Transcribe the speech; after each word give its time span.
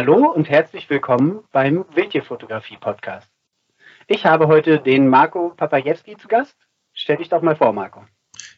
Hallo 0.00 0.30
und 0.30 0.48
herzlich 0.48 0.88
willkommen 0.90 1.40
beim 1.50 1.84
Wildtierfotografie-Podcast. 1.92 3.28
Ich 4.06 4.24
habe 4.24 4.46
heute 4.46 4.78
den 4.78 5.08
Marco 5.08 5.52
Papajewski 5.56 6.16
zu 6.16 6.28
Gast. 6.28 6.54
Stell 6.94 7.16
dich 7.16 7.28
doch 7.28 7.42
mal 7.42 7.56
vor, 7.56 7.72
Marco. 7.72 8.04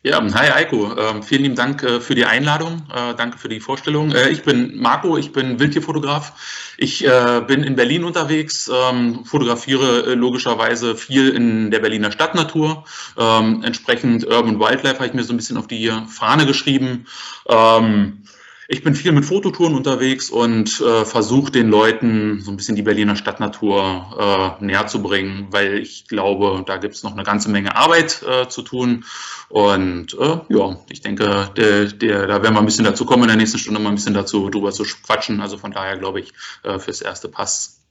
Ja, 0.02 0.20
hi 0.20 0.50
Eiko, 0.50 0.94
ähm, 0.98 1.22
vielen 1.22 1.44
lieben 1.44 1.54
Dank 1.54 1.82
äh, 1.82 2.00
für 2.02 2.14
die 2.14 2.26
Einladung, 2.26 2.82
äh, 2.94 3.14
danke 3.14 3.38
für 3.38 3.48
die 3.48 3.60
Vorstellung. 3.60 4.12
Äh, 4.12 4.28
ich 4.28 4.42
bin 4.42 4.78
Marco, 4.82 5.16
ich 5.16 5.32
bin 5.32 5.58
Wildtierfotograf. 5.58 6.74
Ich 6.76 7.06
äh, 7.06 7.40
bin 7.46 7.62
in 7.62 7.74
Berlin 7.74 8.04
unterwegs, 8.04 8.70
ähm, 8.70 9.24
fotografiere 9.24 10.12
äh, 10.12 10.14
logischerweise 10.14 10.94
viel 10.94 11.30
in 11.30 11.70
der 11.70 11.78
Berliner 11.78 12.12
Stadtnatur. 12.12 12.84
Ähm, 13.16 13.62
entsprechend 13.64 14.26
Urban 14.26 14.60
Wildlife 14.60 14.96
habe 14.96 15.06
ich 15.06 15.14
mir 15.14 15.24
so 15.24 15.32
ein 15.32 15.38
bisschen 15.38 15.56
auf 15.56 15.68
die 15.68 15.90
Fahne 16.06 16.44
geschrieben. 16.44 17.06
Ähm, 17.48 18.24
ich 18.72 18.84
bin 18.84 18.94
viel 18.94 19.10
mit 19.10 19.24
Fototouren 19.24 19.74
unterwegs 19.74 20.30
und 20.30 20.80
äh, 20.80 21.04
versuche 21.04 21.50
den 21.50 21.70
Leuten 21.70 22.38
so 22.38 22.52
ein 22.52 22.56
bisschen 22.56 22.76
die 22.76 22.82
Berliner 22.82 23.16
Stadtnatur 23.16 24.56
äh, 24.60 24.64
näher 24.64 24.86
zu 24.86 25.02
bringen, 25.02 25.48
weil 25.50 25.78
ich 25.78 26.06
glaube, 26.06 26.62
da 26.64 26.76
gibt 26.76 26.94
es 26.94 27.02
noch 27.02 27.12
eine 27.12 27.24
ganze 27.24 27.50
Menge 27.50 27.74
Arbeit 27.74 28.22
äh, 28.22 28.46
zu 28.46 28.62
tun. 28.62 29.04
Und 29.48 30.14
äh, 30.14 30.38
ja, 30.48 30.76
ich 30.88 31.00
denke, 31.00 31.50
der, 31.56 31.86
der, 31.86 32.28
da 32.28 32.44
werden 32.44 32.54
wir 32.54 32.60
ein 32.60 32.64
bisschen 32.64 32.84
dazu 32.84 33.04
kommen, 33.04 33.24
in 33.24 33.30
der 33.30 33.38
nächsten 33.38 33.58
Stunde 33.58 33.80
mal 33.80 33.88
ein 33.88 33.96
bisschen 33.96 34.14
dazu 34.14 34.48
drüber 34.50 34.70
zu 34.70 34.84
quatschen. 34.84 35.40
Also 35.40 35.58
von 35.58 35.72
daher 35.72 35.98
glaube 35.98 36.20
ich, 36.20 36.32
äh, 36.62 36.78
fürs 36.78 37.02
erste 37.02 37.28
passt. 37.28 37.84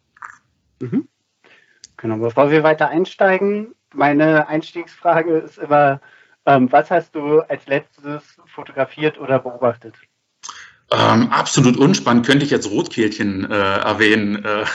Mhm. 0.80 1.09
Genau, 1.98 2.20
bevor 2.20 2.52
wir 2.52 2.64
weiter 2.64 2.88
einsteigen, 2.88 3.75
meine 3.94 4.48
Einstiegsfrage 4.48 5.39
ist 5.39 5.58
immer, 5.58 6.00
ähm, 6.45 6.72
was 6.72 6.89
hast 6.89 7.16
du 7.16 7.41
als 7.41 7.67
letztes 7.67 8.38
fotografiert 8.45 9.20
oder 9.20 9.39
beobachtet? 9.39 9.95
Ähm, 10.91 11.29
absolut 11.29 11.77
unspannend 11.77 12.25
könnte 12.25 12.43
ich 12.43 12.52
jetzt 12.52 12.70
Rotkehlchen 12.70 13.49
äh, 13.49 13.55
erwähnen. 13.55 14.43
Äh, 14.43 14.66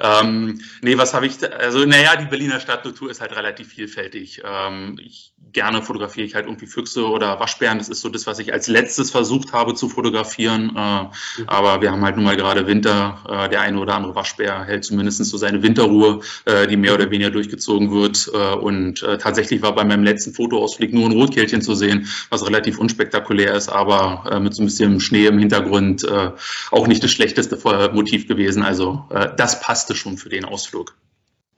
ähm, 0.00 0.60
nee, 0.82 0.98
was 0.98 1.14
habe 1.14 1.26
ich? 1.26 1.38
Da, 1.38 1.48
also, 1.48 1.84
naja, 1.84 2.16
die 2.16 2.24
Berliner 2.24 2.58
Stadtnatur 2.58 3.08
ist 3.08 3.20
halt 3.20 3.36
relativ 3.36 3.68
vielfältig. 3.68 4.42
Ähm, 4.44 4.98
ich, 5.00 5.32
gerne 5.52 5.80
fotografiere 5.82 6.26
ich 6.26 6.34
halt 6.34 6.46
irgendwie 6.46 6.66
Füchse 6.66 7.08
oder 7.08 7.38
Waschbären. 7.38 7.78
Das 7.78 7.88
ist 7.88 8.00
so 8.00 8.08
das, 8.08 8.26
was 8.26 8.40
ich 8.40 8.52
als 8.52 8.66
letztes 8.66 9.12
versucht 9.12 9.52
habe 9.52 9.74
zu 9.74 9.88
fotografieren. 9.88 10.72
Äh, 10.74 11.02
mhm. 11.02 11.10
Aber 11.46 11.80
wir 11.82 11.92
haben 11.92 12.04
halt 12.04 12.16
nun 12.16 12.24
mal 12.24 12.36
gerade 12.36 12.66
Winter. 12.66 13.18
Äh, 13.28 13.48
der 13.48 13.60
eine 13.60 13.78
oder 13.78 13.94
andere 13.94 14.16
Waschbär 14.16 14.64
hält 14.64 14.84
zumindest 14.84 15.24
so 15.24 15.36
seine 15.36 15.62
Winterruhe, 15.62 16.20
äh, 16.46 16.66
die 16.66 16.76
mehr 16.76 16.94
oder 16.94 17.10
weniger 17.10 17.30
durchgezogen 17.30 17.92
wird. 17.92 18.28
Äh, 18.34 18.54
und 18.56 19.06
tatsächlich 19.20 19.62
war 19.62 19.74
bei 19.74 19.84
meinem 19.84 20.02
letzten 20.02 20.32
Fotoausflug 20.32 20.92
nur 20.92 21.06
ein 21.06 21.12
Rotkehlchen 21.12 21.62
zu 21.62 21.74
sehen, 21.74 22.08
was 22.30 22.44
relativ 22.44 22.78
unspektakulär 22.78 23.54
ist, 23.54 23.68
aber 23.68 24.40
mit 24.40 24.54
so 24.54 24.62
ein 24.62 24.66
bisschen 24.66 25.00
Schnee 25.00 25.27
im 25.28 25.38
Hintergrund 25.38 26.04
äh, 26.04 26.32
auch 26.70 26.86
nicht 26.86 27.02
das 27.02 27.10
schlechteste 27.10 27.58
Motiv 27.92 28.28
gewesen. 28.28 28.62
Also 28.62 29.04
äh, 29.10 29.28
das 29.36 29.60
passte 29.60 29.94
schon 29.94 30.16
für 30.16 30.28
den 30.28 30.44
Ausflug. 30.44 30.96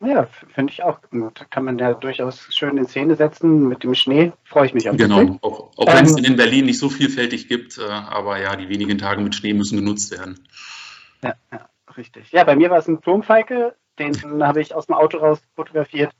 Ja, 0.02 0.27
finde 0.54 0.72
ich 0.72 0.82
auch. 0.82 0.98
Da 1.10 1.44
kann 1.50 1.64
man 1.64 1.78
ja 1.78 1.92
durchaus 1.92 2.48
schön 2.54 2.78
in 2.78 2.86
Szene 2.86 3.16
setzen 3.16 3.68
mit 3.68 3.84
dem 3.84 3.94
Schnee. 3.94 4.32
Freue 4.44 4.66
ich 4.66 4.74
mich 4.74 4.88
auf 4.88 4.96
Genau, 4.96 5.38
auch, 5.42 5.72
auch 5.77 5.86
wenn 5.94 6.06
es 6.06 6.16
ähm, 6.16 6.24
in 6.24 6.36
Berlin 6.36 6.64
nicht 6.64 6.78
so 6.78 6.88
vielfältig 6.88 7.48
gibt, 7.48 7.77
äh, 7.77 7.82
aber 7.82 8.40
ja, 8.40 8.56
die 8.56 8.70
wenigen 8.70 8.96
Tage 8.96 9.20
mit 9.20 9.34
Schnee 9.34 9.52
müssen 9.52 9.77
genutzt 9.77 10.10
werden. 10.10 10.40
Ja, 11.22 11.34
ja 11.52 11.68
richtig. 11.96 12.32
Ja, 12.32 12.44
bei 12.44 12.56
mir 12.56 12.70
war 12.70 12.78
es 12.78 12.88
ein 12.88 13.02
Turmfalke, 13.02 13.74
den 13.98 14.16
habe 14.42 14.62
ich 14.62 14.74
aus 14.74 14.86
dem 14.86 14.94
Auto 14.94 15.18
raus 15.18 15.42
fotografiert. 15.55 16.12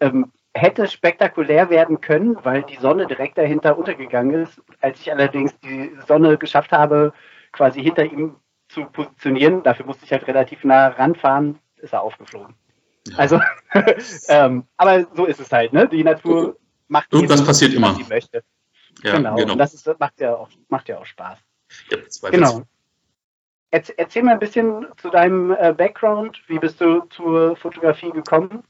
Ähm, 0.00 0.32
hätte 0.54 0.88
spektakulär 0.88 1.70
werden 1.70 2.00
können, 2.00 2.36
weil 2.42 2.62
die 2.62 2.76
Sonne 2.76 3.06
direkt 3.06 3.38
dahinter 3.38 3.78
untergegangen 3.78 4.42
ist. 4.42 4.60
Als 4.80 5.00
ich 5.00 5.12
allerdings 5.12 5.58
die 5.60 5.92
Sonne 6.06 6.38
geschafft 6.38 6.72
habe, 6.72 7.12
quasi 7.52 7.82
hinter 7.82 8.04
ihm 8.04 8.36
zu 8.68 8.84
positionieren, 8.84 9.62
dafür 9.62 9.86
musste 9.86 10.04
ich 10.04 10.12
halt 10.12 10.26
relativ 10.26 10.64
nah 10.64 10.88
ranfahren, 10.88 11.58
ist 11.76 11.92
er 11.92 12.02
aufgeflogen. 12.02 12.54
Ja. 13.08 13.18
Also, 13.18 13.40
ähm, 14.28 14.64
aber 14.76 15.06
so 15.14 15.24
ist 15.24 15.40
es 15.40 15.50
halt, 15.50 15.72
ne? 15.72 15.88
Die 15.88 16.04
Natur 16.04 16.56
macht 16.88 17.12
irgendwas 17.12 17.44
passiert 17.44 17.72
immer. 17.74 17.94
sie 17.94 18.04
möchte. 18.04 18.42
Ja, 19.02 19.16
genau. 19.16 19.36
genau. 19.36 19.52
Und 19.52 19.58
das 19.58 19.72
ist, 19.74 19.88
macht 19.98 20.20
ja 20.20 20.34
auch, 20.34 20.48
macht 20.68 20.88
ja 20.88 20.98
auch 20.98 21.06
Spaß. 21.06 21.38
Ja, 21.90 22.30
genau. 22.30 22.62
Erzähl 23.70 24.24
mal 24.24 24.32
ein 24.32 24.40
bisschen 24.40 24.86
zu 24.96 25.10
deinem 25.10 25.52
äh, 25.52 25.72
Background. 25.72 26.42
Wie 26.48 26.58
bist 26.58 26.80
du 26.80 27.02
zur 27.10 27.56
Fotografie 27.56 28.10
gekommen? 28.10 28.64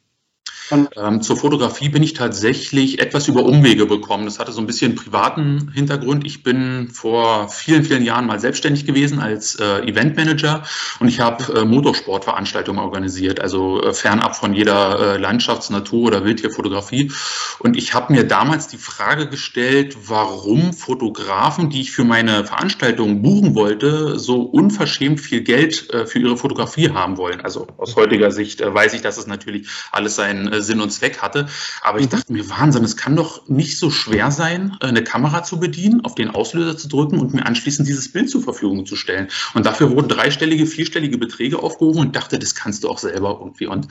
Ähm, 0.71 1.23
zur 1.23 1.37
Fotografie 1.37 1.89
bin 1.89 2.03
ich 2.03 2.15
tatsächlich 2.15 3.01
etwas 3.01 3.29
über 3.29 3.45
Umwege 3.45 3.87
bekommen. 3.87 4.25
Das 4.25 4.39
hatte 4.39 4.53
so 4.53 4.61
ein 4.61 4.67
bisschen 4.67 4.95
privaten 4.95 5.73
Hintergrund. 5.75 6.25
Ich 6.27 6.43
bin 6.43 6.91
vor 6.93 7.49
vielen, 7.49 7.85
vielen 7.85 8.05
Jahren 8.05 8.27
mal 8.27 8.39
selbstständig 8.39 8.87
gewesen 8.87 9.21
als 9.21 9.57
äh, 9.57 9.81
Eventmanager 9.81 10.63
und 11.01 11.09
ich 11.09 11.21
habe 11.21 11.61
äh, 11.61 11.65
Motorsportveranstaltungen 11.65 12.81
organisiert, 12.81 13.41
also 13.41 13.83
äh, 13.83 13.93
fernab 13.93 14.37
von 14.37 14.55
jeder 14.55 15.15
äh, 15.15 15.19
Landschafts-, 15.19 15.71
Natur- 15.71 16.09
oder 16.09 16.25
Wildtierfotografie. 16.25 17.11
Und 17.59 17.77
ich 17.77 17.95
habe 17.95 18.13
mir 18.13 18.25
damals 18.25 18.69
die 18.69 18.79
Frage 18.79 19.29
gestellt, 19.29 19.97
warum 20.07 20.73
Fotografen, 20.73 21.71
die 21.71 21.81
ich 21.81 21.93
für 21.93 22.05
meine 22.05 22.45
Veranstaltungen 22.45 23.23
buchen 23.23 23.55
wollte, 23.55 24.19
so 24.19 24.43
unverschämt 24.43 25.21
viel 25.21 25.43
Geld 25.43 25.93
äh, 25.93 26.07
für 26.07 26.19
ihre 26.19 26.37
Fotografie 26.37 26.91
haben 26.91 27.17
wollen. 27.17 27.41
Also 27.41 27.67
aus 27.77 27.97
heutiger 27.97 28.31
Sicht 28.31 28.61
äh, 28.61 28.73
weiß 28.73 28.95
ich, 28.95 29.03
dass 29.03 29.19
es 29.19 29.27
natürlich 29.27 29.69
alles 29.91 30.15
seinen 30.63 30.71
Sinn 30.71 30.81
und 30.81 30.91
Zweck 30.91 31.19
hatte. 31.19 31.47
Aber 31.83 31.99
ich 31.99 32.07
mhm. 32.07 32.11
dachte 32.11 32.33
mir, 32.33 32.49
Wahnsinn, 32.49 32.85
es 32.85 32.97
kann 32.97 33.17
doch 33.17 33.49
nicht 33.49 33.79
so 33.79 33.91
schwer 33.91 34.31
sein, 34.31 34.77
eine 34.81 35.03
Kamera 35.03 35.43
zu 35.43 35.59
bedienen, 35.59 36.05
auf 36.05 36.15
den 36.15 36.31
Auslöser 36.31 36.77
zu 36.77 36.89
drücken 36.89 37.19
und 37.19 37.35
mir 37.35 37.47
anschließend 37.47 37.89
dieses 37.89 38.13
Bild 38.13 38.31
zur 38.31 38.43
Verfügung 38.43 38.87
zu 38.87 38.97
stellen. 38.97 39.29
Und 39.55 39.67
dafür 39.67 39.91
wurden 39.91 40.09
dreistellige, 40.09 40.67
vierstellige 40.67 41.19
Beträge 41.19 41.63
aufgehoben 41.63 42.01
und 42.01 42.17
dachte, 42.17 42.39
das 42.39 42.55
kannst 42.55 42.85
du 42.85 42.89
auch 42.89 42.99
selber 42.99 43.39
irgendwie. 43.41 43.67
Und 43.67 43.89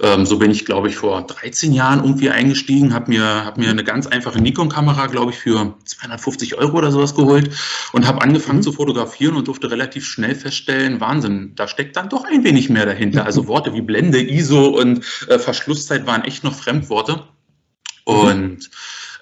ähm, 0.00 0.26
so 0.26 0.38
bin 0.38 0.50
ich, 0.50 0.64
glaube 0.64 0.88
ich, 0.88 0.96
vor 0.96 1.22
13 1.22 1.72
Jahren 1.72 2.04
irgendwie 2.04 2.30
eingestiegen, 2.30 2.94
habe 2.94 3.10
mir, 3.10 3.44
hab 3.44 3.58
mir 3.58 3.70
eine 3.70 3.84
ganz 3.84 4.06
einfache 4.06 4.40
Nikon-Kamera, 4.40 5.06
glaube 5.06 5.32
ich, 5.32 5.38
für 5.38 5.74
250 5.84 6.56
Euro 6.56 6.78
oder 6.78 6.92
sowas 6.92 7.14
geholt 7.14 7.50
und 7.92 8.06
habe 8.06 8.22
angefangen 8.22 8.58
mhm. 8.58 8.62
zu 8.62 8.72
fotografieren 8.72 9.36
und 9.36 9.48
durfte 9.48 9.70
relativ 9.70 10.06
schnell 10.06 10.34
feststellen, 10.34 11.00
Wahnsinn, 11.00 11.52
da 11.56 11.68
steckt 11.68 11.96
dann 11.96 12.08
doch 12.08 12.24
ein 12.24 12.44
wenig 12.44 12.70
mehr 12.70 12.86
dahinter. 12.86 13.24
Also 13.24 13.46
Worte 13.46 13.74
wie 13.74 13.80
Blende, 13.80 14.20
ISO 14.20 14.66
und 14.66 15.04
äh, 15.28 15.38
Verschlusszeit 15.38 16.06
waren 16.06 16.11
echt 16.20 16.44
noch 16.44 16.54
Fremdworte. 16.54 17.24
Und 18.04 18.68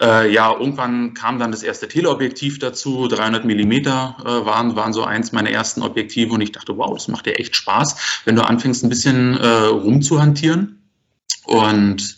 äh, 0.00 0.32
ja, 0.32 0.52
irgendwann 0.52 1.14
kam 1.14 1.38
dann 1.38 1.52
das 1.52 1.62
erste 1.62 1.86
Teleobjektiv 1.86 2.58
dazu, 2.58 3.06
300 3.06 3.44
Millimeter 3.44 4.16
äh, 4.20 4.46
waren, 4.46 4.74
waren 4.74 4.92
so 4.92 5.04
eins 5.04 5.32
meiner 5.32 5.50
ersten 5.50 5.82
Objektive 5.82 6.32
und 6.32 6.40
ich 6.40 6.52
dachte, 6.52 6.76
wow, 6.76 6.92
das 6.94 7.08
macht 7.08 7.26
dir 7.26 7.38
echt 7.38 7.54
Spaß, 7.54 8.22
wenn 8.24 8.36
du 8.36 8.42
anfängst 8.42 8.82
ein 8.82 8.88
bisschen 8.88 9.36
äh, 9.36 9.46
rumzuhantieren. 9.46 10.82
Und 11.44 12.16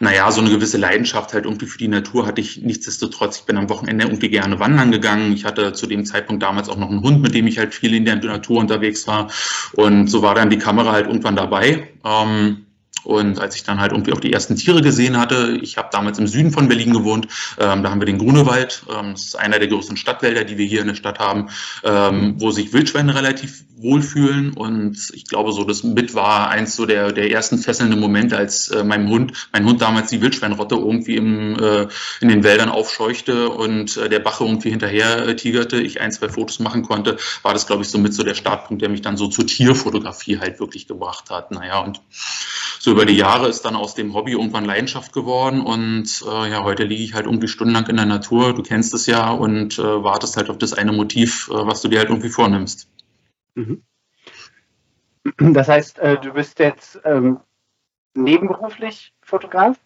naja, 0.00 0.30
so 0.32 0.40
eine 0.40 0.50
gewisse 0.50 0.76
Leidenschaft 0.76 1.32
halt 1.32 1.44
irgendwie 1.44 1.66
für 1.66 1.78
die 1.78 1.88
Natur 1.88 2.26
hatte 2.26 2.40
ich 2.40 2.60
nichtsdestotrotz. 2.60 3.38
Ich 3.38 3.44
bin 3.44 3.56
am 3.56 3.70
Wochenende 3.70 4.04
irgendwie 4.04 4.28
gerne 4.28 4.58
wandern 4.58 4.90
gegangen. 4.90 5.32
Ich 5.32 5.44
hatte 5.44 5.72
zu 5.72 5.86
dem 5.86 6.04
Zeitpunkt 6.04 6.42
damals 6.42 6.68
auch 6.68 6.76
noch 6.76 6.90
einen 6.90 7.02
Hund, 7.02 7.22
mit 7.22 7.34
dem 7.34 7.46
ich 7.46 7.58
halt 7.58 7.74
viel 7.74 7.94
in 7.94 8.04
der 8.04 8.16
Natur 8.16 8.58
unterwegs 8.58 9.06
war. 9.06 9.30
Und 9.72 10.08
so 10.08 10.20
war 10.20 10.34
dann 10.34 10.50
die 10.50 10.58
Kamera 10.58 10.92
halt 10.92 11.06
irgendwann 11.06 11.36
dabei. 11.36 11.88
Ähm, 12.04 12.63
und 13.02 13.38
als 13.38 13.56
ich 13.56 13.64
dann 13.64 13.80
halt 13.80 13.92
irgendwie 13.92 14.12
auch 14.12 14.20
die 14.20 14.32
ersten 14.32 14.56
Tiere 14.56 14.80
gesehen 14.80 15.18
hatte, 15.18 15.58
ich 15.60 15.76
habe 15.76 15.88
damals 15.92 16.18
im 16.18 16.26
Süden 16.26 16.52
von 16.52 16.68
Berlin 16.68 16.92
gewohnt, 16.92 17.28
ähm, 17.58 17.82
da 17.82 17.90
haben 17.90 18.00
wir 18.00 18.06
den 18.06 18.18
Grunewald, 18.18 18.84
ähm, 18.90 19.12
das 19.12 19.24
ist 19.26 19.38
einer 19.38 19.58
der 19.58 19.68
größten 19.68 19.96
Stadtwälder, 19.96 20.44
die 20.44 20.56
wir 20.56 20.66
hier 20.66 20.80
in 20.80 20.88
der 20.88 20.94
Stadt 20.94 21.18
haben, 21.18 21.48
ähm, 21.82 22.36
wo 22.38 22.50
sich 22.50 22.72
Wildschweine 22.72 23.14
relativ 23.14 23.64
wohlfühlen. 23.76 24.54
Und 24.54 25.10
ich 25.12 25.26
glaube, 25.26 25.52
so 25.52 25.64
das 25.64 25.82
mit 25.82 26.14
war 26.14 26.48
eins 26.48 26.76
so 26.76 26.86
der, 26.86 27.12
der 27.12 27.30
ersten 27.30 27.58
fesselnden 27.58 28.00
Momente, 28.00 28.36
als 28.36 28.68
äh, 28.68 28.84
mein 28.84 29.08
Hund, 29.08 29.48
mein 29.52 29.64
Hund 29.64 29.82
damals 29.82 30.10
die 30.10 30.20
Wildschweinrotte 30.20 30.76
irgendwie 30.76 31.16
im, 31.16 31.58
äh, 31.58 31.88
in 32.20 32.28
den 32.28 32.42
Wäldern 32.42 32.70
aufscheuchte 32.70 33.50
und 33.50 33.96
äh, 33.96 34.08
der 34.08 34.20
Bache 34.20 34.44
irgendwie 34.44 34.70
hinterher 34.70 35.28
äh, 35.28 35.36
tigerte, 35.36 35.80
ich 35.80 36.00
ein, 36.00 36.12
zwei 36.12 36.28
Fotos 36.28 36.58
machen 36.60 36.82
konnte, 36.82 37.18
war 37.42 37.52
das, 37.52 37.66
glaube 37.66 37.82
ich, 37.82 37.88
so 37.88 37.98
mit 37.98 38.14
so 38.14 38.22
der 38.22 38.34
Startpunkt, 38.34 38.82
der 38.82 38.88
mich 38.88 39.02
dann 39.02 39.16
so 39.16 39.28
zur 39.28 39.46
Tierfotografie 39.46 40.38
halt 40.38 40.58
wirklich 40.60 40.86
gebracht 40.86 41.30
hat. 41.30 41.50
Naja, 41.50 41.80
und 41.80 42.00
so 42.84 42.90
über 42.90 43.06
die 43.06 43.16
Jahre 43.16 43.48
ist 43.48 43.62
dann 43.62 43.76
aus 43.76 43.94
dem 43.94 44.12
Hobby 44.12 44.32
irgendwann 44.32 44.66
Leidenschaft 44.66 45.14
geworden 45.14 45.62
und 45.62 46.22
äh, 46.28 46.50
ja, 46.50 46.64
heute 46.64 46.84
liege 46.84 47.02
ich 47.02 47.14
halt 47.14 47.24
irgendwie 47.24 47.48
stundenlang 47.48 47.86
in 47.86 47.96
der 47.96 48.04
Natur, 48.04 48.52
du 48.52 48.62
kennst 48.62 48.92
es 48.92 49.06
ja, 49.06 49.30
und 49.30 49.78
äh, 49.78 50.04
wartest 50.04 50.36
halt 50.36 50.50
auf 50.50 50.58
das 50.58 50.74
eine 50.74 50.92
Motiv, 50.92 51.48
äh, 51.48 51.66
was 51.66 51.80
du 51.80 51.88
dir 51.88 52.00
halt 52.00 52.10
irgendwie 52.10 52.28
vornimmst. 52.28 52.90
Mhm. 53.54 53.82
Das 55.38 55.68
heißt, 55.68 55.98
äh, 55.98 56.20
du 56.20 56.34
bist 56.34 56.58
jetzt 56.58 57.00
ähm, 57.06 57.40
nebenberuflich 58.12 59.14
Fotograf? 59.22 59.78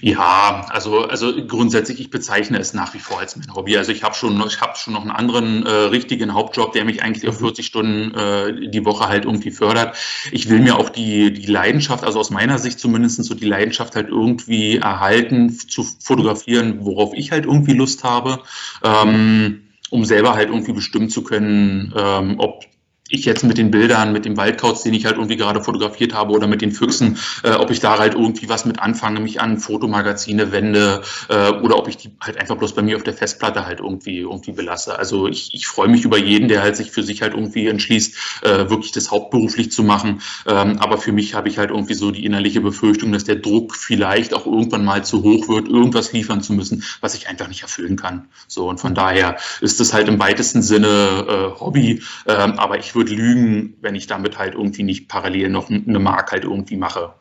Ja, 0.00 0.66
also, 0.70 1.02
also 1.02 1.46
grundsätzlich, 1.46 2.00
ich 2.00 2.10
bezeichne 2.10 2.58
es 2.58 2.74
nach 2.74 2.94
wie 2.94 2.98
vor 2.98 3.20
als 3.20 3.36
mein 3.36 3.54
Hobby. 3.54 3.76
Also 3.76 3.92
ich 3.92 4.02
habe 4.02 4.14
schon, 4.14 4.42
ich 4.46 4.60
habe 4.60 4.76
schon 4.76 4.94
noch 4.94 5.02
einen 5.02 5.10
anderen 5.10 5.64
äh, 5.66 5.70
richtigen 5.70 6.34
Hauptjob, 6.34 6.72
der 6.72 6.84
mich 6.84 7.02
eigentlich 7.02 7.28
auf 7.28 7.38
40 7.38 7.64
mhm. 7.64 7.66
Stunden 7.66 8.14
äh, 8.14 8.68
die 8.68 8.84
Woche 8.84 9.08
halt 9.08 9.24
irgendwie 9.24 9.50
fördert. 9.50 9.96
Ich 10.30 10.48
will 10.48 10.60
mir 10.60 10.78
auch 10.78 10.88
die, 10.88 11.32
die 11.32 11.46
Leidenschaft, 11.46 12.04
also 12.04 12.18
aus 12.18 12.30
meiner 12.30 12.58
Sicht 12.58 12.80
zumindest 12.80 13.22
so 13.24 13.34
die 13.34 13.46
Leidenschaft 13.46 13.94
halt 13.94 14.08
irgendwie 14.08 14.78
erhalten, 14.78 15.50
zu 15.50 15.86
fotografieren, 16.00 16.84
worauf 16.84 17.14
ich 17.14 17.30
halt 17.30 17.44
irgendwie 17.44 17.74
Lust 17.74 18.04
habe. 18.04 18.40
Ähm, 18.82 19.62
um 19.90 20.06
selber 20.06 20.34
halt 20.34 20.48
irgendwie 20.48 20.72
bestimmen 20.72 21.10
zu 21.10 21.22
können, 21.22 21.92
ähm, 21.94 22.36
ob 22.38 22.64
ich 23.12 23.24
jetzt 23.24 23.44
mit 23.44 23.58
den 23.58 23.70
Bildern, 23.70 24.12
mit 24.12 24.24
dem 24.24 24.36
Waldkauz, 24.36 24.82
den 24.82 24.94
ich 24.94 25.04
halt 25.04 25.16
irgendwie 25.16 25.36
gerade 25.36 25.62
fotografiert 25.62 26.14
habe 26.14 26.32
oder 26.32 26.46
mit 26.46 26.62
den 26.62 26.72
Füchsen, 26.72 27.18
äh, 27.42 27.52
ob 27.52 27.70
ich 27.70 27.80
da 27.80 27.98
halt 27.98 28.14
irgendwie 28.14 28.48
was 28.48 28.64
mit 28.64 28.78
anfange, 28.78 29.20
mich 29.20 29.40
an 29.40 29.58
Fotomagazine 29.58 30.50
wende 30.52 31.02
äh, 31.28 31.50
oder 31.50 31.76
ob 31.76 31.88
ich 31.88 31.96
die 31.96 32.10
halt 32.20 32.38
einfach 32.38 32.56
bloß 32.56 32.74
bei 32.74 32.82
mir 32.82 32.96
auf 32.96 33.02
der 33.02 33.14
Festplatte 33.14 33.66
halt 33.66 33.80
irgendwie 33.80 34.20
irgendwie 34.20 34.52
belasse. 34.52 34.98
Also 34.98 35.28
ich, 35.28 35.54
ich 35.54 35.66
freue 35.66 35.88
mich 35.88 36.04
über 36.04 36.18
jeden, 36.18 36.48
der 36.48 36.62
halt 36.62 36.76
sich 36.76 36.90
für 36.90 37.02
sich 37.02 37.22
halt 37.22 37.34
irgendwie 37.34 37.66
entschließt, 37.66 38.42
äh, 38.42 38.70
wirklich 38.70 38.92
das 38.92 39.10
hauptberuflich 39.10 39.70
zu 39.70 39.82
machen. 39.82 40.22
Ähm, 40.46 40.78
aber 40.78 40.98
für 40.98 41.12
mich 41.12 41.34
habe 41.34 41.48
ich 41.48 41.58
halt 41.58 41.70
irgendwie 41.70 41.94
so 41.94 42.10
die 42.10 42.24
innerliche 42.24 42.60
Befürchtung, 42.60 43.12
dass 43.12 43.24
der 43.24 43.36
Druck 43.36 43.76
vielleicht 43.76 44.34
auch 44.34 44.46
irgendwann 44.46 44.84
mal 44.84 45.04
zu 45.04 45.22
hoch 45.22 45.48
wird, 45.48 45.68
irgendwas 45.68 46.12
liefern 46.12 46.42
zu 46.42 46.52
müssen, 46.54 46.84
was 47.00 47.14
ich 47.14 47.28
einfach 47.28 47.48
nicht 47.48 47.62
erfüllen 47.62 47.96
kann. 47.96 48.28
So 48.48 48.68
und 48.68 48.80
von 48.80 48.94
daher 48.94 49.36
ist 49.60 49.80
es 49.80 49.92
halt 49.92 50.08
im 50.08 50.18
weitesten 50.18 50.62
Sinne 50.62 51.26
äh, 51.28 51.60
Hobby, 51.60 52.02
ähm, 52.26 52.58
aber 52.58 52.78
ich 52.78 52.94
würde 52.94 53.01
würde 53.02 53.14
lügen, 53.14 53.76
wenn 53.80 53.94
ich 53.94 54.06
damit 54.06 54.38
halt 54.38 54.54
irgendwie 54.54 54.82
nicht 54.82 55.08
parallel 55.08 55.48
noch 55.48 55.68
eine 55.68 55.98
Mark 55.98 56.32
halt 56.32 56.44
irgendwie 56.44 56.76
mache. 56.76 57.12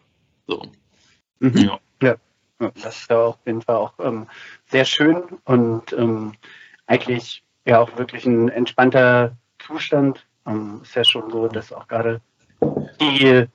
So. 0.48 0.63
Mhm. 1.39 1.57
Ja. 1.57 1.80
ja. 2.04 2.16
Das 2.83 3.01
ist 3.01 3.10
ja 3.10 3.18
auf 3.18 3.39
jeden 3.45 3.62
Fall 3.62 3.78
auch 3.78 3.94
ähm, 4.00 4.28
sehr 4.68 4.86
schön 4.86 5.24
und 5.45 5.94
ähm, 5.94 6.33
eigentlich 6.86 7.44
ja 7.66 7.80
auch 7.80 7.98
wirklich 7.98 8.25
ein 8.25 8.50
entspannter 8.50 9.36
Zustand. 9.57 10.28
Ähm, 10.45 10.81
ist 10.83 10.95
ja 10.95 11.04
schon 11.04 11.31
so, 11.31 11.48
dass 11.48 11.74
auch 11.74 11.88
gerade 11.88 12.22
die 13.00 13.48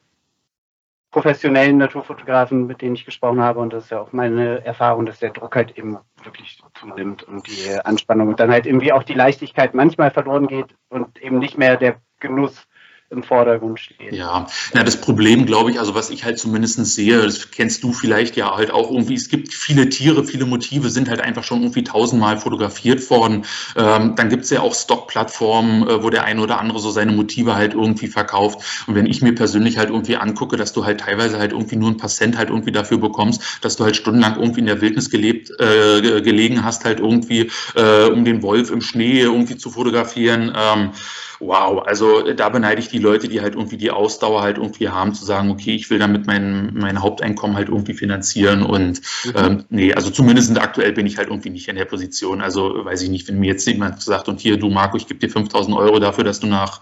professionellen 1.16 1.78
Naturfotografen, 1.78 2.66
mit 2.66 2.82
denen 2.82 2.94
ich 2.94 3.06
gesprochen 3.06 3.40
habe, 3.40 3.58
und 3.60 3.72
das 3.72 3.84
ist 3.84 3.90
ja 3.90 4.00
auch 4.02 4.12
meine 4.12 4.62
Erfahrung, 4.66 5.06
dass 5.06 5.18
der 5.18 5.30
Druck 5.30 5.56
halt 5.56 5.78
eben 5.78 5.96
wirklich 6.22 6.60
zunimmt 6.74 7.22
und 7.22 7.46
die 7.46 7.72
Anspannung 7.82 8.28
und 8.28 8.38
dann 8.38 8.50
halt 8.50 8.66
irgendwie 8.66 8.92
auch 8.92 9.02
die 9.02 9.14
Leichtigkeit 9.14 9.72
manchmal 9.72 10.10
verloren 10.10 10.46
geht 10.46 10.66
und 10.90 11.22
eben 11.22 11.38
nicht 11.38 11.56
mehr 11.56 11.78
der 11.78 11.96
Genuss 12.20 12.68
im 13.08 13.22
Vordergrund 13.22 13.78
steht. 13.78 14.12
Ja, 14.12 14.46
na, 14.74 14.82
das 14.82 15.00
Problem, 15.00 15.46
glaube 15.46 15.70
ich, 15.70 15.78
also 15.78 15.94
was 15.94 16.10
ich 16.10 16.24
halt 16.24 16.38
zumindest 16.38 16.84
sehe, 16.86 17.22
das 17.22 17.52
kennst 17.52 17.84
du 17.84 17.92
vielleicht 17.92 18.36
ja 18.36 18.56
halt 18.56 18.72
auch 18.72 18.90
irgendwie, 18.90 19.14
es 19.14 19.28
gibt 19.28 19.54
viele 19.54 19.88
Tiere, 19.88 20.24
viele 20.24 20.44
Motive 20.44 20.90
sind 20.90 21.08
halt 21.08 21.20
einfach 21.20 21.44
schon 21.44 21.62
irgendwie 21.62 21.84
tausendmal 21.84 22.36
fotografiert 22.36 23.08
worden. 23.08 23.44
Ähm, 23.76 24.16
dann 24.16 24.28
gibt 24.28 24.44
es 24.44 24.50
ja 24.50 24.60
auch 24.60 24.74
Stock-Plattformen, 24.74 25.86
äh, 25.86 26.02
wo 26.02 26.10
der 26.10 26.24
eine 26.24 26.42
oder 26.42 26.58
andere 26.58 26.80
so 26.80 26.90
seine 26.90 27.12
Motive 27.12 27.54
halt 27.54 27.74
irgendwie 27.74 28.08
verkauft. 28.08 28.84
Und 28.88 28.96
wenn 28.96 29.06
ich 29.06 29.22
mir 29.22 29.34
persönlich 29.34 29.78
halt 29.78 29.90
irgendwie 29.90 30.16
angucke, 30.16 30.56
dass 30.56 30.72
du 30.72 30.84
halt 30.84 31.00
teilweise 31.00 31.38
halt 31.38 31.52
irgendwie 31.52 31.76
nur 31.76 31.90
ein 31.90 31.98
paar 31.98 32.10
Cent 32.10 32.36
halt 32.36 32.50
irgendwie 32.50 32.72
dafür 32.72 32.98
bekommst, 32.98 33.58
dass 33.60 33.76
du 33.76 33.84
halt 33.84 33.94
stundenlang 33.94 34.36
irgendwie 34.36 34.60
in 34.60 34.66
der 34.66 34.80
Wildnis 34.80 35.10
gelebt, 35.10 35.50
äh, 35.60 36.20
gelegen 36.22 36.64
hast, 36.64 36.84
halt 36.84 36.98
irgendwie, 36.98 37.50
äh, 37.76 38.06
um 38.06 38.24
den 38.24 38.42
Wolf 38.42 38.70
im 38.70 38.80
Schnee 38.80 39.20
irgendwie 39.20 39.56
zu 39.56 39.70
fotografieren. 39.70 40.52
Ähm, 40.56 40.90
wow, 41.40 41.82
also 41.86 42.26
äh, 42.26 42.34
da 42.34 42.48
beneide 42.48 42.80
ich 42.80 42.88
die 42.88 42.98
Leute, 42.98 43.28
die 43.28 43.40
halt 43.40 43.54
irgendwie 43.54 43.76
die 43.76 43.90
Ausdauer 43.90 44.42
halt 44.42 44.58
irgendwie 44.58 44.88
haben, 44.88 45.14
zu 45.14 45.24
sagen, 45.24 45.50
okay, 45.50 45.74
ich 45.74 45.90
will 45.90 45.98
damit 45.98 46.26
mein, 46.26 46.74
mein 46.74 47.02
Haupteinkommen 47.02 47.56
halt 47.56 47.68
irgendwie 47.68 47.94
finanzieren 47.94 48.62
und 48.62 49.00
mhm. 49.24 49.32
ähm, 49.34 49.64
nee, 49.68 49.94
also 49.94 50.10
zumindest 50.10 50.58
aktuell 50.58 50.92
bin 50.92 51.06
ich 51.06 51.18
halt 51.18 51.28
irgendwie 51.28 51.50
nicht 51.50 51.68
in 51.68 51.76
der 51.76 51.84
Position. 51.84 52.40
Also 52.40 52.84
weiß 52.84 53.02
ich 53.02 53.10
nicht, 53.10 53.28
wenn 53.28 53.38
mir 53.38 53.52
jetzt 53.52 53.66
jemand 53.66 54.02
sagt, 54.02 54.28
und 54.28 54.40
hier, 54.40 54.58
du 54.58 54.70
Marco, 54.70 54.96
ich 54.96 55.06
gebe 55.06 55.20
dir 55.20 55.30
5000 55.30 55.76
Euro 55.76 55.98
dafür, 55.98 56.24
dass 56.24 56.40
du 56.40 56.46
nach 56.46 56.80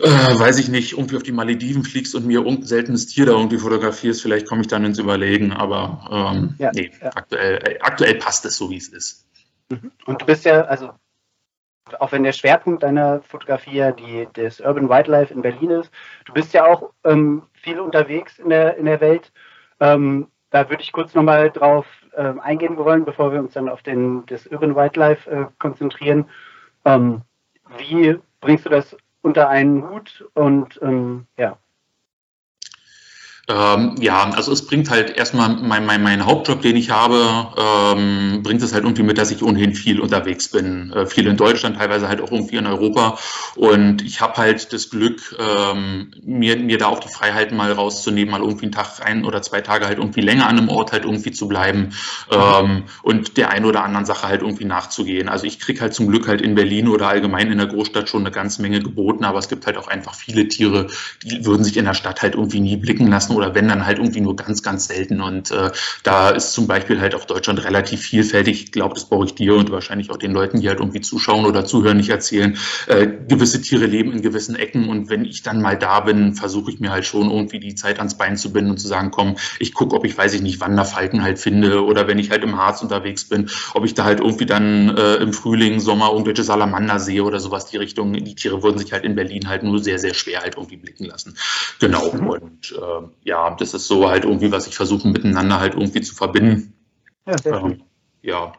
äh, 0.00 0.08
weiß 0.08 0.58
ich 0.58 0.68
nicht, 0.68 0.92
irgendwie 0.92 1.16
auf 1.16 1.22
die 1.22 1.32
Malediven 1.32 1.84
fliegst 1.84 2.14
und 2.14 2.26
mir 2.26 2.40
irgendein 2.40 2.66
seltenes 2.66 3.06
Tier 3.06 3.26
da 3.26 3.32
irgendwie 3.32 3.58
fotografierst, 3.58 4.22
vielleicht 4.22 4.46
komme 4.46 4.62
ich 4.62 4.68
dann 4.68 4.84
ins 4.84 4.98
Überlegen, 4.98 5.52
aber 5.52 6.32
ähm, 6.34 6.54
ja, 6.58 6.70
nee, 6.74 6.90
ja. 7.02 7.10
Aktuell, 7.14 7.56
äh, 7.56 7.78
aktuell 7.80 8.14
passt 8.14 8.46
es 8.46 8.56
so, 8.56 8.70
wie 8.70 8.78
es 8.78 8.88
ist. 8.88 9.26
Mhm. 9.68 9.92
Und 10.06 10.22
du 10.22 10.26
bist 10.26 10.44
ja, 10.46 10.62
also 10.62 10.92
auch 12.00 12.12
wenn 12.12 12.22
der 12.22 12.32
Schwerpunkt 12.32 12.82
deiner 12.82 13.22
Fotografie 13.22 13.76
ja 13.76 13.92
die, 13.92 14.28
das 14.34 14.60
Urban 14.60 14.88
Wildlife 14.88 15.32
in 15.32 15.42
Berlin 15.42 15.70
ist, 15.70 15.90
du 16.26 16.32
bist 16.32 16.52
ja 16.52 16.66
auch 16.66 16.90
ähm, 17.04 17.42
viel 17.52 17.80
unterwegs 17.80 18.38
in 18.38 18.50
der, 18.50 18.76
in 18.76 18.86
der 18.86 19.00
Welt. 19.00 19.32
Ähm, 19.80 20.28
da 20.50 20.68
würde 20.68 20.82
ich 20.82 20.92
kurz 20.92 21.14
nochmal 21.14 21.50
drauf 21.50 21.86
ähm, 22.16 22.40
eingehen 22.40 22.76
wollen, 22.76 23.04
bevor 23.04 23.32
wir 23.32 23.40
uns 23.40 23.54
dann 23.54 23.68
auf 23.68 23.82
den, 23.82 24.26
das 24.26 24.46
Urban 24.46 24.76
Wildlife 24.76 25.30
äh, 25.30 25.46
konzentrieren. 25.58 26.26
Ähm, 26.84 27.22
wie 27.78 28.18
bringst 28.40 28.66
du 28.66 28.70
das 28.70 28.96
unter 29.22 29.48
einen 29.48 29.88
Hut 29.88 30.28
und 30.34 30.78
ähm, 30.82 31.26
ja, 31.36 31.56
ähm, 33.50 33.96
ja, 34.00 34.30
also 34.30 34.52
es 34.52 34.64
bringt 34.64 34.90
halt 34.90 35.16
erstmal 35.16 35.48
mein, 35.48 35.84
mein, 35.84 36.02
mein 36.02 36.24
Hauptjob, 36.24 36.62
den 36.62 36.76
ich 36.76 36.90
habe, 36.90 37.48
ähm, 37.58 38.42
bringt 38.42 38.62
es 38.62 38.72
halt 38.72 38.84
irgendwie 38.84 39.02
mit, 39.02 39.18
dass 39.18 39.32
ich 39.32 39.42
ohnehin 39.42 39.74
viel 39.74 40.00
unterwegs 40.00 40.48
bin. 40.48 40.92
Äh, 40.92 41.06
viel 41.06 41.26
in 41.26 41.36
Deutschland, 41.36 41.76
teilweise 41.76 42.06
halt 42.06 42.20
auch 42.20 42.30
irgendwie 42.30 42.56
in 42.56 42.66
Europa. 42.66 43.18
Und 43.56 44.02
ich 44.02 44.20
habe 44.20 44.36
halt 44.36 44.72
das 44.72 44.90
Glück, 44.90 45.36
ähm, 45.40 46.12
mir, 46.22 46.56
mir 46.56 46.78
da 46.78 46.86
auch 46.86 47.00
die 47.00 47.08
Freiheiten 47.08 47.56
mal 47.56 47.72
rauszunehmen, 47.72 48.30
mal 48.30 48.40
irgendwie 48.40 48.66
einen 48.66 48.72
Tag, 48.72 49.04
ein 49.04 49.24
oder 49.24 49.42
zwei 49.42 49.62
Tage 49.62 49.86
halt 49.86 49.98
irgendwie 49.98 50.20
länger 50.20 50.46
an 50.46 50.56
einem 50.58 50.68
Ort 50.68 50.92
halt 50.92 51.04
irgendwie 51.04 51.32
zu 51.32 51.48
bleiben 51.48 51.92
ähm, 52.30 52.84
und 53.02 53.36
der 53.36 53.50
einen 53.50 53.64
oder 53.64 53.82
anderen 53.82 54.06
Sache 54.06 54.28
halt 54.28 54.42
irgendwie 54.42 54.64
nachzugehen. 54.64 55.28
Also 55.28 55.46
ich 55.46 55.58
kriege 55.58 55.80
halt 55.80 55.94
zum 55.94 56.06
Glück 56.06 56.28
halt 56.28 56.40
in 56.40 56.54
Berlin 56.54 56.86
oder 56.86 57.08
allgemein 57.08 57.50
in 57.50 57.58
der 57.58 57.66
Großstadt 57.66 58.08
schon 58.08 58.20
eine 58.20 58.30
ganze 58.30 58.62
Menge 58.62 58.80
geboten, 58.80 59.24
aber 59.24 59.38
es 59.38 59.48
gibt 59.48 59.66
halt 59.66 59.76
auch 59.76 59.88
einfach 59.88 60.14
viele 60.14 60.46
Tiere, 60.46 60.86
die 61.24 61.44
würden 61.44 61.64
sich 61.64 61.76
in 61.76 61.84
der 61.84 61.94
Stadt 61.94 62.22
halt 62.22 62.34
irgendwie 62.34 62.60
nie 62.60 62.76
blicken 62.76 63.08
lassen 63.08 63.39
oder 63.40 63.54
wenn 63.54 63.68
dann 63.68 63.86
halt 63.86 63.98
irgendwie 63.98 64.20
nur 64.20 64.36
ganz, 64.36 64.62
ganz 64.62 64.86
selten. 64.86 65.20
Und 65.20 65.50
äh, 65.50 65.70
da 66.02 66.30
ist 66.30 66.52
zum 66.52 66.66
Beispiel 66.66 67.00
halt 67.00 67.14
auch 67.14 67.24
Deutschland 67.24 67.64
relativ 67.64 68.02
vielfältig. 68.02 68.64
Ich 68.64 68.72
glaube, 68.72 68.94
das 68.94 69.06
brauche 69.06 69.24
ich 69.24 69.34
dir 69.34 69.54
und 69.54 69.70
wahrscheinlich 69.70 70.10
auch 70.10 70.18
den 70.18 70.32
Leuten, 70.32 70.60
die 70.60 70.68
halt 70.68 70.78
irgendwie 70.78 71.00
zuschauen 71.00 71.46
oder 71.46 71.64
zuhören, 71.64 71.96
nicht 71.96 72.10
erzählen. 72.10 72.58
Äh, 72.86 73.08
gewisse 73.28 73.60
Tiere 73.62 73.86
leben 73.86 74.12
in 74.12 74.22
gewissen 74.22 74.56
Ecken 74.56 74.88
und 74.88 75.08
wenn 75.08 75.24
ich 75.24 75.42
dann 75.42 75.62
mal 75.62 75.78
da 75.78 76.00
bin, 76.00 76.34
versuche 76.34 76.70
ich 76.70 76.80
mir 76.80 76.90
halt 76.90 77.06
schon 77.06 77.30
irgendwie 77.30 77.60
die 77.60 77.74
Zeit 77.74 77.98
ans 77.98 78.16
Bein 78.16 78.36
zu 78.36 78.52
binden 78.52 78.72
und 78.72 78.78
zu 78.78 78.88
sagen, 78.88 79.10
komm, 79.10 79.36
ich 79.58 79.74
gucke, 79.74 79.96
ob 79.96 80.04
ich, 80.04 80.16
weiß 80.16 80.34
ich 80.34 80.42
nicht, 80.42 80.60
Wanderfalken 80.60 81.22
halt 81.22 81.38
finde 81.38 81.84
oder 81.84 82.06
wenn 82.06 82.18
ich 82.18 82.30
halt 82.30 82.44
im 82.44 82.56
Harz 82.58 82.82
unterwegs 82.82 83.24
bin, 83.24 83.48
ob 83.74 83.84
ich 83.84 83.94
da 83.94 84.04
halt 84.04 84.20
irgendwie 84.20 84.46
dann 84.46 84.96
äh, 84.96 85.16
im 85.16 85.32
Frühling, 85.32 85.80
Sommer 85.80 86.10
irgendwelche 86.10 86.44
Salamander 86.44 86.98
sehe 86.98 87.24
oder 87.24 87.40
sowas 87.40 87.66
die 87.66 87.78
Richtung. 87.78 88.12
Die 88.12 88.34
Tiere 88.34 88.62
würden 88.62 88.78
sich 88.78 88.92
halt 88.92 89.04
in 89.04 89.14
Berlin 89.14 89.48
halt 89.48 89.62
nur 89.62 89.78
sehr, 89.78 89.98
sehr 89.98 90.14
schwer 90.14 90.40
halt 90.40 90.56
irgendwie 90.56 90.76
blicken 90.76 91.04
lassen. 91.04 91.36
Genau. 91.78 92.12
Mhm. 92.12 92.26
Und 92.26 92.72
äh, 92.72 93.06
ja, 93.24 93.29
das 93.58 93.74
ist 93.74 93.86
so 93.86 94.08
halt 94.08 94.24
irgendwie, 94.24 94.50
was 94.50 94.66
ich 94.66 94.76
versuche 94.76 95.08
miteinander 95.08 95.60
halt 95.60 95.74
irgendwie 95.74 96.00
zu 96.00 96.14
verbinden. 96.14 96.72
Ja, 97.26 97.38
sehr 97.38 97.54
ähm, 97.54 97.82
ja. 98.22 98.52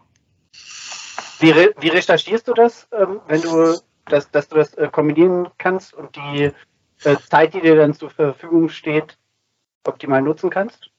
Wie, 1.39 1.51
re 1.51 1.73
wie, 1.79 1.89
recherchierst 1.89 2.47
du 2.47 2.53
das, 2.53 2.87
ähm, 2.91 3.19
wenn 3.27 3.41
du 3.41 3.79
das, 4.05 4.29
dass 4.29 4.47
du 4.47 4.55
das 4.55 4.73
äh, 4.75 4.89
kombinieren 4.91 5.47
kannst 5.57 5.93
und 5.93 6.15
die 6.15 6.51
äh, 7.03 7.17
Zeit, 7.29 7.53
die 7.53 7.61
dir 7.61 7.75
dann 7.75 7.93
zur 7.93 8.11
Verfügung 8.11 8.69
steht, 8.69 9.17
optimal 9.83 10.21
nutzen 10.21 10.49
kannst? 10.51 10.90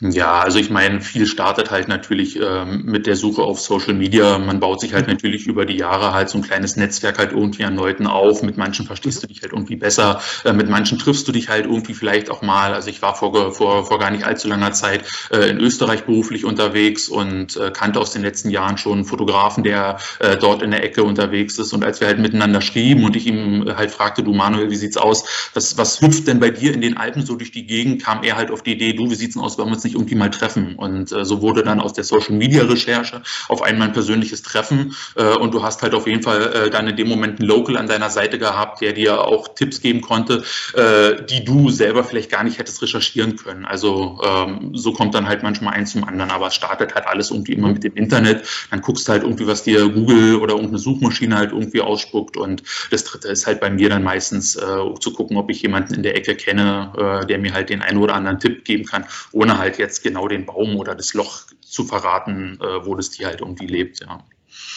Ja, 0.00 0.40
also 0.40 0.58
ich 0.58 0.70
meine, 0.70 1.00
viel 1.00 1.26
startet 1.26 1.72
halt 1.72 1.88
natürlich 1.88 2.38
ähm, 2.40 2.84
mit 2.84 3.06
der 3.06 3.16
Suche 3.16 3.42
auf 3.42 3.60
Social 3.60 3.94
Media. 3.94 4.38
Man 4.38 4.60
baut 4.60 4.80
sich 4.80 4.94
halt 4.94 5.06
mhm. 5.06 5.14
natürlich 5.14 5.46
über 5.46 5.66
die 5.66 5.76
Jahre 5.76 6.12
halt 6.14 6.28
so 6.28 6.38
ein 6.38 6.42
kleines 6.42 6.76
Netzwerk 6.76 7.18
halt 7.18 7.32
irgendwie 7.32 7.64
an 7.64 7.74
Leuten 7.74 8.06
auf. 8.06 8.42
Mit 8.42 8.56
manchen 8.56 8.86
verstehst 8.86 9.22
du 9.22 9.26
dich 9.26 9.42
halt 9.42 9.52
irgendwie 9.52 9.74
besser, 9.74 10.20
äh, 10.44 10.52
mit 10.52 10.68
manchen 10.68 10.98
triffst 10.98 11.26
du 11.26 11.32
dich 11.32 11.48
halt 11.48 11.66
irgendwie 11.66 11.94
vielleicht 11.94 12.30
auch 12.30 12.42
mal. 12.42 12.74
Also 12.74 12.90
ich 12.90 13.02
war 13.02 13.16
vor, 13.16 13.52
vor, 13.52 13.86
vor 13.86 13.98
gar 13.98 14.10
nicht 14.12 14.24
allzu 14.24 14.46
langer 14.46 14.72
Zeit 14.72 15.04
äh, 15.32 15.50
in 15.50 15.58
Österreich 15.58 16.04
beruflich 16.04 16.44
unterwegs 16.44 17.08
und 17.08 17.56
äh, 17.56 17.72
kannte 17.72 17.98
aus 17.98 18.12
den 18.12 18.22
letzten 18.22 18.50
Jahren 18.50 18.78
schon 18.78 18.92
einen 18.92 19.04
Fotografen, 19.04 19.64
der 19.64 19.98
äh, 20.20 20.36
dort 20.36 20.62
in 20.62 20.70
der 20.70 20.84
Ecke 20.84 21.02
unterwegs 21.02 21.58
ist. 21.58 21.72
Und 21.72 21.84
als 21.84 22.00
wir 22.00 22.06
halt 22.06 22.20
miteinander 22.20 22.60
schrieben 22.60 23.04
und 23.04 23.16
ich 23.16 23.26
ihm 23.26 23.64
halt 23.76 23.90
fragte, 23.90 24.22
du 24.22 24.32
Manuel, 24.32 24.70
wie 24.70 24.76
sieht's 24.76 24.96
aus? 24.96 25.50
Was, 25.54 25.76
was 25.76 26.00
hüpft 26.00 26.28
denn 26.28 26.38
bei 26.38 26.50
dir 26.50 26.72
in 26.72 26.80
den 26.80 26.96
Alpen 26.96 27.26
so 27.26 27.34
durch 27.34 27.50
die 27.50 27.66
Gegend? 27.66 28.02
Kam 28.02 28.22
er 28.22 28.36
halt 28.36 28.52
auf 28.52 28.62
die 28.62 28.72
Idee, 28.72 28.92
du, 28.92 29.10
wie 29.10 29.16
sieht's 29.16 29.34
denn 29.34 29.42
aus? 29.42 29.47
Wollen 29.56 29.68
wir 29.68 29.74
uns 29.74 29.84
nicht 29.84 29.94
irgendwie 29.94 30.16
mal 30.16 30.30
treffen? 30.30 30.74
Und 30.76 31.12
äh, 31.12 31.24
so 31.24 31.40
wurde 31.40 31.62
dann 31.62 31.80
aus 31.80 31.92
der 31.92 32.04
Social 32.04 32.34
Media 32.34 32.64
Recherche 32.64 33.22
auf 33.48 33.62
einmal 33.62 33.88
ein 33.88 33.94
persönliches 33.94 34.42
Treffen. 34.42 34.94
Äh, 35.14 35.36
und 35.36 35.54
du 35.54 35.62
hast 35.62 35.82
halt 35.82 35.94
auf 35.94 36.06
jeden 36.06 36.22
Fall 36.22 36.52
äh, 36.52 36.70
dann 36.70 36.88
in 36.88 36.96
dem 36.96 37.08
Moment 37.08 37.40
einen 37.40 37.48
Local 37.48 37.76
an 37.76 37.86
deiner 37.86 38.10
Seite 38.10 38.38
gehabt, 38.38 38.80
der 38.80 38.92
dir 38.92 39.24
auch 39.24 39.54
Tipps 39.54 39.80
geben 39.80 40.00
konnte, 40.00 40.42
äh, 40.74 41.24
die 41.24 41.44
du 41.44 41.70
selber 41.70 42.04
vielleicht 42.04 42.30
gar 42.30 42.44
nicht 42.44 42.58
hättest 42.58 42.82
recherchieren 42.82 43.36
können. 43.36 43.64
Also 43.64 44.20
ähm, 44.24 44.72
so 44.74 44.92
kommt 44.92 45.14
dann 45.14 45.28
halt 45.28 45.42
manchmal 45.42 45.74
eins 45.74 45.92
zum 45.92 46.04
anderen. 46.04 46.30
Aber 46.30 46.48
es 46.48 46.54
startet 46.54 46.94
halt 46.94 47.06
alles 47.06 47.30
irgendwie 47.30 47.52
immer 47.52 47.68
mit 47.68 47.84
dem 47.84 47.94
Internet. 47.94 48.44
Dann 48.70 48.80
guckst 48.80 49.08
halt 49.08 49.22
irgendwie, 49.22 49.46
was 49.46 49.62
dir 49.62 49.88
Google 49.88 50.36
oder 50.36 50.54
irgendeine 50.54 50.78
Suchmaschine 50.78 51.36
halt 51.36 51.52
irgendwie 51.52 51.80
ausspuckt. 51.80 52.36
Und 52.36 52.62
das 52.90 53.04
dritte 53.04 53.28
ist 53.28 53.46
halt 53.46 53.60
bei 53.60 53.70
mir 53.70 53.88
dann 53.88 54.02
meistens 54.02 54.56
äh, 54.56 54.94
zu 55.00 55.12
gucken, 55.12 55.36
ob 55.36 55.50
ich 55.50 55.62
jemanden 55.62 55.94
in 55.94 56.02
der 56.02 56.16
Ecke 56.16 56.34
kenne, 56.34 56.92
äh, 56.96 57.26
der 57.26 57.38
mir 57.38 57.52
halt 57.52 57.70
den 57.70 57.82
einen 57.82 57.98
oder 57.98 58.14
anderen 58.14 58.38
Tipp 58.38 58.64
geben 58.64 58.84
kann, 58.84 59.04
ohne 59.38 59.58
halt 59.58 59.78
jetzt 59.78 60.02
genau 60.02 60.26
den 60.26 60.46
Baum 60.46 60.76
oder 60.76 60.96
das 60.96 61.14
Loch 61.14 61.46
zu 61.60 61.84
verraten, 61.84 62.58
äh, 62.60 62.84
wo 62.84 62.96
das 62.96 63.10
Tier 63.10 63.28
halt 63.28 63.40
irgendwie 63.40 63.68
lebt. 63.68 64.00
Ja, 64.00 64.24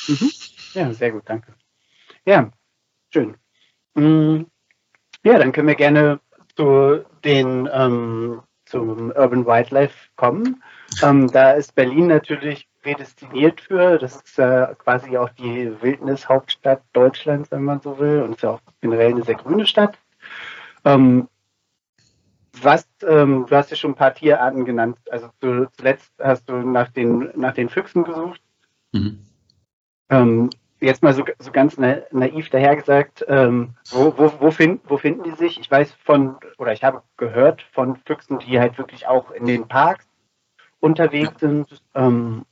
mhm. 0.08 0.32
ja 0.74 0.94
sehr 0.94 1.12
gut, 1.12 1.24
danke. 1.26 1.56
Ja, 2.26 2.52
schön. 3.10 3.36
Mhm. 3.96 4.46
Ja, 5.24 5.40
dann 5.40 5.52
können 5.52 5.68
wir 5.68 5.76
gerne 5.76 6.20
zu 6.56 7.04
den 7.24 7.68
ähm, 7.74 8.42
zum 8.66 9.12
Urban 9.12 9.46
Wildlife 9.48 9.96
kommen. 10.16 10.64
Ähm, 11.02 11.32
da 11.32 11.52
ist 11.52 11.74
Berlin 11.74 12.08
natürlich 12.08 12.68
prädestiniert 12.84 13.62
für. 13.62 13.98
Das 13.98 14.16
ist 14.18 14.38
äh, 14.38 14.68
quasi 14.78 15.18
auch 15.18 15.30
die 15.30 15.72
Wildnishauptstadt 15.82 16.84
Deutschlands, 16.94 17.50
wenn 17.52 17.64
man 17.64 17.82
so 17.82 17.98
will, 17.98 18.22
und 18.22 18.36
ist 18.36 18.44
ja 18.44 18.52
auch 18.52 18.62
generell 18.80 19.12
eine 19.12 19.24
sehr 19.24 19.36
grüne 19.36 19.66
Stadt. 19.66 19.98
Ähm, 20.86 21.28
was, 22.62 22.88
ähm, 23.08 23.46
du 23.48 23.56
hast 23.56 23.72
ja 23.72 23.78
schon 23.78 23.92
ein 23.92 23.96
paar 23.96 24.14
Tierarten 24.14 24.66
genannt. 24.66 24.98
Also 25.10 25.30
du, 25.40 25.70
zuletzt 25.78 26.12
hast 26.20 26.50
du 26.50 26.54
nach 26.58 26.90
den, 26.90 27.32
nach 27.36 27.54
den 27.54 27.70
Füchsen 27.70 28.04
gesucht. 28.04 28.42
Mhm. 28.92 29.26
Ähm, 30.10 30.50
jetzt 30.82 31.04
mal 31.04 31.14
so, 31.14 31.24
so 31.40 31.52
ganz 31.52 31.78
naiv 31.78 32.50
dahergesagt, 32.50 33.26
ähm, 33.28 33.76
wo, 33.92 34.14
wo, 34.18 34.34
wo, 34.40 34.52
find, 34.52 34.82
wo 34.90 34.98
finden 34.98 35.24
die 35.24 35.36
sich? 35.36 35.60
Ich 35.60 35.70
weiß 35.70 35.94
von, 36.04 36.38
oder 36.58 36.74
ich 36.74 36.84
habe 36.84 37.04
gehört 37.18 37.62
von 37.72 37.96
Füchsen, 38.06 38.40
die 38.40 38.60
halt 38.60 38.78
wirklich 38.78 39.08
auch 39.08 39.32
in 39.32 39.46
den 39.46 39.68
Parks 39.68 40.06
unterwegs 40.80 41.40
sind. 41.40 41.82
Ähm, 41.94 42.46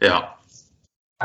ja. 0.00 0.36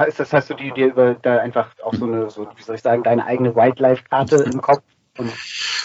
Ist 0.07 0.19
das, 0.19 0.31
hast 0.31 0.49
du 0.49 0.53
dir 0.53 0.87
über 0.87 1.15
da 1.15 1.39
einfach 1.39 1.71
auch 1.83 1.93
so 1.93 2.05
eine, 2.05 2.29
so, 2.29 2.47
wie 2.55 2.61
soll 2.61 2.75
ich 2.75 2.81
sagen, 2.81 3.03
deine 3.03 3.25
eigene 3.25 3.55
Wildlife-Karte 3.55 4.37
im 4.37 4.61
Kopf? 4.61 4.83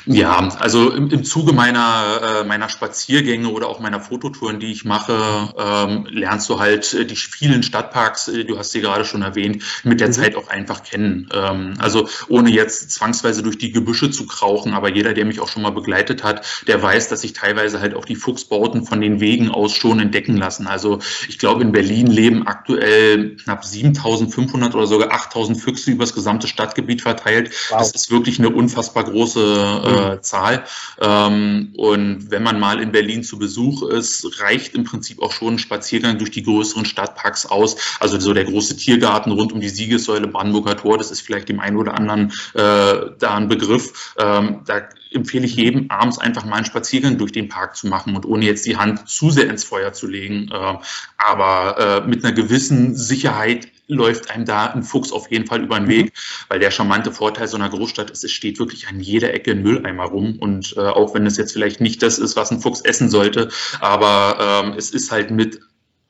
Ja, 0.06 0.48
also 0.58 0.90
im, 0.90 1.10
im 1.10 1.24
Zuge 1.24 1.52
meiner, 1.52 2.40
äh, 2.40 2.44
meiner 2.44 2.68
Spaziergänge 2.68 3.48
oder 3.48 3.68
auch 3.68 3.78
meiner 3.78 4.00
Fototouren, 4.00 4.58
die 4.58 4.72
ich 4.72 4.84
mache, 4.84 5.52
ähm, 5.56 6.06
lernst 6.10 6.48
du 6.48 6.58
halt 6.58 6.92
äh, 6.92 7.04
die 7.04 7.14
vielen 7.14 7.62
Stadtparks, 7.62 8.28
äh, 8.28 8.44
du 8.44 8.58
hast 8.58 8.72
sie 8.72 8.80
gerade 8.80 9.04
schon 9.04 9.22
erwähnt, 9.22 9.62
mit 9.84 10.00
der 10.00 10.08
mhm. 10.08 10.12
Zeit 10.12 10.36
auch 10.36 10.48
einfach 10.48 10.82
kennen. 10.82 11.28
Ähm, 11.32 11.74
also 11.78 12.08
ohne 12.28 12.50
jetzt 12.50 12.90
zwangsweise 12.90 13.42
durch 13.42 13.58
die 13.58 13.70
Gebüsche 13.70 14.10
zu 14.10 14.26
krauchen, 14.26 14.74
aber 14.74 14.90
jeder, 14.90 15.14
der 15.14 15.24
mich 15.24 15.40
auch 15.40 15.48
schon 15.48 15.62
mal 15.62 15.70
begleitet 15.70 16.24
hat, 16.24 16.44
der 16.66 16.82
weiß, 16.82 17.08
dass 17.08 17.20
sich 17.20 17.32
teilweise 17.32 17.80
halt 17.80 17.94
auch 17.94 18.04
die 18.04 18.16
Fuchsbauten 18.16 18.84
von 18.84 19.00
den 19.00 19.20
Wegen 19.20 19.50
aus 19.50 19.72
schon 19.72 20.00
entdecken 20.00 20.36
lassen. 20.36 20.66
Also 20.66 20.98
ich 21.28 21.38
glaube, 21.38 21.62
in 21.62 21.70
Berlin 21.70 22.08
leben 22.08 22.46
aktuell 22.46 23.36
knapp 23.36 23.64
7500 23.64 24.74
oder 24.74 24.86
sogar 24.88 25.12
8000 25.12 25.60
Füchse 25.60 25.92
übers 25.92 26.12
gesamte 26.14 26.48
Stadtgebiet 26.48 27.02
verteilt. 27.02 27.50
Wow. 27.70 27.78
Das 27.78 27.92
ist 27.92 28.10
wirklich 28.10 28.40
eine 28.40 28.50
unfassbar 28.50 29.04
große 29.04 29.21
äh, 29.36 30.14
äh, 30.14 30.20
Zahl. 30.20 30.64
Ähm, 31.00 31.72
und 31.76 32.30
wenn 32.30 32.42
man 32.42 32.60
mal 32.60 32.80
in 32.80 32.92
Berlin 32.92 33.22
zu 33.22 33.38
Besuch 33.38 33.82
ist, 33.82 34.40
reicht 34.40 34.74
im 34.74 34.84
Prinzip 34.84 35.22
auch 35.22 35.32
schon 35.32 35.54
ein 35.54 35.58
Spaziergang 35.58 36.18
durch 36.18 36.30
die 36.30 36.42
größeren 36.42 36.84
Stadtparks 36.84 37.46
aus. 37.46 37.76
Also 38.00 38.18
so 38.18 38.32
der 38.34 38.44
große 38.44 38.76
Tiergarten 38.76 39.32
rund 39.32 39.52
um 39.52 39.60
die 39.60 39.68
Siegessäule 39.68 40.28
Brandenburger 40.28 40.76
Tor, 40.76 40.98
das 40.98 41.10
ist 41.10 41.20
vielleicht 41.20 41.48
dem 41.48 41.60
einen 41.60 41.76
oder 41.76 41.94
anderen 41.94 42.32
äh, 42.54 43.12
da 43.18 43.34
ein 43.36 43.48
Begriff. 43.48 44.14
Ähm, 44.18 44.60
da 44.66 44.82
empfehle 45.14 45.46
ich 45.46 45.56
jedem, 45.56 45.90
abends 45.90 46.18
einfach 46.18 46.44
mal 46.44 46.56
einen 46.56 46.64
Spaziergang 46.64 47.18
durch 47.18 47.32
den 47.32 47.48
Park 47.48 47.76
zu 47.76 47.86
machen 47.86 48.16
und 48.16 48.26
ohne 48.26 48.44
jetzt 48.44 48.66
die 48.66 48.76
Hand 48.76 49.08
zu 49.08 49.30
sehr 49.30 49.48
ins 49.48 49.64
Feuer 49.64 49.92
zu 49.92 50.06
legen, 50.06 50.48
äh, 50.52 50.78
aber 51.18 52.02
äh, 52.04 52.08
mit 52.08 52.24
einer 52.24 52.34
gewissen 52.34 52.94
Sicherheit 52.96 53.68
läuft 53.86 54.30
einem 54.30 54.44
da 54.44 54.66
ein 54.66 54.82
Fuchs 54.82 55.12
auf 55.12 55.30
jeden 55.30 55.46
Fall 55.46 55.62
über 55.62 55.78
den 55.78 55.88
Weg, 55.88 56.06
mhm. 56.06 56.10
weil 56.48 56.60
der 56.60 56.70
charmante 56.70 57.12
Vorteil 57.12 57.48
so 57.48 57.56
einer 57.56 57.68
Großstadt 57.68 58.10
ist, 58.10 58.24
es 58.24 58.32
steht 58.32 58.58
wirklich 58.58 58.88
an 58.88 59.00
jeder 59.00 59.34
Ecke 59.34 59.52
ein 59.52 59.62
Mülleimer 59.62 60.04
rum 60.04 60.38
und 60.38 60.74
äh, 60.76 60.80
auch 60.80 61.14
wenn 61.14 61.26
es 61.26 61.36
jetzt 61.36 61.52
vielleicht 61.52 61.80
nicht 61.80 62.02
das 62.02 62.18
ist, 62.18 62.36
was 62.36 62.50
ein 62.50 62.60
Fuchs 62.60 62.80
essen 62.80 63.10
sollte, 63.10 63.50
aber 63.80 64.64
ähm, 64.64 64.74
es 64.76 64.90
ist 64.90 65.10
halt 65.10 65.30
mit 65.30 65.60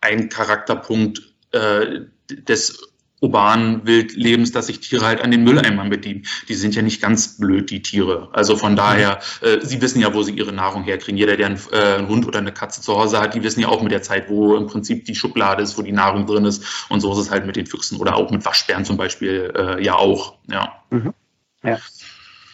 ein 0.00 0.28
Charakterpunkt 0.28 1.22
äh, 1.52 2.00
des 2.28 2.91
urbanen 3.22 3.86
Wildlebens, 3.86 4.50
dass 4.52 4.66
sich 4.66 4.80
Tiere 4.80 5.06
halt 5.06 5.22
an 5.22 5.30
den 5.30 5.44
Mülleimern 5.44 5.88
bedienen. 5.88 6.26
Die 6.48 6.54
sind 6.54 6.74
ja 6.74 6.82
nicht 6.82 7.00
ganz 7.00 7.38
blöd, 7.38 7.70
die 7.70 7.80
Tiere. 7.80 8.28
Also 8.32 8.56
von 8.56 8.74
daher, 8.74 9.20
äh, 9.40 9.60
sie 9.62 9.80
wissen 9.80 10.00
ja, 10.00 10.12
wo 10.12 10.22
sie 10.22 10.32
ihre 10.32 10.52
Nahrung 10.52 10.82
herkriegen. 10.82 11.16
Jeder, 11.16 11.36
der 11.36 11.46
einen, 11.46 11.60
äh, 11.70 11.98
einen, 11.98 12.08
Hund 12.08 12.26
oder 12.26 12.40
eine 12.40 12.52
Katze 12.52 12.82
zu 12.82 12.98
Hause 12.98 13.20
hat, 13.20 13.34
die 13.34 13.42
wissen 13.42 13.60
ja 13.60 13.68
auch 13.68 13.80
mit 13.80 13.92
der 13.92 14.02
Zeit, 14.02 14.28
wo 14.28 14.56
im 14.56 14.66
Prinzip 14.66 15.04
die 15.04 15.14
Schublade 15.14 15.62
ist, 15.62 15.78
wo 15.78 15.82
die 15.82 15.92
Nahrung 15.92 16.26
drin 16.26 16.44
ist. 16.44 16.86
Und 16.90 17.00
so 17.00 17.12
ist 17.12 17.18
es 17.18 17.30
halt 17.30 17.46
mit 17.46 17.54
den 17.54 17.66
Füchsen 17.66 17.98
oder 17.98 18.16
auch 18.16 18.30
mit 18.30 18.44
Waschbären 18.44 18.84
zum 18.84 18.96
Beispiel 18.96 19.52
äh, 19.56 19.82
ja 19.82 19.94
auch. 19.94 20.34
Ja. 20.48 20.82
Mhm. 20.90 21.14
ja. 21.62 21.78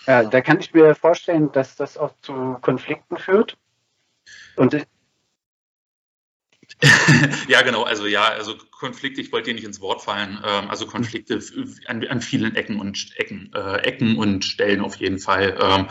Ja, 0.06 0.24
da 0.24 0.40
kann 0.40 0.58
ich 0.58 0.72
mir 0.72 0.94
vorstellen, 0.94 1.52
dass 1.52 1.76
das 1.76 1.98
auch 1.98 2.12
zu 2.22 2.56
Konflikten 2.62 3.18
führt. 3.18 3.58
Und 4.56 4.86
ja, 7.48 7.62
genau. 7.62 7.82
Also 7.82 8.06
ja, 8.06 8.28
also 8.28 8.54
Konflikte, 8.78 9.20
ich 9.20 9.32
wollte 9.32 9.50
dir 9.50 9.54
nicht 9.54 9.64
ins 9.64 9.80
Wort 9.80 10.02
fallen, 10.02 10.38
ähm, 10.46 10.70
also 10.70 10.86
Konflikte 10.86 11.40
an, 11.86 12.06
an, 12.06 12.20
vielen 12.20 12.54
Ecken 12.54 12.78
und 12.78 13.08
Ecken, 13.16 13.50
äh, 13.52 13.78
Ecken 13.78 14.16
und 14.16 14.44
Stellen 14.44 14.80
auf 14.80 14.94
jeden 14.96 15.18
Fall. 15.18 15.58
Ähm, 15.60 15.86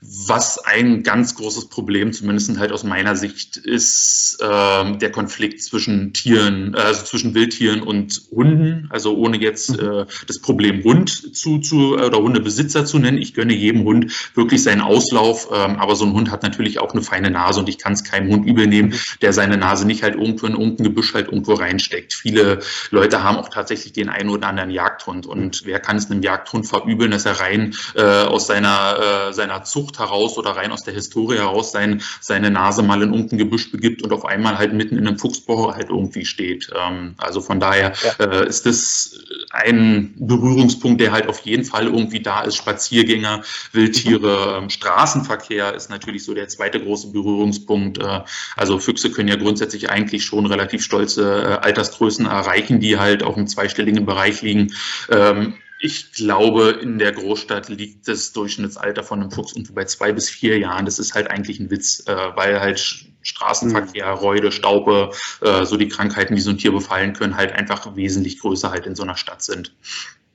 was 0.00 0.58
ein 0.58 1.02
ganz 1.02 1.34
großes 1.34 1.68
Problem, 1.68 2.12
zumindest 2.12 2.58
halt 2.58 2.72
aus 2.72 2.84
meiner 2.84 3.16
Sicht, 3.16 3.58
ist 3.58 4.38
ähm, 4.40 4.98
der 4.98 5.12
Konflikt 5.12 5.62
zwischen 5.62 6.14
Tieren, 6.14 6.74
äh, 6.74 6.78
also 6.78 7.04
zwischen 7.04 7.34
Wildtieren 7.34 7.82
und 7.82 8.22
Hunden. 8.30 8.88
Also 8.90 9.14
ohne 9.14 9.38
jetzt 9.38 9.78
mhm. 9.78 9.88
äh, 9.88 10.06
das 10.26 10.38
Problem 10.38 10.82
Hund 10.84 11.36
zu, 11.36 11.58
zu 11.58 11.94
oder 11.94 12.18
Hundebesitzer 12.18 12.86
zu 12.86 12.98
nennen. 12.98 13.18
Ich 13.18 13.34
gönne 13.34 13.52
jedem 13.52 13.84
Hund 13.84 14.30
wirklich 14.34 14.62
seinen 14.62 14.80
Auslauf, 14.80 15.48
ähm, 15.52 15.76
aber 15.76 15.96
so 15.96 16.06
ein 16.06 16.14
Hund 16.14 16.30
hat 16.30 16.42
natürlich 16.42 16.78
auch 16.78 16.92
eine 16.92 17.02
feine 17.02 17.30
Nase 17.30 17.60
und 17.60 17.68
ich 17.68 17.76
kann 17.76 17.92
es 17.92 18.04
keinem 18.04 18.30
Hund 18.30 18.46
übel 18.46 18.66
nehmen, 18.66 18.90
mhm. 18.90 18.96
der 19.20 19.34
seine 19.34 19.58
Nase 19.58 19.86
nicht 19.86 20.02
halt 20.02 20.16
irgendwo 20.22 20.46
in 20.46 20.54
irgendein 20.54 20.84
Gebüsch 20.84 21.14
halt 21.14 21.26
irgendwo 21.26 21.54
reinsteckt 21.54 22.12
viele 22.22 22.60
Leute 22.90 23.24
haben 23.24 23.36
auch 23.36 23.48
tatsächlich 23.48 23.92
den 23.92 24.08
einen 24.08 24.30
oder 24.30 24.46
anderen 24.46 24.70
Jagdhund. 24.70 25.26
Und 25.26 25.66
wer 25.66 25.80
kann 25.80 25.96
es 25.96 26.10
einem 26.10 26.22
Jagdhund 26.22 26.66
verübeln, 26.66 27.10
dass 27.10 27.26
er 27.26 27.40
rein 27.40 27.74
äh, 27.96 28.02
aus 28.02 28.46
seiner, 28.46 29.28
äh, 29.28 29.32
seiner 29.32 29.64
Zucht 29.64 29.98
heraus 29.98 30.38
oder 30.38 30.50
rein 30.50 30.70
aus 30.70 30.84
der 30.84 30.94
Historie 30.94 31.38
heraus 31.38 31.72
sein, 31.72 32.02
seine 32.20 32.50
Nase 32.50 32.82
mal 32.82 33.02
in 33.02 33.12
irgendein 33.12 33.38
Gebüsch 33.38 33.72
begibt 33.72 34.02
und 34.02 34.12
auf 34.12 34.24
einmal 34.24 34.58
halt 34.58 34.72
mitten 34.72 34.96
in 34.96 35.06
einem 35.06 35.18
Fuchsbau 35.18 35.74
halt 35.74 35.90
irgendwie 35.90 36.24
steht. 36.24 36.70
Ähm, 36.74 37.14
also 37.18 37.40
von 37.40 37.58
daher 37.58 37.92
ja. 38.18 38.24
äh, 38.24 38.48
ist 38.48 38.66
das 38.66 39.18
ein 39.50 40.14
Berührungspunkt, 40.16 41.00
der 41.00 41.12
halt 41.12 41.26
auf 41.28 41.40
jeden 41.40 41.64
Fall 41.64 41.86
irgendwie 41.86 42.20
da 42.20 42.42
ist. 42.42 42.56
Spaziergänger, 42.56 43.42
Wildtiere, 43.72 44.62
mhm. 44.62 44.70
Straßenverkehr 44.70 45.74
ist 45.74 45.90
natürlich 45.90 46.24
so 46.24 46.34
der 46.34 46.48
zweite 46.48 46.80
große 46.80 47.12
Berührungspunkt. 47.12 47.98
Äh, 47.98 48.20
also 48.56 48.78
Füchse 48.78 49.10
können 49.10 49.28
ja 49.28 49.36
grundsätzlich 49.36 49.90
eigentlich 49.90 50.11
schon 50.20 50.46
relativ 50.46 50.82
stolze 50.82 51.42
äh, 51.42 51.66
Altersgrößen 51.66 52.26
erreichen, 52.26 52.80
die 52.80 52.98
halt 52.98 53.22
auch 53.22 53.36
im 53.36 53.46
zweistelligen 53.46 54.06
Bereich 54.06 54.42
liegen. 54.42 54.72
Ähm, 55.10 55.54
ich 55.84 56.12
glaube, 56.12 56.78
in 56.80 56.98
der 57.00 57.10
Großstadt 57.10 57.68
liegt 57.68 58.06
das 58.06 58.32
Durchschnittsalter 58.32 59.02
von 59.02 59.20
einem 59.20 59.32
Fuchs 59.32 59.52
irgendwo 59.52 59.74
bei 59.74 59.84
zwei 59.84 60.12
bis 60.12 60.30
vier 60.30 60.58
Jahren. 60.58 60.84
Das 60.84 61.00
ist 61.00 61.14
halt 61.14 61.28
eigentlich 61.28 61.58
ein 61.58 61.70
Witz, 61.70 62.04
äh, 62.06 62.14
weil 62.36 62.60
halt 62.60 62.78
Straßenverkehr, 63.22 64.06
mhm. 64.06 64.18
Räude, 64.18 64.52
Staupe, 64.52 65.10
äh, 65.40 65.64
so 65.64 65.76
die 65.76 65.88
Krankheiten, 65.88 66.36
die 66.36 66.40
so 66.40 66.50
ein 66.50 66.58
Tier 66.58 66.70
befallen 66.70 67.14
können, 67.14 67.36
halt 67.36 67.52
einfach 67.52 67.96
wesentlich 67.96 68.38
größer 68.38 68.70
halt 68.70 68.86
in 68.86 68.94
so 68.94 69.02
einer 69.02 69.16
Stadt 69.16 69.42
sind. 69.42 69.74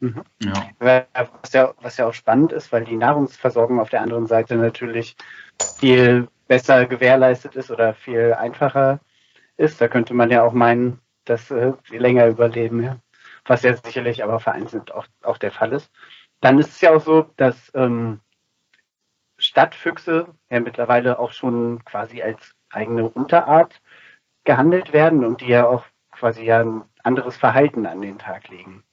Mhm. 0.02 0.22
Ja. 0.44 0.70
Was, 0.80 1.54
ja, 1.54 1.74
was 1.82 1.98
ja 1.98 2.08
auch 2.08 2.14
spannend 2.14 2.52
ist, 2.52 2.72
weil 2.74 2.84
die 2.84 2.98
Nahrungsversorgung 2.98 3.80
auf 3.80 3.90
der 3.90 4.02
anderen 4.02 4.28
Seite 4.28 4.56
natürlich 4.56 5.16
viel 5.80 6.28
besser 6.48 6.86
gewährleistet 6.86 7.56
ist 7.56 7.72
oder 7.72 7.94
viel 7.94 8.34
einfacher 8.34 9.00
ist. 9.58 9.82
Da 9.82 9.88
könnte 9.88 10.14
man 10.14 10.32
ja 10.32 10.44
auch 10.44 10.54
meinen, 10.54 11.02
dass 11.26 11.52
äh, 11.52 11.74
sie 11.90 11.98
länger 11.98 12.28
überleben, 12.28 12.84
ja. 12.84 12.98
was 13.46 13.64
ja 13.64 13.76
sicherlich 13.76 14.24
aber 14.24 14.40
vereinzelt 14.40 14.92
auch, 14.92 15.06
auch 15.24 15.38
der 15.38 15.52
Fall 15.52 15.74
ist. 15.74 15.92
Dann 16.42 16.60
ist 16.60 16.70
es 16.70 16.82
ja 16.82 16.96
auch 16.96 17.02
so, 17.02 17.30
dass 17.38 17.72
ähm, 17.74 18.20
Stadtfüchse 19.38 20.28
ja 20.50 20.60
mittlerweile 20.60 21.20
auch 21.20 21.32
schon 21.32 21.84
quasi 21.86 22.22
als 22.22 22.56
eigene 22.70 23.10
Unterart 23.10 23.82
gehandelt 24.44 24.94
werden 24.94 25.26
und 25.26 25.42
die 25.42 25.48
ja 25.48 25.68
auch 25.68 25.86
quasi 26.12 26.44
ja 26.44 26.62
ein 26.62 26.84
anderes 27.04 27.38
Verhalten 27.38 27.86
an 27.86 28.02
den 28.02 28.18
Tag 28.18 28.50
legen. 28.50 28.84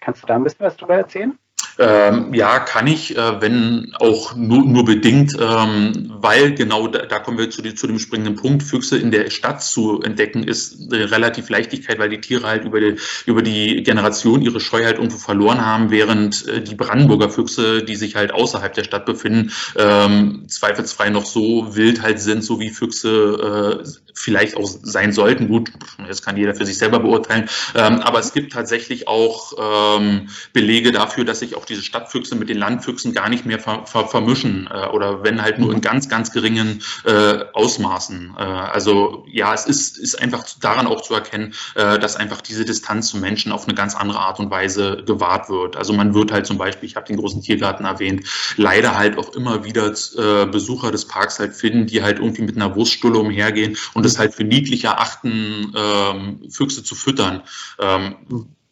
Kannst 0.00 0.22
du 0.22 0.26
da 0.26 0.36
ein 0.36 0.44
bisschen 0.44 0.66
was 0.66 0.76
drüber 0.76 0.96
erzählen? 0.96 1.38
Ähm, 1.78 2.34
ja, 2.34 2.58
kann 2.58 2.88
ich, 2.88 3.16
äh, 3.16 3.40
wenn 3.40 3.94
auch 4.00 4.34
nur, 4.34 4.64
nur 4.64 4.84
bedingt, 4.84 5.36
ähm, 5.40 6.10
weil 6.20 6.54
genau 6.54 6.88
da, 6.88 7.06
da 7.06 7.20
kommen 7.20 7.38
wir 7.38 7.50
zu, 7.50 7.62
die, 7.62 7.74
zu, 7.74 7.86
dem 7.86 8.00
springenden 8.00 8.34
Punkt. 8.34 8.64
Füchse 8.64 8.98
in 8.98 9.12
der 9.12 9.30
Stadt 9.30 9.62
zu 9.62 10.02
entdecken 10.02 10.42
ist 10.42 10.92
eine 10.92 11.10
relativ 11.10 11.48
Leichtigkeit, 11.48 12.00
weil 12.00 12.08
die 12.08 12.20
Tiere 12.20 12.48
halt 12.48 12.64
über 12.64 12.80
die, 12.80 12.96
über 13.26 13.42
die 13.42 13.84
Generation 13.84 14.42
ihre 14.42 14.58
Scheu 14.58 14.84
halt 14.84 14.96
irgendwo 14.96 15.18
verloren 15.18 15.64
haben, 15.64 15.90
während 15.90 16.48
äh, 16.48 16.60
die 16.60 16.74
Brandenburger 16.74 17.30
Füchse, 17.30 17.84
die 17.84 17.96
sich 17.96 18.16
halt 18.16 18.32
außerhalb 18.32 18.74
der 18.74 18.84
Stadt 18.84 19.06
befinden, 19.06 19.52
ähm, 19.76 20.48
zweifelsfrei 20.48 21.10
noch 21.10 21.26
so 21.26 21.76
wild 21.76 22.02
halt 22.02 22.18
sind, 22.18 22.42
so 22.42 22.58
wie 22.58 22.70
Füchse 22.70 23.84
äh, 23.84 23.88
vielleicht 24.14 24.56
auch 24.56 24.66
sein 24.66 25.12
sollten. 25.12 25.48
Gut, 25.48 25.70
das 26.06 26.22
kann 26.22 26.36
jeder 26.36 26.54
für 26.54 26.66
sich 26.66 26.76
selber 26.76 26.98
beurteilen. 26.98 27.48
Ähm, 27.74 28.00
aber 28.00 28.18
es 28.18 28.32
gibt 28.32 28.52
tatsächlich 28.52 29.06
auch 29.06 29.52
ähm, 29.96 30.28
Belege 30.52 30.90
dafür, 30.90 31.24
dass 31.24 31.38
sich 31.38 31.54
auch 31.54 31.67
diese 31.68 31.82
Stadtfüchse 31.82 32.34
mit 32.34 32.48
den 32.48 32.58
Landfüchsen 32.58 33.12
gar 33.12 33.28
nicht 33.28 33.46
mehr 33.46 33.58
ver, 33.58 33.86
ver, 33.86 34.08
vermischen 34.08 34.68
äh, 34.72 34.88
oder 34.88 35.22
wenn 35.22 35.42
halt 35.42 35.58
nur 35.58 35.72
in 35.72 35.80
ganz, 35.80 36.08
ganz 36.08 36.32
geringen 36.32 36.82
äh, 37.04 37.44
Ausmaßen. 37.52 38.34
Äh, 38.36 38.42
also 38.42 39.24
ja, 39.30 39.54
es 39.54 39.66
ist, 39.66 39.98
ist 39.98 40.20
einfach 40.20 40.44
daran 40.60 40.86
auch 40.86 41.02
zu 41.02 41.14
erkennen, 41.14 41.54
äh, 41.74 41.98
dass 41.98 42.16
einfach 42.16 42.40
diese 42.40 42.64
Distanz 42.64 43.08
zum 43.08 43.20
Menschen 43.20 43.52
auf 43.52 43.66
eine 43.66 43.74
ganz 43.74 43.94
andere 43.94 44.18
Art 44.18 44.40
und 44.40 44.50
Weise 44.50 45.02
gewahrt 45.04 45.48
wird. 45.48 45.76
Also 45.76 45.92
man 45.92 46.14
wird 46.14 46.32
halt 46.32 46.46
zum 46.46 46.58
Beispiel, 46.58 46.88
ich 46.88 46.96
habe 46.96 47.06
den 47.06 47.16
großen 47.16 47.42
Tiergarten 47.42 47.84
erwähnt, 47.84 48.26
leider 48.56 48.96
halt 48.96 49.18
auch 49.18 49.34
immer 49.34 49.64
wieder 49.64 49.92
äh, 50.16 50.46
Besucher 50.46 50.90
des 50.90 51.06
Parks 51.06 51.38
halt 51.38 51.54
finden, 51.54 51.86
die 51.86 52.02
halt 52.02 52.18
irgendwie 52.18 52.42
mit 52.42 52.56
einer 52.56 52.74
Wurststulle 52.74 53.18
umhergehen 53.18 53.76
und 53.94 54.04
es 54.06 54.18
halt 54.18 54.34
für 54.34 54.44
niedlich 54.44 54.84
erachten, 54.84 55.72
ähm, 55.76 56.40
Füchse 56.50 56.82
zu 56.82 56.94
füttern. 56.94 57.42
Ähm, 57.78 58.16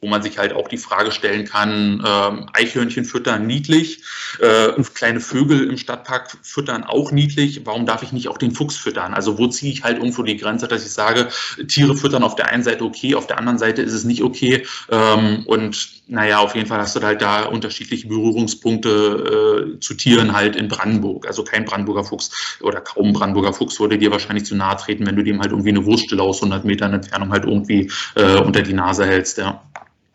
wo 0.00 0.08
man 0.08 0.22
sich 0.22 0.38
halt 0.38 0.52
auch 0.52 0.68
die 0.68 0.76
Frage 0.76 1.10
stellen 1.10 1.46
kann, 1.46 2.02
ähm, 2.06 2.46
Eichhörnchen 2.52 3.04
füttern 3.04 3.46
niedlich, 3.46 4.02
äh, 4.40 4.72
kleine 4.94 5.20
Vögel 5.20 5.68
im 5.68 5.78
Stadtpark 5.78 6.36
füttern 6.42 6.84
auch 6.84 7.12
niedlich, 7.12 7.62
warum 7.64 7.86
darf 7.86 8.02
ich 8.02 8.12
nicht 8.12 8.28
auch 8.28 8.38
den 8.38 8.52
Fuchs 8.52 8.76
füttern? 8.76 9.14
Also 9.14 9.38
wo 9.38 9.46
ziehe 9.46 9.72
ich 9.72 9.84
halt 9.84 9.98
irgendwo 9.98 10.22
die 10.22 10.36
Grenze, 10.36 10.68
dass 10.68 10.84
ich 10.84 10.92
sage, 10.92 11.28
Tiere 11.68 11.96
füttern 11.96 12.22
auf 12.22 12.36
der 12.36 12.48
einen 12.48 12.62
Seite 12.62 12.84
okay, 12.84 13.14
auf 13.14 13.26
der 13.26 13.38
anderen 13.38 13.58
Seite 13.58 13.82
ist 13.82 13.92
es 13.92 14.04
nicht 14.04 14.22
okay 14.22 14.66
ähm, 14.90 15.44
und 15.46 15.96
naja, 16.08 16.38
auf 16.38 16.54
jeden 16.54 16.68
Fall 16.68 16.78
hast 16.78 16.94
du 16.94 17.02
halt 17.02 17.20
da 17.20 17.46
unterschiedliche 17.46 18.06
Berührungspunkte 18.06 19.74
äh, 19.76 19.80
zu 19.80 19.94
Tieren 19.94 20.34
halt 20.34 20.54
in 20.54 20.68
Brandenburg. 20.68 21.26
Also 21.26 21.42
kein 21.42 21.64
Brandenburger 21.64 22.04
Fuchs 22.04 22.58
oder 22.60 22.80
kaum 22.80 23.12
Brandenburger 23.12 23.52
Fuchs 23.52 23.80
würde 23.80 23.98
dir 23.98 24.12
wahrscheinlich 24.12 24.44
zu 24.44 24.54
nahe 24.54 24.76
treten, 24.76 25.04
wenn 25.06 25.16
du 25.16 25.24
dem 25.24 25.40
halt 25.40 25.50
irgendwie 25.50 25.70
eine 25.70 25.84
Wurststille 25.84 26.22
aus 26.22 26.36
100 26.36 26.64
Metern 26.64 26.94
Entfernung 26.94 27.32
halt 27.32 27.44
irgendwie 27.44 27.90
äh, 28.14 28.36
unter 28.36 28.62
die 28.62 28.72
Nase 28.72 29.04
hältst, 29.04 29.38
ja. 29.38 29.62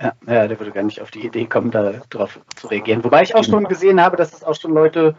Ja, 0.02 0.14
ja, 0.26 0.48
der 0.48 0.60
würde 0.60 0.72
gar 0.72 0.84
nicht 0.84 1.02
auf 1.02 1.12
die 1.12 1.26
Idee 1.26 1.46
kommen, 1.46 1.72
darauf 1.72 2.40
zu 2.56 2.68
reagieren. 2.68 3.04
Wobei 3.04 3.22
ich 3.22 3.36
auch 3.36 3.44
schon 3.44 3.66
gesehen 3.66 4.02
habe, 4.02 4.18
dass 4.18 4.34
es 4.34 4.44
auch 4.44 4.56
schon 4.56 4.74
Leute 4.74 5.16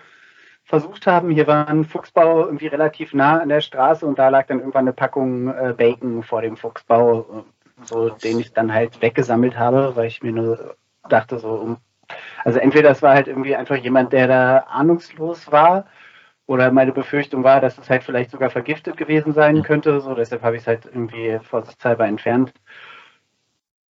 versucht 0.65 1.07
haben. 1.07 1.31
Hier 1.31 1.47
war 1.47 1.69
ein 1.69 1.85
Fuchsbau 1.85 2.47
irgendwie 2.47 2.67
relativ 2.67 3.15
nah 3.15 3.41
an 3.41 3.49
der 3.49 3.61
Straße 3.61 4.07
und 4.07 4.19
da 4.19 4.29
lag 4.29 4.47
dann 4.47 4.59
irgendwann 4.59 4.85
eine 4.85 4.93
Packung 4.93 5.49
äh, 5.49 5.75
Bacon 5.77 6.23
vor 6.23 6.43
dem 6.43 6.57
Fuchsbau, 6.57 7.45
so 7.85 8.11
den 8.11 8.41
ich 8.41 8.53
dann 8.53 8.73
halt 8.73 9.01
weggesammelt 9.01 9.57
habe, 9.57 9.95
weil 9.95 10.07
ich 10.07 10.23
mir 10.23 10.33
nur 10.33 10.77
dachte, 11.09 11.39
so 11.39 11.51
um. 11.51 11.77
Also 12.45 12.59
entweder 12.59 12.91
es 12.91 13.03
war 13.03 13.15
halt 13.15 13.29
irgendwie 13.29 13.57
einfach 13.57 13.77
jemand, 13.77 14.13
der 14.13 14.27
da 14.27 14.59
ahnungslos 14.69 15.51
war, 15.51 15.87
oder 16.47 16.71
meine 16.71 16.93
Befürchtung 16.93 17.45
war, 17.45 17.61
dass 17.61 17.79
es 17.79 17.89
halt 17.89 18.03
vielleicht 18.03 18.31
sogar 18.31 18.51
vergiftet 18.51 18.97
gewesen 18.97 19.33
sein 19.33 19.63
könnte. 19.63 20.01
So, 20.01 20.15
deshalb 20.15 20.43
habe 20.43 20.57
ich 20.57 20.63
es 20.63 20.69
halt 20.69 20.87
irgendwie 20.87 21.39
vorsichtshalber 21.43 22.07
entfernt. 22.07 22.53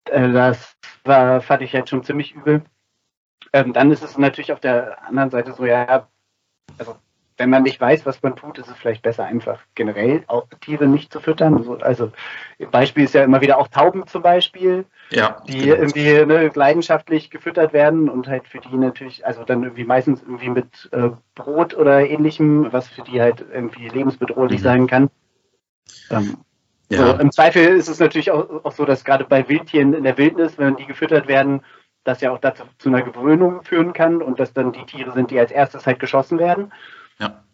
Äh, 0.04 0.33
das 0.33 0.76
war, 1.04 1.40
fand 1.40 1.62
ich 1.62 1.73
jetzt 1.73 1.90
schon 1.90 2.04
ziemlich 2.04 2.35
übel. 2.35 2.62
Ähm, 3.52 3.73
dann 3.73 3.90
ist 3.90 4.02
es 4.02 4.19
natürlich 4.19 4.52
auf 4.52 4.61
der 4.61 5.02
anderen 5.07 5.30
Seite 5.30 5.52
so, 5.52 5.64
ja, 5.64 6.09
also 6.78 6.97
wenn 7.40 7.49
man 7.49 7.62
nicht 7.62 7.80
weiß, 7.80 8.04
was 8.04 8.23
man 8.23 8.37
tut, 8.37 8.59
ist 8.59 8.69
es 8.69 8.76
vielleicht 8.76 9.00
besser, 9.00 9.25
einfach 9.25 9.61
generell 9.75 10.25
auch 10.26 10.47
Tiere 10.61 10.87
nicht 10.87 11.11
zu 11.11 11.21
füttern. 11.21 11.57
Also, 11.57 11.78
also 11.78 12.12
Beispiel 12.71 13.04
ist 13.04 13.14
ja 13.14 13.25
immer 13.25 13.40
wieder 13.40 13.57
auch 13.57 13.69
Tauben 13.69 14.07
zum 14.07 14.21
Beispiel, 14.21 14.85
ja, 15.11 15.40
die 15.49 15.61
genau. 15.61 15.76
irgendwie 15.76 16.26
ne, 16.26 16.50
leidenschaftlich 16.54 17.30
gefüttert 17.30 17.73
werden 17.73 18.11
und 18.11 18.28
halt 18.28 18.47
für 18.47 18.59
die 18.59 18.76
natürlich, 18.76 19.25
also 19.25 19.42
dann 19.42 19.62
irgendwie 19.62 19.85
meistens 19.85 20.21
irgendwie 20.21 20.50
mit 20.50 20.90
äh, 20.92 21.12
Brot 21.35 21.75
oder 21.75 22.07
ähnlichem, 22.07 22.71
was 22.75 22.88
für 22.88 23.02
die 23.02 23.23
halt 23.23 23.42
irgendwie 23.50 23.88
lebensbedrohlich 23.88 24.61
mhm. 24.61 24.64
sein 24.64 24.87
kann. 24.87 25.11
Ähm, 26.11 26.37
ja. 26.90 27.06
So, 27.06 27.20
Im 27.20 27.30
Zweifel 27.30 27.76
ist 27.76 27.88
es 27.88 28.00
natürlich 28.00 28.30
auch, 28.30 28.64
auch 28.64 28.73
so, 28.73 28.85
dass 28.85 29.04
gerade 29.04 29.25
bei 29.25 29.49
Wildtieren 29.49 29.94
in 29.94 30.04
der 30.04 30.18
Wildnis, 30.18 30.59
wenn 30.59 30.76
die 30.76 30.87
gefüttert 30.87 31.28
werden, 31.28 31.62
das 32.04 32.20
ja 32.20 32.32
auch 32.32 32.38
dazu 32.38 32.64
zu 32.78 32.88
einer 32.88 33.02
Gewöhnung 33.02 33.62
führen 33.62 33.92
kann 33.92 34.23
und 34.23 34.40
dass 34.40 34.52
dann 34.52 34.73
die 34.73 34.85
Tiere 34.87 35.12
sind, 35.12 35.30
die 35.30 35.38
als 35.38 35.52
erstes 35.52 35.87
halt 35.87 36.00
geschossen 36.00 36.38
werden. 36.38 36.73
Ja. 37.18 37.44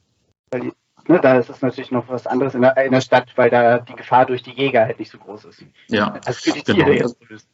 Weil 0.51 0.61
die, 0.61 0.73
ne, 1.07 1.21
da 1.21 1.39
ist 1.39 1.51
es 1.51 1.61
natürlich 1.61 1.91
noch 1.91 2.09
was 2.09 2.27
anderes 2.27 2.55
in 2.55 2.63
der, 2.63 2.77
in 2.79 2.93
der, 2.93 3.01
Stadt, 3.01 3.29
weil 3.37 3.51
da 3.51 3.79
die 3.79 3.95
Gefahr 3.95 4.25
durch 4.25 4.43
die 4.43 4.53
Jäger 4.53 4.85
halt 4.85 4.99
nicht 4.99 5.11
so 5.11 5.19
groß 5.19 5.47
ist. 5.47 5.65
Ja. 5.89 6.19
Also 6.25 6.51
für 6.51 6.57
die 6.57 6.63
Tiere 6.63 6.93
genau. 6.93 7.03
erst 7.03 7.23
lösen. 7.29 7.49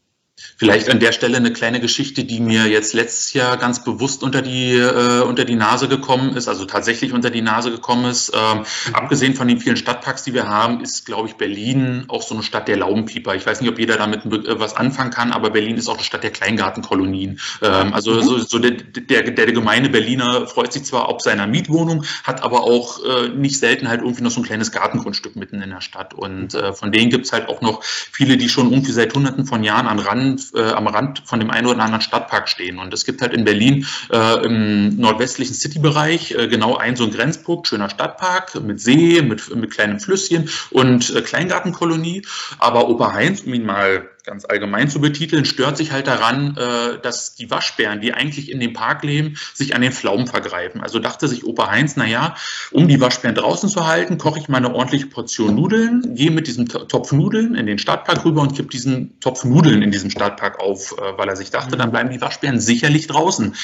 Vielleicht 0.56 0.88
an 0.88 0.98
der 0.98 1.12
Stelle 1.12 1.36
eine 1.36 1.52
kleine 1.52 1.78
Geschichte, 1.78 2.24
die 2.24 2.40
mir 2.40 2.66
jetzt 2.66 2.94
letztes 2.94 3.34
Jahr 3.34 3.58
ganz 3.58 3.84
bewusst 3.84 4.22
unter 4.22 4.40
die, 4.40 4.74
äh, 4.74 5.20
unter 5.20 5.44
die 5.44 5.56
Nase 5.56 5.88
gekommen 5.88 6.36
ist, 6.36 6.48
also 6.48 6.64
tatsächlich 6.64 7.12
unter 7.12 7.28
die 7.30 7.42
Nase 7.42 7.70
gekommen 7.70 8.06
ist. 8.06 8.32
Ähm, 8.34 8.58
mhm. 8.60 8.94
Abgesehen 8.94 9.34
von 9.34 9.46
den 9.46 9.58
vielen 9.58 9.76
Stadtparks, 9.76 10.24
die 10.24 10.32
wir 10.32 10.48
haben, 10.48 10.80
ist, 10.80 11.04
glaube 11.04 11.28
ich, 11.28 11.34
Berlin 11.34 12.04
auch 12.08 12.22
so 12.22 12.34
eine 12.34 12.42
Stadt 12.42 12.66
der 12.66 12.78
Laubenpieper. 12.78 13.34
Ich 13.34 13.44
weiß 13.44 13.60
nicht, 13.60 13.70
ob 13.70 13.78
jeder 13.78 13.98
damit 13.98 14.24
äh, 14.24 14.58
was 14.58 14.74
anfangen 14.74 15.10
kann, 15.10 15.32
aber 15.32 15.50
Berlin 15.50 15.76
ist 15.76 15.88
auch 15.88 15.96
eine 15.96 16.04
Stadt 16.04 16.22
der 16.22 16.30
Kleingartenkolonien. 16.30 17.38
Ähm, 17.60 17.92
also 17.92 18.12
mhm. 18.12 18.22
so, 18.22 18.38
so 18.38 18.58
der, 18.58 18.70
der, 18.70 19.30
der 19.30 19.52
gemeine 19.52 19.90
Berliner 19.90 20.46
freut 20.46 20.72
sich 20.72 20.84
zwar 20.84 21.08
auf 21.08 21.20
seiner 21.20 21.46
Mietwohnung, 21.46 22.04
hat 22.24 22.42
aber 22.42 22.62
auch 22.62 23.04
äh, 23.04 23.28
nicht 23.28 23.58
selten 23.58 23.88
halt 23.88 24.00
irgendwie 24.00 24.22
noch 24.22 24.30
so 24.30 24.40
ein 24.40 24.44
kleines 24.44 24.72
Gartengrundstück 24.72 25.36
mitten 25.36 25.60
in 25.60 25.70
der 25.70 25.82
Stadt. 25.82 26.14
Und 26.14 26.54
äh, 26.54 26.73
von 26.73 26.90
denen 26.90 27.10
gibt 27.10 27.26
es 27.26 27.32
halt 27.32 27.50
auch 27.50 27.60
noch 27.60 27.82
viele, 27.82 28.38
die 28.38 28.49
schon 28.49 28.71
irgendwie 28.71 28.92
seit 28.92 29.12
hunderten 29.14 29.45
von 29.45 29.62
Jahren 29.62 29.86
an 29.86 29.99
Rand 29.99 30.22
äh, 30.54 30.71
am 30.73 30.87
Rand 30.87 31.23
von 31.25 31.41
dem 31.41 31.50
einen 31.50 31.67
oder 31.67 31.82
anderen 31.82 32.00
Stadtpark 32.00 32.49
stehen. 32.49 32.78
Und 32.78 32.93
es 32.95 33.04
gibt 33.04 33.23
halt 33.23 33.32
in 33.32 33.45
Berlin 33.45 33.87
äh, 34.11 34.45
im 34.45 34.97
nordwestlichen 34.97 35.54
Citybereich 35.54 36.32
äh, 36.32 36.49
genau 36.49 36.76
einen 36.76 36.97
so 36.97 37.04
einen 37.04 37.13
Grenzpunkt, 37.13 37.69
schöner 37.69 37.91
Stadtpark 37.91 38.61
mit 38.63 38.80
See, 38.80 39.23
mit, 39.23 39.54
mit 39.54 39.71
kleinen 39.71 40.00
Flüsschen 40.00 40.49
und 40.71 41.15
äh, 41.15 41.23
Kleingartenkolonie. 41.23 42.23
Aber 42.58 42.89
Oberheinz, 42.89 43.43
um 43.43 43.54
ihn 43.54 43.67
mal 43.67 44.08
ganz 44.25 44.45
allgemein 44.45 44.89
zu 44.89 45.00
betiteln, 45.00 45.45
stört 45.45 45.76
sich 45.76 45.93
halt 45.93 46.06
daran, 46.06 46.56
äh, 46.56 47.00
dass 47.00 47.35
die 47.35 47.50
Waschbären, 47.50 48.00
die 48.00 48.13
eigentlich 48.13 48.50
in 48.50 48.61
dem 48.61 48.73
Park 48.73 49.02
leben, 49.02 49.37
sich 49.54 49.75
an 49.75 49.82
den 49.82 49.93
Pflaumen 49.93 50.26
vergreifen. 50.26 50.80
Also 50.80 50.99
dachte 50.99 51.28
sich 51.28 51.45
Opa 51.45 51.71
Heinz, 51.71 51.97
na 51.97 52.06
ja, 52.06 52.37
um 52.71 52.89
die 52.89 53.00
Waschbären 53.00 53.35
draußen 53.35 53.69
zu 53.69 53.87
halten, 53.87 54.19
koche 54.19 54.39
ich 54.39 54.49
mal 54.49 54.58
eine 54.58 54.75
ordentliche 54.75 55.06
Portion 55.06 55.54
Nudeln, 55.56 56.15
gehe 56.15 56.30
mit 56.30 56.47
diesem 56.47 56.69
Topf 56.69 57.13
Nudeln 57.13 57.54
in 57.54 57.67
den 57.67 57.78
Stadtpark 57.78 58.25
rüber 58.25 58.43
und 58.43 58.54
kipp 58.54 58.71
diesen 58.71 59.19
Topf 59.21 59.45
Nudeln 59.45 59.82
in 59.82 59.91
diesem 59.91 60.11
Stadtpark 60.11 60.61
auf, 60.61 60.93
äh, 60.93 61.19
weil 61.19 61.28
er 61.28 61.37
sich 61.37 61.50
dachte, 61.50 61.76
dann 61.76 61.91
bleiben 61.91 62.11
die 62.11 62.21
Waschbären 62.21 62.61
sicherlich 62.61 63.08
draußen 63.08 63.54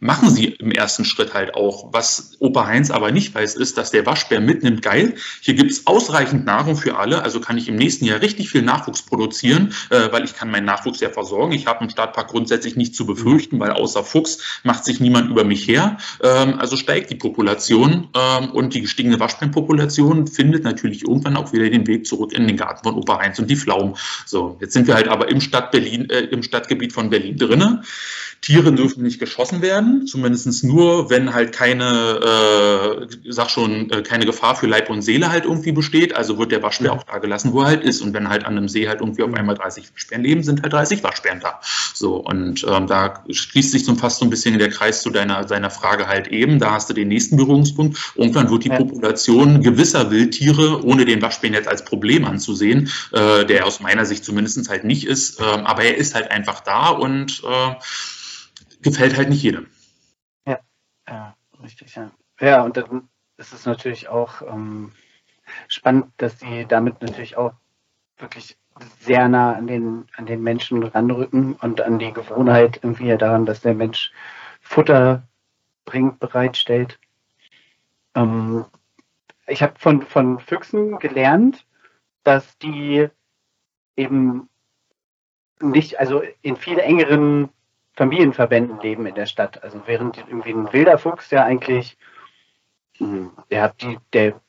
machen 0.00 0.30
sie 0.30 0.46
im 0.46 0.70
ersten 0.70 1.04
Schritt 1.04 1.34
halt 1.34 1.54
auch. 1.54 1.92
Was 1.92 2.36
Opa 2.38 2.66
Heinz 2.66 2.90
aber 2.90 3.10
nicht 3.10 3.34
weiß, 3.34 3.54
ist, 3.54 3.78
dass 3.78 3.90
der 3.90 4.04
Waschbär 4.04 4.40
mitnimmt, 4.40 4.82
geil, 4.82 5.14
hier 5.40 5.54
gibt 5.54 5.70
es 5.70 5.86
ausreichend 5.86 6.44
Nahrung 6.44 6.76
für 6.76 6.96
alle, 6.96 7.22
also 7.22 7.40
kann 7.40 7.56
ich 7.56 7.68
im 7.68 7.76
nächsten 7.76 8.04
Jahr 8.04 8.20
richtig 8.20 8.50
viel 8.50 8.62
Nachwuchs 8.62 9.02
produzieren, 9.02 9.72
äh, 9.90 10.12
weil 10.12 10.24
ich 10.24 10.34
kann 10.34 10.50
meinen 10.50 10.66
Nachwuchs 10.66 11.00
ja 11.00 11.08
versorgen. 11.08 11.52
Ich 11.52 11.66
habe 11.66 11.84
im 11.84 11.90
Stadtpark 11.90 12.28
grundsätzlich 12.28 12.76
nicht 12.76 12.94
zu 12.94 13.06
befürchten, 13.06 13.58
weil 13.60 13.70
außer 13.70 14.04
Fuchs 14.04 14.60
macht 14.62 14.84
sich 14.84 15.00
niemand 15.00 15.30
über 15.30 15.44
mich 15.44 15.66
her. 15.66 15.96
Ähm, 16.22 16.58
also 16.58 16.76
steigt 16.76 17.10
die 17.10 17.16
Population 17.16 18.08
ähm, 18.14 18.50
und 18.50 18.74
die 18.74 18.82
gestiegene 18.82 19.18
Waschbärenpopulation 19.18 20.26
findet 20.26 20.64
natürlich 20.64 21.02
irgendwann 21.02 21.36
auch 21.36 21.52
wieder 21.52 21.70
den 21.70 21.86
Weg 21.86 22.06
zurück 22.06 22.32
in 22.32 22.46
den 22.46 22.56
Garten 22.56 22.84
von 22.84 22.94
Opa 22.94 23.20
Heinz 23.20 23.38
und 23.38 23.48
die 23.48 23.56
Pflaumen. 23.56 23.96
So, 24.26 24.58
jetzt 24.60 24.74
sind 24.74 24.86
wir 24.86 24.94
halt 24.94 25.08
aber 25.08 25.28
im 25.28 25.40
Stadt 25.40 25.70
Berlin, 25.70 26.10
äh, 26.10 26.20
im 26.24 26.42
Stadtgebiet 26.42 26.92
von 26.92 27.10
Berlin 27.10 27.38
drinnen. 27.38 27.84
Tiere 28.44 28.74
dürfen 28.74 29.02
nicht 29.02 29.18
geschossen 29.18 29.62
werden, 29.62 30.06
zumindest 30.06 30.64
nur, 30.64 31.08
wenn 31.08 31.32
halt 31.32 31.52
keine, 31.52 33.06
äh, 33.08 33.32
sag 33.32 33.48
schon, 33.48 33.90
äh, 33.90 34.02
keine 34.02 34.26
Gefahr 34.26 34.54
für 34.54 34.66
Leib 34.66 34.90
und 34.90 35.00
Seele 35.00 35.32
halt 35.32 35.46
irgendwie 35.46 35.72
besteht. 35.72 36.14
Also 36.14 36.36
wird 36.36 36.52
der 36.52 36.62
Waschbär 36.62 36.92
auch 36.92 37.04
da 37.04 37.18
gelassen, 37.18 37.54
wo 37.54 37.62
er 37.62 37.68
halt 37.68 37.82
ist. 37.82 38.02
Und 38.02 38.12
wenn 38.12 38.28
halt 38.28 38.44
an 38.44 38.58
einem 38.58 38.68
See 38.68 38.86
halt 38.86 39.00
irgendwie 39.00 39.22
auf 39.22 39.32
einmal 39.32 39.54
30 39.54 39.90
Waschbären 39.94 40.22
leben, 40.22 40.42
sind 40.42 40.62
halt 40.62 40.74
30 40.74 41.02
Waschbären 41.02 41.40
da. 41.40 41.58
So, 41.94 42.16
und 42.16 42.66
ähm, 42.68 42.86
da 42.86 43.24
schließt 43.30 43.72
sich 43.72 43.86
so 43.86 43.94
fast 43.94 44.18
so 44.18 44.26
ein 44.26 44.30
bisschen 44.30 44.58
der 44.58 44.68
Kreis 44.68 45.02
zu 45.02 45.08
deiner, 45.08 45.46
deiner 45.46 45.70
Frage 45.70 46.06
halt 46.06 46.28
eben. 46.28 46.58
Da 46.58 46.72
hast 46.72 46.90
du 46.90 46.92
den 46.92 47.08
nächsten 47.08 47.38
Berührungspunkt. 47.38 47.96
Irgendwann 48.14 48.50
wird 48.50 48.64
die. 48.64 48.74
Population 48.74 49.62
gewisser 49.62 50.10
Wildtiere, 50.10 50.84
ohne 50.84 51.04
den 51.04 51.22
Waschbären 51.22 51.54
jetzt 51.54 51.68
als 51.68 51.84
Problem 51.84 52.24
anzusehen, 52.24 52.90
äh, 53.12 53.44
der 53.46 53.66
aus 53.66 53.80
meiner 53.80 54.04
Sicht 54.04 54.24
zumindest 54.24 54.68
halt 54.68 54.84
nicht 54.84 55.06
ist, 55.06 55.40
äh, 55.40 55.42
aber 55.42 55.84
er 55.84 55.96
ist 55.96 56.14
halt 56.14 56.30
einfach 56.30 56.60
da 56.60 56.88
und 56.88 57.42
äh, 57.44 57.74
gefällt 58.84 59.16
halt 59.16 59.28
nicht 59.28 59.42
jedem. 59.42 59.66
Ja, 60.46 60.60
ja 61.08 61.36
richtig, 61.62 61.94
ja. 61.96 62.10
Ja, 62.40 62.62
und 62.62 62.76
dann 62.76 63.08
ist 63.36 63.52
es 63.52 63.66
natürlich 63.66 64.08
auch 64.08 64.42
ähm, 64.42 64.92
spannend, 65.68 66.12
dass 66.18 66.38
sie 66.38 66.66
damit 66.66 67.02
natürlich 67.02 67.36
auch 67.36 67.52
wirklich 68.18 68.56
sehr 69.00 69.28
nah 69.28 69.54
an 69.54 69.66
den, 69.66 70.06
an 70.16 70.26
den 70.26 70.42
Menschen 70.42 70.82
ranrücken 70.82 71.54
und 71.54 71.80
an 71.80 71.98
die 71.98 72.12
Gewohnheit 72.12 72.80
irgendwie 72.82 73.16
daran, 73.16 73.46
dass 73.46 73.60
der 73.60 73.74
Mensch 73.74 74.12
Futter 74.60 75.26
bringt, 75.84 76.18
bereitstellt. 76.18 76.98
Ähm, 78.14 78.64
ich 79.46 79.62
habe 79.62 79.74
von, 79.78 80.02
von 80.02 80.40
Füchsen 80.40 80.98
gelernt, 80.98 81.66
dass 82.24 82.58
die 82.58 83.08
eben 83.96 84.48
nicht, 85.60 86.00
also 86.00 86.22
in 86.42 86.56
viel 86.56 86.78
engeren 86.78 87.50
Familienverbänden 87.96 88.80
leben 88.80 89.06
in 89.06 89.14
der 89.14 89.26
Stadt. 89.26 89.62
Also 89.62 89.82
während 89.86 90.18
irgendwie 90.18 90.52
ein 90.52 90.72
wilder 90.72 90.98
Fuchs 90.98 91.30
ja 91.30 91.44
eigentlich, 91.44 91.96
hm, 92.98 93.32
der, 93.50 93.70
die, 93.80 93.98
der 94.12 94.40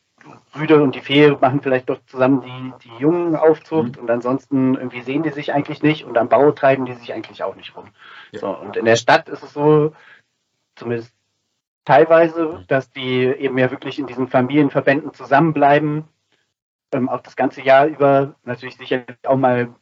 Rüde 0.56 0.82
und 0.82 0.96
die 0.96 1.02
Fee 1.02 1.32
machen 1.40 1.62
vielleicht 1.62 1.90
doch 1.90 2.00
zusammen 2.08 2.42
die, 2.42 2.88
die 2.88 2.98
Jungen 2.98 3.36
Aufzucht 3.36 3.98
mhm. 3.98 4.02
und 4.02 4.10
ansonsten 4.10 4.76
irgendwie 4.76 5.02
sehen 5.02 5.24
die 5.24 5.30
sich 5.30 5.54
eigentlich 5.54 5.84
nicht 5.84 6.06
und 6.06 6.18
am 6.18 6.30
Bau 6.30 6.52
treiben 6.52 6.86
die 6.86 6.94
sich 6.94 7.14
eigentlich 7.14 7.44
auch 7.44 7.56
nicht 7.56 7.76
rum. 7.76 7.90
Ja. 8.32 8.40
So, 8.40 8.58
und 8.58 8.78
in 8.78 8.86
der 8.86 8.96
Stadt 8.96 9.30
ist 9.30 9.44
es 9.44 9.54
so, 9.54 9.94
zumindest 10.76 11.14
teilweise, 11.84 12.46
mhm. 12.48 12.68
dass 12.68 12.90
die 12.90 13.26
eben 13.26 13.58
ja 13.58 13.70
wirklich 13.70 14.00
in 14.00 14.08
diesen 14.08 14.28
Familienverbänden 14.28 15.14
zusammenbleiben, 15.14 16.06
ähm, 16.92 17.10
auch 17.10 17.22
das 17.22 17.36
ganze 17.36 17.62
Jahr 17.62 17.86
über, 17.86 18.36
natürlich 18.44 18.78
sicherlich 18.78 19.18
auch 19.24 19.38
mal 19.38 19.76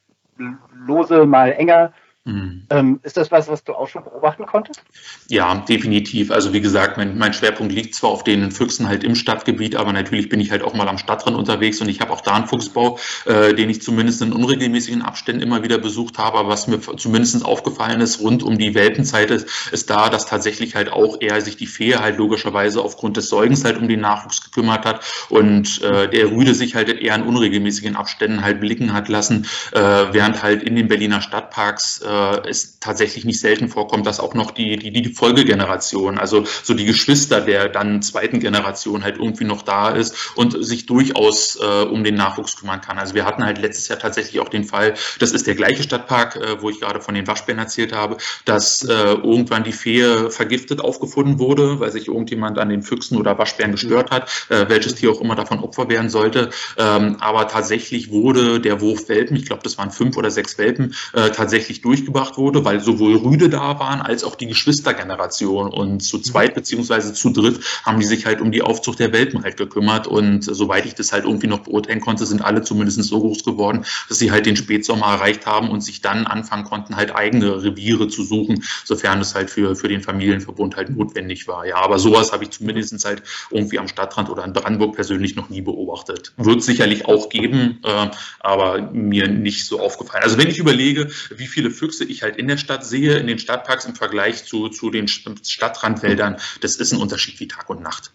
lose, 0.73 1.25
mal 1.25 1.53
enger, 1.53 1.93
Mhm. 2.25 2.67
Ähm, 2.69 2.99
ist 3.03 3.17
das 3.17 3.31
was, 3.31 3.49
was 3.49 3.65
du 3.65 3.73
auch 3.73 3.89
schon 3.89 4.05
beobachten 4.05 4.45
konntest? 4.45 4.81
Ja, 5.27 5.55
definitiv. 5.55 6.31
Also 6.31 6.53
wie 6.53 6.61
gesagt, 6.61 6.95
mein, 6.95 7.17
mein, 7.17 7.33
Schwerpunkt 7.33 7.73
liegt 7.73 7.95
zwar 7.95 8.11
auf 8.11 8.23
den 8.23 8.49
Füchsen 8.51 8.87
halt 8.87 9.03
im 9.03 9.15
Stadtgebiet, 9.15 9.75
aber 9.75 9.91
natürlich 9.91 10.29
bin 10.29 10.39
ich 10.39 10.49
halt 10.49 10.63
auch 10.63 10.73
mal 10.73 10.87
am 10.87 10.97
Stadtrand 10.97 11.35
unterwegs 11.35 11.81
und 11.81 11.89
ich 11.89 11.99
habe 11.99 12.13
auch 12.13 12.21
da 12.21 12.35
einen 12.35 12.47
Fuchsbau, 12.47 12.97
äh, 13.25 13.53
den 13.53 13.69
ich 13.69 13.81
zumindest 13.81 14.21
in 14.21 14.31
unregelmäßigen 14.31 15.01
Abständen 15.01 15.41
immer 15.41 15.63
wieder 15.63 15.77
besucht 15.79 16.17
habe. 16.17 16.37
Aber 16.37 16.47
was 16.47 16.67
mir 16.67 16.79
zumindest 16.79 17.43
aufgefallen 17.43 17.99
ist, 17.99 18.21
rund 18.21 18.41
um 18.41 18.57
die 18.57 18.73
Welpenzeit 18.73 19.29
ist, 19.29 19.49
ist 19.73 19.89
da, 19.89 20.09
dass 20.09 20.25
tatsächlich 20.25 20.75
halt 20.75 20.93
auch 20.93 21.17
eher 21.19 21.41
sich 21.41 21.57
die 21.57 21.67
Fee 21.67 21.95
halt 21.95 22.17
logischerweise 22.17 22.81
aufgrund 22.81 23.17
des 23.17 23.27
Säugens 23.27 23.65
halt 23.65 23.77
um 23.77 23.89
den 23.89 23.99
Nachwuchs 23.99 24.41
gekümmert 24.41 24.85
hat 24.85 25.03
und 25.27 25.81
äh, 25.81 26.07
der 26.07 26.31
Rüde 26.31 26.55
sich 26.55 26.75
halt 26.75 26.87
eher 26.87 27.15
in 27.15 27.23
unregelmäßigen 27.23 27.97
Abständen 27.97 28.43
halt 28.43 28.61
blicken 28.61 28.93
hat 28.93 29.09
lassen, 29.09 29.45
äh, 29.73 29.81
während 29.81 30.41
halt 30.41 30.63
in 30.63 30.77
den 30.77 30.87
Berliner 30.87 31.21
Stadtparks 31.21 32.01
äh, 32.13 32.49
es 32.49 32.79
tatsächlich 32.79 33.25
nicht 33.25 33.39
selten 33.39 33.69
vorkommt, 33.69 34.05
dass 34.05 34.19
auch 34.19 34.33
noch 34.33 34.51
die, 34.51 34.77
die, 34.77 34.91
die 34.91 35.13
Folgegeneration, 35.13 36.17
also 36.17 36.43
so 36.63 36.73
die 36.73 36.85
Geschwister 36.85 37.41
der 37.41 37.69
dann 37.69 38.01
zweiten 38.01 38.39
Generation 38.39 39.03
halt 39.03 39.17
irgendwie 39.17 39.45
noch 39.45 39.63
da 39.63 39.89
ist 39.89 40.15
und 40.35 40.63
sich 40.63 40.85
durchaus 40.85 41.57
äh, 41.61 41.83
um 41.83 42.03
den 42.03 42.15
Nachwuchs 42.15 42.57
kümmern 42.57 42.81
kann. 42.81 42.99
Also 42.99 43.15
wir 43.15 43.25
hatten 43.25 43.43
halt 43.43 43.57
letztes 43.57 43.87
Jahr 43.87 43.99
tatsächlich 43.99 44.39
auch 44.39 44.49
den 44.49 44.63
Fall, 44.63 44.93
das 45.19 45.31
ist 45.31 45.47
der 45.47 45.55
gleiche 45.55 45.83
Stadtpark, 45.83 46.35
äh, 46.35 46.61
wo 46.61 46.69
ich 46.69 46.79
gerade 46.79 47.01
von 47.01 47.15
den 47.15 47.25
Waschbären 47.27 47.59
erzählt 47.59 47.93
habe, 47.93 48.17
dass 48.45 48.83
äh, 48.83 48.93
irgendwann 48.93 49.63
die 49.63 49.71
Fee 49.71 50.29
vergiftet 50.29 50.81
aufgefunden 50.81 51.39
wurde, 51.39 51.79
weil 51.79 51.91
sich 51.91 52.07
irgendjemand 52.07 52.59
an 52.59 52.69
den 52.69 52.83
Füchsen 52.83 53.17
oder 53.17 53.37
Waschbären 53.37 53.71
gestört 53.71 54.11
hat, 54.11 54.29
äh, 54.49 54.65
welches 54.67 54.95
Tier 54.95 55.11
auch 55.11 55.21
immer 55.21 55.35
davon 55.35 55.59
Opfer 55.59 55.89
werden 55.89 56.09
sollte. 56.09 56.49
Ähm, 56.77 57.17
aber 57.19 57.47
tatsächlich 57.47 58.11
wurde 58.11 58.59
der 58.59 58.81
Wurf 58.81 59.09
Welpen, 59.09 59.35
ich 59.35 59.45
glaube, 59.45 59.63
das 59.63 59.77
waren 59.77 59.91
fünf 59.91 60.17
oder 60.17 60.31
sechs 60.31 60.57
Welpen, 60.57 60.95
äh, 61.13 61.29
tatsächlich 61.31 61.81
durch 61.81 62.02
durchgebracht 62.03 62.37
wurde, 62.37 62.65
weil 62.65 62.79
sowohl 62.79 63.15
Rüde 63.15 63.49
da 63.49 63.79
waren 63.79 64.01
als 64.01 64.23
auch 64.23 64.35
die 64.35 64.47
Geschwistergeneration. 64.47 65.69
Und 65.71 66.01
zu 66.01 66.19
zweit 66.19 66.51
mhm. 66.51 66.55
beziehungsweise 66.55 67.13
zu 67.13 67.29
dritt 67.31 67.59
haben 67.83 67.99
die 67.99 68.05
sich 68.05 68.25
halt 68.25 68.41
um 68.41 68.51
die 68.51 68.61
Aufzucht 68.61 68.99
der 68.99 69.13
Welpen 69.13 69.43
halt 69.43 69.57
gekümmert. 69.57 70.07
Und 70.07 70.43
soweit 70.43 70.85
ich 70.85 70.95
das 70.95 71.11
halt 71.11 71.25
irgendwie 71.25 71.47
noch 71.47 71.59
beurteilen 71.59 72.01
konnte, 72.01 72.25
sind 72.25 72.43
alle 72.43 72.61
zumindest 72.61 73.03
so 73.03 73.19
groß 73.19 73.43
geworden, 73.43 73.85
dass 74.09 74.19
sie 74.19 74.31
halt 74.31 74.45
den 74.45 74.55
Spätsommer 74.55 75.07
erreicht 75.07 75.45
haben 75.45 75.69
und 75.69 75.81
sich 75.81 76.01
dann 76.01 76.27
anfangen 76.27 76.65
konnten, 76.65 76.95
halt 76.95 77.15
eigene 77.15 77.63
Reviere 77.63 78.07
zu 78.07 78.23
suchen, 78.23 78.63
sofern 78.83 79.19
es 79.21 79.35
halt 79.35 79.49
für, 79.49 79.75
für 79.75 79.87
den 79.87 80.01
Familienverbund 80.01 80.75
halt 80.75 80.89
notwendig 80.89 81.47
war. 81.47 81.65
Ja, 81.65 81.77
aber 81.77 81.99
sowas 81.99 82.31
habe 82.31 82.43
ich 82.43 82.51
zumindest 82.51 82.83
halt 83.05 83.23
irgendwie 83.49 83.79
am 83.79 83.87
Stadtrand 83.87 84.29
oder 84.29 84.43
in 84.43 84.53
Brandenburg 84.53 84.95
persönlich 84.95 85.35
noch 85.35 85.49
nie 85.49 85.61
beobachtet. 85.61 86.33
Wird 86.37 86.63
sicherlich 86.63 87.05
auch 87.05 87.29
geben, 87.29 87.79
äh, 87.83 88.09
aber 88.39 88.81
mir 88.91 89.27
nicht 89.27 89.65
so 89.65 89.79
aufgefallen. 89.79 90.23
Also 90.23 90.37
wenn 90.37 90.47
ich 90.47 90.57
überlege, 90.57 91.09
wie 91.35 91.47
viele 91.47 91.71
Füchse 91.71 91.92
Füchse 91.93 92.11
ich 92.11 92.23
halt 92.23 92.37
in 92.37 92.47
der 92.47 92.57
Stadt 92.57 92.83
sehe, 92.83 93.17
in 93.17 93.27
den 93.27 93.39
Stadtparks 93.39 93.85
im 93.85 93.95
Vergleich 93.95 94.45
zu, 94.45 94.69
zu 94.69 94.89
den 94.89 95.07
Stadtrandwäldern, 95.07 96.37
das 96.61 96.75
ist 96.75 96.91
ein 96.91 97.01
Unterschied 97.01 97.39
wie 97.39 97.47
Tag 97.47 97.69
und 97.69 97.81
Nacht. 97.81 98.11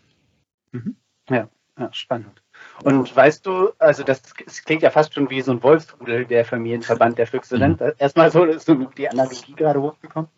Mhm. 0.73 0.97
Ja, 1.31 1.49
ja, 1.79 1.93
spannend. 1.93 2.43
Und 2.83 3.15
weißt 3.15 3.47
du, 3.47 3.71
also 3.79 4.03
das, 4.03 4.23
das, 4.45 4.65
klingt 4.65 4.83
ja 4.83 4.91
fast 4.91 5.15
schon 5.15 5.31
wie 5.31 5.43
so 5.43 5.53
ein 5.53 5.63
Wolfsrudel, 5.63 6.25
der 6.25 6.45
Familienverband 6.45 7.19
der 7.19 7.29
Füchse 7.29 7.55
mhm. 7.55 7.61
nennt. 7.61 7.83
Erstmal 7.99 8.33
so 8.33 8.45
ist 8.45 8.69
die 8.97 9.09
Analogie 9.09 9.55
gerade 9.55 9.81
hochgekommen. 9.81 10.29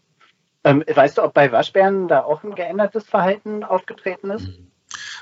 Ähm, 0.62 0.84
weißt 0.86 1.16
du, 1.16 1.22
ob 1.22 1.32
bei 1.32 1.50
Waschbären 1.50 2.08
da 2.08 2.22
auch 2.22 2.44
ein 2.44 2.54
geändertes 2.54 3.08
Verhalten 3.08 3.64
aufgetreten 3.64 4.30
ist? 4.30 4.48
Mhm. 4.48 4.69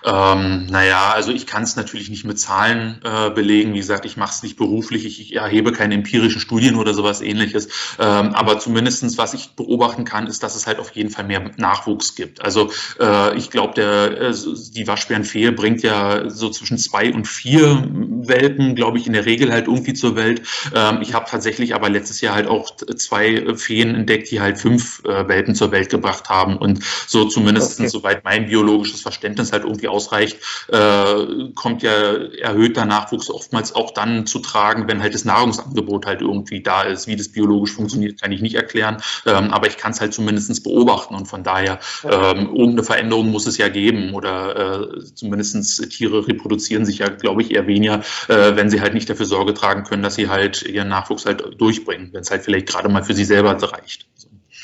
Ähm, 0.04 0.66
naja, 0.66 1.12
also 1.14 1.32
ich 1.32 1.46
kann 1.46 1.62
es 1.62 1.76
natürlich 1.76 2.10
nicht 2.10 2.24
mit 2.24 2.38
Zahlen 2.38 3.00
äh, 3.04 3.30
belegen. 3.30 3.74
Wie 3.74 3.78
gesagt, 3.78 4.04
ich 4.04 4.16
mache 4.16 4.32
es 4.32 4.42
nicht 4.42 4.56
beruflich, 4.56 5.04
ich, 5.04 5.20
ich, 5.20 5.36
erhebe 5.36 5.72
keine 5.72 5.94
empirischen 5.94 6.40
Studien 6.40 6.76
oder 6.76 6.94
sowas 6.94 7.20
ähnliches. 7.20 7.68
Ähm, 7.98 8.34
aber 8.34 8.58
zumindestens, 8.58 9.18
was 9.18 9.34
ich 9.34 9.50
beobachten 9.50 10.04
kann, 10.04 10.26
ist, 10.26 10.42
dass 10.42 10.54
es 10.54 10.66
halt 10.66 10.78
auf 10.78 10.90
jeden 10.92 11.10
Fall 11.10 11.24
mehr 11.24 11.50
Nachwuchs 11.56 12.14
gibt. 12.14 12.42
Also 12.42 12.70
äh, 13.00 13.36
ich 13.36 13.50
glaube, 13.50 13.74
der 13.74 14.20
äh, 14.20 14.34
die 14.72 14.86
Waschbärenfee 14.86 15.50
bringt 15.50 15.82
ja 15.82 16.28
so 16.30 16.48
zwischen 16.50 16.78
zwei 16.78 17.12
und 17.12 17.26
vier 17.26 17.88
Welpen, 17.92 18.74
glaube 18.74 18.98
ich, 18.98 19.06
in 19.06 19.12
der 19.12 19.26
Regel 19.26 19.52
halt 19.52 19.66
irgendwie 19.66 19.94
zur 19.94 20.16
Welt. 20.16 20.42
Ähm, 20.74 20.98
ich 21.02 21.14
habe 21.14 21.26
tatsächlich 21.28 21.74
aber 21.74 21.88
letztes 21.88 22.20
Jahr 22.20 22.34
halt 22.34 22.46
auch 22.46 22.76
zwei 22.76 23.54
Feen 23.56 23.94
entdeckt, 23.94 24.30
die 24.30 24.40
halt 24.40 24.58
fünf 24.58 25.02
äh, 25.04 25.28
Welpen 25.28 25.54
zur 25.54 25.72
Welt 25.72 25.90
gebracht 25.90 26.28
haben. 26.28 26.56
Und 26.56 26.80
so 27.06 27.24
zumindest, 27.24 27.80
okay. 27.80 27.88
soweit 27.88 28.24
mein 28.24 28.46
biologisches 28.46 29.00
Verständnis 29.00 29.52
halt 29.52 29.64
irgendwie 29.64 29.87
ausreicht, 29.88 30.38
äh, 30.68 31.52
kommt 31.54 31.82
ja 31.82 31.90
erhöhter 31.90 32.84
Nachwuchs 32.84 33.30
oftmals 33.30 33.74
auch 33.74 33.92
dann 33.92 34.26
zu 34.26 34.38
tragen, 34.38 34.88
wenn 34.88 35.02
halt 35.02 35.14
das 35.14 35.24
Nahrungsangebot 35.24 36.06
halt 36.06 36.20
irgendwie 36.20 36.62
da 36.62 36.82
ist. 36.82 37.06
Wie 37.06 37.16
das 37.16 37.28
biologisch 37.28 37.72
funktioniert, 37.72 38.20
kann 38.20 38.32
ich 38.32 38.40
nicht 38.40 38.54
erklären, 38.54 39.02
ähm, 39.26 39.52
aber 39.52 39.66
ich 39.66 39.76
kann 39.76 39.92
es 39.92 40.00
halt 40.00 40.14
zumindest 40.14 40.62
beobachten 40.62 41.14
und 41.14 41.26
von 41.26 41.42
daher 41.42 41.78
ähm, 42.04 42.48
irgendeine 42.48 42.84
Veränderung 42.84 43.30
muss 43.30 43.46
es 43.46 43.58
ja 43.58 43.68
geben 43.68 44.14
oder 44.14 44.82
äh, 44.94 45.04
zumindest 45.14 45.90
Tiere 45.90 46.26
reproduzieren 46.26 46.84
sich 46.84 46.98
ja, 46.98 47.08
glaube 47.08 47.42
ich, 47.42 47.52
eher 47.52 47.66
weniger, 47.66 48.00
äh, 48.28 48.56
wenn 48.56 48.70
sie 48.70 48.80
halt 48.80 48.94
nicht 48.94 49.08
dafür 49.08 49.26
Sorge 49.26 49.54
tragen 49.54 49.84
können, 49.84 50.02
dass 50.02 50.14
sie 50.14 50.28
halt 50.28 50.62
ihren 50.62 50.88
Nachwuchs 50.88 51.26
halt 51.26 51.60
durchbringen, 51.60 52.12
wenn 52.12 52.20
es 52.20 52.30
halt 52.30 52.42
vielleicht 52.42 52.68
gerade 52.68 52.88
mal 52.88 53.04
für 53.04 53.14
sie 53.14 53.24
selber 53.24 53.58
reicht. 53.62 54.06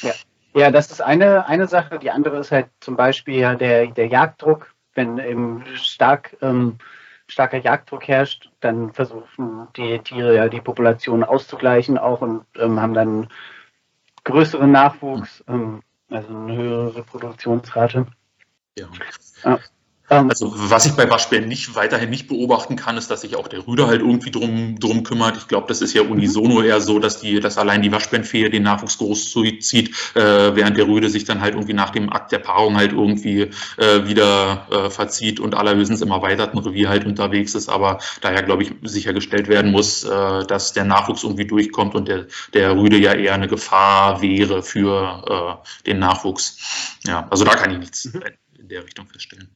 Ja. 0.02 0.12
Ja, 0.56 0.70
das 0.70 0.92
ist 0.92 1.00
eine, 1.00 1.48
eine 1.48 1.66
Sache. 1.66 1.98
Die 1.98 2.12
andere 2.12 2.38
ist 2.38 2.52
halt 2.52 2.68
zum 2.78 2.94
Beispiel 2.94 3.56
der, 3.56 3.88
der 3.88 4.06
Jagddruck, 4.06 4.73
wenn 4.94 5.18
eben 5.18 5.64
stark, 5.76 6.37
ähm, 6.40 6.78
starker 7.26 7.59
Jagddruck 7.59 8.07
herrscht, 8.09 8.50
dann 8.61 8.92
versuchen 8.92 9.68
die 9.76 9.98
Tiere 10.00 10.37
ja 10.37 10.48
die 10.48 10.61
Population 10.61 11.24
auszugleichen 11.24 11.98
auch 11.98 12.20
und 12.20 12.44
ähm, 12.57 12.80
haben 12.80 12.94
dann 12.94 13.28
größeren 14.24 14.70
Nachwuchs, 14.70 15.44
ähm, 15.48 15.83
also 16.11 16.28
eine 16.28 16.57
höhere 16.57 16.96
Reproduktionsrate. 16.96 18.07
Ja. 18.78 18.88
Ähm, 20.10 20.28
also 20.28 20.52
was 20.54 20.84
ich 20.84 20.92
bei 20.92 21.08
Waschbären 21.08 21.48
nicht 21.48 21.74
weiterhin 21.74 22.10
nicht 22.10 22.28
beobachten 22.28 22.76
kann, 22.76 22.96
ist, 22.98 23.10
dass 23.10 23.22
sich 23.22 23.36
auch 23.36 23.48
der 23.48 23.66
Rüder 23.66 23.86
halt 23.86 24.02
irgendwie 24.02 24.30
drum, 24.30 24.78
drum 24.78 25.02
kümmert. 25.02 25.36
Ich 25.38 25.48
glaube, 25.48 25.66
das 25.68 25.80
ist 25.80 25.94
ja 25.94 26.02
unisono 26.02 26.62
eher 26.62 26.80
so, 26.80 26.98
dass 26.98 27.20
die, 27.20 27.40
dass 27.40 27.56
allein 27.56 27.80
die 27.80 27.90
Waschbärenfee 27.90 28.50
den 28.50 28.64
Nachwuchs 28.64 28.98
großzieht, 28.98 29.90
äh, 30.14 30.54
während 30.54 30.76
der 30.76 30.86
Rüde 30.86 31.08
sich 31.08 31.24
dann 31.24 31.40
halt 31.40 31.54
irgendwie 31.54 31.72
nach 31.72 31.90
dem 31.90 32.12
Akt 32.12 32.32
der 32.32 32.38
Paarung 32.38 32.76
halt 32.76 32.92
irgendwie 32.92 33.50
äh, 33.78 34.06
wieder 34.06 34.66
äh, 34.70 34.90
verzieht 34.90 35.40
und 35.40 35.54
allerhöchstens 35.54 36.02
im 36.02 36.10
erweiterten 36.10 36.58
Revier 36.58 36.90
halt 36.90 37.06
unterwegs 37.06 37.54
ist. 37.54 37.70
Aber 37.70 37.98
daher 38.20 38.42
glaube 38.42 38.64
ich 38.64 38.72
sichergestellt 38.82 39.48
werden 39.48 39.70
muss, 39.70 40.04
äh, 40.04 40.44
dass 40.46 40.74
der 40.74 40.84
Nachwuchs 40.84 41.22
irgendwie 41.22 41.46
durchkommt 41.46 41.94
und 41.94 42.08
der, 42.08 42.26
der 42.52 42.76
Rüde 42.76 42.98
ja 42.98 43.14
eher 43.14 43.34
eine 43.34 43.48
Gefahr 43.48 44.20
wäre 44.20 44.62
für 44.62 45.62
äh, 45.64 45.86
den 45.86 45.98
Nachwuchs. 45.98 46.98
Ja, 47.06 47.26
also 47.30 47.44
da 47.44 47.54
kann 47.54 47.70
ich 47.70 47.78
nichts 47.78 48.04
mhm. 48.04 48.22
in 48.58 48.68
der 48.68 48.84
Richtung 48.84 49.06
feststellen. 49.06 49.48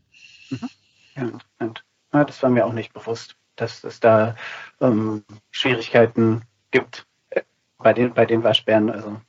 Mhm. 0.50 0.68
Ja, 1.16 1.22
interessant. 1.22 1.84
Ja, 2.12 2.24
das 2.24 2.42
war 2.42 2.50
mir 2.50 2.66
auch 2.66 2.72
nicht 2.72 2.92
bewusst, 2.92 3.36
dass 3.56 3.84
es 3.84 4.00
da 4.00 4.36
ähm, 4.80 5.24
Schwierigkeiten 5.50 6.42
gibt 6.70 7.06
äh, 7.30 7.42
bei 7.78 7.92
den, 7.92 8.14
bei 8.14 8.24
den 8.24 8.42
Waschbären. 8.42 8.90
Also 8.90 9.20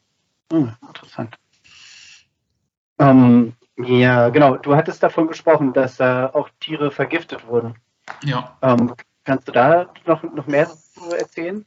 hm, 0.51 0.75
interessant. 0.87 1.35
Ähm, 2.99 3.53
ja, 3.77 4.29
genau. 4.29 4.57
Du 4.57 4.75
hattest 4.75 5.01
davon 5.03 5.27
gesprochen, 5.27 5.73
dass 5.73 5.99
äh, 5.99 6.29
auch 6.33 6.49
Tiere 6.59 6.91
vergiftet 6.91 7.47
wurden. 7.47 7.75
Ja. 8.23 8.57
Ähm, 8.61 8.93
kannst 9.23 9.47
du 9.47 9.51
da 9.51 9.91
noch, 10.05 10.23
noch 10.23 10.47
mehr 10.47 10.69
erzählen? 11.17 11.65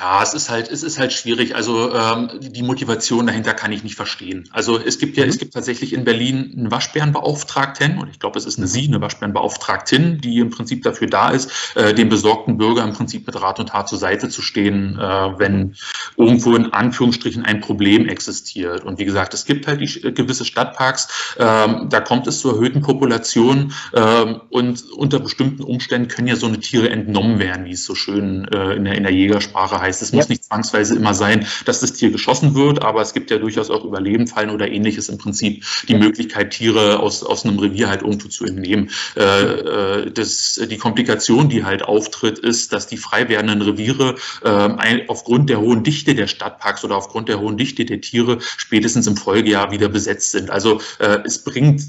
Ja, 0.00 0.22
es 0.22 0.32
ist 0.32 0.48
halt, 0.48 0.70
es 0.70 0.82
ist 0.82 0.98
halt 0.98 1.12
schwierig. 1.12 1.54
Also 1.54 1.92
ähm, 1.94 2.30
die 2.40 2.62
Motivation 2.62 3.26
dahinter 3.26 3.52
kann 3.52 3.70
ich 3.70 3.84
nicht 3.84 3.96
verstehen. 3.96 4.48
Also 4.50 4.78
es 4.78 4.98
gibt 4.98 5.18
ja, 5.18 5.24
mhm. 5.24 5.30
es 5.30 5.38
gibt 5.38 5.52
tatsächlich 5.52 5.92
in 5.92 6.04
Berlin 6.04 6.54
einen 6.56 6.70
Waschbärenbeauftragten 6.70 7.98
und 7.98 8.08
ich 8.08 8.18
glaube, 8.18 8.38
es 8.38 8.46
ist 8.46 8.56
eine 8.56 8.66
Sie, 8.66 8.88
eine 8.88 9.02
Waschbärenbeauftragtin, 9.02 10.22
die 10.22 10.38
im 10.38 10.48
Prinzip 10.48 10.84
dafür 10.84 11.06
da 11.06 11.28
ist, 11.28 11.76
äh, 11.76 11.92
dem 11.92 12.08
besorgten 12.08 12.56
Bürger 12.56 12.82
im 12.82 12.94
Prinzip 12.94 13.26
mit 13.26 13.38
Rat 13.42 13.60
und 13.60 13.68
Tat 13.68 13.90
zur 13.90 13.98
Seite 13.98 14.30
zu 14.30 14.40
stehen, 14.40 14.98
äh, 14.98 15.02
wenn 15.02 15.76
irgendwo 16.16 16.56
in 16.56 16.72
Anführungsstrichen 16.72 17.44
ein 17.44 17.60
Problem 17.60 18.08
existiert. 18.08 18.84
Und 18.84 18.98
wie 18.98 19.04
gesagt, 19.04 19.34
es 19.34 19.44
gibt 19.44 19.66
halt 19.66 19.82
die, 19.82 20.00
äh, 20.00 20.12
gewisse 20.12 20.46
Stadtparks, 20.46 21.36
ähm, 21.38 21.88
da 21.90 22.00
kommt 22.00 22.26
es 22.26 22.40
zu 22.40 22.48
erhöhten 22.48 22.80
Populationen 22.80 23.74
ähm, 23.92 24.40
und 24.48 24.90
unter 24.92 25.20
bestimmten 25.20 25.62
Umständen 25.62 26.08
können 26.08 26.28
ja 26.28 26.36
so 26.36 26.46
eine 26.46 26.58
Tiere 26.58 26.88
entnommen 26.88 27.38
werden, 27.38 27.66
wie 27.66 27.72
es 27.72 27.84
so 27.84 27.94
schön 27.94 28.48
äh, 28.48 28.76
in, 28.76 28.86
der, 28.86 28.94
in 28.94 29.02
der 29.02 29.12
Jägersprache 29.12 29.78
heißt 29.78 29.89
heißt, 29.90 30.02
es 30.02 30.12
muss 30.12 30.28
nicht 30.28 30.44
zwangsweise 30.44 30.96
immer 30.96 31.14
sein, 31.14 31.46
dass 31.64 31.80
das 31.80 31.92
Tier 31.92 32.10
geschossen 32.10 32.54
wird, 32.54 32.82
aber 32.82 33.02
es 33.02 33.12
gibt 33.12 33.30
ja 33.30 33.38
durchaus 33.38 33.70
auch 33.70 33.84
über 33.84 34.00
Lebenfallen 34.00 34.50
oder 34.50 34.70
ähnliches 34.70 35.08
im 35.08 35.18
Prinzip 35.18 35.64
die 35.88 35.94
Möglichkeit, 35.94 36.50
Tiere 36.50 37.00
aus, 37.00 37.22
aus 37.22 37.44
einem 37.44 37.58
Revier 37.58 37.88
halt 37.88 38.02
irgendwo 38.02 38.28
zu 38.28 38.44
entnehmen. 38.44 38.90
Äh, 39.16 39.22
äh, 39.22 40.10
das, 40.10 40.60
die 40.70 40.78
Komplikation, 40.78 41.48
die 41.48 41.64
halt 41.64 41.82
auftritt, 41.82 42.38
ist, 42.38 42.72
dass 42.72 42.86
die 42.86 42.96
frei 42.96 43.28
werdenden 43.28 43.62
Reviere 43.62 44.16
äh, 44.42 44.48
ein, 44.48 45.08
aufgrund 45.08 45.50
der 45.50 45.60
hohen 45.60 45.82
Dichte 45.82 46.14
der 46.14 46.26
Stadtparks 46.26 46.84
oder 46.84 46.96
aufgrund 46.96 47.28
der 47.28 47.40
hohen 47.40 47.56
Dichte 47.56 47.84
der 47.84 48.00
Tiere 48.00 48.38
spätestens 48.40 49.06
im 49.06 49.16
Folgejahr 49.16 49.70
wieder 49.70 49.88
besetzt 49.88 50.30
sind. 50.30 50.50
Also 50.50 50.80
äh, 50.98 51.18
es 51.24 51.42
bringt 51.44 51.82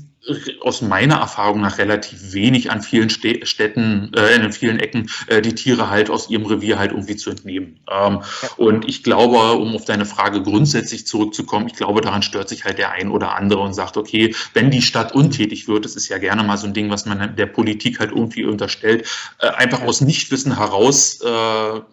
aus 0.61 0.81
meiner 0.83 1.15
Erfahrung 1.15 1.61
nach 1.61 1.79
relativ 1.79 2.33
wenig 2.33 2.69
an 2.69 2.83
vielen 2.83 3.09
Städten, 3.09 4.11
äh, 4.15 4.35
in 4.35 4.51
vielen 4.51 4.79
Ecken, 4.79 5.09
äh, 5.27 5.41
die 5.41 5.55
Tiere 5.55 5.89
halt 5.89 6.11
aus 6.11 6.29
ihrem 6.29 6.45
Revier 6.45 6.77
halt 6.77 6.91
irgendwie 6.91 7.15
zu 7.15 7.31
entnehmen. 7.31 7.79
Ähm, 7.89 8.21
ja. 8.41 8.49
Und 8.57 8.87
ich 8.87 9.03
glaube, 9.03 9.53
um 9.53 9.75
auf 9.75 9.85
deine 9.85 10.05
Frage 10.05 10.43
grundsätzlich 10.43 11.07
zurückzukommen, 11.07 11.65
ich 11.67 11.73
glaube, 11.73 12.01
daran 12.01 12.21
stört 12.21 12.49
sich 12.49 12.65
halt 12.65 12.77
der 12.77 12.91
ein 12.91 13.09
oder 13.09 13.35
andere 13.35 13.61
und 13.61 13.73
sagt, 13.73 13.97
okay, 13.97 14.35
wenn 14.53 14.69
die 14.69 14.83
Stadt 14.83 15.11
untätig 15.11 15.67
wird, 15.67 15.85
das 15.85 15.95
ist 15.95 16.07
ja 16.07 16.19
gerne 16.19 16.43
mal 16.43 16.57
so 16.57 16.67
ein 16.67 16.73
Ding, 16.73 16.91
was 16.91 17.07
man 17.07 17.35
der 17.35 17.47
Politik 17.47 17.99
halt 17.99 18.11
irgendwie 18.11 18.45
unterstellt, 18.45 19.07
äh, 19.39 19.47
einfach 19.47 19.81
ja. 19.81 19.87
aus 19.87 20.01
Nichtwissen 20.01 20.57
heraus, 20.57 21.19
äh, 21.21 21.27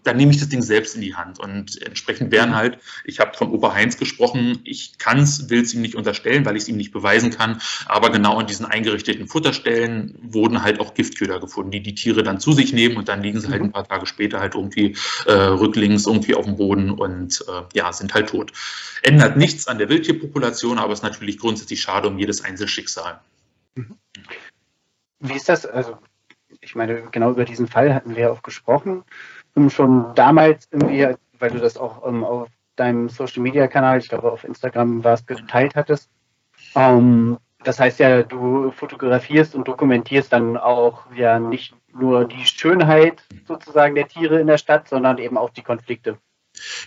dann 0.04 0.16
nehme 0.18 0.32
ich 0.32 0.38
das 0.38 0.50
Ding 0.50 0.60
selbst 0.60 0.94
in 0.94 1.00
die 1.00 1.14
Hand. 1.14 1.40
Und 1.40 1.80
entsprechend 1.80 2.30
wären 2.30 2.54
halt, 2.54 2.78
ich 3.06 3.20
habe 3.20 3.36
von 3.38 3.50
Opa 3.52 3.72
Heinz 3.72 3.96
gesprochen, 3.96 4.58
ich 4.64 4.98
kann 4.98 5.20
es, 5.20 5.48
will 5.48 5.62
es 5.62 5.72
ihm 5.72 5.80
nicht 5.80 5.94
unterstellen, 5.94 6.44
weil 6.44 6.56
ich 6.56 6.64
es 6.64 6.68
ihm 6.68 6.76
nicht 6.76 6.92
beweisen 6.92 7.30
kann, 7.30 7.62
aber 7.86 8.17
genau 8.18 8.40
in 8.40 8.46
diesen 8.46 8.66
eingerichteten 8.66 9.28
Futterstellen 9.28 10.18
wurden 10.20 10.64
halt 10.64 10.80
auch 10.80 10.94
Giftköder 10.94 11.38
gefunden, 11.38 11.70
die 11.70 11.80
die 11.80 11.94
Tiere 11.94 12.24
dann 12.24 12.40
zu 12.40 12.52
sich 12.52 12.72
nehmen 12.72 12.96
und 12.96 13.08
dann 13.08 13.22
liegen 13.22 13.40
sie 13.40 13.48
halt 13.48 13.62
ein 13.62 13.68
mhm. 13.68 13.72
paar 13.72 13.86
Tage 13.86 14.06
später 14.06 14.40
halt 14.40 14.56
irgendwie 14.56 14.96
äh, 15.26 15.32
rücklings 15.32 16.06
irgendwie 16.06 16.34
auf 16.34 16.44
dem 16.44 16.56
Boden 16.56 16.90
und 16.90 17.44
äh, 17.48 17.62
ja, 17.74 17.92
sind 17.92 18.14
halt 18.14 18.30
tot. 18.30 18.52
Ändert 19.02 19.36
nichts 19.36 19.68
an 19.68 19.78
der 19.78 19.88
Wildtierpopulation, 19.88 20.80
aber 20.80 20.92
ist 20.92 21.04
natürlich 21.04 21.38
grundsätzlich 21.38 21.80
schade 21.80 22.08
um 22.08 22.18
jedes 22.18 22.44
Einzelschicksal. 22.44 23.20
Mhm. 23.76 23.94
Wie 25.20 25.34
ist 25.34 25.48
das? 25.48 25.64
Also, 25.64 25.98
ich 26.60 26.74
meine, 26.74 27.02
genau 27.12 27.30
über 27.30 27.44
diesen 27.44 27.68
Fall 27.68 27.94
hatten 27.94 28.16
wir 28.16 28.32
auch 28.32 28.42
gesprochen. 28.42 29.04
Schon 29.68 30.14
damals 30.16 30.68
irgendwie, 30.72 31.14
weil 31.38 31.50
du 31.50 31.58
das 31.58 31.76
auch 31.76 32.06
ähm, 32.06 32.24
auf 32.24 32.48
deinem 32.74 33.08
Social 33.08 33.42
Media 33.42 33.68
Kanal, 33.68 33.98
ich 33.98 34.08
glaube 34.08 34.30
auf 34.30 34.44
Instagram 34.44 35.02
war 35.04 35.14
es 35.14 35.26
geteilt 35.26 35.74
hattest. 35.76 36.10
Ähm, 36.74 37.38
das 37.64 37.80
heißt 37.80 37.98
ja, 38.00 38.22
du 38.22 38.70
fotografierst 38.70 39.54
und 39.54 39.66
dokumentierst 39.66 40.32
dann 40.32 40.56
auch 40.56 41.04
ja 41.14 41.38
nicht 41.38 41.74
nur 41.92 42.24
die 42.24 42.44
Schönheit 42.44 43.24
sozusagen 43.46 43.94
der 43.94 44.08
Tiere 44.08 44.40
in 44.40 44.46
der 44.46 44.58
Stadt, 44.58 44.88
sondern 44.88 45.18
eben 45.18 45.36
auch 45.36 45.50
die 45.50 45.62
Konflikte. 45.62 46.18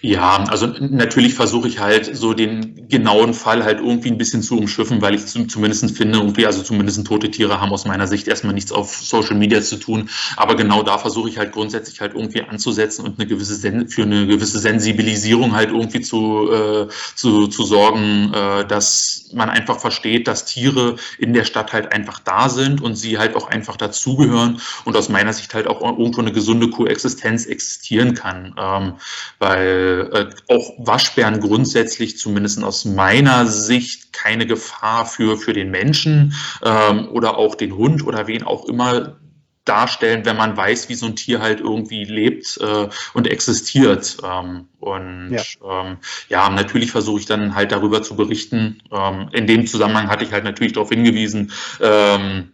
Ja, 0.01 0.43
also 0.47 0.67
natürlich 0.67 1.33
versuche 1.33 1.67
ich 1.67 1.79
halt 1.79 2.15
so 2.15 2.33
den 2.33 2.87
genauen 2.87 3.33
Fall 3.33 3.63
halt 3.63 3.79
irgendwie 3.79 4.09
ein 4.09 4.17
bisschen 4.17 4.41
zu 4.41 4.57
umschiffen, 4.57 5.01
weil 5.01 5.15
ich 5.15 5.25
zumindest 5.25 5.95
finde, 5.95 6.17
irgendwie, 6.19 6.45
also 6.45 6.63
zumindest 6.63 7.05
tote 7.05 7.29
Tiere 7.31 7.61
haben 7.61 7.71
aus 7.71 7.85
meiner 7.85 8.07
Sicht 8.07 8.27
erstmal 8.27 8.53
nichts 8.53 8.71
auf 8.71 8.95
Social 8.95 9.35
Media 9.35 9.61
zu 9.61 9.77
tun. 9.77 10.09
Aber 10.37 10.55
genau 10.55 10.83
da 10.83 10.97
versuche 10.97 11.29
ich 11.29 11.37
halt 11.37 11.51
grundsätzlich 11.51 12.01
halt 12.01 12.13
irgendwie 12.15 12.41
anzusetzen 12.41 13.05
und 13.05 13.19
eine 13.19 13.27
gewisse 13.27 13.55
Sen 13.55 13.87
für 13.89 14.03
eine 14.03 14.27
gewisse 14.27 14.59
Sensibilisierung 14.59 15.55
halt 15.55 15.69
irgendwie 15.69 16.01
zu, 16.01 16.51
äh, 16.51 16.87
zu, 17.15 17.47
zu 17.47 17.63
sorgen, 17.63 18.33
äh, 18.33 18.65
dass 18.65 19.29
man 19.33 19.49
einfach 19.49 19.79
versteht, 19.79 20.27
dass 20.27 20.45
Tiere 20.45 20.95
in 21.17 21.33
der 21.33 21.45
Stadt 21.45 21.73
halt 21.73 21.91
einfach 21.91 22.19
da 22.19 22.49
sind 22.49 22.81
und 22.81 22.95
sie 22.95 23.17
halt 23.17 23.35
auch 23.35 23.47
einfach 23.47 23.77
dazugehören 23.77 24.61
und 24.85 24.95
aus 24.97 25.09
meiner 25.09 25.33
Sicht 25.33 25.53
halt 25.53 25.67
auch 25.67 25.81
irgendwo 25.81 26.21
eine 26.21 26.31
gesunde 26.31 26.69
Koexistenz 26.69 27.45
existieren 27.45 28.13
kann. 28.13 28.55
Ähm, 28.57 28.93
weil 29.39 29.60
weil 29.61 30.09
äh, 30.13 30.53
auch 30.53 30.73
Waschbären 30.77 31.39
grundsätzlich 31.39 32.17
zumindest 32.17 32.63
aus 32.63 32.85
meiner 32.85 33.45
Sicht 33.45 34.13
keine 34.13 34.45
Gefahr 34.45 35.05
für, 35.05 35.37
für 35.37 35.53
den 35.53 35.71
Menschen 35.71 36.33
ähm, 36.63 37.09
oder 37.11 37.37
auch 37.37 37.55
den 37.55 37.75
Hund 37.75 38.05
oder 38.05 38.27
wen 38.27 38.43
auch 38.43 38.65
immer 38.65 39.17
darstellen, 39.63 40.25
wenn 40.25 40.37
man 40.37 40.57
weiß, 40.57 40.89
wie 40.89 40.95
so 40.95 41.05
ein 41.05 41.15
Tier 41.15 41.39
halt 41.39 41.59
irgendwie 41.59 42.03
lebt 42.03 42.57
äh, 42.59 42.89
und 43.13 43.27
existiert. 43.27 44.17
Ähm, 44.23 44.67
und 44.79 45.31
ja, 45.31 45.43
ähm, 45.63 45.97
ja 46.29 46.49
natürlich 46.49 46.91
versuche 46.91 47.19
ich 47.19 47.25
dann 47.27 47.53
halt 47.53 47.71
darüber 47.71 48.01
zu 48.01 48.15
berichten. 48.15 48.81
Ähm, 48.91 49.29
in 49.33 49.45
dem 49.45 49.67
Zusammenhang 49.67 50.09
hatte 50.09 50.23
ich 50.23 50.31
halt 50.31 50.45
natürlich 50.45 50.73
darauf 50.73 50.89
hingewiesen, 50.89 51.51
ähm, 51.79 52.53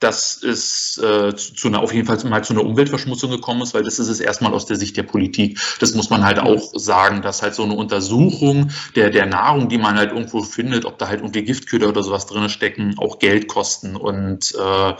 dass 0.00 0.42
es 0.42 0.98
äh, 0.98 1.34
zu, 1.34 1.54
zu 1.54 1.68
einer, 1.68 1.80
auf 1.80 1.94
jeden 1.94 2.06
Fall 2.06 2.18
mal 2.28 2.44
zu 2.44 2.52
einer 2.52 2.64
Umweltverschmutzung 2.64 3.30
gekommen 3.30 3.62
ist, 3.62 3.74
weil 3.74 3.84
das 3.84 3.98
ist 3.98 4.08
es 4.08 4.20
erstmal 4.20 4.52
aus 4.52 4.66
der 4.66 4.76
Sicht 4.76 4.96
der 4.96 5.02
Politik. 5.04 5.58
Das 5.80 5.94
muss 5.94 6.10
man 6.10 6.24
halt 6.24 6.38
auch 6.38 6.72
sagen, 6.74 7.22
dass 7.22 7.42
halt 7.42 7.54
so 7.54 7.64
eine 7.64 7.74
Untersuchung 7.74 8.70
der, 8.96 9.10
der 9.10 9.26
Nahrung, 9.26 9.68
die 9.68 9.78
man 9.78 9.96
halt 9.96 10.12
irgendwo 10.12 10.42
findet, 10.42 10.84
ob 10.84 10.98
da 10.98 11.08
halt 11.08 11.20
irgendwie 11.20 11.44
Giftköder 11.44 11.88
oder 11.88 12.02
sowas 12.02 12.26
drin 12.26 12.48
stecken, 12.48 12.96
auch 12.98 13.18
Geld 13.18 13.48
kosten. 13.48 13.96
Und 13.96 14.54
äh, 14.58 14.90
mhm 14.90 14.96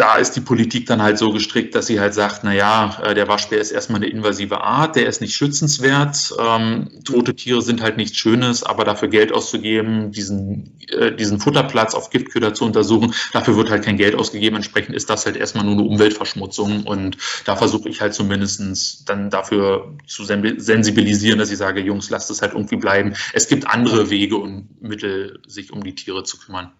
da 0.00 0.16
ist 0.16 0.32
die 0.32 0.40
Politik 0.40 0.86
dann 0.86 1.02
halt 1.02 1.18
so 1.18 1.30
gestrickt, 1.30 1.74
dass 1.74 1.86
sie 1.86 2.00
halt 2.00 2.14
sagt, 2.14 2.40
na 2.42 2.54
ja, 2.54 2.98
äh, 3.04 3.14
der 3.14 3.28
Waschbär 3.28 3.60
ist 3.60 3.70
erstmal 3.70 4.00
eine 4.00 4.10
invasive 4.10 4.62
Art, 4.62 4.96
der 4.96 5.06
ist 5.06 5.20
nicht 5.20 5.34
schützenswert, 5.34 6.32
ähm, 6.38 6.88
tote 7.04 7.36
Tiere 7.36 7.60
sind 7.60 7.82
halt 7.82 7.98
nichts 7.98 8.16
Schönes, 8.16 8.62
aber 8.62 8.84
dafür 8.84 9.08
Geld 9.08 9.30
auszugeben, 9.30 10.10
diesen, 10.10 10.78
äh, 10.88 11.12
diesen 11.12 11.38
Futterplatz 11.38 11.94
auf 11.94 12.08
Giftköder 12.08 12.54
zu 12.54 12.64
untersuchen, 12.64 13.14
dafür 13.34 13.58
wird 13.58 13.68
halt 13.68 13.84
kein 13.84 13.98
Geld 13.98 14.14
ausgegeben, 14.14 14.56
entsprechend 14.56 14.94
ist 14.94 15.10
das 15.10 15.26
halt 15.26 15.36
erstmal 15.36 15.64
nur 15.64 15.74
eine 15.74 15.82
Umweltverschmutzung 15.82 16.84
und 16.84 17.18
da 17.44 17.54
versuche 17.54 17.90
ich 17.90 18.00
halt 18.00 18.14
zumindestens 18.14 19.04
dann 19.04 19.28
dafür 19.28 19.98
zu 20.06 20.24
sensibilisieren, 20.24 21.38
dass 21.38 21.50
ich 21.50 21.58
sage, 21.58 21.82
Jungs, 21.82 22.08
lasst 22.08 22.30
es 22.30 22.40
halt 22.40 22.54
irgendwie 22.54 22.76
bleiben. 22.76 23.14
Es 23.34 23.48
gibt 23.48 23.66
andere 23.66 24.08
Wege 24.08 24.36
und 24.36 24.80
Mittel, 24.80 25.40
sich 25.46 25.74
um 25.74 25.84
die 25.84 25.94
Tiere 25.94 26.24
zu 26.24 26.38
kümmern. 26.38 26.72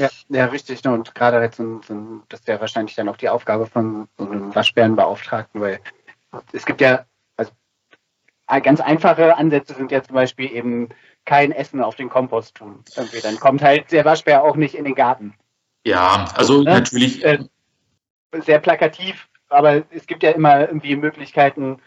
Ja, 0.00 0.08
ja, 0.30 0.46
richtig. 0.46 0.84
Und 0.86 1.14
gerade 1.14 1.40
jetzt, 1.42 1.58
so, 1.58 1.80
so, 1.86 2.22
das 2.30 2.46
wäre 2.46 2.60
wahrscheinlich 2.60 2.94
dann 2.94 3.08
auch 3.10 3.18
die 3.18 3.28
Aufgabe 3.28 3.66
von 3.66 4.08
so 4.16 4.24
einem 4.24 4.54
Waschbärenbeauftragten, 4.54 5.60
weil 5.60 5.78
es 6.52 6.64
gibt 6.64 6.80
ja, 6.80 7.04
also 7.36 7.52
ganz 8.62 8.80
einfache 8.80 9.36
Ansätze 9.36 9.74
sind 9.74 9.90
ja 9.90 10.02
zum 10.02 10.14
Beispiel 10.14 10.50
eben 10.50 10.88
kein 11.26 11.52
Essen 11.52 11.82
auf 11.82 11.96
den 11.96 12.08
Kompost 12.08 12.54
tun. 12.56 12.82
Irgendwie. 12.96 13.20
Dann 13.20 13.38
kommt 13.38 13.60
halt 13.60 13.92
der 13.92 14.06
Waschbär 14.06 14.42
auch 14.42 14.56
nicht 14.56 14.74
in 14.74 14.84
den 14.84 14.94
Garten. 14.94 15.34
Ja, 15.84 16.24
also 16.34 16.62
ne? 16.62 16.70
natürlich. 16.70 17.22
Äh, 17.22 17.44
sehr 18.32 18.60
plakativ, 18.60 19.28
aber 19.48 19.82
es 19.90 20.06
gibt 20.06 20.22
ja 20.22 20.30
immer 20.30 20.60
irgendwie 20.60 20.96
Möglichkeiten, 20.96 21.82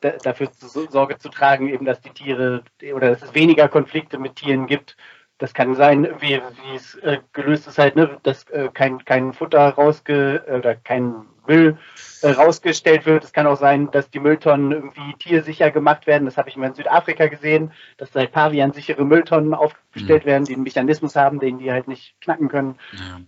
dafür 0.00 0.50
Sorge 0.52 1.18
zu 1.18 1.28
tragen, 1.28 1.68
eben, 1.68 1.84
dass 1.84 2.00
die 2.00 2.10
Tiere 2.10 2.64
oder 2.92 3.10
dass 3.10 3.22
es 3.22 3.34
weniger 3.34 3.68
Konflikte 3.68 4.18
mit 4.18 4.36
Tieren 4.36 4.66
gibt 4.66 4.96
das 5.38 5.54
kann 5.54 5.74
sein, 5.74 6.08
wie, 6.20 6.40
es 6.74 6.94
äh, 6.96 7.18
gelöst 7.32 7.66
ist, 7.66 7.78
halt, 7.78 7.96
ne, 7.96 8.18
dass 8.22 8.44
äh, 8.50 8.68
kein, 8.72 9.04
kein 9.04 9.32
Futter 9.32 9.68
rausge 9.70 10.44
oder 10.48 10.74
kein 10.74 11.26
Müll 11.46 11.76
äh, 11.76 11.80
rausgestellt 12.22 13.06
wird. 13.06 13.24
Es 13.24 13.32
kann 13.32 13.46
auch 13.46 13.58
sein, 13.58 13.90
dass 13.90 14.10
die 14.10 14.20
Mülltonnen 14.20 14.72
irgendwie 14.72 15.14
tiersicher 15.18 15.70
gemacht 15.70 16.06
werden. 16.06 16.24
Das 16.24 16.36
habe 16.36 16.48
ich 16.48 16.56
mal 16.56 16.68
in 16.68 16.74
Südafrika 16.74 17.26
gesehen, 17.26 17.72
dass 17.98 18.12
seit 18.12 18.32
Pavian 18.32 18.72
sichere 18.72 19.04
Mülltonnen 19.04 19.54
aufgestellt 19.54 20.24
mhm. 20.24 20.28
werden, 20.28 20.44
die 20.44 20.54
einen 20.54 20.62
Mechanismus 20.62 21.16
haben, 21.16 21.40
den 21.40 21.58
die 21.58 21.70
halt 21.70 21.88
nicht 21.88 22.14
knacken 22.20 22.48
können. 22.48 22.76
Ja. 22.92 23.20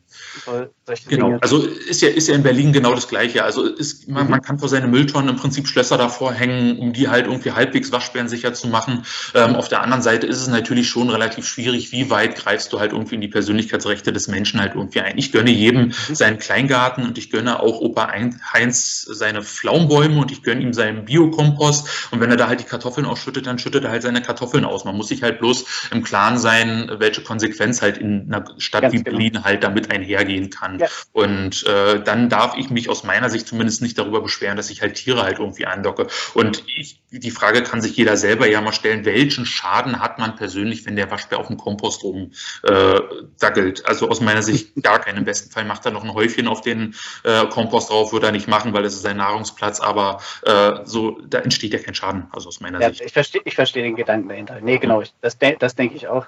So, 0.44 0.66
genau, 1.08 1.26
Dinge. 1.26 1.42
also 1.42 1.62
ist 1.66 2.00
ja, 2.02 2.08
ist 2.08 2.28
ja 2.28 2.34
in 2.34 2.42
Berlin 2.42 2.72
genau 2.72 2.94
das 2.94 3.08
Gleiche. 3.08 3.44
Also 3.44 3.64
ist, 3.64 4.08
man, 4.08 4.24
mhm. 4.24 4.30
man 4.30 4.42
kann 4.42 4.58
vor 4.58 4.68
seine 4.68 4.86
Mülltonnen 4.86 5.30
im 5.30 5.36
Prinzip 5.36 5.68
Schlösser 5.68 5.98
davor 5.98 6.32
hängen, 6.32 6.78
um 6.78 6.92
die 6.92 7.08
halt 7.08 7.26
irgendwie 7.26 7.52
halbwegs 7.52 7.92
waschbärensicher 7.92 8.54
zu 8.54 8.68
machen. 8.68 9.04
Ähm, 9.34 9.54
auf 9.54 9.68
der 9.68 9.82
anderen 9.82 10.02
Seite 10.02 10.26
ist 10.26 10.40
es 10.40 10.48
natürlich 10.48 10.88
schon 10.88 11.10
relativ 11.10 11.46
schwierig, 11.46 11.92
wie 11.92 12.10
weit 12.10 12.36
greifst 12.36 12.72
du 12.72 12.80
halt 12.80 12.92
irgendwie 12.92 13.16
in 13.16 13.20
die 13.20 13.28
Persönlichkeitsrechte 13.28 14.12
des 14.12 14.28
Menschen 14.28 14.60
halt 14.60 14.74
irgendwie 14.74 15.00
ein. 15.00 15.18
Ich 15.18 15.32
gönne 15.32 15.50
jedem 15.50 15.88
mhm. 15.88 16.14
seinen 16.14 16.38
Kleingarten 16.38 17.04
und 17.04 17.18
ich 17.18 17.30
gönne 17.30 17.60
auch 17.60 17.80
Opa 17.80 18.08
Heinz 18.52 18.77
seine 18.78 19.42
Pflaumenbäume 19.42 20.20
und 20.20 20.30
ich 20.30 20.42
gönne 20.42 20.62
ihm 20.62 20.72
seinen 20.72 21.04
Biokompost. 21.04 22.10
Und 22.10 22.20
wenn 22.20 22.30
er 22.30 22.36
da 22.36 22.48
halt 22.48 22.60
die 22.60 22.64
Kartoffeln 22.64 23.06
ausschüttet, 23.06 23.46
dann 23.46 23.58
schüttet 23.58 23.84
er 23.84 23.90
halt 23.90 24.02
seine 24.02 24.22
Kartoffeln 24.22 24.64
aus. 24.64 24.84
Man 24.84 24.96
muss 24.96 25.08
sich 25.08 25.22
halt 25.22 25.38
bloß 25.38 25.88
im 25.92 26.02
Klaren 26.02 26.38
sein, 26.38 26.90
welche 26.98 27.22
Konsequenz 27.22 27.82
halt 27.82 27.98
in 27.98 28.32
einer 28.32 28.44
Stadt 28.58 28.82
Ganz 28.82 28.94
wie 28.94 29.02
genau. 29.02 29.16
Berlin 29.16 29.44
halt 29.44 29.64
damit 29.64 29.90
einhergehen 29.90 30.50
kann. 30.50 30.78
Ja. 30.78 30.86
Und 31.12 31.66
äh, 31.66 32.02
dann 32.02 32.28
darf 32.28 32.56
ich 32.56 32.70
mich 32.70 32.88
aus 32.88 33.04
meiner 33.04 33.30
Sicht 33.30 33.48
zumindest 33.48 33.82
nicht 33.82 33.98
darüber 33.98 34.20
beschweren, 34.20 34.56
dass 34.56 34.70
ich 34.70 34.82
halt 34.82 34.94
Tiere 34.94 35.22
halt 35.22 35.38
irgendwie 35.38 35.66
andocke. 35.66 36.06
Und 36.34 36.64
ich, 36.76 37.00
die 37.10 37.30
Frage 37.30 37.62
kann 37.62 37.80
sich 37.80 37.96
jeder 37.96 38.16
selber 38.16 38.46
ja 38.46 38.60
mal 38.60 38.72
stellen, 38.72 39.04
welchen 39.04 39.46
Schaden 39.46 40.00
hat 40.00 40.18
man 40.18 40.36
persönlich, 40.36 40.84
wenn 40.84 40.96
der 40.96 41.10
Waschbär 41.10 41.38
auf 41.38 41.46
dem 41.46 41.56
Kompost 41.56 42.04
rum 42.04 42.32
äh, 42.64 43.00
dackelt? 43.40 43.86
Also 43.86 44.08
aus 44.08 44.20
meiner 44.20 44.42
Sicht 44.42 44.72
gar 44.82 44.98
keinen. 44.98 45.18
Im 45.18 45.24
besten 45.24 45.50
Fall 45.50 45.64
macht 45.64 45.86
er 45.86 45.92
noch 45.92 46.04
ein 46.04 46.12
Häufchen 46.12 46.48
auf 46.48 46.60
den 46.60 46.94
äh, 47.24 47.46
Kompost 47.46 47.90
drauf, 47.90 48.12
wird 48.12 48.24
er 48.24 48.32
nicht 48.32 48.48
machen, 48.48 48.72
weil 48.74 48.84
es 48.84 48.94
ist 48.94 49.02
sein 49.02 49.16
Nahrungsplatz, 49.16 49.80
aber 49.80 50.20
äh, 50.42 50.80
so, 50.84 51.20
da 51.26 51.38
entsteht 51.38 51.72
ja 51.72 51.78
kein 51.78 51.94
Schaden, 51.94 52.26
also 52.32 52.48
aus 52.48 52.60
meiner 52.60 52.80
ja, 52.80 52.90
Sicht. 52.90 53.02
Ich 53.02 53.12
verstehe 53.12 53.40
ich 53.44 53.54
versteh 53.54 53.82
den 53.82 53.96
Gedanken 53.96 54.28
dahinter. 54.28 54.60
Nee, 54.60 54.78
genau, 54.78 55.00
ich, 55.00 55.12
das, 55.20 55.38
das 55.58 55.74
denke 55.74 55.96
ich 55.96 56.08
auch 56.08 56.26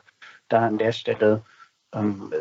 da 0.49 0.67
an 0.67 0.79
der 0.79 0.93
Stelle. 0.93 1.43
Ähm, 1.93 2.33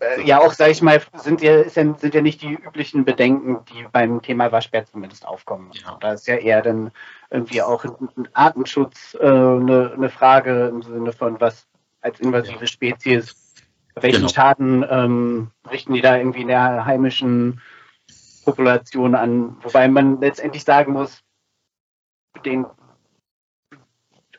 äh, 0.00 0.22
ja 0.22 0.40
auch, 0.40 0.52
sage 0.52 0.72
ich 0.72 0.82
mal, 0.82 1.00
sind 1.14 1.40
ja, 1.40 1.68
sind 1.68 2.02
ja 2.02 2.20
nicht 2.20 2.42
die 2.42 2.52
üblichen 2.52 3.04
Bedenken, 3.04 3.64
die 3.66 3.86
beim 3.90 4.20
Thema 4.20 4.52
Waschbär 4.52 4.84
zumindest 4.84 5.26
aufkommen. 5.26 5.70
Ja. 5.72 5.96
Da 6.00 6.12
ist 6.12 6.26
ja 6.26 6.36
eher 6.36 6.60
dann 6.60 6.90
irgendwie 7.30 7.62
auch 7.62 7.84
ein 7.84 8.28
Artenschutz 8.34 9.16
äh, 9.18 9.26
eine, 9.26 9.92
eine, 9.94 10.10
Frage 10.10 10.68
im 10.68 10.82
Sinne 10.82 11.12
von, 11.12 11.40
was 11.40 11.66
als 12.02 12.20
invasive 12.20 12.60
ja. 12.60 12.66
Spezies, 12.66 13.54
welchen 13.94 14.18
genau. 14.18 14.28
Schaden 14.28 14.84
ähm, 14.90 15.50
richten 15.70 15.94
die 15.94 16.02
da 16.02 16.18
irgendwie 16.18 16.42
in 16.42 16.48
der 16.48 16.84
heimischen 16.84 17.62
Population 18.44 19.14
an? 19.14 19.56
Wobei 19.62 19.88
man 19.88 20.20
letztendlich 20.20 20.64
sagen 20.64 20.92
muss, 20.92 21.22
den 22.44 22.66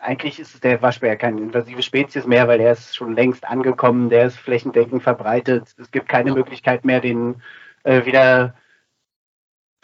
eigentlich 0.07 0.39
ist 0.39 0.63
der 0.63 0.81
Waschbär 0.81 1.17
keine 1.17 1.41
invasive 1.41 1.83
Spezies 1.83 2.25
mehr, 2.25 2.47
weil 2.47 2.61
er 2.61 2.71
ist 2.71 2.95
schon 2.95 3.13
längst 3.13 3.45
angekommen, 3.45 4.09
der 4.09 4.27
ist 4.27 4.37
flächendeckend 4.37 5.03
verbreitet. 5.03 5.75
Es 5.77 5.91
gibt 5.91 6.07
keine 6.07 6.31
Möglichkeit 6.31 6.85
mehr, 6.85 7.01
den 7.01 7.41
äh, 7.83 8.05
wieder, 8.05 8.55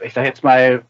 ich 0.01 0.13
sag 0.13 0.23
jetzt 0.23 0.41
mal, 0.41 0.85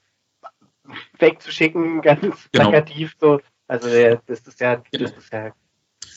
wegzuschicken, 1.18 2.02
ganz 2.04 2.48
genau. 2.52 2.70
plakativ 2.70 3.16
so. 3.20 3.42
Also 3.68 3.90
der, 3.90 4.22
das 4.28 4.42
ist 4.42 4.60
ja, 4.60 4.84
das 4.92 5.12
ist 5.14 5.34
ja 5.34 5.52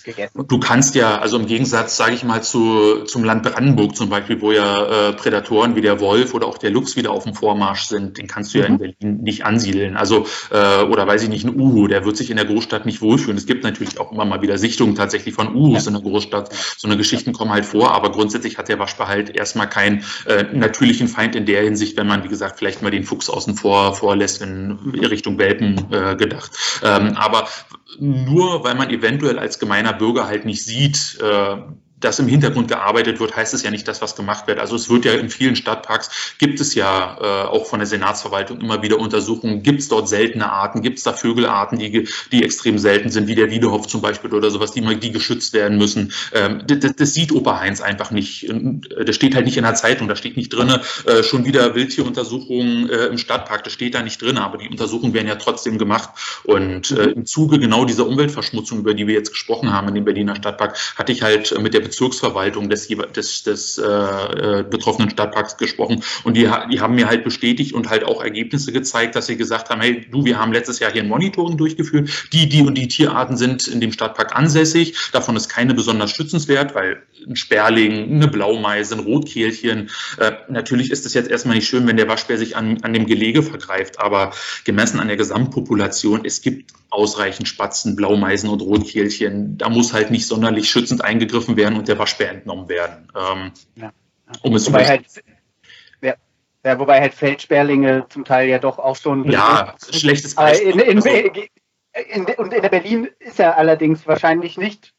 gegessen. 0.07 0.47
Du 0.49 0.59
kannst 0.59 0.95
ja, 0.95 1.19
also 1.19 1.39
im 1.39 1.47
Gegensatz, 1.47 1.97
sage 1.97 2.15
ich 2.15 2.25
mal, 2.25 2.43
zu, 2.43 3.05
zum 3.05 3.25
Land 3.25 3.43
Brandenburg 3.43 3.95
zum 3.95 4.09
Beispiel, 4.09 4.41
wo 4.41 4.53
ja 4.53 5.11
äh, 5.11 5.13
Prädatoren 5.13 5.77
wie 5.77 5.83
der 5.83 6.01
Wolf 6.01 6.33
oder 6.33 6.47
auch 6.47 6.57
der 6.57 6.71
Luchs 6.71 6.97
wieder 6.97 7.11
auf 7.11 7.25
dem 7.25 7.35
Vormarsch 7.35 7.83
sind, 7.83 8.17
den 8.17 8.27
kannst 8.27 8.55
du 8.55 8.59
mhm. 8.59 8.63
ja 8.63 8.69
in 8.69 8.73
mhm. 8.73 8.79
Berlin 8.79 9.23
nicht 9.23 9.45
ansiedeln. 9.45 9.97
Also, 9.97 10.27
äh, 10.51 10.83
oder 10.85 11.07
weiß 11.07 11.23
ich 11.25 11.29
nicht, 11.29 11.45
ein 11.45 11.55
Uhu, 11.61 11.87
der 11.89 12.05
wird 12.07 12.17
sich 12.17 12.31
in 12.31 12.37
der 12.37 12.47
Großstadt 12.47 12.87
nicht 12.87 13.03
wohlfühlen. 13.03 13.37
Es 13.37 13.47
gibt 13.47 13.65
natürlich 13.65 14.01
auch 14.01 14.13
immer 14.13 14.25
mal 14.25 14.41
wieder 14.41 14.57
Sichtungen 14.57 14.95
tatsächlich 14.95 15.35
von 15.35 15.55
Uhus 15.55 15.85
ja. 15.85 15.89
in 15.89 15.95
der 15.95 16.03
Großstadt. 16.03 16.55
So 16.79 16.89
eine 16.89 16.97
Geschichten 16.97 17.33
kommen 17.35 17.51
halt 17.51 17.67
vor, 17.67 17.93
aber 17.93 18.11
grundsätzlich 18.11 18.57
hat 18.57 18.69
der 18.69 18.79
Waschbär 18.79 19.09
halt 19.09 19.37
erstmal 19.37 19.69
keinen 19.69 20.05
äh, 20.27 20.45
natürlichen 20.53 21.09
Feind 21.09 21.37
in 21.37 21.45
der 21.45 21.63
Hinsicht, 21.63 21.97
wenn 21.97 22.07
man, 22.07 22.25
wie 22.25 22.29
gesagt, 22.29 22.59
vielleicht 22.59 22.83
mal 22.83 22.91
den 22.91 23.05
Fuchs 23.05 23.29
außen 23.29 23.57
vor 23.57 23.95
vorlässt, 23.95 24.41
in 24.41 24.79
Richtung 24.95 25.39
Welpen 25.39 25.93
äh, 25.93 26.17
gedacht. 26.17 26.53
Ähm, 26.83 27.17
aber 27.17 27.49
nur 28.01 28.65
weil 28.65 28.75
man 28.75 28.91
eventuell 28.91 29.39
als 29.39 29.59
gemeiner 29.59 29.93
Bürger 29.93 30.27
halt 30.27 30.45
nicht 30.45 30.65
sieht, 30.65 31.19
äh, 31.21 31.57
dass 32.07 32.19
im 32.19 32.29
Hintergrund 32.29 32.69
gearbeitet 32.69 33.21
wird, 33.21 33.37
heißt 33.37 33.53
es 33.53 33.63
ja 33.63 33.71
nicht, 33.71 33.87
dass 33.89 34.01
was 34.01 34.15
gemacht 34.15 34.47
wird. 34.47 34.59
Also 34.59 34.77
es 34.77 34.89
wird 34.89 35.05
ja 35.05 35.13
in 35.15 35.29
vielen 35.29 35.57
Stadtparks, 35.57 36.37
gibt 36.39 36.61
es 36.61 36.75
ja 36.75 37.19
äh, 37.21 37.49
auch 37.49 37.67
von 37.67 37.81
der 37.81 37.87
Senatsverwaltung 37.87 38.61
immer 38.61 38.83
wieder 38.83 38.99
Untersuchungen, 38.99 39.63
gibt 39.63 39.81
es 39.81 39.89
dort 39.89 40.09
seltene 40.09 40.51
Arten, 40.51 40.83
gibt 40.83 40.99
es 40.99 41.05
da 41.05 41.13
Vögelarten, 41.13 41.79
die, 41.79 42.09
die 42.31 42.45
extrem 42.45 42.79
selten 42.79 43.11
sind, 43.11 43.27
wie 43.27 43.35
der 43.35 43.51
Wiedehopf 43.51 43.87
zum 43.87 44.01
Beispiel 44.01 44.33
oder 44.33 44.51
sowas, 44.51 44.73
die, 44.73 44.83
die 45.01 45.11
geschützt 45.11 45.53
werden 45.53 45.79
müssen. 45.79 46.13
Ähm, 46.33 46.63
das, 46.67 46.95
das 46.97 47.15
sieht 47.15 47.33
Heinz 47.47 47.81
einfach 47.81 48.11
nicht. 48.11 48.53
Das 49.05 49.17
steht 49.17 49.35
halt 49.35 49.47
nicht 49.47 49.57
in 49.57 49.65
der 49.65 49.75
Zeitung, 49.75 50.09
da 50.09 50.17
steht 50.17 50.37
nicht 50.37 50.51
drin, 50.51 50.73
äh, 51.07 51.23
schon 51.23 51.45
wieder 51.45 51.75
Wildtieruntersuchungen 51.75 52.89
äh, 52.89 53.07
im 53.07 53.19
Stadtpark, 53.19 53.65
das 53.65 53.73
steht 53.73 53.95
da 53.95 54.03
nicht 54.03 54.23
drin, 54.23 54.39
aber 54.39 54.59
die 54.59 54.69
Untersuchungen 54.69 55.13
werden 55.15 55.29
ja 55.29 55.37
trotzdem 55.37 55.79
gemacht. 55.79 56.11
Und 56.45 56.91
äh, 56.93 57.11
im 57.11 57.27
Zuge 57.27 57.59
genau 57.59 57.85
dieser 57.85 58.07
Umweltverschmutzung, 58.07 58.81
über 58.81 58.95
die 58.95 59.07
wir 59.07 59.15
jetzt 59.15 59.31
gesprochen 59.31 59.73
haben 59.73 59.89
in 59.89 59.95
dem 59.95 60.05
Berliner 60.05 60.37
Stadtpark, 60.37 60.77
hatte 60.97 61.13
ich 61.13 61.23
halt 61.23 61.57
mit 61.61 61.75
der 61.75 61.81
Bezirksverwaltung 61.97 62.69
des, 62.69 62.89
des, 62.89 63.43
des 63.43 63.79
äh, 63.79 64.65
betroffenen 64.69 65.09
Stadtparks 65.09 65.57
gesprochen. 65.57 66.03
Und 66.25 66.37
die, 66.37 66.49
die 66.71 66.81
haben 66.81 66.95
mir 66.95 67.09
halt 67.09 67.25
bestätigt 67.25 67.73
und 67.73 67.89
halt 67.89 68.05
auch 68.05 68.23
Ergebnisse 68.23 68.71
gezeigt, 68.71 69.17
dass 69.17 69.27
sie 69.27 69.39
gesagt 69.39 69.71
haben, 69.71 69.81
hey, 69.81 70.07
du, 70.11 70.27
wir 70.27 70.39
haben 70.39 70.53
letztes 70.53 70.79
Jahr 70.79 70.93
hier 70.93 71.03
ein 71.03 71.09
Monitoring 71.09 71.57
durchgeführt, 71.57 72.11
die, 72.35 72.51
die 72.51 72.61
und 72.61 72.75
die 72.75 72.89
Tierarten 72.89 73.39
sind 73.39 73.67
in 73.67 73.81
dem 73.81 73.93
Stadtpark 73.93 74.37
ansässig, 74.37 74.95
davon 75.13 75.37
ist 75.37 75.49
keine 75.49 75.73
besonders 75.73 76.11
schützenswert, 76.11 76.75
weil 76.75 77.03
ein 77.27 77.37
Sperling, 77.37 78.15
eine 78.15 78.29
Blaumeise, 78.29 78.95
ein 78.95 79.01
Rotkehlchen, 79.01 79.91
äh, 80.19 80.33
natürlich 80.49 80.91
ist 80.91 81.07
es 81.07 81.15
jetzt 81.15 81.31
erstmal 81.31 81.57
nicht 81.57 81.69
schön, 81.69 81.87
wenn 81.87 81.97
der 81.97 82.09
Waschbär 82.09 82.39
sich 82.39 82.57
an, 82.57 82.83
an 82.83 82.93
dem 82.93 83.07
Gelege 83.07 83.43
vergreift, 83.43 83.99
aber 83.99 84.33
gemessen 84.65 85.01
an 85.01 85.09
der 85.09 85.17
Gesamtpopulation, 85.17 86.25
es 86.25 86.41
gibt 86.41 86.73
ausreichend 86.91 87.49
Spatzen, 87.49 87.97
Blaumeisen 87.97 88.49
und 88.49 88.63
Rotkehlchen, 88.63 89.59
da 89.59 89.69
muss 89.69 89.93
halt 89.93 90.11
nicht 90.11 90.27
sonderlich 90.27 90.71
schützend 90.71 91.03
eingegriffen 91.03 91.57
werden 91.57 91.77
und 91.77 91.89
der 91.89 91.99
Waschbär 91.99 92.31
entnommen 92.31 92.69
werden. 92.69 93.09
Ähm, 93.15 93.53
ja. 93.75 93.93
Um 94.43 94.55
es 94.55 94.67
wobei, 94.67 94.87
halt, 94.87 95.05
ja, 96.01 96.15
ja, 96.65 96.79
wobei 96.79 97.01
halt 97.01 97.15
Feldsperlinge 97.15 98.07
zum 98.09 98.25
Teil 98.25 98.49
ja 98.49 98.59
doch 98.59 98.79
auch 98.79 98.97
schon. 98.97 99.31
Ja, 99.31 99.75
schlechtes 99.91 100.35
Beispiel. 100.35 100.73
In, 100.73 100.81
in, 100.81 100.97
also, 100.97 101.09
in, 101.09 102.25
und 102.37 102.53
in 102.53 102.63
der 102.63 102.69
Berlin 102.69 103.09
ist 103.21 103.39
er 103.39 103.57
allerdings 103.57 104.07
wahrscheinlich 104.07 104.59
nicht 104.59 104.93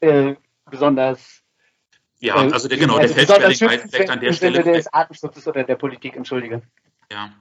äh, 0.00 0.34
besonders. 0.70 1.37
Ja, 2.20 2.34
also 2.34 2.68
der, 2.68 2.78
genau, 2.78 2.94
der 2.94 3.02
also 3.02 3.14
Feldsperling 3.14 3.60
war 3.60 3.88
vielleicht 3.88 4.10
an 4.10 4.20
der 4.20 4.32
Stelle. 4.32 4.62
des 4.62 4.92
Artenschutzes 4.92 5.46
oder 5.46 5.62
der 5.64 5.76
Politik, 5.76 6.16
entschuldige. 6.16 6.62
Ja, 7.10 7.32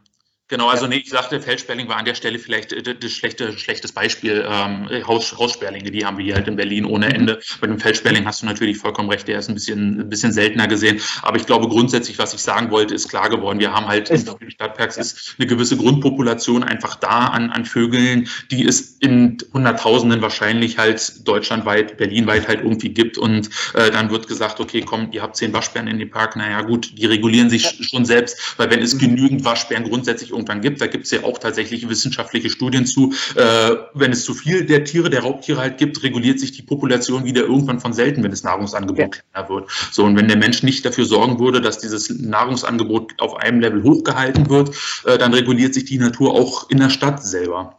Genau, 0.49 0.69
also 0.69 0.87
nee, 0.87 0.97
ich 0.97 1.09
sagte, 1.09 1.41
Feldsperling 1.41 1.89
war 1.89 1.97
an 1.97 2.05
der 2.05 2.15
Stelle 2.15 2.39
vielleicht 2.39 2.71
äh, 2.71 2.95
das 2.95 3.11
schlechte, 3.11 3.57
schlechtes 3.57 3.91
Beispiel. 3.91 4.45
Ähm, 4.47 4.87
Haus, 5.05 5.37
Haussperlinge, 5.37 5.91
die 5.91 6.05
haben 6.05 6.17
wir 6.17 6.23
hier 6.23 6.35
halt 6.35 6.47
in 6.47 6.55
Berlin 6.55 6.85
ohne 6.85 7.13
Ende. 7.13 7.41
Bei 7.59 7.67
dem 7.67 7.79
Feldsperling 7.79 8.25
hast 8.25 8.41
du 8.41 8.45
natürlich 8.45 8.77
vollkommen 8.77 9.09
recht, 9.09 9.27
der 9.27 9.39
ist 9.39 9.49
ein 9.49 9.55
bisschen, 9.55 9.99
ein 9.99 10.09
bisschen 10.09 10.31
seltener 10.31 10.67
gesehen. 10.67 11.01
Aber 11.21 11.35
ich 11.35 11.45
glaube 11.45 11.67
grundsätzlich, 11.67 12.17
was 12.17 12.33
ich 12.33 12.39
sagen 12.39 12.71
wollte, 12.71 12.95
ist 12.95 13.09
klar 13.09 13.29
geworden. 13.29 13.59
Wir 13.59 13.73
haben 13.73 13.87
halt 13.87 14.09
in 14.09 14.23
den 14.23 14.51
Stadtparks 14.51 14.95
ja. 14.95 15.01
ist 15.01 15.35
eine 15.37 15.47
gewisse 15.47 15.75
Grundpopulation 15.75 16.63
einfach 16.63 16.95
da 16.95 17.27
an, 17.27 17.49
an 17.49 17.65
Vögeln, 17.65 18.29
die 18.49 18.65
es 18.65 18.97
in 18.99 19.37
Hunderttausenden 19.53 20.21
wahrscheinlich 20.21 20.77
halt 20.77 21.27
deutschlandweit, 21.27 21.97
berlinweit 21.97 22.47
halt 22.47 22.61
irgendwie 22.61 22.89
gibt. 22.89 23.17
Und 23.17 23.49
äh, 23.73 23.91
dann 23.91 24.11
wird 24.11 24.29
gesagt, 24.29 24.61
okay, 24.61 24.79
komm, 24.79 25.09
ihr 25.11 25.23
habt 25.23 25.35
zehn 25.35 25.51
Waschbären 25.51 25.87
in 25.89 25.99
dem 25.99 26.09
Park. 26.09 26.37
Naja, 26.37 26.61
gut, 26.61 26.97
die 26.97 27.05
regulieren 27.05 27.49
sich 27.49 27.63
ja. 27.63 27.83
schon 27.83 28.05
selbst, 28.05 28.55
weil 28.55 28.69
wenn 28.69 28.81
es 28.81 28.93
mhm. 28.93 28.99
genügend 28.99 29.43
Waschbären 29.43 29.83
grundsätzlich 29.83 30.36
irgendwann 30.37 30.61
gibt. 30.61 30.79
Da 30.81 30.87
gibt 30.87 31.05
es 31.05 31.11
ja 31.11 31.23
auch 31.23 31.37
tatsächlich 31.39 31.89
wissenschaftliche 31.89 32.49
Studien 32.49 32.85
zu. 32.85 33.13
Äh, 33.35 33.75
wenn 33.93 34.11
es 34.11 34.23
zu 34.23 34.33
viel 34.33 34.65
der 34.65 34.83
Tiere, 34.85 35.09
der 35.09 35.21
Raubtiere 35.21 35.59
halt 35.59 35.77
gibt, 35.77 36.03
reguliert 36.03 36.39
sich 36.39 36.51
die 36.51 36.61
Population 36.61 37.25
wieder 37.25 37.41
irgendwann 37.41 37.79
von 37.79 37.93
selten, 37.93 38.23
wenn 38.23 38.31
das 38.31 38.43
Nahrungsangebot 38.43 39.15
ja. 39.15 39.21
kleiner 39.33 39.49
wird. 39.49 39.71
So, 39.91 40.03
und 40.03 40.15
wenn 40.15 40.27
der 40.27 40.37
Mensch 40.37 40.63
nicht 40.63 40.85
dafür 40.85 41.05
sorgen 41.05 41.39
würde, 41.39 41.61
dass 41.61 41.79
dieses 41.79 42.09
Nahrungsangebot 42.09 43.15
auf 43.19 43.37
einem 43.37 43.59
Level 43.59 43.83
hochgehalten 43.83 44.49
wird, 44.49 44.75
äh, 45.05 45.17
dann 45.17 45.33
reguliert 45.33 45.73
sich 45.73 45.85
die 45.85 45.97
Natur 45.97 46.33
auch 46.33 46.69
in 46.69 46.79
der 46.79 46.89
Stadt 46.89 47.23
selber. 47.23 47.77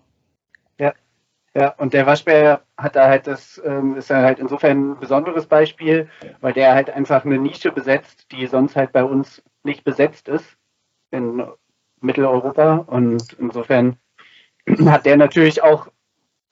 Ja, 0.78 0.92
ja, 1.54 1.74
und 1.78 1.92
der 1.92 2.06
Waschbär 2.06 2.62
hat 2.76 2.96
da 2.96 3.08
halt 3.08 3.26
das, 3.26 3.60
ähm, 3.64 3.96
ist 3.96 4.10
ja 4.10 4.22
halt 4.22 4.38
insofern 4.38 4.92
ein 4.92 5.00
besonderes 5.00 5.46
Beispiel, 5.46 6.08
weil 6.40 6.52
der 6.52 6.74
halt 6.74 6.90
einfach 6.90 7.24
eine 7.24 7.38
Nische 7.38 7.72
besetzt, 7.72 8.30
die 8.32 8.46
sonst 8.46 8.76
halt 8.76 8.92
bei 8.92 9.04
uns 9.04 9.42
nicht 9.64 9.84
besetzt 9.84 10.28
ist. 10.28 10.56
In 11.10 11.46
Mitteleuropa. 12.00 12.76
Und 12.86 13.32
insofern 13.38 13.96
hat 14.86 15.06
der 15.06 15.16
natürlich 15.16 15.62
auch 15.62 15.88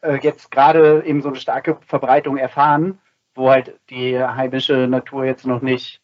äh, 0.03 0.19
jetzt 0.23 0.51
gerade 0.51 1.05
eben 1.05 1.23
so 1.23 1.29
eine 1.29 1.39
starke 1.39 1.79
Verbreitung 1.87 2.37
erfahren, 2.37 2.99
wo 3.35 3.51
halt 3.51 3.79
die 3.91 4.19
heimische 4.19 4.87
Natur 4.89 5.25
jetzt 5.25 5.47
noch 5.47 5.63
nicht, 5.63 6.01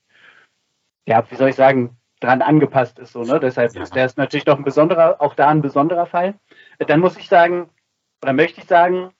ja, 1.06 1.24
wie 1.30 1.36
soll 1.36 1.48
ich 1.48 1.56
sagen, 1.56 1.96
dran 2.20 2.42
angepasst 2.42 2.98
ist. 2.98 3.12
So, 3.12 3.22
ne? 3.22 3.40
Deshalb 3.40 3.74
ja. 3.74 3.82
ist 3.82 3.94
der 3.94 4.06
ist 4.06 4.18
natürlich 4.18 4.44
doch 4.44 4.56
ein 4.56 4.64
besonderer, 4.64 5.20
auch 5.20 5.34
da 5.34 5.48
ein 5.48 5.62
besonderer 5.62 6.06
Fall. 6.06 6.34
Dann 6.78 7.00
muss 7.00 7.16
ich 7.16 7.28
sagen, 7.28 7.68
oder 8.22 8.32
möchte 8.32 8.60
ich 8.60 8.66
sagen, 8.66 9.12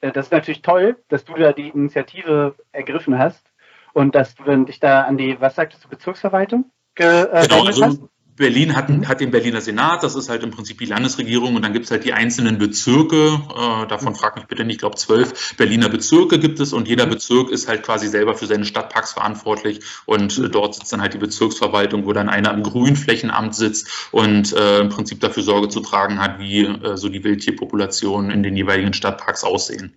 äh, 0.00 0.12
das 0.12 0.26
ist 0.26 0.32
natürlich 0.32 0.62
toll, 0.62 0.96
dass 1.08 1.24
du 1.24 1.34
da 1.34 1.52
die 1.52 1.68
Initiative 1.68 2.56
ergriffen 2.72 3.18
hast 3.18 3.52
und 3.92 4.14
dass 4.14 4.34
du 4.34 4.44
dann 4.44 4.66
dich 4.66 4.80
da 4.80 5.02
an 5.02 5.16
die, 5.16 5.40
was 5.40 5.54
sagtest 5.54 5.84
du, 5.84 5.88
Bezirksverwaltung 5.88 6.70
ge, 6.94 7.06
äh, 7.06 7.46
genau, 7.46 7.66
also, 7.66 7.84
hast? 7.84 8.02
Berlin 8.36 8.74
hat, 8.74 8.88
hat 9.06 9.20
den 9.20 9.30
Berliner 9.30 9.60
Senat, 9.60 10.02
das 10.02 10.14
ist 10.14 10.28
halt 10.28 10.42
im 10.42 10.50
Prinzip 10.50 10.78
die 10.78 10.86
Landesregierung 10.86 11.54
und 11.54 11.62
dann 11.62 11.72
gibt 11.72 11.84
es 11.84 11.90
halt 11.90 12.04
die 12.04 12.12
einzelnen 12.12 12.58
Bezirke, 12.58 13.40
äh, 13.50 13.86
davon 13.86 14.14
fragt 14.14 14.36
mich 14.36 14.46
bitte 14.46 14.64
nicht, 14.64 14.76
ich 14.76 14.80
glaube 14.80 14.96
zwölf 14.96 15.56
Berliner 15.56 15.88
Bezirke 15.88 16.38
gibt 16.38 16.58
es 16.60 16.72
und 16.72 16.88
jeder 16.88 17.06
Bezirk 17.06 17.50
ist 17.50 17.68
halt 17.68 17.82
quasi 17.82 18.08
selber 18.08 18.34
für 18.34 18.46
seine 18.46 18.64
Stadtparks 18.64 19.12
verantwortlich 19.12 19.80
und 20.06 20.38
äh, 20.38 20.48
dort 20.48 20.74
sitzt 20.74 20.92
dann 20.92 21.02
halt 21.02 21.14
die 21.14 21.18
Bezirksverwaltung, 21.18 22.06
wo 22.06 22.12
dann 22.12 22.28
einer 22.28 22.50
am 22.52 22.62
Grünflächenamt 22.62 23.54
sitzt 23.54 24.08
und 24.12 24.52
äh, 24.52 24.80
im 24.80 24.88
Prinzip 24.88 25.20
dafür 25.20 25.42
Sorge 25.42 25.68
zu 25.68 25.80
tragen 25.80 26.20
hat, 26.20 26.38
wie 26.38 26.64
äh, 26.64 26.96
so 26.96 27.08
die 27.08 27.24
Wildtierpopulationen 27.24 28.30
in 28.30 28.42
den 28.42 28.56
jeweiligen 28.56 28.94
Stadtparks 28.94 29.44
aussehen. 29.44 29.94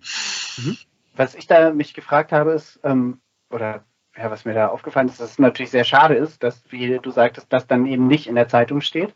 Mhm. 0.58 0.76
Was 1.16 1.34
ich 1.34 1.46
da 1.46 1.72
mich 1.72 1.94
gefragt 1.94 2.32
habe, 2.32 2.52
ist, 2.52 2.78
ähm, 2.84 3.20
oder 3.50 3.84
ja, 4.16 4.30
was 4.30 4.44
mir 4.44 4.54
da 4.54 4.68
aufgefallen 4.68 5.08
ist, 5.08 5.20
dass 5.20 5.32
es 5.32 5.38
natürlich 5.38 5.70
sehr 5.70 5.84
schade 5.84 6.14
ist, 6.14 6.42
dass, 6.42 6.70
wie 6.70 6.98
du 6.98 7.10
sagtest, 7.10 7.52
das 7.52 7.66
dann 7.66 7.86
eben 7.86 8.06
nicht 8.06 8.26
in 8.26 8.34
der 8.34 8.48
Zeitung 8.48 8.80
steht. 8.80 9.14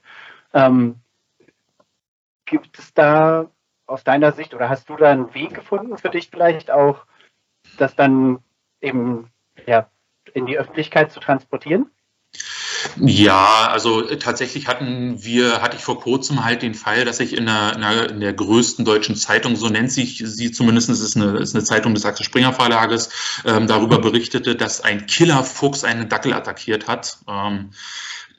Ähm, 0.53 0.97
gibt 2.45 2.79
es 2.79 2.93
da 2.93 3.51
aus 3.87 4.05
deiner 4.05 4.33
Sicht 4.33 4.55
oder 4.55 4.69
hast 4.69 4.89
du 4.89 4.97
da 4.97 5.11
einen 5.11 5.35
Weg 5.35 5.55
gefunden 5.55 5.97
für 5.97 6.11
dich 6.11 6.31
vielleicht 6.31 6.71
auch, 6.71 7.07
das 7.79 7.97
dann 7.97 8.41
eben 8.81 9.31
ja, 9.67 9.89
in 10.35 10.47
die 10.47 10.59
Öffentlichkeit 10.59 11.13
zu 11.13 11.21
transportieren? 11.21 11.91
Ja, 12.99 13.69
also 13.71 14.09
äh, 14.09 14.19
tatsächlich 14.19 14.67
hatten 14.67 15.23
wir, 15.23 15.63
hatte 15.63 15.77
ich 15.77 15.83
vor 15.83 16.01
kurzem 16.01 16.45
halt 16.45 16.63
den 16.63 16.75
Fall, 16.75 17.05
dass 17.05 17.21
ich 17.21 17.37
in 17.37 17.47
der, 17.47 17.75
in 17.75 17.81
der, 17.81 18.11
in 18.11 18.21
der 18.21 18.33
größten 18.33 18.85
deutschen 18.85 19.17
Zeitung, 19.17 19.57
so 19.57 19.69
nennt 19.69 19.93
sich 19.93 20.23
sie 20.25 20.51
zumindest, 20.51 20.91
ist 20.91 21.17
eine, 21.17 21.39
ist 21.39 21.55
eine 21.55 21.65
Zeitung 21.65 21.95
des 21.95 22.05
Axel 22.05 22.25
Springer 22.25 22.53
Verlages, 22.53 23.11
ähm, 23.45 23.67
darüber 23.67 23.99
berichtete, 23.99 24.57
dass 24.57 24.81
ein 24.81 25.07
Killerfuchs 25.07 25.85
einen 25.85 26.09
Dackel 26.09 26.33
attackiert 26.33 26.89
hat. 26.89 27.19
Ähm, 27.29 27.71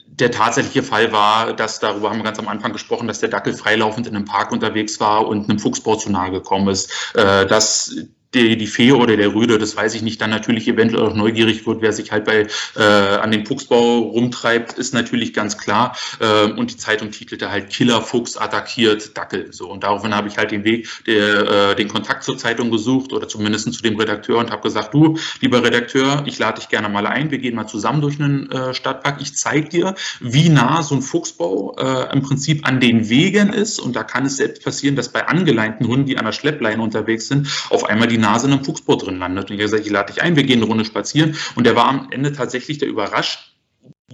der 0.07 0.31
tatsächliche 0.31 0.83
Fall 0.83 1.11
war, 1.11 1.53
dass 1.53 1.79
darüber 1.79 2.09
haben 2.09 2.17
wir 2.17 2.23
ganz 2.23 2.37
am 2.37 2.49
Anfang 2.49 2.73
gesprochen, 2.73 3.07
dass 3.07 3.19
der 3.19 3.29
Dackel 3.29 3.53
freilaufend 3.53 4.07
in 4.07 4.15
einem 4.15 4.25
Park 4.25 4.51
unterwegs 4.51 4.99
war 4.99 5.25
und 5.27 5.49
einem 5.49 5.59
Fuchsbau 5.59 5.95
zu 5.95 6.11
nahe 6.11 6.31
gekommen 6.31 6.67
ist. 6.67 6.91
Äh, 7.15 7.45
dass 7.45 7.95
die, 8.33 8.57
die 8.57 8.67
Fee 8.67 8.91
oder 8.91 9.17
der 9.17 9.33
Rüde, 9.33 9.57
das 9.57 9.75
weiß 9.75 9.93
ich 9.95 10.01
nicht, 10.01 10.21
dann 10.21 10.29
natürlich 10.29 10.67
eventuell 10.67 11.03
auch 11.03 11.15
neugierig 11.15 11.65
wird, 11.65 11.81
wer 11.81 11.93
sich 11.93 12.11
halt 12.11 12.25
bei 12.25 12.47
äh, 12.75 12.81
an 12.81 13.31
dem 13.31 13.45
Fuchsbau 13.45 13.99
rumtreibt, 13.99 14.73
ist 14.73 14.93
natürlich 14.93 15.33
ganz 15.33 15.57
klar. 15.57 15.97
Äh, 16.19 16.51
und 16.51 16.71
die 16.71 16.77
Zeitung 16.77 17.11
titelte 17.11 17.51
halt 17.51 17.69
Killer 17.69 18.01
Fuchs 18.01 18.37
attackiert 18.37 19.17
Dackel. 19.17 19.51
So 19.51 19.69
und 19.69 19.83
daraufhin 19.83 20.15
habe 20.15 20.27
ich 20.27 20.37
halt 20.37 20.51
den 20.51 20.63
Weg, 20.63 20.87
der, 21.05 21.71
äh, 21.71 21.75
den 21.75 21.87
Kontakt 21.87 22.23
zur 22.23 22.37
Zeitung 22.37 22.71
gesucht 22.71 23.11
oder 23.13 23.27
zumindest 23.27 23.73
zu 23.73 23.83
dem 23.83 23.97
Redakteur 23.97 24.37
und 24.39 24.51
habe 24.51 24.61
gesagt, 24.61 24.93
du, 24.93 25.17
lieber 25.41 25.63
Redakteur, 25.63 26.23
ich 26.25 26.39
lade 26.39 26.59
dich 26.59 26.69
gerne 26.69 26.89
mal 26.89 27.05
ein. 27.05 27.31
Wir 27.31 27.37
gehen 27.37 27.55
mal 27.55 27.67
zusammen 27.67 28.01
durch 28.01 28.19
einen 28.19 28.49
äh, 28.51 28.73
Stadtpark. 28.73 29.21
Ich 29.21 29.35
zeige 29.35 29.69
dir, 29.69 29.95
wie 30.19 30.49
nah 30.49 30.81
so 30.83 30.95
ein 30.95 31.01
Fuchsbau 31.01 31.75
äh, 31.77 32.13
im 32.13 32.21
Prinzip 32.21 32.67
an 32.67 32.79
den 32.79 33.09
Wegen 33.09 33.51
ist. 33.53 33.79
Und 33.79 33.95
da 33.95 34.03
kann 34.03 34.25
es 34.25 34.37
selbst 34.37 34.63
passieren, 34.63 34.95
dass 34.95 35.09
bei 35.09 35.27
angeleinten 35.27 35.87
Hunden, 35.87 36.05
die 36.05 36.17
an 36.17 36.25
der 36.25 36.31
Schleppleine 36.31 36.81
unterwegs 36.81 37.27
sind, 37.27 37.47
auf 37.69 37.85
einmal 37.85 38.07
die 38.07 38.20
Nase 38.21 38.47
in 38.47 38.53
einem 38.53 38.63
Fuchsbau 38.63 38.95
drin 38.95 39.19
landet. 39.19 39.49
Und 39.49 39.55
ich 39.55 39.61
habe 39.61 39.71
gesagt, 39.71 39.85
ich 39.85 39.91
lade 39.91 40.13
dich 40.13 40.21
ein, 40.21 40.35
wir 40.35 40.43
gehen 40.43 40.59
eine 40.59 40.67
Runde 40.67 40.85
spazieren. 40.85 41.35
Und 41.55 41.65
der 41.65 41.75
war 41.75 41.85
am 41.85 42.07
Ende 42.11 42.31
tatsächlich 42.31 42.77
der 42.77 42.87
überrascht, 42.87 43.51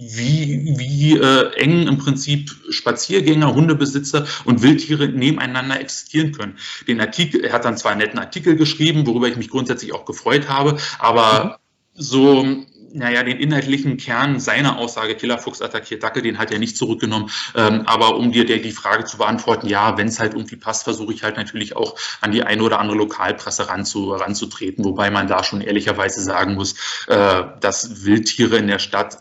wie, 0.00 0.74
wie 0.78 1.18
äh, 1.18 1.52
eng 1.56 1.86
im 1.86 1.98
Prinzip 1.98 2.50
Spaziergänger, 2.70 3.54
Hundebesitzer 3.54 4.26
und 4.44 4.62
Wildtiere 4.62 5.08
nebeneinander 5.08 5.80
existieren 5.80 6.32
können. 6.32 6.56
Den 6.86 7.00
Artikel, 7.00 7.44
er 7.44 7.52
hat 7.52 7.64
dann 7.64 7.76
zwar 7.76 7.92
einen 7.92 8.00
netten 8.00 8.18
Artikel 8.18 8.56
geschrieben, 8.56 9.06
worüber 9.06 9.28
ich 9.28 9.36
mich 9.36 9.50
grundsätzlich 9.50 9.92
auch 9.92 10.04
gefreut 10.04 10.48
habe, 10.48 10.78
aber 10.98 11.44
mhm. 11.44 12.02
so 12.02 12.46
naja, 12.92 13.22
den 13.22 13.38
inhaltlichen 13.38 13.96
Kern 13.96 14.40
seiner 14.40 14.78
Aussage, 14.78 15.14
Killerfuchs 15.14 15.62
attackiert 15.62 16.02
Dackel, 16.02 16.22
den 16.22 16.38
hat 16.38 16.50
er 16.50 16.58
nicht 16.58 16.76
zurückgenommen. 16.76 17.30
Ähm, 17.54 17.82
aber 17.86 18.16
um 18.16 18.32
dir 18.32 18.44
die 18.44 18.72
Frage 18.72 19.04
zu 19.04 19.18
beantworten, 19.18 19.66
ja, 19.66 19.96
wenn 19.96 20.08
es 20.08 20.18
halt 20.18 20.34
irgendwie 20.34 20.56
passt, 20.56 20.84
versuche 20.84 21.12
ich 21.12 21.22
halt 21.22 21.36
natürlich 21.36 21.76
auch 21.76 21.96
an 22.20 22.32
die 22.32 22.42
eine 22.42 22.62
oder 22.62 22.78
andere 22.78 22.96
Lokalpresse 22.96 23.68
ranzu, 23.68 24.12
ranzutreten, 24.12 24.84
wobei 24.84 25.10
man 25.10 25.26
da 25.26 25.44
schon 25.44 25.60
ehrlicherweise 25.60 26.22
sagen 26.22 26.54
muss, 26.54 26.74
äh, 27.06 27.44
dass 27.60 28.04
Wildtiere 28.04 28.56
in 28.56 28.66
der 28.66 28.78
Stadt 28.78 29.18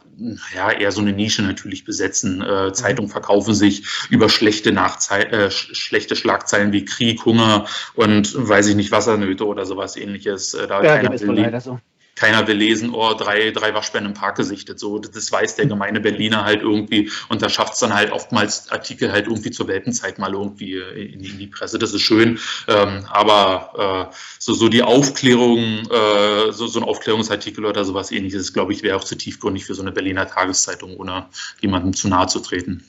ja 0.55 0.71
eher 0.71 0.91
so 0.91 1.01
eine 1.01 1.13
Nische 1.13 1.43
natürlich 1.43 1.83
besetzen. 1.83 2.41
Äh, 2.41 2.73
Zeitungen 2.73 3.09
verkaufen 3.09 3.53
sich 3.53 3.85
über 4.09 4.29
schlechte, 4.29 4.71
Nachzei 4.71 5.21
äh, 5.23 5.51
schlechte 5.51 6.15
Schlagzeilen 6.15 6.71
wie 6.71 6.85
Krieg, 6.85 7.23
Hunger 7.25 7.65
und 7.93 8.33
weiß 8.35 8.67
ich 8.67 8.75
nicht, 8.75 8.91
Wassernöte 8.91 9.45
oder 9.45 9.65
sowas 9.65 9.95
ähnliches. 9.95 10.53
Äh, 10.53 10.67
da 10.67 10.83
ja, 10.83 10.97
keiner 10.97 11.19
will 11.19 11.39
leider 11.39 11.61
so 11.61 11.79
keiner 12.17 12.47
will 12.47 12.57
lesen, 12.57 12.93
oh, 12.93 13.13
drei, 13.13 13.51
drei 13.51 13.73
Waschbären 13.73 14.05
im 14.05 14.13
Park 14.13 14.35
gesichtet. 14.35 14.79
So, 14.79 14.99
das 14.99 15.31
weiß 15.31 15.55
der 15.55 15.67
gemeine 15.67 15.99
Berliner 15.99 16.43
halt 16.43 16.61
irgendwie 16.61 17.11
und 17.29 17.41
da 17.41 17.47
schafft 17.47 17.73
es 17.73 17.79
dann 17.79 17.93
halt 17.93 18.11
oftmals 18.11 18.69
Artikel 18.71 19.11
halt 19.11 19.27
irgendwie 19.27 19.51
zur 19.51 19.67
Weltenzeit 19.67 20.17
mal 20.17 20.33
irgendwie 20.33 20.77
in, 20.77 21.23
in 21.23 21.37
die 21.37 21.47
Presse. 21.47 21.79
Das 21.79 21.93
ist 21.93 22.01
schön. 22.01 22.39
Ähm, 22.67 23.05
aber 23.09 24.09
äh, 24.11 24.15
so, 24.39 24.53
so 24.53 24.67
die 24.67 24.83
Aufklärung, 24.83 25.87
äh, 25.89 26.51
so, 26.51 26.67
so 26.67 26.79
ein 26.79 26.83
Aufklärungsartikel 26.83 27.65
oder 27.65 27.85
sowas 27.85 28.11
ähnliches, 28.11 28.51
glaube 28.51 28.73
ich, 28.73 28.81
wäre 28.81 28.97
auch 28.97 29.03
zu 29.03 29.15
tiefgründig 29.15 29.65
für 29.65 29.75
so 29.75 29.83
eine 29.83 29.91
Berliner 29.91 30.27
Tageszeitung, 30.27 30.97
ohne 30.97 31.27
jemandem 31.61 31.93
zu 31.93 32.07
nahe 32.07 32.27
zu 32.27 32.39
treten. 32.39 32.83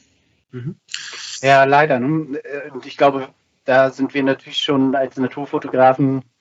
Mhm. 0.52 0.76
Ja, 1.42 1.64
leider. 1.64 2.00
Ne? 2.00 2.40
Und 2.72 2.86
ich 2.86 2.96
glaube, 2.96 3.28
da 3.64 3.90
sind 3.90 4.14
wir 4.14 4.22
natürlich 4.22 4.58
schon 4.58 4.94
als 4.94 5.18
Naturfotografen 5.18 6.18
äh, 6.18 6.37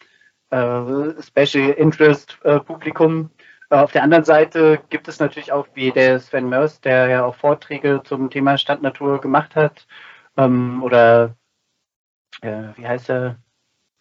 Special 0.50 1.70
Interest 1.72 2.38
äh, 2.44 2.60
Publikum. 2.60 3.30
Äh, 3.70 3.76
auf 3.76 3.92
der 3.92 4.04
anderen 4.04 4.24
Seite 4.24 4.80
gibt 4.90 5.08
es 5.08 5.20
natürlich 5.20 5.52
auch, 5.52 5.68
wie 5.74 5.92
der 5.92 6.20
Sven 6.20 6.50
Mörs, 6.50 6.82
der 6.82 7.08
ja 7.08 7.26
auch 7.26 7.36
Vorträge 7.36 8.02
zum 8.04 8.30
Thema 8.30 8.58
Stadtnatur 8.58 9.20
gemacht 9.20 9.56
hat, 9.56 9.88
ähm, 10.38 10.84
oder 10.84 11.36
äh, 12.42 12.70
wie 12.76 12.88
heißt 12.88 13.10
er? 13.10 13.38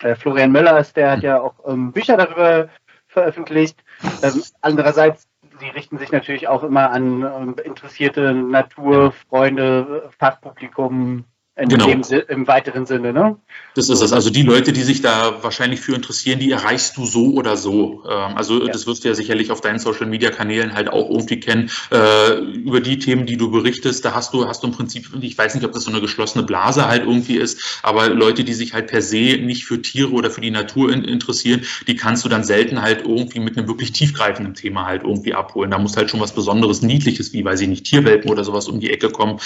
Äh, 0.02 0.14
Florian 0.14 0.52
Möllers, 0.52 0.92
der 0.92 1.12
hat 1.12 1.22
ja 1.22 1.40
auch 1.40 1.54
ähm, 1.66 1.92
Bücher 1.92 2.16
darüber 2.16 2.68
veröffentlicht. 3.06 3.82
Ähm, 4.22 4.42
andererseits, 4.60 5.26
sie 5.58 5.68
richten 5.68 5.98
sich 5.98 6.12
natürlich 6.12 6.48
auch 6.48 6.62
immer 6.62 6.90
an 6.90 7.22
ähm, 7.22 7.56
interessierte 7.64 8.34
Naturfreunde, 8.34 10.10
Fachpublikum, 10.18 11.24
in 11.58 11.70
genau. 11.70 11.86
dem, 11.86 12.02
Im 12.28 12.46
weiteren 12.46 12.84
Sinne, 12.84 13.14
ne? 13.14 13.36
Das 13.74 13.88
ist 13.88 14.02
es. 14.02 14.12
Also 14.12 14.28
die 14.28 14.42
Leute, 14.42 14.74
die 14.74 14.82
sich 14.82 15.00
da 15.00 15.42
wahrscheinlich 15.42 15.80
für 15.80 15.94
interessieren, 15.94 16.38
die 16.38 16.50
erreichst 16.50 16.98
du 16.98 17.06
so 17.06 17.32
oder 17.32 17.56
so. 17.56 18.04
Ähm, 18.08 18.36
also 18.36 18.66
ja. 18.66 18.72
das 18.72 18.86
wirst 18.86 19.04
du 19.04 19.08
ja 19.08 19.14
sicherlich 19.14 19.50
auf 19.50 19.62
deinen 19.62 19.78
Social 19.78 20.06
Media 20.06 20.30
Kanälen 20.30 20.74
halt 20.74 20.90
auch 20.90 21.08
irgendwie 21.08 21.40
kennen. 21.40 21.70
Äh, 21.90 22.40
über 22.40 22.80
die 22.80 22.98
Themen, 22.98 23.24
die 23.24 23.38
du 23.38 23.50
berichtest, 23.50 24.04
da 24.04 24.14
hast 24.14 24.34
du, 24.34 24.46
hast 24.46 24.62
du 24.62 24.66
im 24.66 24.74
Prinzip, 24.74 25.08
ich 25.18 25.38
weiß 25.38 25.54
nicht, 25.54 25.64
ob 25.64 25.72
das 25.72 25.84
so 25.84 25.90
eine 25.90 26.02
geschlossene 26.02 26.44
Blase 26.44 26.88
halt 26.88 27.04
irgendwie 27.04 27.36
ist, 27.36 27.80
aber 27.82 28.10
Leute, 28.10 28.44
die 28.44 28.54
sich 28.54 28.74
halt 28.74 28.88
per 28.88 29.00
se 29.00 29.38
nicht 29.38 29.64
für 29.64 29.80
Tiere 29.80 30.12
oder 30.12 30.30
für 30.30 30.42
die 30.42 30.50
Natur 30.50 30.92
interessieren, 30.92 31.62
die 31.86 31.96
kannst 31.96 32.22
du 32.24 32.28
dann 32.28 32.44
selten 32.44 32.82
halt 32.82 33.06
irgendwie 33.06 33.40
mit 33.40 33.56
einem 33.56 33.66
wirklich 33.66 33.92
tiefgreifenden 33.92 34.54
Thema 34.54 34.84
halt 34.84 35.04
irgendwie 35.04 35.32
abholen. 35.32 35.70
Da 35.70 35.78
muss 35.78 35.96
halt 35.96 36.10
schon 36.10 36.20
was 36.20 36.34
Besonderes, 36.34 36.82
Niedliches, 36.82 37.32
wie, 37.32 37.44
weiß 37.44 37.62
ich 37.62 37.68
nicht, 37.68 37.86
Tierwelpen 37.86 38.30
oder 38.30 38.44
sowas 38.44 38.68
um 38.68 38.78
die 38.78 38.90
Ecke 38.90 39.08
kommen. 39.08 39.40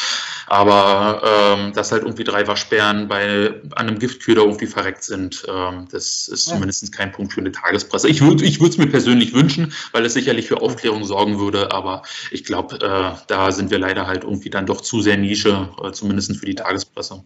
Aber 0.46 1.22
ähm, 1.24 1.72
das 1.72 1.92
halt 1.92 1.99
halt 2.00 2.06
irgendwie 2.06 2.24
drei 2.24 2.46
Waschbären 2.46 3.08
bei 3.08 3.54
an 3.74 3.88
einem 3.88 3.98
Giftköder 3.98 4.42
irgendwie 4.42 4.66
verreckt 4.66 5.04
sind. 5.04 5.44
Ähm, 5.48 5.88
das 5.90 6.28
ist 6.28 6.46
ja. 6.46 6.54
zumindest 6.54 6.92
kein 6.92 7.12
Punkt 7.12 7.32
für 7.32 7.40
eine 7.40 7.52
Tagespresse. 7.52 8.08
Ich 8.08 8.20
würde 8.22 8.44
ich 8.44 8.60
es 8.60 8.78
mir 8.78 8.86
persönlich 8.86 9.34
wünschen, 9.34 9.72
weil 9.92 10.04
es 10.04 10.14
sicherlich 10.14 10.48
für 10.48 10.60
Aufklärung 10.60 11.04
sorgen 11.04 11.38
würde, 11.38 11.72
aber 11.72 12.02
ich 12.30 12.44
glaube, 12.44 12.76
äh, 12.76 13.18
da 13.26 13.52
sind 13.52 13.70
wir 13.70 13.78
leider 13.78 14.06
halt 14.06 14.24
irgendwie 14.24 14.50
dann 14.50 14.66
doch 14.66 14.80
zu 14.80 15.00
sehr 15.00 15.16
Nische, 15.16 15.68
äh, 15.82 15.92
zumindest 15.92 16.36
für 16.36 16.46
die 16.46 16.54
Tagespresse. 16.54 17.24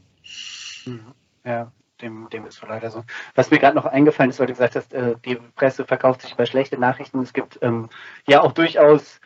Ja, 1.44 1.72
dem, 2.00 2.28
dem 2.30 2.46
ist 2.46 2.60
leider 2.66 2.90
so. 2.90 3.04
Was 3.34 3.50
mir 3.50 3.58
gerade 3.58 3.76
noch 3.76 3.86
eingefallen 3.86 4.30
ist, 4.30 4.38
weil 4.38 4.46
du 4.46 4.52
gesagt 4.52 4.76
hast, 4.76 4.92
äh, 4.92 5.14
die 5.24 5.36
Presse 5.56 5.84
verkauft 5.84 6.22
sich 6.22 6.32
über 6.32 6.46
schlechte 6.46 6.78
Nachrichten. 6.78 7.20
Es 7.20 7.32
gibt 7.32 7.58
ähm, 7.62 7.88
ja 8.26 8.42
auch 8.42 8.52
durchaus 8.52 9.20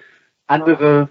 andere, 0.46 1.08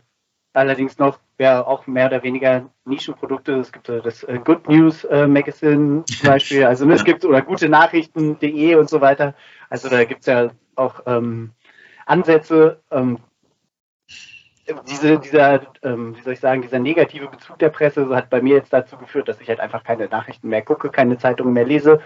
allerdings 0.53 0.97
noch 0.97 1.19
ja 1.39 1.65
auch 1.65 1.87
mehr 1.87 2.07
oder 2.07 2.23
weniger 2.23 2.69
Nischenprodukte. 2.85 3.53
Es 3.53 3.71
gibt 3.71 3.89
äh, 3.89 4.01
das 4.01 4.23
äh, 4.23 4.39
Good 4.43 4.67
News 4.67 5.03
äh, 5.05 5.27
Magazine 5.27 6.03
zum 6.05 6.27
Beispiel, 6.29 6.65
also 6.65 6.85
ne, 6.85 6.93
es 6.95 7.03
gibt 7.03 7.25
oder 7.25 7.41
gute 7.41 7.69
Nachrichten.de 7.69 8.75
und 8.75 8.89
so 8.89 9.01
weiter. 9.01 9.35
Also 9.69 9.89
da 9.89 10.03
gibt 10.03 10.21
es 10.21 10.27
ja 10.27 10.49
auch 10.75 11.01
ähm, 11.05 11.51
Ansätze. 12.05 12.81
Ähm, 12.91 13.19
diese, 14.89 15.17
dieser, 15.19 15.61
ähm, 15.83 16.17
wie 16.17 16.21
soll 16.21 16.33
ich 16.33 16.39
sagen, 16.39 16.61
dieser 16.61 16.79
negative 16.79 17.27
Bezug 17.27 17.57
der 17.59 17.69
Presse 17.69 18.09
hat 18.13 18.29
bei 18.29 18.41
mir 18.41 18.55
jetzt 18.55 18.73
dazu 18.73 18.97
geführt, 18.97 19.29
dass 19.29 19.39
ich 19.39 19.47
halt 19.47 19.61
einfach 19.61 19.83
keine 19.83 20.07
Nachrichten 20.07 20.49
mehr 20.49 20.61
gucke, 20.61 20.89
keine 20.89 21.17
Zeitungen 21.17 21.53
mehr 21.53 21.65
lese 21.65 22.01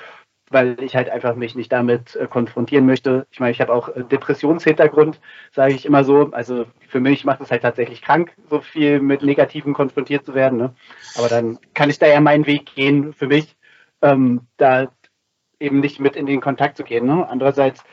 weil 0.51 0.81
ich 0.81 0.95
halt 0.95 1.09
einfach 1.09 1.35
mich 1.35 1.55
nicht 1.55 1.71
damit 1.71 2.15
äh, 2.15 2.27
konfrontieren 2.27 2.85
möchte. 2.85 3.25
Ich 3.31 3.39
meine, 3.39 3.51
ich 3.51 3.61
habe 3.61 3.73
auch 3.73 3.89
äh, 3.89 4.03
Depressionshintergrund, 4.03 5.19
sage 5.51 5.73
ich 5.73 5.85
immer 5.85 6.03
so. 6.03 6.29
Also 6.31 6.65
für 6.87 6.99
mich 6.99 7.25
macht 7.25 7.41
es 7.41 7.51
halt 7.51 7.61
tatsächlich 7.61 8.01
krank, 8.01 8.33
so 8.49 8.59
viel 8.59 8.99
mit 8.99 9.23
Negativen 9.23 9.73
konfrontiert 9.73 10.25
zu 10.25 10.35
werden. 10.35 10.57
Ne? 10.57 10.73
Aber 11.17 11.29
dann 11.29 11.57
kann 11.73 11.89
ich 11.89 11.99
da 11.99 12.07
ja 12.07 12.19
meinen 12.19 12.45
Weg 12.45 12.75
gehen 12.75 13.13
für 13.13 13.27
mich, 13.27 13.55
ähm, 14.01 14.41
da 14.57 14.91
eben 15.59 15.79
nicht 15.79 15.99
mit 15.99 16.15
in 16.15 16.25
den 16.25 16.41
Kontakt 16.41 16.77
zu 16.77 16.83
gehen. 16.83 17.05
Ne? 17.05 17.27
Andererseits 17.27 17.83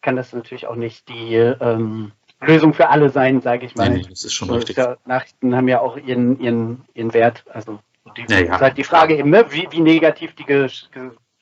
kann 0.00 0.16
das 0.16 0.32
natürlich 0.32 0.66
auch 0.66 0.76
nicht 0.76 1.08
die 1.08 1.34
ähm, 1.34 2.12
Lösung 2.40 2.72
für 2.72 2.88
alle 2.88 3.10
sein, 3.10 3.40
sage 3.40 3.66
ich 3.66 3.74
mal. 3.76 3.90
Nee, 3.90 4.06
das 4.08 4.24
ist 4.24 4.34
schon 4.34 4.50
richtig. 4.50 4.76
Nachrichten 5.04 5.54
haben 5.54 5.68
ja 5.68 5.80
auch 5.80 5.96
ihren, 5.96 6.40
ihren, 6.40 6.84
ihren 6.94 7.12
Wert. 7.12 7.44
Also 7.50 7.80
die, 8.16 8.24
ja, 8.28 8.40
ja. 8.40 8.54
ist 8.54 8.60
halt 8.60 8.78
die 8.78 8.84
Frage 8.84 9.16
eben, 9.16 9.30
ne? 9.30 9.46
wie, 9.50 9.66
wie 9.70 9.80
negativ 9.80 10.34
die 10.34 10.44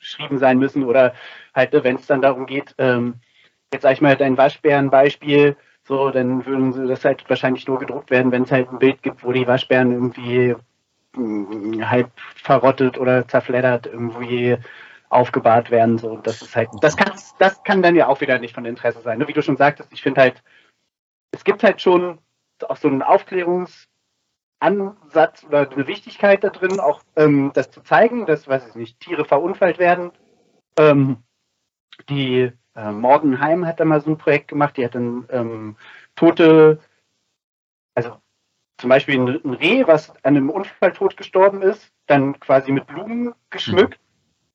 geschrieben 0.05 0.37
sein 0.37 0.59
müssen 0.59 0.83
oder 0.83 1.13
halt, 1.53 1.73
ne, 1.73 1.83
wenn 1.83 1.95
es 1.95 2.07
dann 2.07 2.21
darum 2.21 2.45
geht, 2.45 2.75
ähm, 2.77 3.15
jetzt 3.73 3.81
sag 3.81 3.93
ich 3.93 4.01
mal, 4.01 4.15
dein 4.15 4.37
Waschbärenbeispiel, 4.37 5.57
so, 5.83 6.09
dann 6.09 6.45
würden 6.45 6.73
sie 6.73 6.87
das 6.87 7.05
halt 7.05 7.27
wahrscheinlich 7.29 7.67
nur 7.67 7.79
gedruckt 7.79 8.09
werden, 8.09 8.31
wenn 8.31 8.43
es 8.43 8.51
halt 8.51 8.71
ein 8.71 8.79
Bild 8.79 9.03
gibt, 9.03 9.23
wo 9.23 9.31
die 9.31 9.47
Waschbären 9.47 9.91
irgendwie 9.91 10.55
mh, 11.13 11.21
mm, 11.21 11.89
halb 11.89 12.11
verrottet 12.35 12.97
oder 12.97 13.27
zerfleddert 13.27 13.87
irgendwie 13.87 14.57
aufgebahrt 15.09 15.71
werden. 15.71 15.97
So, 15.97 16.17
das 16.17 16.41
ist 16.41 16.55
halt, 16.55 16.69
das 16.81 16.97
kann, 16.97 17.11
das 17.39 17.63
kann 17.63 17.81
dann 17.81 17.95
ja 17.95 18.07
auch 18.07 18.21
wieder 18.21 18.39
nicht 18.39 18.55
von 18.55 18.65
Interesse 18.65 19.01
sein. 19.01 19.19
Ne? 19.19 19.27
Wie 19.27 19.33
du 19.33 19.41
schon 19.41 19.57
sagtest, 19.57 19.91
ich 19.93 20.01
finde 20.01 20.21
halt, 20.21 20.43
es 21.31 21.43
gibt 21.43 21.63
halt 21.63 21.81
schon 21.81 22.19
auch 22.67 22.77
so 22.77 22.87
einen 22.87 23.03
Aufklärungs- 23.03 23.87
Ansatz 24.65 25.43
oder 25.43 25.69
eine 25.69 25.87
Wichtigkeit 25.87 26.43
da 26.43 26.49
drin, 26.49 26.79
auch 26.79 27.01
ähm, 27.15 27.51
das 27.53 27.69
zu 27.69 27.81
zeigen, 27.81 28.25
dass, 28.25 28.47
weiß 28.47 28.67
ich 28.69 28.75
nicht, 28.75 28.99
Tiere 28.99 29.25
verunfallt 29.25 29.77
werden. 29.77 30.11
Ähm, 30.77 31.17
die 32.09 32.51
äh, 32.75 32.91
Morgenheim 32.91 33.65
hat 33.65 33.79
da 33.79 33.85
mal 33.85 34.01
so 34.01 34.09
ein 34.09 34.17
Projekt 34.17 34.49
gemacht, 34.49 34.75
die 34.77 34.85
hat 34.85 34.95
dann 34.95 35.25
ähm, 35.29 35.75
tote, 36.15 36.79
also 37.93 38.17
zum 38.77 38.89
Beispiel 38.89 39.19
ein, 39.19 39.39
ein 39.43 39.53
Reh, 39.53 39.87
was 39.87 40.09
an 40.09 40.35
einem 40.35 40.49
Unfall 40.49 40.91
tot 40.91 41.15
gestorben 41.15 41.61
ist, 41.61 41.91
dann 42.07 42.39
quasi 42.39 42.71
mit 42.71 42.87
Blumen 42.87 43.33
geschmückt 43.49 43.99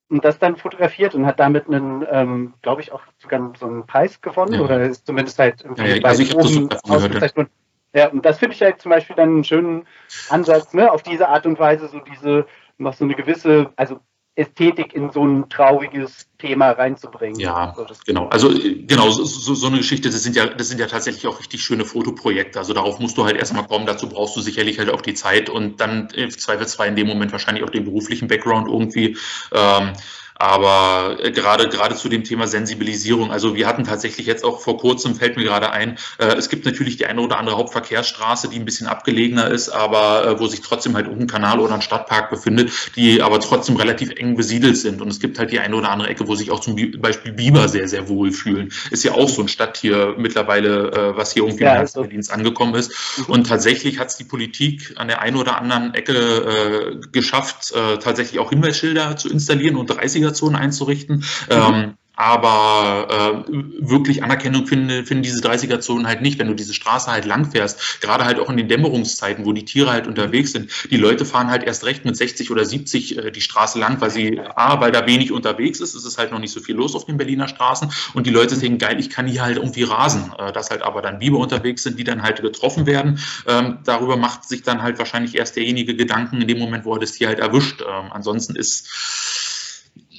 mhm. 0.09 0.17
und 0.17 0.25
das 0.25 0.39
dann 0.39 0.57
fotografiert 0.57 1.15
und 1.15 1.25
hat 1.25 1.41
damit 1.41 1.69
einen, 1.69 2.05
ähm, 2.11 2.55
glaube 2.63 2.83
ich, 2.83 2.93
auch 2.93 3.03
sogar 3.19 3.53
so 3.59 3.67
einen 3.67 3.87
Preis 3.87 4.21
gewonnen 4.21 4.55
ja. 4.55 4.61
oder 4.61 4.83
ist 4.83 5.07
zumindest 5.07 5.39
halt 5.39 5.63
irgendwie 5.63 5.89
ja, 5.89 5.97
ja, 5.97 6.05
also 6.05 6.23
ich 6.23 6.35
oben 6.35 6.69
ausgezeichnet 6.89 7.49
Ja, 7.95 8.09
und 8.09 8.25
das 8.25 8.39
finde 8.39 8.55
ich 8.55 8.63
halt 8.63 8.81
zum 8.81 8.91
Beispiel 8.91 9.17
dann 9.17 9.31
einen 9.31 9.45
schönen 9.45 9.87
Ansatz, 10.29 10.75
ne, 10.75 10.91
auf 10.91 11.03
diese 11.03 11.29
Art 11.29 11.47
und 11.47 11.59
Weise 11.59 11.89
so 11.89 12.01
diese, 12.01 12.47
noch 12.79 12.95
so 12.95 13.05
eine 13.05 13.15
gewisse, 13.15 13.73
also 13.77 14.01
Ästhetik 14.37 14.95
in 14.95 15.11
so 15.11 15.25
ein 15.25 15.49
trauriges 15.51 16.29
Thema 16.39 16.71
reinzubringen. 16.71 17.39
Ja, 17.39 17.75
so, 17.77 17.85
genau. 18.07 18.29
Also 18.29 18.49
genau, 18.49 19.11
so, 19.11 19.55
so, 19.55 19.67
eine 19.67 19.79
Geschichte, 19.79 20.09
das 20.09 20.23
sind 20.23 20.37
ja, 20.37 20.47
das 20.47 20.69
sind 20.69 20.79
ja 20.79 20.87
tatsächlich 20.87 21.27
auch 21.27 21.41
richtig 21.41 21.63
schöne 21.63 21.85
Fotoprojekte. 21.85 22.59
Also 22.59 22.73
darauf 22.73 23.01
musst 23.01 23.19
du 23.19 23.25
halt 23.25 23.37
erstmal 23.37 23.67
kommen, 23.67 23.87
dazu 23.87 24.09
brauchst 24.09 24.37
du 24.37 24.41
sicherlich 24.41 24.79
halt 24.79 24.89
auch 24.89 25.03
die 25.03 25.15
Zeit 25.15 25.51
und 25.51 25.81
dann 25.81 26.09
im 26.15 26.31
Zweifelsfall 26.31 26.89
in 26.89 26.97
dem 26.97 27.09
Moment 27.09 27.33
wahrscheinlich 27.33 27.65
auch 27.65 27.71
den 27.71 27.85
beruflichen 27.85 28.29
Background 28.29 28.69
irgendwie. 28.69 29.19
Ähm, 29.53 29.93
aber 30.41 31.19
äh, 31.23 31.31
gerade 31.33 31.69
gerade 31.69 31.95
zu 31.95 32.09
dem 32.09 32.25
Thema 32.25 32.47
Sensibilisierung, 32.47 33.31
also 33.31 33.55
wir 33.55 33.67
hatten 33.67 33.85
tatsächlich 33.85 34.27
jetzt 34.27 34.43
auch 34.43 34.61
vor 34.61 34.79
kurzem, 34.79 35.15
fällt 35.15 35.37
mir 35.37 35.45
gerade 35.45 35.71
ein, 35.71 35.99
äh, 36.19 36.35
es 36.37 36.49
gibt 36.49 36.65
natürlich 36.65 36.97
die 36.97 37.05
eine 37.05 37.21
oder 37.21 37.39
andere 37.39 37.59
Hauptverkehrsstraße, 37.59 38.49
die 38.49 38.59
ein 38.59 38.65
bisschen 38.65 38.87
abgelegener 38.87 39.49
ist, 39.49 39.69
aber 39.69 40.27
äh, 40.27 40.41
wo 40.41 40.47
sich 40.47 40.63
trotzdem 40.63 40.95
halt 40.95 41.09
ein 41.09 41.27
Kanal 41.27 41.61
oder 41.61 41.75
ein 41.75 41.83
Stadtpark 41.83 42.31
befindet, 42.31 42.73
die 42.97 43.21
aber 43.21 43.39
trotzdem 43.41 43.77
relativ 43.77 44.13
eng 44.17 44.35
besiedelt 44.35 44.79
sind. 44.79 45.03
Und 45.03 45.09
es 45.09 45.21
gibt 45.21 45.39
halt 45.39 45.53
die 45.53 45.59
eine 45.59 45.77
oder 45.77 45.91
andere 45.91 46.09
Ecke, 46.09 46.27
wo 46.27 46.35
sich 46.35 46.51
auch 46.51 46.61
zum 46.61 46.75
Beispiel 47.01 47.33
Biber 47.33 47.69
sehr, 47.69 47.87
sehr 47.87 48.09
wohl 48.09 48.33
fühlen. 48.33 48.73
Ist 48.91 49.05
ja 49.05 49.13
auch 49.13 49.29
so 49.29 49.43
ein 49.43 49.49
Stadttier 49.49 50.15
mittlerweile, 50.17 50.91
äh, 50.91 51.17
was 51.17 51.35
hier 51.35 51.43
irgendwie 51.43 51.65
ja, 51.65 51.73
im 51.73 51.77
Herzen 51.77 51.99
also. 51.99 52.09
Berlins 52.09 52.31
angekommen 52.31 52.75
ist. 52.77 52.93
Mhm. 53.19 53.25
Und 53.27 53.47
tatsächlich 53.47 53.99
hat 53.99 54.09
es 54.09 54.17
die 54.17 54.25
Politik 54.25 54.95
an 54.97 55.09
der 55.09 55.21
einen 55.21 55.37
oder 55.37 55.59
anderen 55.59 55.93
Ecke 55.93 56.15
äh, 56.15 57.07
geschafft, 57.13 57.73
äh, 57.73 57.99
tatsächlich 57.99 58.41
auch 58.41 58.49
Hinweisschilder 58.49 59.17
zu 59.17 59.29
installieren 59.29 59.77
und 59.77 59.91
30er 59.91 60.30
Organisation 60.31 60.57
einzurichten. 60.57 61.17
Mhm. 61.17 61.25
Ähm, 61.51 61.95
aber 62.17 63.45
äh, 63.49 63.53
wirklich 63.79 64.23
Anerkennung 64.23 64.67
finden, 64.67 65.07
finden 65.07 65.23
diese 65.23 65.41
30er-Zonen 65.41 66.07
halt 66.07 66.21
nicht, 66.21 66.39
wenn 66.39 66.49
du 66.49 66.55
diese 66.55 66.75
Straße 66.75 67.11
halt 67.11 67.25
lang 67.25 67.51
fährst, 67.51 68.03
gerade 68.03 68.27
halt 68.27 68.39
auch 68.39 68.51
in 68.51 68.59
den 68.59 68.69
Dämmerungszeiten, 68.69 69.47
wo 69.47 69.55
die 69.55 69.65
Tiere 69.65 69.91
halt 69.91 70.07
unterwegs 70.07 70.53
sind. 70.53 70.71
Die 70.91 70.99
Leute 70.99 71.25
fahren 71.25 71.49
halt 71.49 71.63
erst 71.63 71.87
recht 71.87 72.05
mit 72.05 72.15
60 72.15 72.51
oder 72.51 72.67
70 72.67 73.17
äh, 73.17 73.31
die 73.31 73.41
Straße 73.41 73.79
lang, 73.79 74.03
weil 74.03 74.11
sie, 74.11 74.39
A, 74.39 74.83
weil 74.83 74.93
da 74.93 75.07
wenig 75.07 75.33
unterwegs 75.33 75.81
ist, 75.81 75.95
es 75.95 76.05
ist 76.05 76.19
halt 76.19 76.31
noch 76.31 76.41
nicht 76.41 76.53
so 76.53 76.61
viel 76.61 76.75
los 76.75 76.95
auf 76.95 77.07
den 77.07 77.17
Berliner 77.17 77.49
Straßen 77.49 77.91
und 78.13 78.27
die 78.27 78.31
Leute 78.31 78.55
denken, 78.59 78.77
geil, 78.77 79.01
ich 79.01 79.09
kann 79.09 79.27
hier 79.27 79.41
halt 79.41 79.57
irgendwie 79.57 79.85
rasen. 79.85 80.35
Äh, 80.39 80.53
dass 80.53 80.69
halt 80.69 80.83
aber 80.83 81.01
dann 81.01 81.21
Biber 81.21 81.39
unterwegs 81.39 81.85
sind, 81.85 81.99
die 81.99 82.05
dann 82.05 82.23
halt 82.23 82.43
getroffen 82.43 82.85
werden, 82.85 83.19
ähm, 83.47 83.79
darüber 83.85 84.19
macht 84.19 84.47
sich 84.47 84.63
dann 84.63 84.83
halt 84.83 84.99
wahrscheinlich 84.99 85.37
erst 85.37 85.57
derjenige 85.57 85.97
Gedanken 85.97 86.43
in 86.43 86.49
dem 86.49 86.59
Moment, 86.59 86.85
wo 86.85 86.93
er 86.93 87.01
das 87.01 87.13
Tier 87.13 87.29
halt 87.29 87.39
erwischt. 87.39 87.81
Ähm, 87.81 88.13
ansonsten 88.13 88.57
ist 88.57 89.50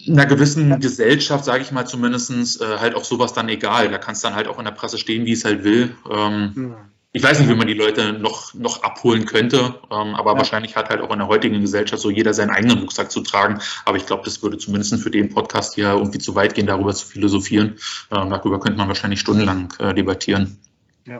einer 0.07 0.25
gewissen 0.25 0.79
Gesellschaft, 0.79 1.45
sage 1.45 1.63
ich 1.63 1.71
mal 1.71 1.85
zumindestens 1.85 2.59
äh, 2.59 2.77
halt 2.79 2.95
auch 2.95 3.03
sowas 3.03 3.33
dann 3.33 3.49
egal. 3.49 3.89
Da 3.89 3.97
kann 3.97 4.13
es 4.13 4.21
dann 4.21 4.35
halt 4.35 4.47
auch 4.47 4.59
in 4.59 4.65
der 4.65 4.71
Presse 4.71 4.97
stehen, 4.97 5.25
wie 5.25 5.33
es 5.33 5.45
halt 5.45 5.63
will. 5.63 5.95
Ähm, 6.09 6.51
mhm. 6.55 6.75
Ich 7.13 7.21
weiß 7.21 7.39
nicht, 7.39 7.49
wie 7.49 7.55
man 7.55 7.67
die 7.67 7.73
Leute 7.73 8.13
noch, 8.13 8.53
noch 8.53 8.83
abholen 8.83 9.25
könnte, 9.25 9.81
ähm, 9.91 10.15
aber 10.15 10.31
ja. 10.31 10.37
wahrscheinlich 10.37 10.77
hat 10.77 10.89
halt 10.89 11.01
auch 11.01 11.11
in 11.11 11.19
der 11.19 11.27
heutigen 11.27 11.59
Gesellschaft 11.59 12.01
so 12.01 12.09
jeder 12.09 12.33
seinen 12.33 12.51
eigenen 12.51 12.79
Rucksack 12.79 13.11
zu 13.11 13.19
tragen. 13.19 13.59
Aber 13.83 13.97
ich 13.97 14.05
glaube, 14.05 14.23
das 14.23 14.41
würde 14.41 14.57
zumindest 14.57 14.95
für 15.01 15.11
den 15.11 15.27
Podcast 15.27 15.75
hier 15.75 15.89
irgendwie 15.89 16.19
zu 16.19 16.35
weit 16.35 16.53
gehen, 16.53 16.67
darüber 16.67 16.93
zu 16.93 17.05
philosophieren. 17.05 17.77
Ähm, 18.11 18.29
darüber 18.29 18.61
könnte 18.61 18.77
man 18.77 18.87
wahrscheinlich 18.87 19.19
stundenlang 19.19 19.73
äh, 19.79 19.93
debattieren. 19.93 20.57
Ja. 21.05 21.19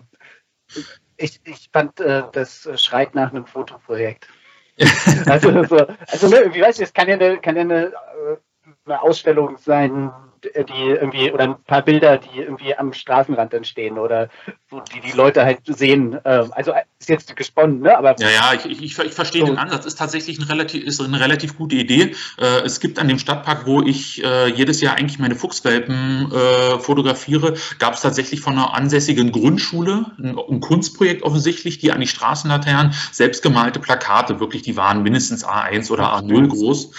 Ich, 1.18 1.42
ich 1.44 1.70
fand, 1.74 2.00
äh, 2.00 2.24
das 2.32 2.70
schreit 2.78 3.14
nach 3.14 3.32
einem 3.32 3.46
Fotoprojekt. 3.46 4.30
also, 5.26 5.64
so, 5.66 5.86
also 6.08 6.28
ne, 6.30 6.52
wie 6.54 6.62
weiß 6.62 6.78
ich, 6.78 6.84
es 6.84 6.94
kann 6.94 7.10
ja 7.10 7.16
eine, 7.16 7.38
kann 7.40 7.58
ja 7.58 7.64
eine 7.64 7.88
äh, 7.88 8.38
eine 8.86 9.02
Ausstellung 9.02 9.58
sein, 9.58 10.12
die 10.44 10.90
irgendwie, 10.90 11.32
oder 11.32 11.44
ein 11.44 11.64
paar 11.64 11.82
Bilder, 11.82 12.18
die 12.18 12.40
irgendwie 12.40 12.76
am 12.76 12.94
Straßenrand 12.94 13.54
entstehen 13.54 13.98
oder 13.98 14.30
so, 14.70 14.82
die 14.94 15.02
die 15.02 15.16
Leute 15.16 15.44
halt 15.44 15.60
sehen. 15.66 16.18
Ähm, 16.26 16.52
also 16.52 16.74
ist 17.00 17.10
jetzt 17.10 17.36
gesponnen, 17.36 17.82
ne? 17.82 17.98
Aber 17.98 18.16
ja, 18.20 18.30
ja, 18.30 18.54
ich, 18.54 18.66
ich, 18.66 19.00
ich 19.00 19.14
verstehe 19.14 19.42
so. 19.42 19.48
den 19.48 19.58
Ansatz. 19.58 19.86
Ist 19.86 19.98
tatsächlich 19.98 20.40
ein 20.40 20.44
relativ, 20.44 20.84
ist 20.84 21.02
eine 21.02 21.20
relativ 21.20 21.58
gute 21.58 21.76
Idee. 21.76 22.16
Äh, 22.40 22.62
es 22.64 22.80
gibt 22.80 23.00
an 23.00 23.08
dem 23.08 23.20
Stadtpark, 23.20 23.66
wo 23.66 23.82
ich 23.82 24.24
äh, 24.24 24.48
jedes 24.50 24.82
Jahr 24.82 24.96
eigentlich 24.96 25.20
meine 25.20 25.36
Fuchswelpen 25.36 26.32
fotografiere, 26.80 27.56
gab 27.80 27.94
es 27.94 28.02
tatsächlich 28.02 28.42
von 28.42 28.54
einer 28.54 28.74
ansässigen 28.74 29.32
Grundschule 29.32 30.06
ein, 30.18 30.38
ein 30.38 30.60
Kunstprojekt 30.60 31.24
offensichtlich, 31.24 31.80
die 31.80 31.92
an 31.92 32.00
die 32.00 32.08
Straßenlaternen 32.08 32.94
selbstgemalte 33.12 33.80
Plakate, 33.80 34.40
wirklich, 34.40 34.62
die 34.62 34.78
waren 34.78 35.04
mindestens 35.04 35.46
A1 35.46 35.92
oder 35.92 36.14
A0 36.16 36.48
groß, 36.48 36.92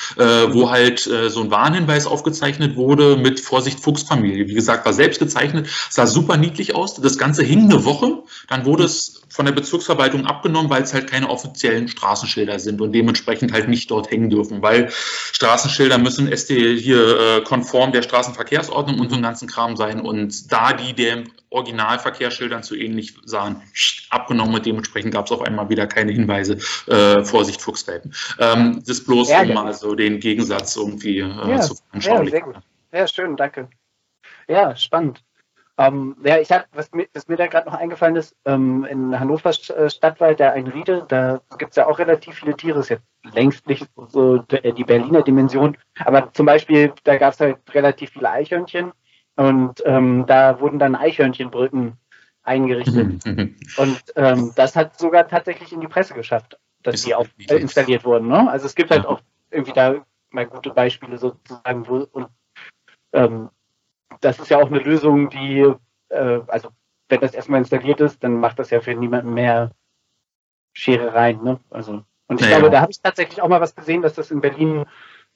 wo 0.52 0.70
halt 0.70 1.00
so 1.00 1.42
ein 1.42 1.50
Warnhinweis 1.50 2.06
aufgezeichnet 2.06 2.76
wurde 2.76 3.16
mit 3.16 3.31
mit 3.32 3.40
Vorsicht 3.40 3.80
Fuchsfamilie. 3.80 4.46
Wie 4.46 4.54
gesagt, 4.54 4.84
war 4.84 4.92
selbst 4.92 5.18
gezeichnet, 5.18 5.68
sah 5.88 6.06
super 6.06 6.36
niedlich 6.36 6.74
aus. 6.74 6.94
Das 6.94 7.16
Ganze 7.16 7.42
hing 7.42 7.70
eine 7.70 7.84
Woche. 7.84 8.22
Dann 8.48 8.66
wurde 8.66 8.84
es 8.84 9.22
von 9.30 9.46
der 9.46 9.52
Bezirksverwaltung 9.52 10.26
abgenommen, 10.26 10.70
weil 10.70 10.82
es 10.82 10.92
halt 10.92 11.10
keine 11.10 11.30
offiziellen 11.30 11.88
Straßenschilder 11.88 12.58
sind 12.58 12.80
und 12.82 12.92
dementsprechend 12.92 13.52
halt 13.52 13.68
nicht 13.68 13.90
dort 13.90 14.10
hängen 14.10 14.28
dürfen, 14.28 14.60
weil 14.60 14.90
Straßenschilder 15.32 15.96
müssen 15.96 16.30
SD 16.30 16.78
hier 16.78 17.18
äh, 17.18 17.40
konform 17.40 17.92
der 17.92 18.02
Straßenverkehrsordnung 18.02 19.00
und 19.00 19.08
so 19.08 19.14
einen 19.14 19.22
ganzen 19.22 19.48
Kram 19.48 19.76
sein 19.76 20.00
und 20.00 20.52
da 20.52 20.74
die 20.74 20.92
dem 20.92 21.30
Originalverkehrsschildern 21.48 22.62
zu 22.62 22.76
ähnlich 22.76 23.14
sahen, 23.24 23.62
abgenommen 24.10 24.54
und 24.54 24.66
dementsprechend 24.66 25.12
gab 25.14 25.26
es 25.26 25.32
auf 25.32 25.42
einmal 25.42 25.68
wieder 25.70 25.86
keine 25.86 26.12
Hinweise, 26.12 26.58
äh, 26.86 27.24
Vorsicht 27.24 27.62
Fuchswelpen. 27.62 28.14
Ähm, 28.38 28.82
das 28.86 29.04
bloß, 29.04 29.30
um 29.30 29.54
mal 29.54 29.72
so 29.72 29.94
den 29.94 30.20
Gegensatz 30.20 30.76
irgendwie 30.76 31.18
äh, 31.18 31.28
ja, 31.48 31.60
zu 31.60 31.74
veranschaulichen. 31.74 32.52
Ja, 32.52 32.62
ja, 32.92 33.06
schön, 33.06 33.36
danke. 33.36 33.68
Ja, 34.48 34.76
spannend. 34.76 35.24
Ähm, 35.78 36.16
ja, 36.22 36.38
ich 36.38 36.52
habe, 36.52 36.66
was 36.72 36.92
mir, 36.92 37.06
was 37.14 37.28
mir 37.28 37.36
da 37.36 37.46
gerade 37.46 37.68
noch 37.68 37.76
eingefallen 37.76 38.16
ist, 38.16 38.36
ähm, 38.44 38.84
in 38.84 39.18
Hannovers 39.18 39.70
äh, 39.70 39.88
Stadtwald, 39.88 40.38
der 40.38 40.52
Einriede, 40.52 41.06
da 41.08 41.40
gibt 41.56 41.70
es 41.70 41.76
ja 41.76 41.86
auch 41.86 41.98
relativ 41.98 42.36
viele 42.36 42.54
Tiere, 42.56 42.80
ist 42.80 42.90
jetzt 42.90 43.04
längst 43.32 43.66
nicht 43.66 43.88
so 44.08 44.38
die 44.38 44.84
Berliner 44.84 45.22
Dimension, 45.22 45.78
aber 45.98 46.32
zum 46.34 46.44
Beispiel, 46.44 46.92
da 47.04 47.16
gab 47.16 47.32
es 47.32 47.40
halt 47.40 47.58
relativ 47.72 48.10
viele 48.10 48.30
Eichhörnchen 48.30 48.92
und 49.36 49.82
ähm, 49.86 50.24
da 50.26 50.60
wurden 50.60 50.78
dann 50.78 50.94
Eichhörnchenbrücken 50.94 51.96
eingerichtet. 52.42 53.24
und 53.78 54.02
ähm, 54.16 54.52
das 54.54 54.76
hat 54.76 54.98
sogar 54.98 55.26
tatsächlich 55.26 55.72
in 55.72 55.80
die 55.80 55.88
Presse 55.88 56.12
geschafft, 56.12 56.58
dass 56.82 56.96
ist 56.96 57.06
die 57.06 57.14
auch 57.14 57.26
äh, 57.48 57.56
installiert 57.56 58.04
wurden. 58.04 58.28
Ne? 58.28 58.50
Also 58.50 58.66
es 58.66 58.74
gibt 58.74 58.90
halt 58.90 59.06
auch 59.06 59.20
irgendwie 59.50 59.72
da 59.72 60.04
mal 60.30 60.46
gute 60.46 60.70
Beispiele 60.70 61.16
sozusagen, 61.16 61.88
wo, 61.88 62.06
und 62.12 62.28
ähm, 63.12 63.50
das 64.20 64.38
ist 64.38 64.50
ja 64.50 64.58
auch 64.58 64.66
eine 64.66 64.78
Lösung, 64.78 65.30
die, 65.30 65.72
äh, 66.08 66.40
also 66.46 66.70
wenn 67.08 67.20
das 67.20 67.34
erstmal 67.34 67.60
installiert 67.60 68.00
ist, 68.00 68.22
dann 68.22 68.40
macht 68.40 68.58
das 68.58 68.70
ja 68.70 68.80
für 68.80 68.94
niemanden 68.94 69.34
mehr 69.34 69.72
Scherereien. 70.74 71.42
Ne? 71.42 71.60
Also, 71.70 72.04
und 72.28 72.40
ich 72.40 72.46
naja. 72.46 72.58
glaube, 72.58 72.70
da 72.70 72.80
habe 72.80 72.90
ich 72.90 73.00
tatsächlich 73.00 73.42
auch 73.42 73.48
mal 73.48 73.60
was 73.60 73.74
gesehen, 73.74 74.02
dass 74.02 74.14
das 74.14 74.30
in 74.30 74.40
Berlin 74.40 74.84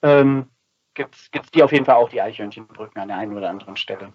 ähm, 0.03 0.51
gibt 0.95 1.15
es 1.15 1.51
die 1.51 1.63
auf 1.63 1.73
jeden 1.73 1.85
Fall 1.85 1.97
auch, 1.97 2.09
die 2.09 2.23
Eichhörnchenbrücken 2.23 3.01
an 3.01 3.09
der 3.09 3.19
einen 3.19 3.37
oder 3.37 3.51
anderen 3.51 3.77
Stelle. 3.77 4.13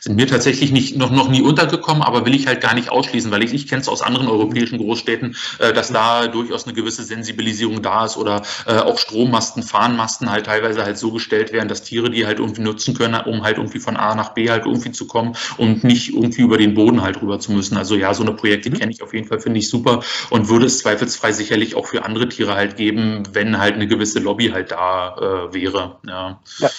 Sind 0.00 0.16
mir 0.16 0.26
tatsächlich 0.26 0.72
nicht, 0.72 0.96
noch, 0.96 1.10
noch 1.10 1.28
nie 1.28 1.42
untergekommen, 1.42 2.02
aber 2.02 2.24
will 2.26 2.34
ich 2.34 2.46
halt 2.46 2.60
gar 2.60 2.74
nicht 2.74 2.90
ausschließen, 2.90 3.30
weil 3.30 3.42
ich, 3.42 3.52
ich 3.52 3.66
kenne 3.66 3.82
es 3.82 3.88
aus 3.88 4.02
anderen 4.02 4.28
europäischen 4.28 4.78
Großstädten, 4.78 5.36
äh, 5.58 5.72
dass 5.72 5.92
da 5.92 6.28
durchaus 6.28 6.64
eine 6.64 6.74
gewisse 6.74 7.02
Sensibilisierung 7.02 7.82
da 7.82 8.04
ist 8.04 8.16
oder 8.16 8.42
äh, 8.66 8.78
auch 8.78 8.98
Strommasten, 8.98 9.62
Fahnenmasten 9.62 10.30
halt 10.30 10.46
teilweise 10.46 10.84
halt 10.84 10.98
so 10.98 11.12
gestellt 11.12 11.52
werden, 11.52 11.68
dass 11.68 11.82
Tiere 11.82 12.10
die 12.10 12.26
halt 12.26 12.38
irgendwie 12.38 12.62
nutzen 12.62 12.94
können, 12.94 13.20
um 13.22 13.42
halt 13.42 13.56
irgendwie 13.58 13.80
von 13.80 13.96
A 13.96 14.14
nach 14.14 14.30
B 14.30 14.50
halt 14.50 14.66
irgendwie 14.66 14.92
zu 14.92 15.06
kommen 15.06 15.36
und 15.56 15.84
nicht 15.84 16.14
irgendwie 16.14 16.42
über 16.42 16.58
den 16.58 16.74
Boden 16.74 17.02
halt 17.02 17.20
rüber 17.20 17.38
zu 17.38 17.52
müssen. 17.52 17.76
Also 17.76 17.96
ja, 17.96 18.14
so 18.14 18.22
eine 18.22 18.32
Projekte 18.32 18.70
kenne 18.70 18.92
ich 18.92 19.02
auf 19.02 19.14
jeden 19.14 19.26
Fall, 19.26 19.40
finde 19.40 19.58
ich 19.58 19.68
super 19.68 20.02
und 20.30 20.48
würde 20.48 20.66
es 20.66 20.78
zweifelsfrei 20.78 21.32
sicherlich 21.32 21.74
auch 21.74 21.86
für 21.86 22.04
andere 22.04 22.28
Tiere 22.28 22.54
halt 22.54 22.76
geben, 22.76 23.24
wenn 23.32 23.58
halt 23.58 23.74
eine 23.74 23.86
gewisse 23.86 24.20
Lobby 24.20 24.48
halt 24.48 24.70
da 24.70 25.16
äh, 25.16 25.54
wäre. 25.54 25.98
Ja. 26.06 26.40
ja, 26.58 26.66
ja. 26.66 26.70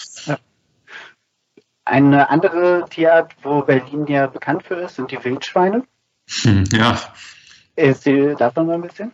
Eine 1.88 2.30
andere 2.30 2.86
Tierart, 2.90 3.34
wo 3.44 3.62
Berlin 3.62 4.08
ja 4.08 4.28
bekannt 4.28 4.64
für 4.64 4.76
ist, 4.76 4.96
sind 4.96 5.10
die 5.10 5.24
Wildschweine. 5.24 5.84
Hm, 6.42 6.66
ja. 6.74 7.00
Erzähl 7.78 8.36
davon 8.36 8.68
mal 8.68 8.76
ein 8.76 8.82
bisschen. 8.82 9.14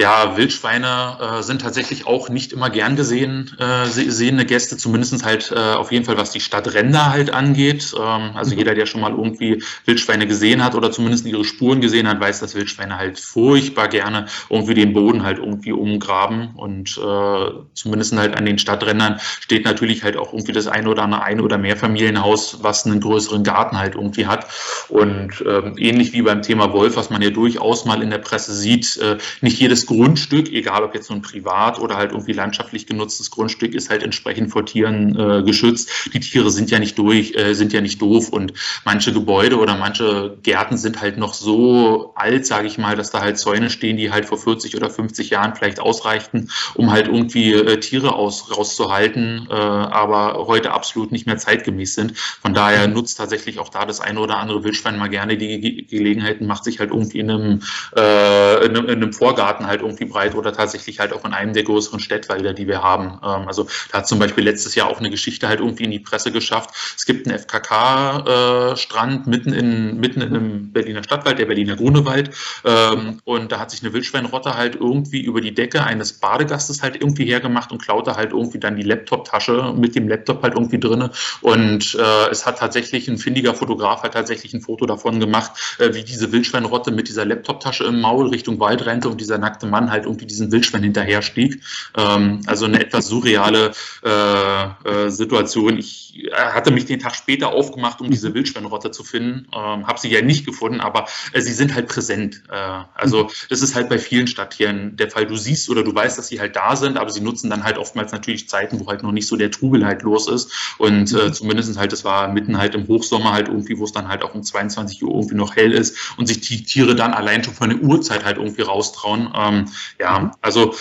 Ja, 0.00 0.38
Wildschweine 0.38 1.18
äh, 1.20 1.42
sind 1.42 1.60
tatsächlich 1.60 2.06
auch 2.06 2.30
nicht 2.30 2.54
immer 2.54 2.70
gern 2.70 2.96
gesehen, 2.96 3.54
äh, 3.58 3.84
sehende 3.84 4.46
Gäste, 4.46 4.78
zumindest 4.78 5.26
halt 5.26 5.52
äh, 5.54 5.74
auf 5.74 5.92
jeden 5.92 6.06
Fall, 6.06 6.16
was 6.16 6.30
die 6.30 6.40
Stadtränder 6.40 7.10
halt 7.10 7.34
angeht. 7.34 7.92
Ähm, 7.94 8.30
also 8.34 8.52
mhm. 8.52 8.58
jeder, 8.60 8.74
der 8.74 8.86
schon 8.86 9.02
mal 9.02 9.10
irgendwie 9.10 9.62
Wildschweine 9.84 10.26
gesehen 10.26 10.64
hat 10.64 10.74
oder 10.74 10.90
zumindest 10.90 11.26
ihre 11.26 11.44
Spuren 11.44 11.82
gesehen 11.82 12.08
hat, 12.08 12.18
weiß, 12.18 12.40
dass 12.40 12.54
Wildschweine 12.54 12.96
halt 12.96 13.20
furchtbar 13.20 13.88
gerne 13.88 14.24
irgendwie 14.48 14.72
den 14.72 14.94
Boden 14.94 15.22
halt 15.22 15.36
irgendwie 15.36 15.72
umgraben 15.72 16.54
und 16.54 16.96
äh, 16.96 17.50
zumindest 17.74 18.16
halt 18.16 18.38
an 18.38 18.46
den 18.46 18.58
Stadträndern 18.58 19.20
steht 19.40 19.66
natürlich 19.66 20.02
halt 20.02 20.16
auch 20.16 20.32
irgendwie 20.32 20.52
das 20.52 20.66
eine 20.66 20.88
oder 20.88 21.02
andere 21.02 21.24
ein 21.24 21.42
oder 21.42 21.58
mehr 21.58 21.76
Familienhaus, 21.76 22.60
was 22.62 22.86
einen 22.86 23.00
größeren 23.00 23.44
Garten 23.44 23.78
halt 23.78 23.96
irgendwie 23.96 24.26
hat 24.26 24.46
und 24.88 25.44
ähm, 25.46 25.74
ähnlich 25.76 26.14
wie 26.14 26.22
beim 26.22 26.40
Thema 26.40 26.72
Wolf, 26.72 26.96
was 26.96 27.10
man 27.10 27.20
ja 27.20 27.28
durchaus 27.28 27.84
mal 27.84 28.02
in 28.02 28.08
der 28.08 28.16
Presse 28.16 28.54
sieht, 28.54 28.96
äh, 28.96 29.18
nicht 29.42 29.60
jedes 29.60 29.89
Grundstück, 29.90 30.52
egal 30.52 30.84
ob 30.84 30.94
jetzt 30.94 31.10
ein 31.10 31.20
privat 31.20 31.80
oder 31.80 31.96
halt 31.96 32.12
irgendwie 32.12 32.32
landschaftlich 32.32 32.86
genutztes 32.86 33.32
Grundstück, 33.32 33.74
ist 33.74 33.90
halt 33.90 34.04
entsprechend 34.04 34.52
vor 34.52 34.64
Tieren 34.64 35.18
äh, 35.18 35.42
geschützt. 35.42 35.90
Die 36.14 36.20
Tiere 36.20 36.52
sind 36.52 36.70
ja 36.70 36.78
nicht 36.78 36.96
durch, 36.96 37.34
äh, 37.34 37.54
sind 37.54 37.72
ja 37.72 37.80
nicht 37.80 38.00
doof 38.00 38.28
und 38.28 38.52
manche 38.84 39.12
Gebäude 39.12 39.58
oder 39.58 39.76
manche 39.76 40.38
Gärten 40.44 40.76
sind 40.76 41.00
halt 41.00 41.18
noch 41.18 41.34
so 41.34 42.12
alt, 42.14 42.46
sage 42.46 42.68
ich 42.68 42.78
mal, 42.78 42.94
dass 42.94 43.10
da 43.10 43.20
halt 43.20 43.36
Zäune 43.36 43.68
stehen, 43.68 43.96
die 43.96 44.12
halt 44.12 44.26
vor 44.26 44.38
40 44.38 44.76
oder 44.76 44.90
50 44.90 45.28
Jahren 45.28 45.56
vielleicht 45.56 45.80
ausreichten, 45.80 46.50
um 46.74 46.92
halt 46.92 47.08
irgendwie 47.08 47.52
äh, 47.52 47.80
Tiere 47.80 48.14
aus, 48.14 48.56
rauszuhalten, 48.56 49.48
äh, 49.50 49.54
aber 49.54 50.46
heute 50.46 50.70
absolut 50.70 51.10
nicht 51.10 51.26
mehr 51.26 51.38
zeitgemäß 51.38 51.96
sind. 51.96 52.16
Von 52.16 52.54
daher 52.54 52.86
nutzt 52.86 53.18
tatsächlich 53.18 53.58
auch 53.58 53.70
da 53.70 53.86
das 53.86 54.00
eine 54.00 54.20
oder 54.20 54.36
andere 54.36 54.62
Wildschwein 54.62 54.96
mal 54.98 55.08
gerne 55.08 55.36
die 55.36 55.60
Ge 55.60 55.82
Gelegenheiten, 55.82 56.46
macht 56.46 56.62
sich 56.62 56.78
halt 56.78 56.90
irgendwie 56.90 57.18
in 57.18 57.30
einem, 57.30 57.62
äh, 57.96 58.66
in 58.66 58.76
einem, 58.76 58.84
in 58.84 59.02
einem 59.02 59.12
Vorgarten 59.12 59.66
halt 59.70 59.80
irgendwie 59.80 60.04
breit 60.04 60.34
oder 60.34 60.52
tatsächlich 60.52 61.00
halt 61.00 61.12
auch 61.12 61.24
in 61.24 61.32
einem 61.32 61.54
der 61.54 61.62
größeren 61.62 62.00
Städtwälder, 62.00 62.52
die 62.52 62.66
wir 62.66 62.82
haben. 62.82 63.18
Ähm, 63.24 63.48
also 63.48 63.66
da 63.90 63.98
hat 63.98 64.08
zum 64.08 64.18
Beispiel 64.18 64.44
letztes 64.44 64.74
Jahr 64.74 64.88
auch 64.88 64.98
eine 64.98 65.10
Geschichte 65.10 65.48
halt 65.48 65.60
irgendwie 65.60 65.84
in 65.84 65.90
die 65.90 66.00
Presse 66.00 66.32
geschafft. 66.32 66.70
Es 66.96 67.06
gibt 67.06 67.26
einen 67.26 67.38
FKK-Strand 67.38 69.26
äh, 69.26 69.30
mitten 69.30 69.52
in, 69.52 69.98
mitten 69.98 70.20
in 70.20 70.28
einem 70.28 70.72
Berliner 70.72 71.02
Stadtwald, 71.02 71.38
der 71.38 71.46
Berliner 71.46 71.76
Grunewald. 71.76 72.30
Ähm, 72.64 73.20
und 73.24 73.52
da 73.52 73.58
hat 73.58 73.70
sich 73.70 73.82
eine 73.82 73.92
Wildschweinrotte 73.92 74.56
halt 74.56 74.74
irgendwie 74.74 75.22
über 75.22 75.40
die 75.40 75.54
Decke 75.54 75.84
eines 75.84 76.14
Badegastes 76.14 76.82
halt 76.82 76.96
irgendwie 76.96 77.24
hergemacht 77.24 77.72
und 77.72 77.82
klaute 77.82 78.16
halt 78.16 78.32
irgendwie 78.32 78.58
dann 78.58 78.76
die 78.76 78.82
Laptop-Tasche 78.82 79.74
mit 79.76 79.94
dem 79.94 80.08
Laptop 80.08 80.42
halt 80.42 80.54
irgendwie 80.54 80.78
drinne. 80.78 81.10
Und 81.40 81.94
äh, 81.94 82.30
es 82.30 82.46
hat 82.46 82.58
tatsächlich 82.58 83.08
ein 83.08 83.18
findiger 83.18 83.54
Fotograf 83.54 84.02
halt 84.02 84.14
tatsächlich 84.14 84.52
ein 84.54 84.60
Foto 84.60 84.86
davon 84.86 85.20
gemacht, 85.20 85.52
äh, 85.78 85.94
wie 85.94 86.04
diese 86.04 86.32
Wildschweinrotte 86.32 86.90
mit 86.90 87.08
dieser 87.08 87.24
Laptop-Tasche 87.24 87.84
im 87.84 88.00
Maul 88.00 88.28
Richtung 88.28 88.60
Wald 88.60 88.84
rennte 88.86 89.08
und 89.08 89.20
dieser 89.20 89.38
nackte 89.38 89.59
Mann 89.66 89.90
halt 89.90 90.04
irgendwie 90.04 90.26
diesen 90.26 90.52
Wildschwein 90.52 90.82
hinterher 90.82 91.22
stieg. 91.22 91.62
Ähm, 91.96 92.40
also 92.46 92.66
eine 92.66 92.80
etwas 92.80 93.06
surreale 93.06 93.72
äh, 94.04 94.64
äh, 94.88 95.10
Situation. 95.10 95.78
Ich 95.78 96.24
äh, 96.26 96.30
hatte 96.32 96.70
mich 96.70 96.86
den 96.86 96.98
Tag 96.98 97.14
später 97.14 97.52
aufgemacht, 97.52 98.00
um 98.00 98.10
diese 98.10 98.34
Wildschweinrotte 98.34 98.90
zu 98.90 99.04
finden. 99.04 99.46
Ähm, 99.54 99.86
habe 99.86 99.98
sie 99.98 100.10
ja 100.10 100.22
nicht 100.22 100.46
gefunden, 100.46 100.80
aber 100.80 101.06
äh, 101.32 101.40
sie 101.40 101.52
sind 101.52 101.74
halt 101.74 101.88
präsent. 101.88 102.42
Äh, 102.50 102.84
also 102.94 103.30
das 103.48 103.62
ist 103.62 103.74
halt 103.74 103.88
bei 103.88 103.98
vielen 103.98 104.26
Stadttieren 104.26 104.96
der 104.96 105.10
Fall. 105.10 105.26
Du 105.26 105.36
siehst 105.36 105.68
oder 105.70 105.82
du 105.82 105.94
weißt, 105.94 106.18
dass 106.18 106.28
sie 106.28 106.40
halt 106.40 106.56
da 106.56 106.76
sind, 106.76 106.96
aber 106.96 107.10
sie 107.10 107.20
nutzen 107.20 107.50
dann 107.50 107.64
halt 107.64 107.78
oftmals 107.78 108.12
natürlich 108.12 108.48
Zeiten, 108.48 108.80
wo 108.80 108.86
halt 108.86 109.02
noch 109.02 109.12
nicht 109.12 109.26
so 109.26 109.36
der 109.36 109.50
Trubel 109.50 109.84
halt 109.84 110.02
los 110.02 110.28
ist. 110.28 110.52
Und 110.78 111.12
äh, 111.12 111.26
mhm. 111.28 111.32
zumindest 111.32 111.78
halt, 111.78 111.92
das 111.92 112.04
war 112.04 112.28
mitten 112.28 112.58
halt 112.58 112.74
im 112.74 112.86
Hochsommer 112.88 113.32
halt 113.32 113.48
irgendwie, 113.48 113.78
wo 113.78 113.84
es 113.84 113.92
dann 113.92 114.08
halt 114.08 114.22
auch 114.22 114.34
um 114.34 114.42
22 114.42 115.02
Uhr 115.02 115.14
irgendwie 115.14 115.34
noch 115.34 115.56
hell 115.56 115.72
ist 115.72 115.96
und 116.16 116.26
sich 116.26 116.40
die 116.40 116.62
Tiere 116.62 116.94
dann 116.94 117.12
allein 117.12 117.44
schon 117.44 117.54
von 117.54 117.70
der 117.70 117.80
Uhrzeit 117.80 118.24
halt 118.24 118.38
irgendwie 118.38 118.62
raustrauen. 118.62 119.32
Ähm, 119.34 119.49
ja, 119.98 120.20
mhm. 120.20 120.30
also 120.40 120.74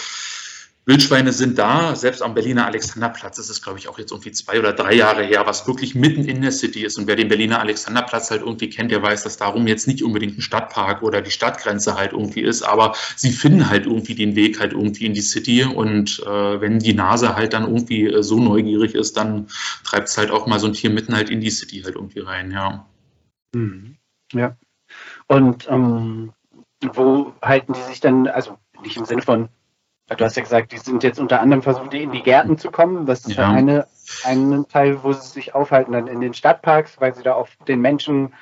Wildschweine 0.90 1.34
sind 1.34 1.60
da, 1.60 1.96
selbst 1.96 2.24
am 2.24 2.34
Berliner 2.34 2.66
Alexanderplatz, 2.66 3.38
ist 3.38 3.62
glaube 3.62 3.78
ich 3.78 3.88
auch 3.88 4.00
jetzt 4.00 4.12
irgendwie 4.12 4.32
zwei 4.32 4.58
oder 4.58 4.74
drei 4.74 4.96
Jahre 4.96 5.24
her, 5.24 5.46
was 5.46 5.68
wirklich 5.68 5.94
mitten 5.94 6.26
in 6.26 6.42
der 6.42 6.52
City 6.52 6.84
ist. 6.84 6.98
Und 6.98 7.06
wer 7.06 7.16
den 7.16 7.28
Berliner 7.28 7.60
Alexanderplatz 7.60 8.32
halt 8.32 8.42
irgendwie 8.42 8.72
kennt, 8.72 8.90
der 8.90 9.04
weiß, 9.04 9.22
dass 9.22 9.38
darum 9.38 9.68
jetzt 9.68 9.88
nicht 9.88 10.04
unbedingt 10.04 10.40
ein 10.40 10.42
Stadtpark 10.42 11.04
oder 11.04 11.22
die 11.22 11.30
Stadtgrenze 11.30 11.94
halt 11.94 12.14
irgendwie 12.14 12.42
ist, 12.42 12.64
aber 12.64 12.96
sie 13.16 13.32
finden 13.32 13.70
halt 13.70 13.86
irgendwie 13.86 14.16
den 14.16 14.36
Weg 14.36 14.60
halt 14.60 14.74
irgendwie 14.74 15.06
in 15.06 15.14
die 15.14 15.22
City. 15.22 15.64
Und 15.64 16.24
äh, 16.26 16.60
wenn 16.60 16.80
die 16.80 16.96
Nase 16.96 17.36
halt 17.36 17.54
dann 17.54 17.66
irgendwie 17.66 18.08
äh, 18.08 18.24
so 18.24 18.40
neugierig 18.40 18.96
ist, 18.96 19.16
dann 19.16 19.46
treibt 19.84 20.08
es 20.08 20.18
halt 20.18 20.32
auch 20.32 20.48
mal 20.48 20.60
so 20.60 20.66
ein 20.66 20.74
Tier 20.74 20.90
mitten 20.90 21.16
halt 21.16 21.30
in 21.30 21.40
die 21.40 21.52
City 21.52 21.82
halt 21.84 21.98
irgendwie 21.98 22.22
rein, 22.22 22.50
ja. 22.50 22.88
Mhm. 23.54 23.98
Ja. 24.34 24.58
Und 25.28 25.68
ähm, 25.70 26.34
wo 26.94 27.34
halten 27.42 27.74
die 27.74 27.82
sich 27.82 28.00
dann, 28.00 28.28
also 28.28 28.58
nicht 28.82 28.98
im 28.98 29.06
Sinne 29.06 29.22
von 29.22 29.50
Du 30.18 30.26
hast 30.26 30.38
ja 30.38 30.42
gesagt, 30.42 30.72
die 30.72 30.78
sind 30.78 31.04
jetzt 31.04 31.20
unter 31.20 31.40
anderem 31.40 31.62
versucht, 31.62 31.94
in 31.94 32.12
die 32.12 32.24
Gärten 32.24 32.58
zu 32.58 32.72
kommen. 32.72 33.06
Das 33.06 33.26
ist 33.26 33.38
ja. 33.38 33.50
eine, 33.50 33.86
ein 34.24 34.66
Teil, 34.68 35.04
wo 35.04 35.14
sie 35.14 35.28
sich 35.28 35.54
aufhalten, 35.54 35.92
dann 35.92 36.08
in 36.08 36.20
den 36.20 36.34
Stadtparks, 36.34 37.00
weil 37.00 37.14
sie 37.14 37.22
da 37.22 37.34
auf 37.34 37.56
den 37.68 37.80
Menschen 37.80 38.34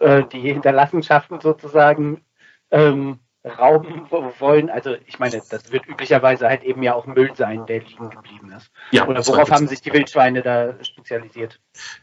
äh, 0.00 0.24
die 0.24 0.40
Hinterlassenschaften 0.40 1.40
sozusagen 1.40 2.20
ähm, 2.70 3.20
rauben 3.44 4.10
wollen. 4.38 4.70
Also 4.70 4.96
ich 5.06 5.18
meine, 5.18 5.42
das 5.50 5.70
wird 5.70 5.86
üblicherweise 5.86 6.48
halt 6.48 6.62
eben 6.62 6.82
ja 6.82 6.94
auch 6.94 7.06
Müll 7.06 7.32
sein, 7.34 7.66
der 7.66 7.80
liegen 7.80 8.08
geblieben 8.08 8.52
ist. 8.56 8.70
Ja, 8.90 9.06
Oder 9.06 9.26
worauf 9.26 9.50
haben 9.50 9.68
sich 9.68 9.82
die 9.82 9.92
Wildschweine 9.92 10.40
da 10.40 10.82
spezialisiert? 10.82 11.60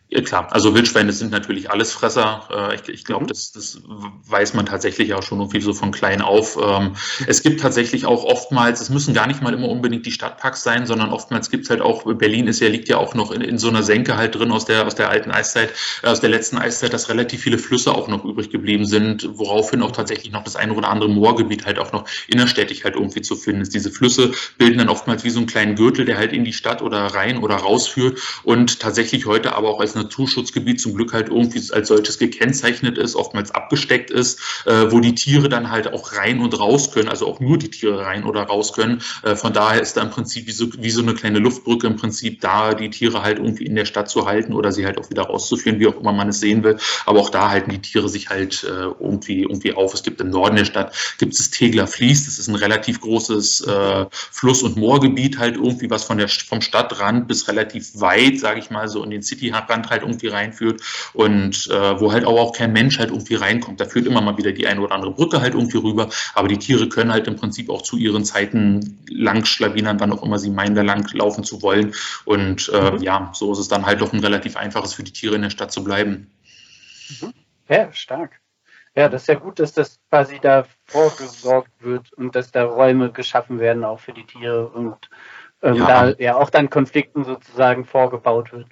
Ja, 0.09 0.21
klar, 0.21 0.47
also 0.51 0.75
Wildschweine 0.75 1.11
sind 1.13 1.31
natürlich 1.31 1.71
Allesfresser. 1.71 2.47
Äh, 2.51 2.75
ich, 2.75 2.89
ich 2.89 3.05
glaube, 3.05 3.23
mhm. 3.23 3.27
das, 3.27 3.51
das 3.51 3.81
weiß 4.27 4.53
man 4.53 4.67
tatsächlich 4.67 5.15
auch 5.15 5.23
schon 5.23 5.39
irgendwie 5.39 5.61
so 5.61 5.73
von 5.73 5.91
klein 5.91 6.21
auf. 6.21 6.59
Ähm, 6.61 6.95
es 7.25 7.41
gibt 7.41 7.61
tatsächlich 7.61 8.05
auch 8.05 8.23
oftmals, 8.23 8.79
es 8.79 8.89
müssen 8.91 9.15
gar 9.15 9.25
nicht 9.25 9.41
mal 9.41 9.53
immer 9.53 9.69
unbedingt 9.69 10.05
die 10.05 10.11
Stadtparks 10.11 10.61
sein, 10.61 10.85
sondern 10.85 11.11
oftmals 11.11 11.49
gibt 11.49 11.63
es 11.63 11.69
halt 11.71 11.81
auch, 11.81 12.03
Berlin 12.03 12.47
ist 12.47 12.59
ja, 12.59 12.67
liegt 12.67 12.87
ja 12.87 12.97
auch 12.97 13.15
noch 13.15 13.31
in, 13.31 13.41
in 13.41 13.57
so 13.57 13.69
einer 13.69 13.81
Senke 13.81 14.15
halt 14.15 14.35
drin 14.35 14.51
aus 14.51 14.65
der, 14.65 14.85
aus 14.85 14.93
der 14.93 15.09
alten 15.09 15.31
Eiszeit, 15.31 15.73
äh, 16.03 16.07
aus 16.07 16.21
der 16.21 16.29
letzten 16.29 16.59
Eiszeit, 16.59 16.93
dass 16.93 17.09
relativ 17.09 17.41
viele 17.41 17.57
Flüsse 17.57 17.95
auch 17.95 18.07
noch 18.07 18.23
übrig 18.25 18.51
geblieben 18.51 18.85
sind, 18.85 19.27
woraufhin 19.39 19.81
auch 19.81 19.91
tatsächlich 19.91 20.31
noch 20.31 20.43
das 20.43 20.55
eine 20.55 20.73
oder 20.73 20.89
andere 20.89 21.09
Moor 21.09 21.30
Moorgebiet 21.31 21.65
halt 21.65 21.79
auch 21.79 21.91
noch 21.91 22.05
innerstädtisch 22.27 22.83
halt 22.83 22.95
irgendwie 22.95 23.21
zu 23.21 23.35
finden 23.35 23.61
ist. 23.61 23.73
Diese 23.73 23.91
Flüsse 23.91 24.31
bilden 24.57 24.79
dann 24.79 24.89
oftmals 24.89 25.23
wie 25.23 25.29
so 25.29 25.39
einen 25.39 25.47
kleinen 25.47 25.75
Gürtel, 25.75 26.05
der 26.05 26.17
halt 26.17 26.33
in 26.33 26.43
die 26.43 26.53
Stadt 26.53 26.81
oder 26.81 26.99
rein 27.07 27.37
oder 27.37 27.55
rausführt 27.55 28.19
und 28.43 28.79
tatsächlich 28.79 29.25
heute 29.25 29.55
aber 29.55 29.69
auch 29.69 29.79
als 29.79 29.95
Naturschutzgebiet 29.95 30.81
zum 30.81 30.95
Glück 30.95 31.13
halt 31.13 31.29
irgendwie 31.29 31.61
als 31.71 31.87
solches 31.87 32.19
gekennzeichnet 32.19 32.97
ist, 32.97 33.15
oftmals 33.15 33.51
abgesteckt 33.51 34.11
ist, 34.11 34.39
äh, 34.65 34.91
wo 34.91 34.99
die 34.99 35.15
Tiere 35.15 35.49
dann 35.49 35.71
halt 35.71 35.93
auch 35.93 36.13
rein 36.13 36.41
und 36.41 36.59
raus 36.59 36.91
können, 36.91 37.09
also 37.09 37.27
auch 37.27 37.39
nur 37.39 37.57
die 37.57 37.69
Tiere 37.69 38.05
rein 38.05 38.23
oder 38.23 38.43
raus 38.43 38.73
können. 38.73 39.01
Äh, 39.23 39.35
von 39.35 39.53
daher 39.53 39.81
ist 39.81 39.95
da 39.97 40.01
im 40.01 40.09
Prinzip 40.09 40.47
wie 40.47 40.51
so, 40.51 40.67
wie 40.77 40.91
so 40.91 41.01
eine 41.01 41.13
kleine 41.13 41.39
Luftbrücke 41.39 41.87
im 41.87 41.95
Prinzip 41.95 42.41
da, 42.41 42.73
die 42.73 42.89
Tiere 42.89 43.23
halt 43.23 43.37
irgendwie 43.37 43.65
in 43.65 43.75
der 43.75 43.85
Stadt 43.85 44.09
zu 44.09 44.25
halten 44.25 44.53
oder 44.53 44.71
sie 44.71 44.85
halt 44.85 44.97
auch 44.97 45.09
wieder 45.09 45.23
rauszuführen, 45.23 45.79
wie 45.79 45.87
auch 45.87 45.99
immer 45.99 46.11
man 46.11 46.29
es 46.29 46.39
sehen 46.39 46.63
will. 46.63 46.77
Aber 47.05 47.19
auch 47.19 47.29
da 47.29 47.49
halten 47.49 47.71
die 47.71 47.79
Tiere 47.79 48.09
sich 48.09 48.29
halt 48.29 48.63
äh, 48.63 48.91
irgendwie, 48.99 49.43
irgendwie 49.43 49.73
auf. 49.73 49.93
Es 49.93 50.03
gibt 50.03 50.19
im 50.21 50.29
Norden 50.29 50.55
der 50.55 50.65
Stadt 50.65 50.95
gibt 51.21 51.39
es 51.39 51.51
Tegler 51.51 51.85
Fließ. 51.85 52.25
Das 52.25 52.39
ist 52.39 52.47
ein 52.47 52.55
relativ 52.55 52.99
großes 52.99 53.61
äh, 53.61 54.05
Fluss- 54.09 54.63
und 54.63 54.75
Moorgebiet, 54.75 55.37
halt 55.37 55.55
irgendwie, 55.55 55.89
was 55.89 56.03
von 56.03 56.17
der, 56.17 56.27
vom 56.27 56.61
Stadtrand 56.61 57.27
bis 57.27 57.47
relativ 57.47 58.01
weit, 58.01 58.39
sage 58.39 58.59
ich 58.59 58.71
mal, 58.71 58.87
so 58.87 59.03
in 59.03 59.11
den 59.11 59.21
City-Rand 59.21 59.89
halt 59.91 60.01
irgendwie 60.01 60.27
reinführt 60.27 60.81
und 61.13 61.69
äh, 61.69 61.99
wo 61.99 62.11
halt 62.11 62.25
auch, 62.25 62.39
auch 62.39 62.53
kein 62.53 62.73
Mensch 62.73 62.97
halt 62.97 63.11
irgendwie 63.11 63.35
reinkommt. 63.35 63.79
Da 63.79 63.85
führt 63.85 64.07
immer 64.07 64.19
mal 64.19 64.37
wieder 64.37 64.51
die 64.51 64.65
eine 64.65 64.81
oder 64.81 64.95
andere 64.95 65.11
Brücke 65.11 65.41
halt 65.41 65.53
irgendwie 65.53 65.77
rüber, 65.77 66.09
aber 66.33 66.47
die 66.47 66.57
Tiere 66.57 66.89
können 66.89 67.13
halt 67.13 67.27
im 67.27 67.35
Prinzip 67.35 67.69
auch 67.69 67.83
zu 67.83 67.97
ihren 67.97 68.25
Zeiten 68.25 69.05
lang 69.07 69.45
schlawinern, 69.45 69.99
wann 69.99 70.11
auch 70.11 70.23
immer 70.23 70.39
sie 70.39 70.49
meinen, 70.49 70.73
da 70.73 70.81
lang 70.81 71.07
laufen 71.13 71.43
zu 71.43 71.61
wollen. 71.61 71.93
Und 72.25 72.67
äh, 72.73 72.91
mhm. 72.91 73.03
ja, 73.03 73.31
so 73.35 73.51
ist 73.53 73.59
es 73.59 73.67
dann 73.67 73.85
halt 73.85 74.01
doch 74.01 74.11
ein 74.11 74.19
relativ 74.19 74.57
einfaches 74.57 74.95
für 74.95 75.03
die 75.03 75.13
Tiere 75.13 75.35
in 75.35 75.43
der 75.43 75.51
Stadt 75.51 75.71
zu 75.71 75.83
bleiben. 75.83 76.31
Mhm. 77.21 77.33
Ja, 77.69 77.93
stark. 77.93 78.40
Ja, 78.95 79.07
das 79.07 79.23
ist 79.23 79.27
ja 79.27 79.35
gut, 79.35 79.59
dass 79.59 79.73
das 79.73 79.99
quasi 80.09 80.39
da 80.39 80.65
vorgesorgt 80.85 81.71
wird 81.79 82.11
und 82.13 82.35
dass 82.35 82.51
da 82.51 82.65
Räume 82.65 83.11
geschaffen 83.11 83.59
werden, 83.59 83.85
auch 83.85 83.99
für 83.99 84.11
die 84.11 84.25
Tiere 84.25 84.67
und 84.67 85.09
ähm, 85.61 85.75
ja. 85.75 85.85
da 85.85 86.15
ja 86.17 86.35
auch 86.35 86.49
dann 86.49 86.69
Konflikten 86.69 87.23
sozusagen 87.23 87.85
vorgebaut 87.85 88.51
wird. 88.51 88.67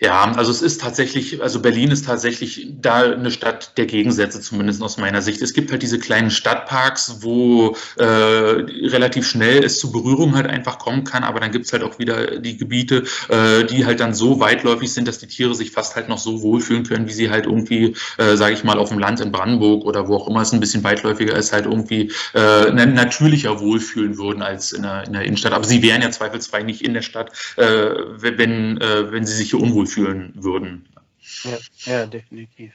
Ja, 0.00 0.32
also 0.32 0.50
es 0.50 0.62
ist 0.62 0.80
tatsächlich, 0.80 1.42
also 1.42 1.60
Berlin 1.60 1.90
ist 1.90 2.06
tatsächlich 2.06 2.66
da 2.80 3.02
eine 3.02 3.30
Stadt 3.30 3.76
der 3.78 3.86
Gegensätze, 3.86 4.40
zumindest 4.40 4.82
aus 4.82 4.98
meiner 4.98 5.22
Sicht. 5.22 5.40
Es 5.40 5.52
gibt 5.52 5.70
halt 5.70 5.82
diese 5.82 5.98
kleinen 5.98 6.30
Stadtparks, 6.30 7.18
wo 7.20 7.76
äh, 7.96 8.04
relativ 8.04 9.26
schnell 9.26 9.64
es 9.64 9.78
zu 9.78 9.92
Berührung 9.92 10.34
halt 10.34 10.46
einfach 10.46 10.78
kommen 10.78 11.04
kann, 11.04 11.22
aber 11.22 11.40
dann 11.40 11.52
gibt's 11.52 11.72
halt 11.72 11.82
auch 11.82 11.98
wieder 11.98 12.38
die 12.40 12.56
Gebiete, 12.56 13.04
äh, 13.28 13.64
die 13.64 13.86
halt 13.86 14.00
dann 14.00 14.14
so 14.14 14.40
weitläufig 14.40 14.92
sind, 14.92 15.06
dass 15.06 15.18
die 15.18 15.26
Tiere 15.26 15.54
sich 15.54 15.70
fast 15.70 15.96
halt 15.96 16.08
noch 16.08 16.18
so 16.18 16.42
wohlfühlen 16.42 16.84
können, 16.84 17.08
wie 17.08 17.12
sie 17.12 17.30
halt 17.30 17.46
irgendwie, 17.46 17.94
äh, 18.18 18.36
sage 18.36 18.54
ich 18.54 18.64
mal, 18.64 18.78
auf 18.78 18.88
dem 18.88 18.98
Land 18.98 19.20
in 19.20 19.32
Brandenburg 19.32 19.84
oder 19.84 20.08
wo 20.08 20.16
auch 20.16 20.28
immer 20.28 20.42
es 20.42 20.52
ein 20.52 20.60
bisschen 20.60 20.82
weitläufiger 20.84 21.36
ist, 21.36 21.52
halt 21.52 21.66
irgendwie 21.66 22.10
äh, 22.34 22.70
natürlicher 22.72 23.60
wohlfühlen 23.60 24.18
würden 24.18 24.42
als 24.42 24.72
in 24.72 24.82
der, 24.82 25.04
in 25.06 25.12
der 25.12 25.22
Innenstadt. 25.22 25.52
Aber 25.52 25.64
sie 25.64 25.82
wären 25.82 26.02
ja 26.02 26.10
zweifelsfrei 26.10 26.62
nicht 26.62 26.82
in 26.82 26.94
der 26.94 27.02
Stadt, 27.02 27.32
äh, 27.56 27.90
wenn, 28.18 28.80
äh, 28.80 29.12
wenn 29.12 29.24
sie 29.24 29.34
sich 29.34 29.50
hier 29.50 29.60
unwohl 29.60 29.83
fühlen 29.86 30.32
würden. 30.36 30.88
Ja, 31.44 31.58
ja 31.84 32.06
definitiv. 32.06 32.72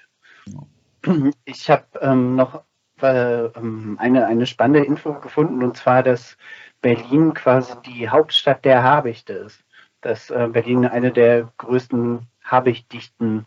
Ich 1.46 1.70
habe 1.70 1.86
ähm, 2.02 2.36
noch 2.36 2.64
äh, 3.02 3.50
eine, 3.98 4.26
eine 4.26 4.46
spannende 4.46 4.86
Info 4.86 5.14
gefunden, 5.14 5.64
und 5.64 5.78
zwar, 5.78 6.04
dass 6.04 6.38
Berlin 6.82 7.34
quasi 7.34 7.74
die 7.86 8.10
Hauptstadt 8.10 8.66
der 8.66 8.84
Habichte 8.84 9.34
ist. 9.34 9.64
Dass 10.02 10.30
äh, 10.30 10.48
Berlin 10.52 10.86
eine 10.86 11.12
der 11.12 11.52
größten 11.58 12.28
Habichtdichten 12.44 13.46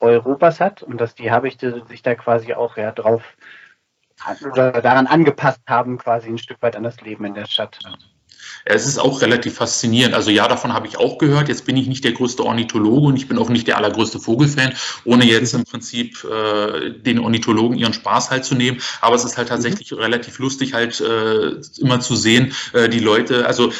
Europas 0.00 0.60
hat 0.60 0.82
und 0.82 1.00
dass 1.00 1.14
die 1.14 1.30
Habichte 1.30 1.84
sich 1.86 2.02
da 2.02 2.14
quasi 2.14 2.54
auch 2.54 2.76
ja 2.76 2.92
drauf 2.92 3.36
oder 4.50 4.72
daran 4.72 5.06
angepasst 5.06 5.62
haben, 5.68 5.98
quasi 5.98 6.28
ein 6.28 6.38
Stück 6.38 6.62
weit 6.62 6.76
an 6.76 6.82
das 6.82 7.00
Leben 7.00 7.24
in 7.24 7.34
der 7.34 7.46
Stadt. 7.46 7.78
Es 8.64 8.86
ist 8.86 8.98
auch 8.98 9.22
relativ 9.22 9.54
faszinierend. 9.54 10.14
Also 10.14 10.30
ja, 10.30 10.48
davon 10.48 10.72
habe 10.72 10.86
ich 10.86 10.98
auch 10.98 11.18
gehört. 11.18 11.48
Jetzt 11.48 11.64
bin 11.64 11.76
ich 11.76 11.86
nicht 11.86 12.04
der 12.04 12.12
größte 12.12 12.44
Ornithologe 12.44 13.06
und 13.06 13.16
ich 13.16 13.28
bin 13.28 13.38
auch 13.38 13.48
nicht 13.48 13.66
der 13.66 13.76
allergrößte 13.76 14.20
Vogelfan, 14.20 14.72
ohne 15.04 15.24
jetzt 15.24 15.54
im 15.54 15.64
Prinzip 15.64 16.24
äh, 16.24 16.90
den 16.90 17.18
Ornithologen 17.18 17.78
ihren 17.78 17.92
Spaß 17.92 18.30
halt 18.30 18.44
zu 18.44 18.54
nehmen. 18.54 18.78
Aber 19.00 19.16
es 19.16 19.24
ist 19.24 19.38
halt 19.38 19.48
tatsächlich 19.48 19.90
mhm. 19.92 19.98
relativ 19.98 20.38
lustig 20.38 20.74
halt 20.74 21.00
äh, 21.00 21.56
immer 21.78 22.00
zu 22.00 22.16
sehen, 22.16 22.52
äh, 22.72 22.88
die 22.88 23.00
Leute, 23.00 23.46
also 23.46 23.72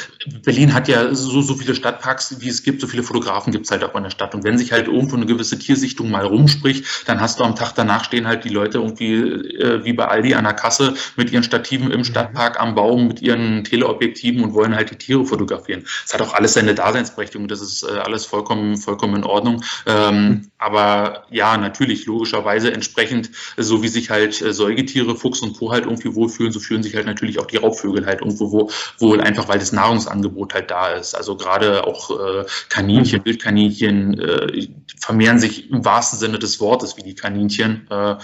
Berlin 0.43 0.73
hat 0.73 0.87
ja 0.87 1.13
so, 1.13 1.41
so 1.41 1.55
viele 1.55 1.75
Stadtparks, 1.75 2.37
wie 2.39 2.49
es 2.49 2.63
gibt, 2.63 2.81
so 2.81 2.87
viele 2.87 3.03
Fotografen 3.03 3.51
gibt 3.51 3.65
es 3.65 3.71
halt 3.71 3.83
auch 3.83 3.95
in 3.95 4.03
der 4.03 4.09
Stadt. 4.09 4.35
Und 4.35 4.43
wenn 4.43 4.57
sich 4.57 4.71
halt 4.71 4.87
irgendwo 4.87 5.15
eine 5.15 5.25
gewisse 5.25 5.57
Tiersichtung 5.57 6.09
mal 6.09 6.25
rumspricht, 6.25 6.85
dann 7.05 7.19
hast 7.19 7.39
du 7.39 7.43
am 7.43 7.55
Tag 7.55 7.73
danach 7.75 8.03
stehen 8.03 8.27
halt 8.27 8.43
die 8.43 8.49
Leute 8.49 8.77
irgendwie 8.77 9.13
äh, 9.13 9.83
wie 9.83 9.93
bei 9.93 10.07
Aldi 10.07 10.33
an 10.35 10.43
der 10.43 10.53
Kasse 10.53 10.93
mit 11.15 11.31
ihren 11.31 11.43
Stativen 11.43 11.91
im 11.91 11.99
mhm. 11.99 12.03
Stadtpark 12.03 12.59
am 12.59 12.75
Baum, 12.75 13.07
mit 13.07 13.21
ihren 13.21 13.63
Teleobjektiven 13.63 14.43
und 14.43 14.53
wollen 14.53 14.68
halt 14.75 14.91
die 14.91 14.95
Tiere 14.95 15.25
fotografieren. 15.25 15.85
Es 16.05 16.13
hat 16.13 16.21
auch 16.21 16.33
alles 16.33 16.53
seine 16.53 16.75
Daseinsberechtigung, 16.75 17.47
das 17.47 17.61
ist 17.61 17.83
äh, 17.83 17.99
alles 17.99 18.25
vollkommen, 18.25 18.77
vollkommen 18.77 19.15
in 19.15 19.23
Ordnung. 19.23 19.63
Ähm, 19.85 20.51
aber 20.57 21.25
ja, 21.29 21.57
natürlich, 21.57 22.05
logischerweise 22.05 22.71
entsprechend, 22.71 23.31
so 23.57 23.83
wie 23.83 23.87
sich 23.87 24.09
halt 24.09 24.41
äh, 24.41 24.53
Säugetiere, 24.53 25.15
Fuchs 25.15 25.41
und 25.41 25.57
Co. 25.57 25.71
halt 25.71 25.85
irgendwie 25.85 26.15
wohlfühlen, 26.15 26.51
so 26.51 26.59
fühlen 26.59 26.83
sich 26.83 26.95
halt 26.95 27.05
natürlich 27.05 27.39
auch 27.39 27.45
die 27.45 27.57
Raubvögel 27.57 28.05
halt 28.05 28.21
irgendwo 28.21 28.51
wo, 28.51 28.69
wohl, 28.97 29.21
einfach 29.21 29.47
weil 29.47 29.59
das 29.59 29.71
Nahrungsangebot 29.71 30.53
halt 30.53 30.71
da 30.71 30.89
ist. 30.89 31.15
Also 31.15 31.35
gerade 31.35 31.85
auch 31.85 32.11
äh, 32.11 32.45
Kaninchen, 32.69 33.23
Wildkaninchen 33.25 34.19
äh, 34.19 34.67
vermehren 34.99 35.39
sich 35.39 35.69
im 35.69 35.85
wahrsten 35.85 36.19
Sinne 36.19 36.39
des 36.39 36.59
Wortes 36.59 36.97
wie 36.97 37.03
die 37.03 37.15
Kaninchen 37.15 37.87
äh, 37.89 38.15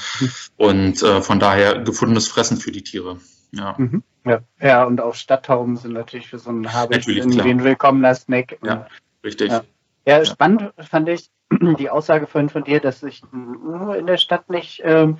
und 0.58 1.02
äh, 1.02 1.22
von 1.22 1.40
daher 1.40 1.80
gefundenes 1.80 2.28
Fressen 2.28 2.58
für 2.58 2.72
die 2.72 2.84
Tiere. 2.84 3.20
Ja. 3.52 3.76
Mhm. 3.78 4.04
Ja. 4.26 4.40
Ja, 4.60 4.84
und 4.84 5.02
auch 5.02 5.16
Stadttauben 5.16 5.78
sind 5.78 5.94
natürlich 5.94 6.28
für 6.28 6.40
so 6.40 6.50
einen 6.50 6.72
Habicht 6.74 7.08
irgendwie 7.08 7.50
ein 7.50 7.64
willkommener 7.64 8.16
Snack. 8.16 8.58
Ja, 8.64 8.88
richtig. 9.24 9.52
Ja. 9.52 9.64
ja, 10.06 10.26
spannend 10.26 10.74
fand 10.78 11.10
ich 11.10 11.30
die 11.80 11.90
Aussage 11.90 12.28
vorhin 12.28 12.50
von 12.50 12.64
dir, 12.64 12.80
dass 12.80 13.02
sich 13.02 13.24
nur 13.32 13.96
in 13.96 14.08
der 14.08 14.18
Stadt 14.18 14.50
nicht 14.50 14.82
ähm, 14.84 15.18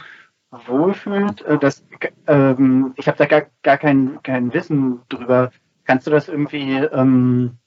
wohlfühlt. 0.52 1.42
Äh, 1.44 1.58
das, 1.58 1.86
ähm, 2.28 2.94
ich 2.98 3.08
habe 3.08 3.18
da 3.18 3.26
gar, 3.26 3.44
gar 3.64 3.78
kein, 3.78 4.20
kein 4.24 4.54
Wissen 4.54 5.02
drüber. 5.10 5.52
Kannst 5.86 6.08
du 6.08 6.12
das 6.12 6.28
irgendwie 6.28 6.74
ähm, 6.74 7.58
äh, 7.58 7.65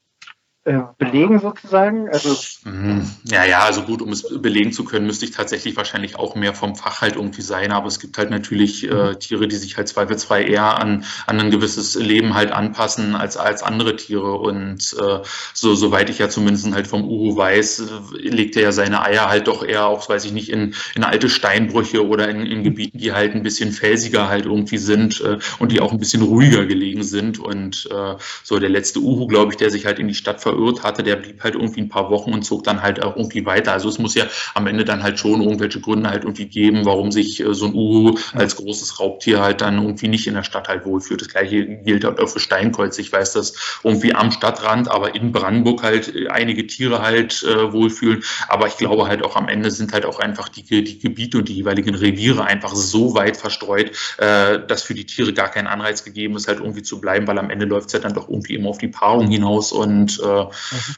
belegen 0.99 1.39
sozusagen? 1.39 2.09
Also 2.09 2.37
mhm. 2.65 3.09
ja, 3.25 3.45
ja, 3.45 3.61
also 3.61 3.83
gut, 3.83 4.03
um 4.03 4.11
es 4.11 4.27
belegen 4.41 4.73
zu 4.73 4.85
können, 4.85 5.07
müsste 5.07 5.25
ich 5.25 5.31
tatsächlich 5.31 5.77
wahrscheinlich 5.77 6.17
auch 6.17 6.35
mehr 6.35 6.55
vom 6.55 6.77
Fach 6.77 7.01
halt 7.01 7.17
irgendwie 7.17 7.43
sein. 7.43 7.73
Aber 7.73 7.87
es 7.87 8.01
gibt 8.01 8.19
halt 8.19 8.31
natürlich 8.31 8.89
äh, 8.89 9.13
mhm. 9.13 9.19
Tiere, 9.19 9.49
die 9.49 9.57
sich 9.57 9.77
halt 9.77 9.89
zweifelsfrei 9.89 10.45
eher 10.45 10.79
an, 10.79 11.05
an 11.27 11.41
ein 11.41 11.51
gewisses 11.51 11.95
Leben 11.95 12.35
halt 12.35 12.53
anpassen 12.53 13.17
als, 13.17 13.37
als 13.37 13.63
andere 13.63 13.97
Tiere. 13.97 14.35
Und 14.35 14.95
äh, 15.01 15.21
so, 15.55 15.75
soweit 15.75 16.11
ich 16.11 16.19
ja 16.19 16.29
zumindest 16.29 16.73
halt 16.73 16.87
vom 16.87 17.05
Uhu 17.05 17.37
weiß, 17.37 17.81
äh, 17.81 18.29
legt 18.29 18.57
er 18.57 18.63
ja 18.63 18.73
seine 18.73 19.03
Eier 19.03 19.29
halt 19.29 19.49
doch 19.49 19.65
eher 19.65 19.87
auch, 19.87 20.09
weiß 20.09 20.25
ich 20.25 20.33
nicht, 20.33 20.51
in, 20.51 20.75
in 20.95 21.05
alte 21.05 21.29
Steinbrüche 21.29 22.07
oder 22.07 22.29
in, 22.29 22.45
in 22.45 22.63
Gebieten, 22.63 22.99
die 22.99 23.13
halt 23.13 23.35
ein 23.35 23.43
bisschen 23.43 23.73
felsiger 23.73 24.29
halt 24.29 24.45
irgendwie 24.45 24.79
sind 24.79 25.21
äh, 25.21 25.39
und 25.59 25.73
die 25.73 25.81
auch 25.81 25.93
ein 25.93 25.99
bisschen 25.99 26.23
ruhiger 26.23 26.67
gelegen 26.67 27.03
sind. 27.03 27.39
Und 27.39 27.89
äh, 27.91 28.15
so 28.43 28.59
der 28.59 28.69
letzte 28.69 29.01
Uhu, 29.01 29.27
glaube 29.27 29.53
ich, 29.53 29.57
der 29.57 29.71
sich 29.71 29.87
halt 29.87 29.99
in 29.99 30.09
die 30.09 30.15
Stadt 30.15 30.41
verirrt, 30.41 30.58
verirrt 30.59 30.83
hatte, 30.83 31.03
der 31.03 31.17
blieb 31.17 31.43
halt 31.43 31.55
irgendwie 31.55 31.81
ein 31.81 31.89
paar 31.89 32.11
Wochen 32.11 32.33
und 32.33 32.43
zog 32.43 32.65
dann 32.65 32.83
halt 32.83 33.03
auch 33.03 33.17
irgendwie 33.17 33.47
weiter. 33.47 33.73
Also 33.73 33.89
es 33.89 33.99
muss 33.99 34.15
ja 34.15 34.25
am 34.55 34.67
Ende 34.67 34.85
dann 34.85 35.03
halt 35.03 35.19
schon 35.19 35.43
irgendwelche 35.43 35.81
Gründe 35.81 36.11
halt 36.11 36.25
irgendwie 36.25 36.47
geben, 36.47 36.85
warum 36.85 37.13
sich 37.13 37.41
äh, 37.41 37.55
so 37.55 37.67
ein 37.67 37.75
Uhu 37.75 38.19
als 38.35 38.57
großes 38.57 39.01
Raubtier 39.01 39.41
halt 39.41 39.61
dann 39.61 39.81
irgendwie 39.81 40.09
nicht 40.09 40.27
in 40.27 40.35
der 40.35 40.43
Stadt 40.43 40.69
halt 40.69 40.85
wohlfühlt. 40.85 41.21
Das 41.21 41.29
gleiche 41.29 41.67
gilt 41.67 42.05
halt 42.05 42.21
auch 42.21 42.29
für 42.29 42.41
Steinkreuz. 42.41 42.99
Ich 42.99 43.13
weiß, 43.13 43.33
dass 43.33 43.81
irgendwie 43.83 44.15
am 44.15 44.31
Stadtrand, 44.31 44.91
aber 44.91 45.15
in 45.15 45.33
Brandenburg 45.33 45.83
halt 45.83 46.15
äh, 46.15 46.29
einige 46.29 46.67
Tiere 46.67 47.03
halt 47.03 47.43
äh, 47.43 47.73
wohlfühlen. 47.73 48.23
Aber 48.49 48.67
ich 48.67 48.77
glaube 48.77 49.07
halt 49.07 49.23
auch 49.25 49.37
am 49.37 49.49
Ende 49.49 49.71
sind 49.71 49.93
halt 49.93 50.05
auch 50.05 50.19
einfach 50.19 50.49
die, 50.49 50.63
die 50.63 50.99
Gebiete 50.99 51.39
und 51.39 51.49
die 51.49 51.55
jeweiligen 51.55 51.95
Reviere 51.95 52.45
einfach 52.45 52.75
so 52.75 53.15
weit 53.15 53.37
verstreut, 53.37 53.93
äh, 54.19 54.59
dass 54.67 54.83
für 54.83 54.95
die 54.95 55.07
Tiere 55.07 55.33
gar 55.33 55.51
kein 55.51 55.67
Anreiz 55.67 56.05
gegeben 56.05 56.37
ist, 56.37 56.49
halt 56.49 56.61
irgendwie 56.61 56.83
zu 56.83 57.01
bleiben, 57.01 57.27
weil 57.27 57.39
am 57.39 57.51
Ende 57.51 57.67
läuft 57.67 57.89
es 57.89 57.93
ja 57.93 57.99
dann 57.99 58.15
doch 58.15 58.29
irgendwie 58.29 58.55
immer 58.55 58.71
auf 58.71 58.79
die 58.79 58.89
Paarung 58.89 59.29
hinaus 59.29 59.73
und 59.73 60.21
äh, 60.21 60.38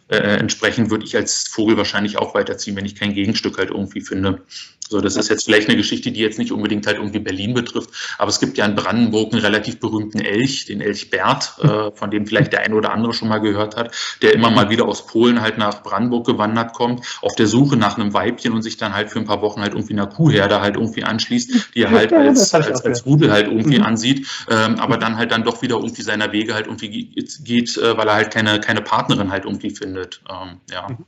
äh, 0.09 0.16
entsprechend 0.16 0.91
würde 0.91 1.05
ich 1.05 1.16
als 1.16 1.49
Vogel 1.49 1.76
wahrscheinlich 1.76 2.18
auch 2.18 2.34
weiterziehen, 2.34 2.76
wenn 2.76 2.86
ich 2.86 2.95
kein 2.95 3.14
Gegenstück 3.14 3.59
halt 3.59 3.70
irgendwie 3.70 4.01
finde. 4.01 4.43
So, 4.91 5.01
das 5.01 5.14
ist 5.14 5.28
jetzt 5.28 5.45
vielleicht 5.45 5.68
eine 5.68 5.76
Geschichte, 5.76 6.11
die 6.11 6.18
jetzt 6.18 6.41
nicht 6.41 6.51
unbedingt 6.51 6.84
halt 6.84 6.97
irgendwie 6.97 7.20
Berlin 7.20 7.55
betrifft, 7.55 7.91
aber 8.18 8.28
es 8.28 8.41
gibt 8.41 8.59
ja 8.59 8.66
in 8.66 8.74
Brandenburg 8.74 9.32
einen 9.32 9.41
relativ 9.41 9.78
berühmten 9.78 10.18
Elch, 10.18 10.64
den 10.64 10.80
Elch 10.80 11.11
Bert, 11.11 11.55
äh, 11.62 11.93
von 11.95 12.11
dem 12.11 12.26
vielleicht 12.26 12.53
der 12.53 12.62
ein 12.62 12.74
oder 12.74 12.93
andere 12.93 13.12
schon 13.12 13.28
mal 13.28 13.38
gehört 13.38 13.76
hat, 13.76 13.95
der 14.20 14.34
immer 14.34 14.51
mal 14.51 14.68
wieder 14.68 14.86
aus 14.86 15.07
Polen 15.07 15.43
halt 15.43 15.59
nach 15.59 15.84
Brandenburg 15.84 16.26
gewandert 16.26 16.72
kommt, 16.72 17.07
auf 17.22 17.36
der 17.36 17.47
Suche 17.47 17.76
nach 17.76 17.97
einem 17.97 18.12
Weibchen 18.14 18.53
und 18.53 18.62
sich 18.62 18.78
dann 18.78 18.93
halt 18.93 19.11
für 19.11 19.20
ein 19.20 19.26
paar 19.26 19.43
Wochen 19.43 19.61
halt 19.61 19.74
irgendwie 19.74 19.93
einer 19.93 20.09
Kuhherde 20.09 20.61
halt 20.61 20.74
irgendwie 20.74 21.05
anschließt, 21.05 21.76
die 21.76 21.82
er 21.82 21.93
halt 21.93 22.12
als, 22.12 22.53
als, 22.53 22.84
als 22.84 23.07
Rudel 23.07 23.30
halt 23.30 23.47
irgendwie 23.47 23.78
mhm. 23.78 23.84
ansieht, 23.84 24.26
ähm, 24.51 24.80
aber 24.80 24.99
dann 24.99 25.18
halt 25.18 25.30
dann 25.30 25.45
doch 25.45 25.62
wieder 25.62 25.76
irgendwie 25.76 26.03
seiner 26.03 26.32
Wege 26.32 26.55
halt 26.55 26.66
irgendwie 26.66 27.14
geht, 27.45 27.76
äh, 27.76 27.97
weil 27.97 28.09
er 28.09 28.14
halt 28.14 28.32
keine, 28.32 28.59
keine 28.59 28.82
Partnerin 28.82 29.30
halt 29.30 29.45
irgendwie 29.45 29.70
findet. 29.70 30.20
Ähm, 30.28 30.57
ja. 30.68 30.88
Mhm. 30.88 31.05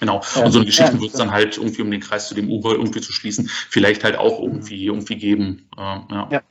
Genau. 0.00 0.22
Ja, 0.34 0.44
und 0.44 0.52
so 0.52 0.58
eine 0.58 0.66
Geschichte 0.66 0.94
ja, 0.94 1.00
wird 1.00 1.12
es 1.12 1.18
dann 1.18 1.30
halt 1.30 1.58
irgendwie, 1.58 1.82
um 1.82 1.90
den 1.90 2.00
Kreis 2.00 2.28
zu 2.28 2.34
dem 2.34 2.50
Uber 2.50 2.72
irgendwie 2.72 3.00
zu 3.00 3.12
schließen, 3.12 3.48
vielleicht 3.48 4.02
halt 4.02 4.16
auch 4.16 4.40
irgendwie, 4.40 4.86
irgendwie 4.86 5.16
geben. 5.16 5.68
Äh, 5.76 5.80
ja. 5.80 6.28
Ja, 6.30 6.42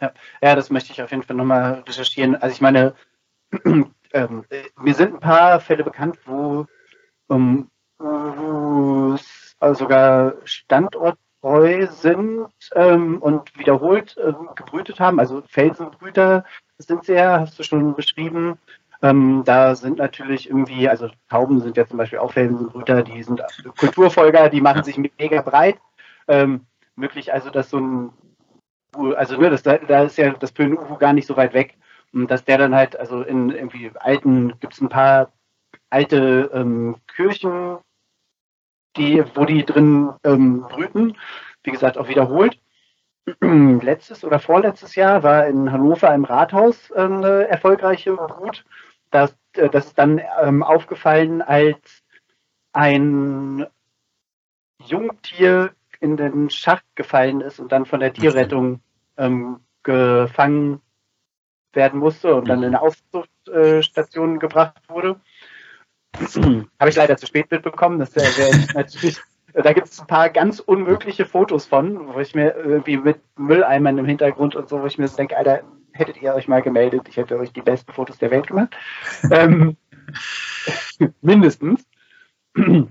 ja. 0.00 0.12
ja, 0.42 0.54
das 0.54 0.70
möchte 0.70 0.92
ich 0.92 1.02
auf 1.02 1.10
jeden 1.10 1.22
Fall 1.22 1.36
nochmal 1.36 1.82
recherchieren. 1.86 2.36
Also 2.36 2.54
ich 2.54 2.60
meine, 2.60 2.94
ähm, 4.12 4.44
mir 4.78 4.94
sind 4.94 5.14
ein 5.14 5.20
paar 5.20 5.60
Fälle 5.60 5.84
bekannt, 5.84 6.18
wo 6.26 6.66
ähm, 7.30 7.70
also 7.98 9.84
sogar 9.84 10.34
standorttreu 10.44 11.86
sind 11.88 12.48
ähm, 12.74 13.20
und 13.20 13.58
wiederholt 13.58 14.16
ähm, 14.22 14.50
gebrütet 14.54 15.00
haben. 15.00 15.18
Also 15.18 15.42
Felsenbrüter 15.48 16.44
sind 16.78 17.04
sie 17.04 17.14
ja, 17.14 17.40
hast 17.40 17.58
du 17.58 17.64
schon 17.64 17.94
beschrieben. 17.94 18.58
Ähm, 19.00 19.42
da 19.44 19.76
sind 19.76 19.98
natürlich 19.98 20.48
irgendwie, 20.48 20.88
also 20.88 21.08
Tauben 21.28 21.60
sind 21.60 21.76
ja 21.76 21.86
zum 21.86 21.98
Beispiel 21.98 22.18
auch 22.18 22.32
Felsenbrüter, 22.32 23.02
die 23.02 23.22
sind 23.22 23.42
Kulturfolger, 23.78 24.48
die 24.48 24.60
machen 24.60 24.82
sich 24.82 24.98
mega 24.98 25.40
breit. 25.42 25.78
Ähm, 26.26 26.66
möglich 26.96 27.32
also, 27.32 27.50
dass 27.50 27.70
so 27.70 27.78
ein, 27.78 28.12
also 29.16 29.36
ne, 29.36 29.50
das, 29.50 29.62
da 29.62 30.02
ist 30.02 30.18
ja 30.18 30.30
das 30.30 30.52
Pöhn-Uhu 30.52 30.96
gar 30.96 31.12
nicht 31.12 31.26
so 31.26 31.36
weit 31.36 31.54
weg. 31.54 31.76
Und 32.12 32.30
dass 32.30 32.44
der 32.44 32.58
dann 32.58 32.74
halt, 32.74 32.98
also 32.98 33.22
in 33.22 33.50
irgendwie 33.50 33.90
alten, 33.94 34.58
gibt 34.60 34.74
es 34.74 34.80
ein 34.80 34.88
paar 34.88 35.30
alte 35.90 36.50
ähm, 36.52 36.96
Kirchen, 37.14 37.78
die, 38.96 39.22
wo 39.34 39.44
die 39.44 39.64
drin 39.64 40.12
ähm, 40.24 40.62
brüten, 40.62 41.16
wie 41.62 41.70
gesagt, 41.70 41.98
auch 41.98 42.08
wiederholt. 42.08 42.58
Letztes 43.40 44.24
oder 44.24 44.38
vorletztes 44.38 44.94
Jahr 44.94 45.22
war 45.22 45.46
in 45.46 45.70
Hannover 45.70 46.12
im 46.14 46.24
Rathaus 46.24 46.90
eine 46.92 47.46
erfolgreiche 47.48 48.14
Brut 48.14 48.64
das, 49.10 49.36
äh, 49.54 49.68
das 49.68 49.86
ist 49.86 49.98
dann 49.98 50.20
ähm, 50.42 50.62
aufgefallen, 50.62 51.42
als 51.42 52.02
ein 52.72 53.66
Jungtier 54.84 55.72
in 56.00 56.16
den 56.16 56.50
Schacht 56.50 56.84
gefallen 56.94 57.40
ist 57.40 57.58
und 57.58 57.72
dann 57.72 57.86
von 57.86 58.00
der 58.00 58.12
Tierrettung 58.12 58.80
ähm, 59.16 59.60
gefangen 59.82 60.80
werden 61.72 62.00
musste 62.00 62.34
und 62.34 62.48
dann 62.48 62.62
in 62.62 62.74
eine 62.74 62.80
Aufzuchtstation 62.80 64.36
äh, 64.36 64.38
gebracht 64.38 64.80
wurde. 64.88 65.20
Habe 66.80 66.90
ich 66.90 66.96
leider 66.96 67.16
zu 67.16 67.26
spät 67.26 67.50
mitbekommen. 67.50 67.98
Das 67.98 68.14
wäre 68.16 68.50
natürlich. 68.74 69.20
Da 69.54 69.72
gibt 69.72 69.88
es 69.88 69.98
ein 69.98 70.06
paar 70.06 70.28
ganz 70.28 70.60
unmögliche 70.60 71.24
Fotos 71.24 71.66
von, 71.66 72.14
wo 72.14 72.20
ich 72.20 72.34
mir 72.34 72.54
irgendwie 72.54 72.98
mit 72.98 73.18
Mülleimern 73.36 73.98
im 73.98 74.04
Hintergrund 74.04 74.54
und 74.54 74.68
so, 74.68 74.82
wo 74.82 74.86
ich 74.86 74.98
mir 74.98 75.08
denke, 75.08 75.36
Alter, 75.36 75.62
hättet 75.98 76.20
ihr 76.22 76.34
euch 76.34 76.48
mal 76.48 76.62
gemeldet, 76.62 77.08
ich 77.08 77.16
hätte 77.16 77.38
euch 77.38 77.52
die 77.52 77.62
besten 77.62 77.92
Fotos 77.92 78.18
der 78.18 78.30
Welt 78.30 78.46
gemacht. 78.46 78.76
ähm, 79.30 79.76
mindestens. 81.20 81.86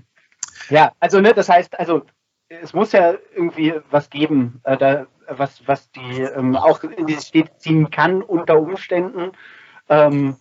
ja, 0.70 0.92
also 1.00 1.20
ne, 1.20 1.34
das 1.34 1.48
heißt, 1.48 1.78
also 1.78 2.02
es 2.48 2.72
muss 2.72 2.92
ja 2.92 3.14
irgendwie 3.34 3.74
was 3.90 4.08
geben, 4.10 4.60
äh, 4.64 4.76
da, 4.76 5.06
was, 5.28 5.66
was 5.66 5.90
die 5.90 6.22
ähm, 6.22 6.56
auch 6.56 6.82
in 6.82 7.06
diese 7.06 7.26
Städte 7.26 7.56
ziehen 7.58 7.90
kann 7.90 8.22
unter 8.22 8.58
Umständen. 8.58 9.32
Ähm, 9.88 10.36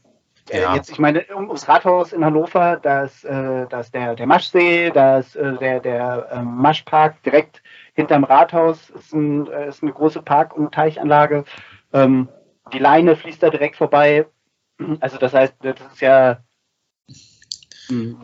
äh, 0.50 0.62
ja. 0.62 0.76
jetzt, 0.76 0.90
ich 0.90 1.00
meine, 1.00 1.26
ums 1.36 1.68
Rathaus 1.68 2.14
in 2.14 2.24
Hannover, 2.24 2.78
da 2.82 3.04
ist, 3.04 3.26
äh, 3.26 3.68
da 3.68 3.80
ist 3.82 3.94
der, 3.94 4.16
der 4.16 4.28
Maschsee, 4.28 4.92
da 4.92 5.18
ist 5.20 5.36
äh, 5.36 5.58
der, 5.58 5.80
der 5.82 6.28
äh, 6.32 6.42
Maschpark 6.42 7.22
direkt 7.24 7.62
hinterm 7.94 8.24
Rathaus, 8.24 8.90
ist, 8.92 9.14
ein, 9.14 9.48
äh, 9.48 9.68
ist 9.68 9.84
eine 9.84 9.92
große 9.92 10.22
Park- 10.22 10.56
und 10.56 10.74
Teichanlage. 10.74 11.44
Ähm, 11.94 12.30
die 12.74 12.80
Leine 12.80 13.16
fließt 13.16 13.42
da 13.42 13.50
direkt 13.50 13.76
vorbei. 13.76 14.26
Also 15.00 15.18
das 15.18 15.34
heißt, 15.34 15.56
das 15.60 15.76
ist 15.94 16.02
ja, 16.02 16.44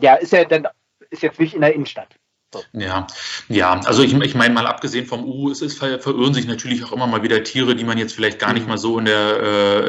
ja, 0.00 0.14
ist 0.14 0.32
ja 0.32 0.44
dann, 0.44 0.68
ist 1.10 1.22
jetzt 1.22 1.40
nicht 1.40 1.54
in 1.54 1.60
der 1.60 1.74
Innenstadt. 1.74 2.18
Ja, 2.72 3.06
ja, 3.48 3.80
also 3.84 4.02
ich, 4.02 4.14
ich 4.14 4.34
meine 4.34 4.54
mal 4.54 4.66
abgesehen 4.66 5.06
vom 5.06 5.24
U, 5.24 5.50
es 5.50 5.62
ist, 5.62 5.78
verirren 5.78 6.34
sich 6.34 6.46
natürlich 6.46 6.84
auch 6.84 6.92
immer 6.92 7.06
mal 7.06 7.22
wieder 7.22 7.42
Tiere, 7.42 7.74
die 7.74 7.84
man 7.84 7.98
jetzt 7.98 8.14
vielleicht 8.14 8.38
gar 8.38 8.52
nicht 8.52 8.64
mhm. 8.64 8.70
mal 8.70 8.78
so 8.78 8.98
in 8.98 9.04
der 9.04 9.40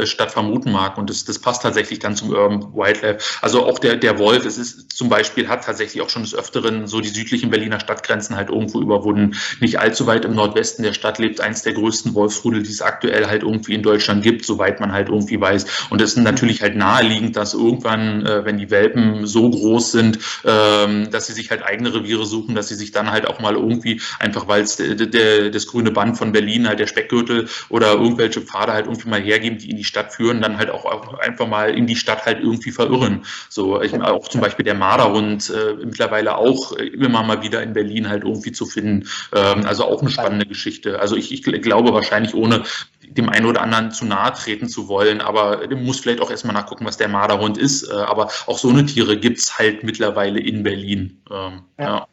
äh, 0.02 0.08
Stadt 0.08 0.32
vermuten 0.32 0.72
mag 0.72 0.98
und 0.98 1.10
das, 1.10 1.26
das 1.26 1.40
passt 1.40 1.64
tatsächlich 1.64 2.00
dann 2.00 2.16
zum 2.16 2.30
Urban 2.30 2.74
Wildlife. 2.74 3.20
Also 3.42 3.66
auch 3.66 3.80
der, 3.80 3.96
der 3.96 4.18
Wolf, 4.20 4.46
es 4.46 4.58
ist 4.58 4.96
zum 4.96 5.10
Beispiel, 5.10 5.48
hat 5.48 5.64
tatsächlich 5.64 6.02
auch 6.02 6.10
schon 6.10 6.24
des 6.24 6.36
Öfteren 6.36 6.88
so 6.88 7.02
die 7.02 7.10
südlichen 7.10 7.50
Berliner 7.50 7.80
Stadtgrenzen 7.80 8.36
halt 8.36 8.50
irgendwo 8.50 8.82
überwunden. 8.82 9.36
Nicht 9.60 9.80
allzu 9.80 10.08
weit 10.08 10.26
im 10.26 10.36
Nordwesten 10.36 10.84
der 10.84 10.94
Stadt 10.94 11.20
lebt 11.20 11.42
eins 11.42 11.64
der 11.64 11.74
größten 11.74 12.14
Wolfsrudel, 12.14 12.64
die 12.64 12.72
es 12.72 12.82
aktuell 12.82 13.28
halt 13.28 13.44
irgendwie 13.44 13.74
in 13.74 13.84
Deutschland 13.84 14.24
gibt, 14.24 14.46
soweit 14.46 14.80
man 14.80 14.92
halt 14.92 15.10
irgendwie 15.10 15.40
weiß. 15.40 15.88
Und 15.90 16.02
es 16.02 16.14
ist 16.14 16.24
natürlich 16.24 16.62
halt 16.62 16.76
naheliegend, 16.76 17.36
dass 17.36 17.54
irgendwann, 17.54 18.26
äh, 18.26 18.46
wenn 18.46 18.58
die 18.58 18.72
Welpen 18.72 19.26
so 19.26 19.50
groß 19.50 19.92
sind, 19.92 20.20
ähm, 20.44 21.10
dass 21.12 21.28
sie 21.28 21.34
sich 21.34 21.52
halt 21.52 21.64
eigene 21.64 21.94
Reviere 21.94 22.26
suchen, 22.26 22.55
dass 22.56 22.70
sie 22.70 22.76
sich 22.76 22.92
dann 22.92 23.12
halt 23.12 23.28
auch 23.28 23.40
mal 23.40 23.56
irgendwie, 23.56 24.02
einfach 24.20 24.48
weil 24.48 24.64
es 24.64 24.78
das 24.78 25.68
grüne 25.68 25.92
Band 25.92 26.18
von 26.18 26.32
Berlin, 26.32 26.68
halt 26.68 26.80
der 26.80 26.88
Speckgürtel 26.88 27.48
oder 27.70 27.94
irgendwelche 27.94 28.42
Pfade 28.42 28.74
halt 28.74 28.86
irgendwie 28.86 29.10
mal 29.10 29.22
hergeben, 29.22 29.58
die 29.58 29.70
in 29.70 29.78
die 29.78 29.84
Stadt 29.84 30.14
führen, 30.14 30.42
dann 30.42 30.58
halt 30.58 30.70
auch, 30.70 30.86
auch 30.86 31.20
einfach 31.20 31.48
mal 31.48 31.70
in 31.70 31.88
die 31.88 31.96
Stadt 31.96 32.26
halt 32.26 32.40
irgendwie 32.40 32.72
verirren. 32.72 33.26
So, 33.50 33.82
ich, 33.82 33.94
auch 34.02 34.28
zum 34.28 34.42
Beispiel 34.42 34.66
der 34.66 34.76
Marderhund 34.76 35.50
äh, 35.50 35.86
mittlerweile 35.86 36.38
auch 36.38 36.72
immer 36.74 37.24
mal 37.24 37.42
wieder 37.42 37.62
in 37.64 37.74
Berlin 37.74 38.10
halt 38.10 38.24
irgendwie 38.24 38.52
zu 38.52 38.66
finden. 38.66 39.08
Ähm, 39.34 39.66
also 39.66 39.86
auch 39.86 40.02
eine 40.02 40.12
spannende 40.12 40.46
Geschichte. 40.46 41.00
Also 41.00 41.16
ich, 41.16 41.32
ich 41.32 41.44
glaube 41.44 41.94
wahrscheinlich 41.94 42.34
ohne 42.34 42.64
dem 43.04 43.30
einen 43.30 43.46
oder 43.46 43.62
anderen 43.62 43.92
zu 43.92 44.06
nahe 44.06 44.34
treten 44.34 44.68
zu 44.68 44.88
wollen, 44.88 45.22
aber 45.22 45.68
muss 45.76 46.00
vielleicht 46.00 46.22
auch 46.22 46.32
erstmal 46.32 46.54
nachgucken, 46.54 46.86
was 46.86 46.98
der 46.98 47.08
Marderhund 47.08 47.58
ist. 47.58 47.84
Äh, 47.84 47.94
aber 47.94 48.30
auch 48.48 48.58
so 48.58 48.70
eine 48.70 48.86
Tiere 48.86 49.18
gibt 49.18 49.40
es 49.40 49.58
halt 49.58 49.84
mittlerweile 49.84 50.40
in 50.40 50.64
Berlin. 50.64 51.22
Ähm, 51.32 51.62
ja. 51.80 51.86
ja. 51.86 52.08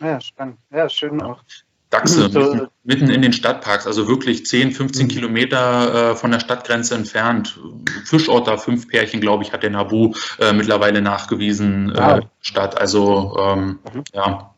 Ja, 0.00 0.20
spannend. 0.20 0.58
Ja, 0.70 0.88
schön 0.88 1.22
auch. 1.22 1.42
Dachse, 1.90 2.30
so, 2.30 2.40
mitten, 2.40 2.68
mitten, 2.84 3.10
in 3.10 3.20
den 3.20 3.32
Stadtparks, 3.32 3.86
also 3.86 4.06
wirklich 4.06 4.46
10, 4.46 4.70
15 4.70 5.06
mhm. 5.06 5.10
Kilometer 5.10 6.12
äh, 6.12 6.16
von 6.16 6.30
der 6.30 6.38
Stadtgrenze 6.38 6.94
entfernt. 6.94 7.58
Fischotter, 8.04 8.58
fünf 8.58 8.86
Pärchen, 8.86 9.20
glaube 9.20 9.42
ich, 9.42 9.52
hat 9.52 9.64
der 9.64 9.70
Nabu 9.70 10.14
äh, 10.38 10.52
mittlerweile 10.52 11.02
nachgewiesen, 11.02 11.92
äh, 11.94 12.20
Stadt. 12.40 12.80
Also 12.80 13.36
ähm, 13.40 13.80
mhm. 13.92 14.04
ja, 14.14 14.54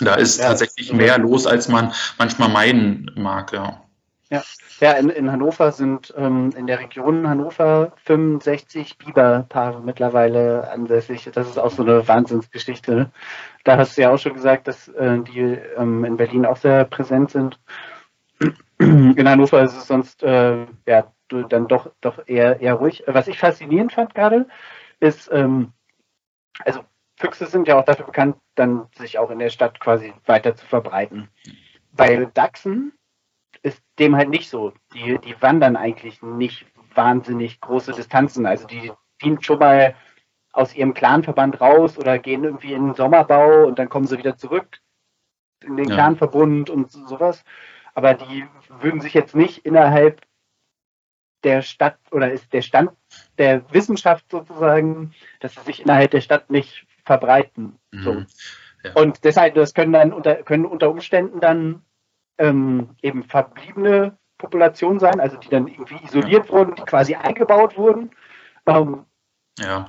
da 0.00 0.14
ist 0.14 0.40
ja, 0.40 0.48
tatsächlich 0.48 0.92
mehr 0.92 1.18
los, 1.18 1.46
als 1.46 1.68
man 1.68 1.92
manchmal 2.18 2.48
meinen 2.48 3.12
mag, 3.14 3.52
ja. 3.52 3.82
Ja, 4.28 4.42
ja 4.80 4.92
in, 4.92 5.08
in 5.08 5.30
Hannover 5.30 5.70
sind 5.70 6.12
ähm, 6.16 6.50
in 6.56 6.66
der 6.66 6.80
Region 6.80 7.28
Hannover 7.28 7.92
65 8.04 8.98
Biberpaare 8.98 9.80
mittlerweile 9.80 10.68
ansässig. 10.70 11.30
Das 11.32 11.48
ist 11.48 11.58
auch 11.58 11.70
so 11.70 11.82
eine 11.82 12.06
Wahnsinnsgeschichte. 12.08 13.12
Da 13.66 13.78
hast 13.78 13.98
du 13.98 14.02
ja 14.02 14.12
auch 14.12 14.18
schon 14.18 14.34
gesagt, 14.34 14.68
dass 14.68 14.86
äh, 14.86 15.18
die 15.22 15.40
ähm, 15.40 16.04
in 16.04 16.16
Berlin 16.16 16.46
auch 16.46 16.56
sehr 16.56 16.84
präsent 16.84 17.32
sind. 17.32 17.58
In 18.78 19.28
Hannover 19.28 19.60
ist 19.64 19.76
es 19.76 19.88
sonst 19.88 20.22
äh, 20.22 20.66
ja 20.86 21.12
dann 21.28 21.66
doch 21.66 21.90
doch 22.00 22.28
eher 22.28 22.60
eher 22.60 22.74
ruhig. 22.74 23.02
Was 23.08 23.26
ich 23.26 23.40
faszinierend 23.40 23.92
fand 23.92 24.14
gerade, 24.14 24.46
ist 25.00 25.28
ähm, 25.32 25.72
also 26.64 26.84
Füchse 27.16 27.46
sind 27.46 27.66
ja 27.66 27.76
auch 27.76 27.84
dafür 27.84 28.06
bekannt, 28.06 28.36
dann 28.54 28.86
sich 28.94 29.18
auch 29.18 29.30
in 29.30 29.40
der 29.40 29.50
Stadt 29.50 29.80
quasi 29.80 30.12
weiter 30.26 30.54
zu 30.54 30.64
verbreiten. 30.64 31.28
Bei 31.90 32.26
Dachsen 32.34 32.92
ist 33.62 33.82
dem 33.98 34.14
halt 34.14 34.28
nicht 34.28 34.48
so. 34.48 34.74
Die, 34.94 35.18
die 35.18 35.34
wandern 35.42 35.74
eigentlich 35.76 36.22
nicht 36.22 36.66
wahnsinnig 36.94 37.60
große 37.60 37.94
Distanzen. 37.94 38.46
Also 38.46 38.68
die 38.68 38.92
ziehen 39.20 39.42
schon 39.42 39.58
mal 39.58 39.96
aus 40.56 40.74
ihrem 40.74 40.94
Clanverband 40.94 41.60
raus 41.60 41.98
oder 41.98 42.18
gehen 42.18 42.44
irgendwie 42.44 42.72
in 42.72 42.86
den 42.86 42.94
Sommerbau 42.94 43.66
und 43.66 43.78
dann 43.78 43.90
kommen 43.90 44.06
sie 44.06 44.18
wieder 44.18 44.36
zurück 44.36 44.80
in 45.62 45.76
den 45.76 45.88
ja. 45.88 45.94
Clanverbund 45.94 46.70
und 46.70 46.90
sowas. 46.90 47.44
Aber 47.94 48.14
die 48.14 48.46
würden 48.80 49.00
sich 49.00 49.14
jetzt 49.14 49.34
nicht 49.34 49.64
innerhalb 49.66 50.22
der 51.44 51.62
Stadt 51.62 51.98
oder 52.10 52.32
ist 52.32 52.52
der 52.52 52.62
Stand 52.62 52.90
der 53.38 53.70
Wissenschaft 53.72 54.30
sozusagen, 54.30 55.14
dass 55.40 55.54
sie 55.54 55.60
sich 55.60 55.82
innerhalb 55.82 56.10
der 56.10 56.22
Stadt 56.22 56.50
nicht 56.50 56.86
verbreiten. 57.04 57.78
Mhm. 57.92 58.02
So. 58.02 58.24
Ja. 58.84 58.92
Und 58.94 59.24
deshalb, 59.24 59.54
das 59.54 59.74
können 59.74 59.92
dann 59.92 60.12
unter, 60.12 60.36
können 60.36 60.64
unter 60.64 60.90
Umständen 60.90 61.40
dann 61.40 61.82
ähm, 62.38 62.96
eben 63.02 63.24
verbliebene 63.24 64.16
Populationen 64.38 65.00
sein, 65.00 65.20
also 65.20 65.36
die 65.36 65.48
dann 65.48 65.68
irgendwie 65.68 66.02
isoliert 66.04 66.46
ja. 66.46 66.52
wurden, 66.52 66.74
die 66.74 66.82
quasi 66.82 67.14
eingebaut 67.14 67.76
wurden. 67.76 68.10
Ähm, 68.66 69.04
ja. 69.58 69.86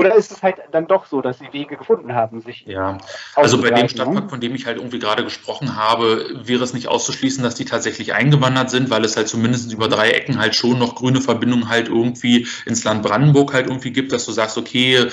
Oder 0.00 0.14
ist 0.14 0.32
es 0.32 0.42
halt 0.42 0.56
dann 0.72 0.86
doch 0.86 1.04
so, 1.04 1.20
dass 1.20 1.38
sie 1.38 1.52
Wege 1.52 1.76
gefunden 1.76 2.14
haben, 2.14 2.40
sich. 2.40 2.64
Ja, 2.66 2.96
also 3.34 3.60
bei 3.60 3.70
dem 3.70 3.86
Stadtpark, 3.86 4.30
von 4.30 4.40
dem 4.40 4.54
ich 4.54 4.64
halt 4.64 4.78
irgendwie 4.78 4.98
gerade 4.98 5.22
gesprochen 5.24 5.76
habe, 5.76 6.24
wäre 6.42 6.64
es 6.64 6.72
nicht 6.72 6.88
auszuschließen, 6.88 7.42
dass 7.42 7.54
die 7.54 7.66
tatsächlich 7.66 8.14
eingewandert 8.14 8.70
sind, 8.70 8.88
weil 8.88 9.04
es 9.04 9.18
halt 9.18 9.28
zumindest 9.28 9.70
über 9.70 9.88
drei 9.88 10.12
Ecken 10.12 10.38
halt 10.38 10.56
schon 10.56 10.78
noch 10.78 10.94
grüne 10.94 11.20
Verbindungen 11.20 11.68
halt 11.68 11.88
irgendwie 11.88 12.46
ins 12.64 12.82
Land 12.82 13.02
Brandenburg 13.02 13.52
halt 13.52 13.66
irgendwie 13.66 13.90
gibt, 13.90 14.12
dass 14.12 14.24
du 14.24 14.32
sagst, 14.32 14.56
okay, 14.56 15.06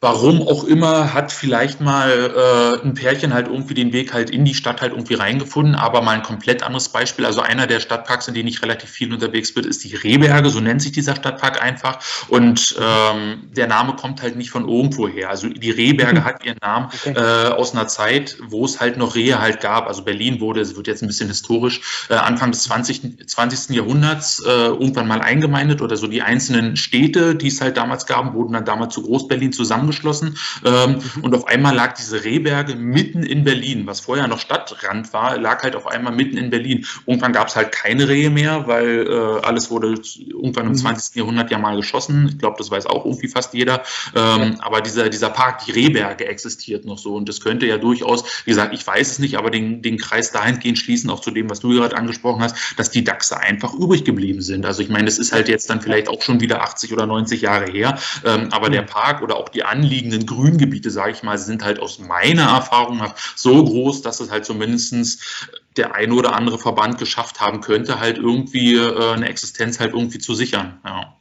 warum 0.00 0.40
auch 0.40 0.64
immer 0.64 1.12
hat 1.12 1.30
vielleicht 1.30 1.82
mal 1.82 2.10
äh, 2.10 2.86
ein 2.86 2.94
Pärchen 2.94 3.34
halt 3.34 3.48
irgendwie 3.48 3.74
den 3.74 3.92
Weg 3.92 4.14
halt 4.14 4.30
in 4.30 4.46
die 4.46 4.54
Stadt 4.54 4.80
halt 4.80 4.92
irgendwie 4.92 5.14
reingefunden, 5.14 5.74
aber 5.74 6.00
mal 6.00 6.12
ein 6.12 6.22
komplett 6.22 6.62
anderes 6.62 6.88
Beispiel. 6.88 7.26
Also 7.26 7.42
einer 7.42 7.66
der 7.66 7.80
Stadtparks, 7.80 8.28
in 8.28 8.34
denen 8.34 8.48
ich 8.48 8.62
relativ 8.62 8.88
viel 8.88 9.12
unterwegs 9.12 9.52
bin, 9.52 9.64
ist 9.64 9.84
die 9.84 9.94
Rehberge, 9.94 10.48
so 10.48 10.60
nennt 10.60 10.80
sich 10.80 10.92
dieser 10.92 11.16
Stadtpark 11.16 11.62
einfach. 11.62 11.98
Und 12.28 12.76
ähm, 12.80 13.50
der 13.54 13.66
Name 13.66 13.94
kommt 13.94 14.21
halt 14.22 14.36
nicht 14.36 14.50
von 14.50 14.68
irgendwo 14.68 15.08
her. 15.08 15.30
Also 15.30 15.48
die 15.48 15.70
Rehberge 15.70 16.24
hat 16.24 16.44
ihren 16.44 16.58
Namen 16.60 16.86
okay. 16.86 17.14
äh, 17.16 17.48
aus 17.52 17.72
einer 17.74 17.88
Zeit, 17.88 18.38
wo 18.48 18.64
es 18.64 18.80
halt 18.80 18.96
noch 18.96 19.14
Rehe 19.14 19.40
halt 19.40 19.60
gab. 19.60 19.86
Also 19.86 20.02
Berlin 20.02 20.40
wurde, 20.40 20.60
es 20.60 20.76
wird 20.76 20.86
jetzt 20.86 21.02
ein 21.02 21.06
bisschen 21.06 21.28
historisch, 21.28 21.80
äh, 22.08 22.14
Anfang 22.14 22.52
des 22.52 22.64
20. 22.64 23.28
20. 23.28 23.76
Jahrhunderts 23.76 24.42
äh, 24.44 24.50
irgendwann 24.50 25.08
mal 25.08 25.20
eingemeindet 25.20 25.82
oder 25.82 25.96
so 25.96 26.06
die 26.06 26.22
einzelnen 26.22 26.76
Städte, 26.76 27.34
die 27.34 27.48
es 27.48 27.60
halt 27.60 27.76
damals 27.76 28.06
gab, 28.06 28.34
wurden 28.34 28.52
dann 28.52 28.64
damals 28.64 28.94
zu 28.94 29.02
Groß-Berlin 29.02 29.52
zusammengeschlossen. 29.52 30.36
Ähm, 30.64 31.00
mhm. 31.16 31.24
Und 31.24 31.34
auf 31.34 31.46
einmal 31.46 31.74
lag 31.74 31.94
diese 31.94 32.24
Rehberge 32.24 32.74
mitten 32.74 33.22
in 33.22 33.44
Berlin, 33.44 33.86
was 33.86 34.00
vorher 34.00 34.28
noch 34.28 34.38
Stadtrand 34.38 35.12
war, 35.12 35.38
lag 35.38 35.62
halt 35.62 35.76
auf 35.76 35.86
einmal 35.86 36.12
mitten 36.12 36.36
in 36.36 36.50
Berlin. 36.50 36.86
Irgendwann 37.06 37.32
gab 37.32 37.48
es 37.48 37.56
halt 37.56 37.72
keine 37.72 38.08
Rehe 38.08 38.30
mehr, 38.30 38.66
weil 38.66 39.06
äh, 39.08 39.46
alles 39.46 39.70
wurde 39.70 39.94
irgendwann 40.28 40.66
im 40.66 40.72
mhm. 40.72 40.76
20. 40.76 41.16
Jahrhundert 41.16 41.50
ja 41.50 41.58
mal 41.58 41.76
geschossen. 41.76 42.28
Ich 42.28 42.38
glaube, 42.38 42.56
das 42.58 42.70
weiß 42.70 42.86
auch 42.86 43.04
irgendwie 43.04 43.28
fast 43.28 43.54
jeder. 43.54 43.82
Ähm, 44.14 44.60
aber 44.60 44.80
dieser, 44.80 45.08
dieser 45.08 45.30
Park, 45.30 45.64
die 45.64 45.72
Rehberge, 45.72 46.26
existiert 46.26 46.84
noch 46.84 46.98
so. 46.98 47.14
Und 47.14 47.28
das 47.28 47.40
könnte 47.40 47.66
ja 47.66 47.78
durchaus, 47.78 48.24
wie 48.44 48.50
gesagt, 48.50 48.74
ich 48.74 48.86
weiß 48.86 49.12
es 49.12 49.18
nicht, 49.18 49.36
aber 49.36 49.50
den, 49.50 49.82
den 49.82 49.98
Kreis 49.98 50.32
dahingehend 50.32 50.78
schließen, 50.78 51.10
auch 51.10 51.20
zu 51.20 51.30
dem, 51.30 51.50
was 51.50 51.60
du 51.60 51.70
gerade 51.70 51.96
angesprochen 51.96 52.42
hast, 52.42 52.56
dass 52.76 52.90
die 52.90 53.04
Dachse 53.04 53.38
einfach 53.38 53.74
übrig 53.74 54.04
geblieben 54.04 54.42
sind. 54.42 54.66
Also 54.66 54.82
ich 54.82 54.88
meine, 54.88 55.04
das 55.04 55.18
ist 55.18 55.32
halt 55.32 55.48
jetzt 55.48 55.70
dann 55.70 55.80
vielleicht 55.80 56.08
auch 56.08 56.22
schon 56.22 56.40
wieder 56.40 56.62
80 56.62 56.92
oder 56.92 57.06
90 57.06 57.42
Jahre 57.42 57.70
her. 57.70 57.98
Ähm, 58.24 58.48
aber 58.50 58.70
der 58.70 58.82
Park 58.82 59.22
oder 59.22 59.36
auch 59.36 59.48
die 59.48 59.64
anliegenden 59.64 60.26
Grüngebiete, 60.26 60.90
sage 60.90 61.12
ich 61.12 61.22
mal, 61.22 61.38
sind 61.38 61.64
halt 61.64 61.80
aus 61.80 61.98
meiner 61.98 62.48
Erfahrung 62.48 62.98
nach 62.98 63.14
so 63.36 63.64
groß, 63.64 64.02
dass 64.02 64.20
es 64.20 64.30
halt 64.30 64.44
zumindestens 64.44 65.48
der 65.76 65.94
eine 65.94 66.14
oder 66.14 66.34
andere 66.34 66.58
Verband 66.58 66.98
geschafft 66.98 67.40
haben 67.40 67.60
könnte, 67.60 67.98
halt 67.98 68.18
irgendwie 68.18 68.74
äh, 68.74 69.12
eine 69.12 69.28
Existenz 69.28 69.80
halt 69.80 69.94
irgendwie 69.94 70.18
zu 70.18 70.34
sichern. 70.34 70.80
Ja. 70.84 71.16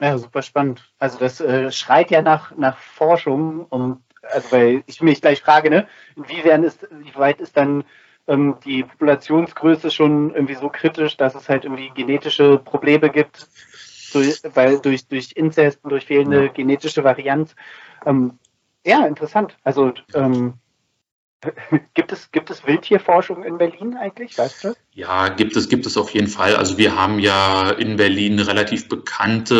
Ja. 0.00 0.18
Super 0.18 0.42
spannend. 0.42 0.90
Also 0.98 1.18
das 1.18 1.40
äh, 1.40 1.70
schreit 1.70 2.10
ja 2.10 2.22
nach, 2.22 2.56
nach 2.56 2.78
Forschung 2.78 3.66
und 3.66 4.02
also 4.22 4.52
weil 4.52 4.82
ich 4.86 5.00
mich 5.00 5.20
gleich 5.20 5.40
frage, 5.40 5.70
ne, 5.70 5.88
inwiefern 6.16 6.62
ist, 6.62 6.86
wie 6.90 7.14
weit 7.14 7.40
ist 7.40 7.56
dann 7.56 7.84
ähm, 8.28 8.56
die 8.64 8.84
Populationsgröße 8.84 9.90
schon 9.90 10.34
irgendwie 10.34 10.54
so 10.54 10.68
kritisch, 10.68 11.16
dass 11.16 11.34
es 11.34 11.48
halt 11.48 11.64
irgendwie 11.64 11.90
genetische 11.90 12.58
Probleme 12.58 13.10
gibt, 13.10 13.48
durch, 14.12 14.42
weil 14.54 14.78
durch, 14.80 15.06
durch 15.06 15.32
Inzest 15.32 15.82
und 15.82 15.90
durch 15.90 16.06
fehlende 16.06 16.44
ja. 16.44 16.52
genetische 16.52 17.04
Varianz. 17.04 17.54
Ähm, 18.06 18.38
ja, 18.84 19.06
interessant. 19.06 19.56
Also 19.64 19.92
ähm, 20.14 20.54
Gibt 21.94 22.12
es, 22.12 22.30
gibt 22.32 22.50
es 22.50 22.66
Wildtierforschung 22.66 23.44
in 23.44 23.56
Berlin 23.56 23.96
eigentlich? 23.96 24.36
Weißt 24.36 24.64
du? 24.64 24.74
Ja, 24.92 25.28
gibt 25.28 25.56
es, 25.56 25.68
gibt 25.68 25.86
es 25.86 25.96
auf 25.96 26.10
jeden 26.10 26.26
Fall. 26.26 26.56
Also 26.56 26.76
wir 26.76 26.96
haben 26.96 27.18
ja 27.18 27.70
in 27.70 27.96
Berlin 27.96 28.38
relativ 28.38 28.88
bekannte 28.88 29.54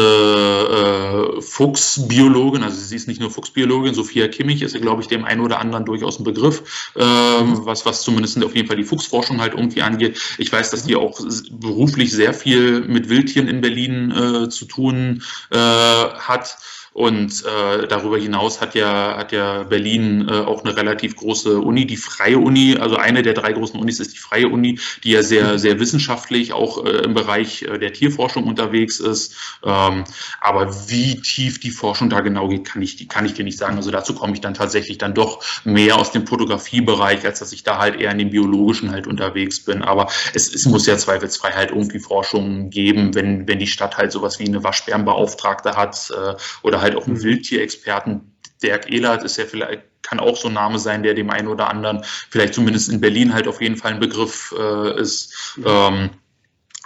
äh, 1.38 1.40
Fuchsbiologin, 1.40 2.62
also 2.62 2.76
sie 2.76 2.96
ist 2.96 3.08
nicht 3.08 3.20
nur 3.20 3.30
Fuchsbiologin, 3.30 3.94
Sophia 3.94 4.28
Kimmich 4.28 4.60
ist 4.60 4.74
ja, 4.74 4.80
glaube 4.80 5.00
ich, 5.02 5.08
dem 5.08 5.24
einen 5.24 5.40
oder 5.40 5.60
anderen 5.60 5.86
durchaus 5.86 6.18
ein 6.18 6.24
Begriff, 6.24 6.90
äh, 6.96 7.00
was, 7.02 7.86
was 7.86 8.02
zumindest 8.02 8.42
auf 8.44 8.54
jeden 8.54 8.68
Fall 8.68 8.76
die 8.76 8.84
Fuchsforschung 8.84 9.40
halt 9.40 9.54
irgendwie 9.54 9.82
angeht. 9.82 10.20
Ich 10.38 10.52
weiß, 10.52 10.70
dass 10.70 10.84
die 10.84 10.96
auch 10.96 11.18
beruflich 11.50 12.12
sehr 12.12 12.34
viel 12.34 12.80
mit 12.82 13.08
Wildtieren 13.08 13.48
in 13.48 13.60
Berlin 13.60 14.10
äh, 14.10 14.48
zu 14.50 14.66
tun 14.66 15.22
äh, 15.50 15.56
hat. 15.56 16.58
Und 16.92 17.44
äh, 17.44 17.86
darüber 17.86 18.18
hinaus 18.18 18.60
hat 18.60 18.74
ja, 18.74 19.16
hat 19.16 19.32
ja 19.32 19.62
Berlin 19.62 20.28
äh, 20.28 20.32
auch 20.32 20.64
eine 20.64 20.76
relativ 20.76 21.16
große 21.16 21.60
Uni, 21.60 21.86
die 21.86 21.96
Freie 21.96 22.38
Uni, 22.38 22.76
also 22.78 22.96
eine 22.96 23.22
der 23.22 23.34
drei 23.34 23.52
großen 23.52 23.78
Unis 23.78 24.00
ist 24.00 24.12
die 24.12 24.18
Freie 24.18 24.48
Uni, 24.48 24.80
die 25.04 25.12
ja 25.12 25.22
sehr, 25.22 25.58
sehr 25.58 25.78
wissenschaftlich 25.78 26.52
auch 26.52 26.84
äh, 26.84 26.90
im 27.04 27.14
Bereich 27.14 27.62
äh, 27.62 27.78
der 27.78 27.92
Tierforschung 27.92 28.44
unterwegs 28.44 28.98
ist. 28.98 29.36
Ähm, 29.64 30.04
aber 30.40 30.88
wie 30.88 31.20
tief 31.20 31.60
die 31.60 31.70
Forschung 31.70 32.10
da 32.10 32.20
genau 32.20 32.48
geht, 32.48 32.64
kann 32.64 32.82
ich, 32.82 33.08
kann 33.08 33.24
ich 33.24 33.34
dir 33.34 33.44
nicht 33.44 33.58
sagen. 33.58 33.76
Also 33.76 33.90
dazu 33.92 34.14
komme 34.14 34.32
ich 34.32 34.40
dann 34.40 34.54
tatsächlich 34.54 34.98
dann 34.98 35.14
doch 35.14 35.44
mehr 35.64 35.96
aus 35.96 36.10
dem 36.10 36.26
Fotografiebereich, 36.26 37.24
als 37.24 37.38
dass 37.38 37.52
ich 37.52 37.62
da 37.62 37.78
halt 37.78 38.00
eher 38.00 38.10
in 38.10 38.18
dem 38.18 38.30
biologischen 38.30 38.90
halt 38.90 39.06
unterwegs 39.06 39.60
bin. 39.60 39.82
Aber 39.82 40.08
es, 40.34 40.52
es 40.52 40.66
muss 40.66 40.86
ja 40.86 40.98
zweifelsfrei 40.98 41.52
halt 41.52 41.70
irgendwie 41.70 42.00
Forschung 42.00 42.70
geben, 42.70 43.14
wenn, 43.14 43.46
wenn 43.46 43.60
die 43.60 43.66
Stadt 43.68 43.96
halt 43.96 44.10
sowas 44.10 44.40
wie 44.40 44.46
eine 44.46 44.64
Waschbärenbeauftragte 44.64 45.76
hat 45.76 46.10
äh, 46.10 46.34
oder 46.62 46.79
halt 46.80 46.96
auch 46.96 47.06
einen 47.06 47.16
mhm. 47.16 47.22
Wildtierexperten. 47.22 48.36
Dirk 48.62 48.90
Ehlert 48.92 49.24
ist 49.24 49.38
ja 49.38 49.44
vielleicht, 49.46 49.82
kann 50.02 50.20
auch 50.20 50.36
so 50.36 50.48
ein 50.48 50.54
Name 50.54 50.78
sein, 50.78 51.02
der 51.02 51.14
dem 51.14 51.30
einen 51.30 51.48
oder 51.48 51.70
anderen 51.70 52.02
vielleicht 52.04 52.54
zumindest 52.54 52.90
in 52.90 53.00
Berlin 53.00 53.32
halt 53.32 53.48
auf 53.48 53.60
jeden 53.60 53.76
Fall 53.76 53.92
ein 53.92 54.00
Begriff 54.00 54.54
äh, 54.58 55.00
ist. 55.00 55.56
Mhm. 55.56 55.64
Ähm, 55.66 56.10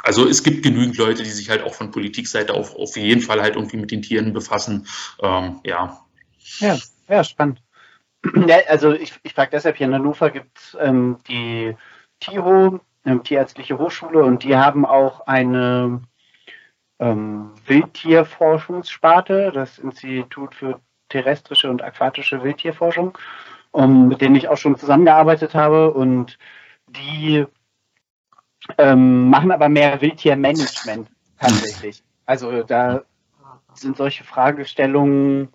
also 0.02 0.28
es 0.28 0.42
gibt 0.42 0.62
genügend 0.62 0.98
Leute, 0.98 1.22
die 1.22 1.30
sich 1.30 1.48
halt 1.48 1.62
auch 1.62 1.74
von 1.74 1.90
Politikseite 1.90 2.52
auf, 2.52 2.76
auf 2.76 2.96
jeden 2.96 3.22
Fall 3.22 3.40
halt 3.40 3.56
irgendwie 3.56 3.78
mit 3.78 3.90
den 3.90 4.02
Tieren 4.02 4.32
befassen. 4.32 4.86
Ähm, 5.22 5.60
ja. 5.64 5.98
ja. 6.58 6.78
Ja, 7.08 7.24
spannend. 7.24 7.60
Ja, 8.46 8.56
also 8.68 8.92
ich, 8.92 9.12
ich 9.22 9.34
frage 9.34 9.50
deshalb, 9.52 9.76
hier 9.76 9.86
in 9.86 9.94
Hannover 9.94 10.30
gibt 10.30 10.58
es 10.58 10.76
ähm, 10.80 11.18
die 11.28 11.76
TIHO, 12.20 12.80
ähm, 13.04 13.22
Tierärztliche 13.22 13.76
Hochschule, 13.78 14.24
und 14.24 14.44
die 14.44 14.56
haben 14.56 14.86
auch 14.86 15.26
eine 15.26 16.00
ähm, 17.04 17.50
Wildtierforschungssparte, 17.66 19.52
das 19.52 19.78
Institut 19.78 20.54
für 20.54 20.80
terrestrische 21.10 21.68
und 21.68 21.82
aquatische 21.82 22.42
Wildtierforschung, 22.42 23.16
um, 23.72 24.08
mit 24.08 24.20
denen 24.20 24.36
ich 24.36 24.48
auch 24.48 24.56
schon 24.56 24.76
zusammengearbeitet 24.76 25.54
habe. 25.54 25.92
Und 25.92 26.38
die 26.88 27.44
ähm, 28.78 29.28
machen 29.28 29.52
aber 29.52 29.68
mehr 29.68 30.00
Wildtiermanagement 30.00 31.08
tatsächlich. 31.38 32.02
Also 32.24 32.62
da 32.62 33.02
sind 33.74 33.96
solche 33.96 34.24
Fragestellungen 34.24 35.48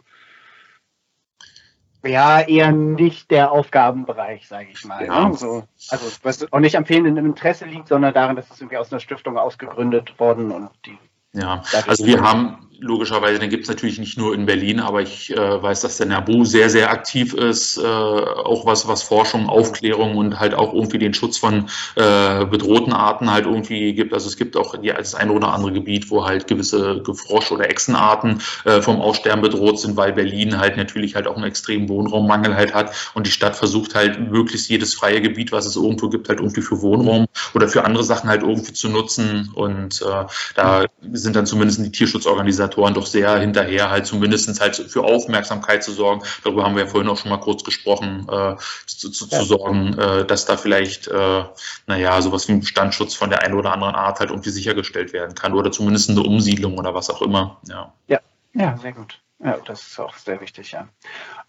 ja 2.06 2.42
eher 2.42 2.72
nicht 2.72 3.32
der 3.32 3.52
Aufgabenbereich, 3.52 4.48
sage 4.48 4.70
ich 4.72 4.86
mal. 4.86 5.06
Ja. 5.06 5.28
Ne? 5.28 5.36
So, 5.36 5.64
also 5.90 6.06
was 6.22 6.54
auch 6.54 6.60
nicht 6.60 6.78
am 6.78 6.86
fehlenden 6.86 7.26
Interesse 7.26 7.66
liegt, 7.66 7.88
sondern 7.88 8.14
daran, 8.14 8.36
dass 8.36 8.52
es 8.52 8.62
irgendwie 8.62 8.78
aus 8.78 8.92
einer 8.92 9.00
Stiftung 9.00 9.38
ausgegründet 9.38 10.20
worden 10.20 10.52
und 10.52 10.70
die 10.86 10.98
ja, 11.34 11.62
also 11.88 12.06
wir 12.06 12.22
haben 12.22 12.69
logischerweise, 12.82 13.40
den 13.40 13.50
gibt 13.50 13.64
es 13.64 13.70
natürlich 13.70 14.00
nicht 14.00 14.18
nur 14.18 14.34
in 14.34 14.46
Berlin, 14.46 14.80
aber 14.80 15.02
ich 15.02 15.32
äh, 15.32 15.62
weiß, 15.62 15.82
dass 15.82 15.98
der 15.98 16.08
NABU 16.08 16.46
sehr, 16.46 16.70
sehr 16.70 16.92
aktiv 16.92 17.34
ist, 17.34 17.78
äh, 17.78 17.82
auch 17.84 18.66
was, 18.66 18.88
was 18.88 19.04
Forschung, 19.04 19.50
Aufklärung 19.50 20.16
und 20.18 20.40
halt 20.40 20.54
auch 20.54 20.74
irgendwie 20.74 20.98
den 20.98 21.14
Schutz 21.14 21.38
von 21.38 21.70
äh, 21.96 22.46
bedrohten 22.46 22.94
Arten 22.94 23.32
halt 23.32 23.46
irgendwie 23.46 23.94
gibt. 23.94 24.14
Also 24.14 24.28
es 24.28 24.38
gibt 24.38 24.56
auch 24.56 24.76
ja, 24.82 24.96
das 24.96 25.16
ein 25.16 25.30
oder 25.30 25.54
andere 25.54 25.74
Gebiet, 25.74 26.10
wo 26.10 26.26
halt 26.26 26.48
gewisse 26.48 27.02
Gefrosch- 27.04 27.52
oder 27.52 27.70
Echsenarten 27.70 28.42
äh, 28.66 28.82
vom 28.82 29.02
Aussterben 29.02 29.42
bedroht 29.42 29.80
sind, 29.80 29.98
weil 29.98 30.14
Berlin 30.14 30.58
halt 30.58 30.78
natürlich 30.78 31.16
halt 31.16 31.28
auch 31.28 31.36
einen 31.36 31.46
extremen 31.46 31.90
Wohnraummangel 31.90 32.56
halt 32.56 32.74
hat 32.74 33.12
und 33.14 33.28
die 33.28 33.32
Stadt 33.32 33.56
versucht 33.56 33.96
halt 33.96 34.32
möglichst 34.32 34.70
jedes 34.70 34.96
freie 34.96 35.22
Gebiet, 35.22 35.52
was 35.52 35.66
es 35.66 35.76
irgendwo 35.76 36.10
gibt, 36.10 36.30
halt 36.30 36.40
irgendwie 36.40 36.62
für 36.62 36.82
Wohnraum 36.82 37.26
oder 37.54 37.68
für 37.68 37.84
andere 37.84 38.04
Sachen 38.04 38.30
halt 38.30 38.44
irgendwie 38.44 38.74
zu 38.74 38.90
nutzen. 38.90 39.52
Und 39.54 40.02
äh, 40.02 40.26
da 40.56 40.86
sind 41.12 41.36
dann 41.36 41.46
zumindest 41.46 41.80
die 41.80 41.92
Tierschutzorganisationen 41.92 42.69
Organisatoren 42.78 42.94
doch 42.94 43.06
sehr 43.06 43.40
hinterher, 43.40 43.90
halt 43.90 44.06
zumindest 44.06 44.60
halt 44.60 44.76
für 44.76 45.04
Aufmerksamkeit 45.04 45.84
zu 45.84 45.92
sorgen. 45.92 46.24
Darüber 46.44 46.64
haben 46.64 46.76
wir 46.76 46.84
ja 46.84 46.90
vorhin 46.90 47.10
auch 47.10 47.18
schon 47.18 47.30
mal 47.30 47.40
kurz 47.40 47.64
gesprochen, 47.64 48.28
äh, 48.30 48.56
zu, 48.86 49.10
zu, 49.10 49.28
ja. 49.28 49.40
zu, 49.40 49.46
sorgen, 49.46 49.98
äh, 49.98 50.26
dass 50.26 50.46
da 50.46 50.58
vielleicht, 50.58 51.08
äh, 51.08 51.44
naja, 51.88 52.22
sowas 52.22 52.48
wie 52.48 52.54
ein 52.54 52.60
Bestandsschutz 52.60 53.16
von 53.16 53.30
der 53.30 53.42
einen 53.42 53.56
oder 53.56 53.74
anderen 53.74 53.96
Art 53.96 54.20
halt 54.20 54.30
irgendwie 54.30 54.50
sichergestellt 54.50 55.14
werden 55.14 55.36
kann 55.36 55.54
oder 55.54 55.72
zumindest 55.72 56.10
eine 56.10 56.22
Umsiedlung 56.22 56.78
oder 56.78 56.94
was 56.94 57.10
auch 57.10 57.22
immer. 57.22 57.60
Ja, 57.68 57.94
ja, 58.08 58.20
ja 58.54 58.78
sehr 58.78 58.94
gut. 58.94 59.20
Ja, 59.44 59.58
das 59.66 59.82
ist 59.82 60.00
auch 60.00 60.16
sehr 60.16 60.42
wichtig, 60.42 60.74
ja. 60.74 60.88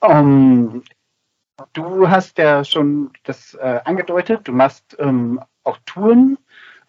Um, 0.01 0.11
ähm, 0.11 0.83
du 1.73 2.09
hast 2.09 2.39
ja 2.39 2.65
schon 2.65 3.11
das 3.25 3.55
äh, 3.55 3.81
angedeutet, 3.85 4.43
du 4.45 4.53
machst 4.53 4.97
ähm, 4.99 5.41
auch 5.65 5.79
Touren 5.87 6.39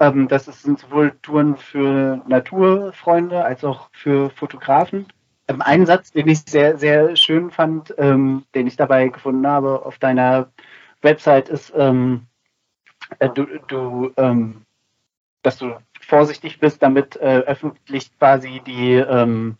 ähm, 0.01 0.27
das 0.27 0.45
sind 0.45 0.79
sowohl 0.79 1.11
Touren 1.21 1.55
für 1.55 2.21
Naturfreunde 2.27 3.45
als 3.45 3.63
auch 3.63 3.89
für 3.91 4.31
Fotografen. 4.31 5.05
Ähm, 5.47 5.61
ein 5.61 5.85
Satz, 5.85 6.11
den 6.11 6.27
ich 6.27 6.39
sehr, 6.39 6.77
sehr 6.79 7.15
schön 7.15 7.51
fand, 7.51 7.93
ähm, 7.99 8.43
den 8.55 8.65
ich 8.65 8.75
dabei 8.75 9.09
gefunden 9.09 9.45
habe 9.45 9.85
auf 9.85 9.99
deiner 9.99 10.49
Website, 11.03 11.49
ist, 11.49 11.71
ähm, 11.77 12.25
äh, 13.19 13.29
du, 13.29 13.45
du 13.67 14.11
ähm, 14.17 14.65
dass 15.43 15.59
du 15.59 15.77
vorsichtig 15.99 16.59
bist, 16.59 16.81
damit 16.81 17.15
äh, 17.17 17.43
öffentlich 17.45 18.17
quasi 18.17 18.59
die 18.65 18.95
ähm, 18.95 19.57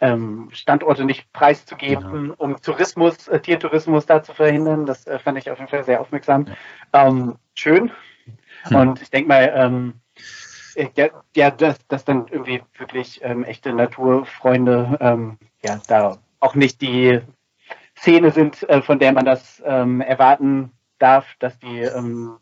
ähm, 0.00 0.48
Standorte 0.52 1.04
nicht 1.04 1.32
preiszugeben, 1.32 2.28
ja. 2.28 2.34
um 2.38 2.60
Tourismus, 2.60 3.28
äh, 3.28 3.38
Tiertourismus 3.38 4.04
da 4.06 4.22
zu 4.22 4.34
verhindern. 4.34 4.84
Das 4.84 5.06
äh, 5.06 5.20
fand 5.20 5.38
ich 5.38 5.48
auf 5.48 5.58
jeden 5.58 5.70
Fall 5.70 5.84
sehr 5.84 6.00
aufmerksam. 6.00 6.46
Schön, 7.54 7.90
hm. 8.70 8.76
Und 8.76 9.02
ich 9.02 9.10
denke 9.10 9.28
mal, 9.28 9.52
ähm, 9.54 9.94
ja, 10.96 11.08
ja, 11.34 11.50
dass, 11.50 11.86
dass 11.88 12.04
dann 12.04 12.26
irgendwie 12.28 12.62
wirklich 12.76 13.20
ähm, 13.22 13.44
echte 13.44 13.72
Naturfreunde 13.72 14.98
ähm, 15.00 15.38
ja 15.62 15.80
da 15.88 16.18
auch 16.40 16.54
nicht 16.54 16.80
die 16.82 17.20
Szene 17.96 18.30
sind, 18.30 18.68
äh, 18.68 18.82
von 18.82 18.98
der 18.98 19.12
man 19.12 19.24
das 19.24 19.62
ähm, 19.64 20.00
erwarten 20.00 20.70
darf, 20.98 21.34
dass 21.38 21.58
die 21.58 21.80
ähm, 21.80 22.36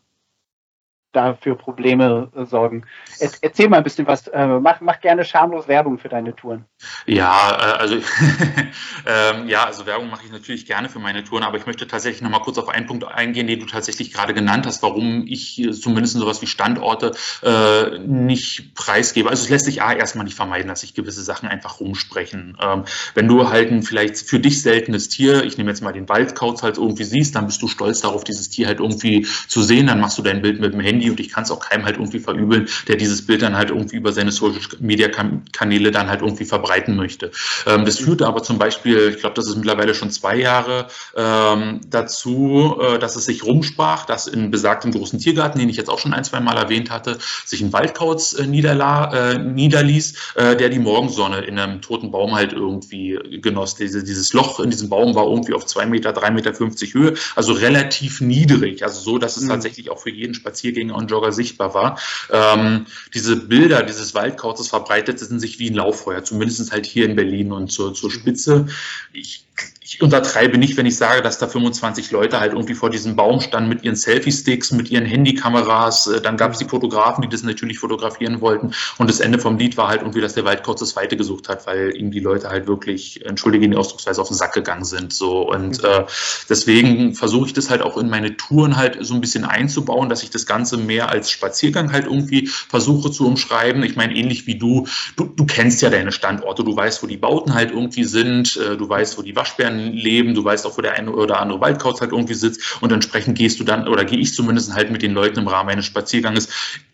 da 1.15 1.35
für 1.39 1.55
Probleme 1.55 2.29
äh, 2.35 2.45
sorgen. 2.45 2.85
Erzähl 3.19 3.69
mal 3.69 3.77
ein 3.77 3.83
bisschen 3.83 4.07
was. 4.07 4.27
Äh, 4.27 4.47
mach, 4.47 4.81
mach 4.81 4.99
gerne 4.99 5.23
schamlos 5.23 5.67
Werbung 5.67 5.97
für 5.97 6.09
deine 6.09 6.35
Touren. 6.35 6.65
Ja, 7.05 7.51
äh, 7.51 7.79
also 7.79 7.95
ähm, 9.05 9.47
ja, 9.47 9.65
also 9.65 9.85
Werbung 9.85 10.09
mache 10.09 10.25
ich 10.25 10.31
natürlich 10.31 10.65
gerne 10.65 10.89
für 10.89 10.99
meine 10.99 11.23
Touren, 11.23 11.43
aber 11.43 11.57
ich 11.57 11.65
möchte 11.65 11.87
tatsächlich 11.87 12.21
noch 12.21 12.29
mal 12.29 12.39
kurz 12.39 12.57
auf 12.57 12.69
einen 12.69 12.85
Punkt 12.85 13.05
eingehen, 13.05 13.47
den 13.47 13.59
du 13.59 13.65
tatsächlich 13.65 14.11
gerade 14.11 14.33
genannt 14.33 14.65
hast, 14.65 14.83
warum 14.83 15.25
ich 15.27 15.67
zumindest 15.81 16.15
sowas 16.15 16.41
wie 16.41 16.47
Standorte 16.47 17.11
äh, 17.43 17.99
nicht 17.99 18.75
preisgebe. 18.75 19.29
Also 19.29 19.43
es 19.43 19.49
lässt 19.49 19.65
sich 19.65 19.81
A 19.81 19.93
erstmal 19.93 20.25
nicht 20.25 20.35
vermeiden, 20.35 20.67
dass 20.67 20.81
sich 20.81 20.93
gewisse 20.93 21.21
Sachen 21.21 21.47
einfach 21.47 21.79
rumsprechen. 21.79 22.57
Ähm, 22.61 22.83
wenn 23.13 23.27
du 23.27 23.49
halt 23.49 23.71
ein 23.71 23.83
vielleicht 23.83 24.17
für 24.17 24.39
dich 24.39 24.61
seltenes 24.61 25.09
Tier, 25.09 25.43
ich 25.43 25.57
nehme 25.57 25.69
jetzt 25.69 25.81
mal 25.81 25.93
den 25.93 26.09
Waldkauz 26.09 26.63
halt 26.63 26.77
irgendwie 26.77 27.03
siehst, 27.03 27.35
dann 27.35 27.45
bist 27.45 27.61
du 27.61 27.67
stolz 27.67 28.01
darauf, 28.01 28.23
dieses 28.23 28.49
Tier 28.49 28.67
halt 28.67 28.79
irgendwie 28.79 29.27
zu 29.47 29.61
sehen, 29.61 29.87
dann 29.87 29.99
machst 29.99 30.17
du 30.17 30.21
dein 30.21 30.41
Bild 30.41 30.59
mit 30.59 30.73
dem 30.73 30.79
Handy 30.79 31.04
Handy 31.05 31.09
und 31.09 31.19
ich 31.19 31.29
kann 31.31 31.43
es 31.43 31.51
auch 31.51 31.59
keinem 31.59 31.85
halt 31.85 31.97
irgendwie 31.97 32.19
verübeln, 32.19 32.67
der 32.87 32.95
dieses 32.95 33.25
Bild 33.25 33.41
dann 33.41 33.55
halt 33.55 33.69
irgendwie 33.69 33.97
über 33.97 34.11
seine 34.11 34.31
Social 34.31 34.59
Media 34.79 35.09
Kanäle 35.51 35.91
dann 35.91 36.09
halt 36.09 36.21
irgendwie 36.21 36.45
verbreiten 36.45 36.95
möchte. 36.95 37.31
Ähm, 37.65 37.85
das 37.85 37.99
führte 37.99 38.27
aber 38.27 38.43
zum 38.43 38.57
Beispiel, 38.57 39.09
ich 39.09 39.19
glaube, 39.19 39.35
das 39.35 39.47
ist 39.47 39.55
mittlerweile 39.55 39.93
schon 39.93 40.11
zwei 40.11 40.37
Jahre 40.37 40.87
ähm, 41.15 41.81
dazu, 41.89 42.77
äh, 42.81 42.99
dass 42.99 43.15
es 43.15 43.25
sich 43.25 43.43
rumsprach, 43.43 44.05
dass 44.05 44.27
in 44.27 44.51
besagtem 44.51 44.91
großen 44.91 45.19
Tiergarten, 45.19 45.59
den 45.59 45.69
ich 45.69 45.77
jetzt 45.77 45.89
auch 45.89 45.99
schon 45.99 46.13
ein, 46.13 46.23
zwei 46.23 46.39
Mal 46.39 46.57
erwähnt 46.57 46.89
hatte, 46.89 47.17
sich 47.45 47.61
ein 47.61 47.73
Waldkauz 47.73 48.33
äh, 48.33 48.47
niederla 48.47 49.31
äh, 49.31 49.39
niederließ, 49.39 50.13
äh, 50.35 50.55
der 50.55 50.69
die 50.69 50.79
Morgensonne 50.79 51.41
in 51.41 51.59
einem 51.59 51.81
toten 51.81 52.11
Baum 52.11 52.35
halt 52.35 52.53
irgendwie 52.53 53.19
genoss. 53.41 53.75
Diese, 53.75 54.03
dieses 54.03 54.33
Loch 54.33 54.59
in 54.59 54.69
diesem 54.69 54.89
Baum 54.89 55.15
war 55.15 55.25
irgendwie 55.25 55.53
auf 55.53 55.65
zwei 55.65 55.85
Meter, 55.85 56.13
drei 56.13 56.31
Meter 56.31 56.53
fünfzig 56.53 56.93
Höhe, 56.93 57.13
also 57.35 57.53
relativ 57.53 58.21
niedrig, 58.21 58.83
also 58.83 58.99
so, 58.99 59.17
dass 59.17 59.37
es 59.37 59.43
mhm. 59.43 59.49
tatsächlich 59.49 59.89
auch 59.91 59.99
für 59.99 60.11
jeden 60.11 60.33
Spaziergänger 60.33 60.94
und 60.95 61.11
Jogger 61.11 61.31
sichtbar 61.31 61.73
war. 61.73 61.99
Ähm, 62.31 62.85
diese 63.13 63.35
Bilder 63.35 63.83
dieses 63.83 64.13
Waldkauzes 64.15 64.69
verbreiteten 64.69 65.39
sich 65.39 65.59
wie 65.59 65.69
ein 65.69 65.75
Lauffeuer, 65.75 66.23
zumindest 66.23 66.71
halt 66.71 66.85
hier 66.85 67.05
in 67.05 67.15
Berlin 67.15 67.51
und 67.51 67.71
zur, 67.71 67.93
zur 67.93 68.11
Spitze. 68.11 68.67
Ich 69.13 69.45
ich 69.87 70.01
untertreibe 70.01 70.57
nicht, 70.57 70.77
wenn 70.77 70.87
ich 70.87 70.97
sage, 70.97 71.21
dass 71.21 71.37
da 71.37 71.47
25 71.47 72.09
Leute 72.09 72.39
halt 72.39 72.53
irgendwie 72.53 72.73
vor 72.73 72.89
diesem 72.89 73.15
Baum 73.15 73.39
standen 73.39 73.69
mit 73.69 73.83
ihren 73.83 73.95
Selfie-Sticks, 73.95 74.71
mit 74.71 74.89
ihren 74.89 75.05
Handykameras. 75.05 76.07
Äh, 76.07 76.21
dann 76.21 76.37
gab 76.37 76.53
es 76.53 76.57
die 76.57 76.65
Fotografen, 76.65 77.21
die 77.21 77.29
das 77.29 77.43
natürlich 77.43 77.77
fotografieren 77.77 78.41
wollten. 78.41 78.71
Und 78.97 79.09
das 79.11 79.19
Ende 79.19 79.37
vom 79.37 79.59
Lied 79.59 79.77
war 79.77 79.87
halt 79.87 80.01
irgendwie, 80.01 80.21
dass 80.21 80.33
der 80.33 80.43
Wald 80.43 80.63
kurz 80.63 80.79
das 80.79 80.95
Weite 80.95 81.15
gesucht 81.15 81.49
hat, 81.49 81.67
weil 81.67 81.95
ihm 81.95 82.09
die 82.09 82.19
Leute 82.19 82.49
halt 82.49 82.65
wirklich, 82.65 83.23
entschuldige 83.27 83.69
die 83.69 83.75
Ausdrucksweise, 83.75 84.19
auf 84.19 84.27
den 84.27 84.35
Sack 84.35 84.53
gegangen 84.53 84.85
sind. 84.85 85.13
So 85.13 85.47
und 85.51 85.77
mhm. 85.77 85.87
äh, 85.87 86.05
deswegen 86.49 87.13
versuche 87.13 87.45
ich 87.45 87.53
das 87.53 87.69
halt 87.69 87.83
auch 87.83 87.97
in 87.97 88.09
meine 88.09 88.37
Touren 88.37 88.77
halt 88.77 88.97
so 89.01 89.13
ein 89.13 89.21
bisschen 89.21 89.45
einzubauen, 89.45 90.09
dass 90.09 90.23
ich 90.23 90.31
das 90.31 90.47
Ganze 90.47 90.77
mehr 90.77 91.09
als 91.09 91.29
Spaziergang 91.29 91.91
halt 91.91 92.05
irgendwie 92.05 92.47
versuche 92.47 93.11
zu 93.11 93.27
umschreiben. 93.27 93.83
Ich 93.83 93.95
meine, 93.95 94.15
ähnlich 94.15 94.47
wie 94.47 94.55
du, 94.55 94.87
du, 95.15 95.25
du 95.25 95.45
kennst 95.45 95.83
ja 95.83 95.91
deine 95.91 96.11
Standorte, 96.11 96.63
du 96.63 96.75
weißt, 96.75 97.03
wo 97.03 97.07
die 97.07 97.17
Bauten 97.17 97.53
halt 97.53 97.69
irgendwie 97.69 98.05
sind, 98.05 98.57
äh, 98.57 98.77
du 98.77 98.89
weißt, 98.89 99.19
wo 99.19 99.21
die 99.21 99.35
Waschbären 99.35 99.75
leben, 99.93 100.33
du 100.33 100.43
weißt 100.43 100.65
auch, 100.65 100.77
wo 100.77 100.81
der 100.81 100.93
eine 100.93 101.11
oder 101.11 101.39
andere 101.39 101.61
Waldkauz 101.61 102.01
halt 102.01 102.11
irgendwie 102.11 102.33
sitzt. 102.33 102.81
Und 102.81 102.91
entsprechend 102.91 103.37
gehst 103.37 103.59
du 103.59 103.63
dann, 103.63 103.87
oder 103.87 104.05
gehe 104.05 104.19
ich 104.19 104.33
zumindest 104.33 104.73
halt 104.73 104.91
mit 104.91 105.01
den 105.01 105.13
Leuten 105.13 105.39
im 105.39 105.47
Rahmen 105.47 105.69
eines 105.69 105.85
Spazierganges 105.85 106.49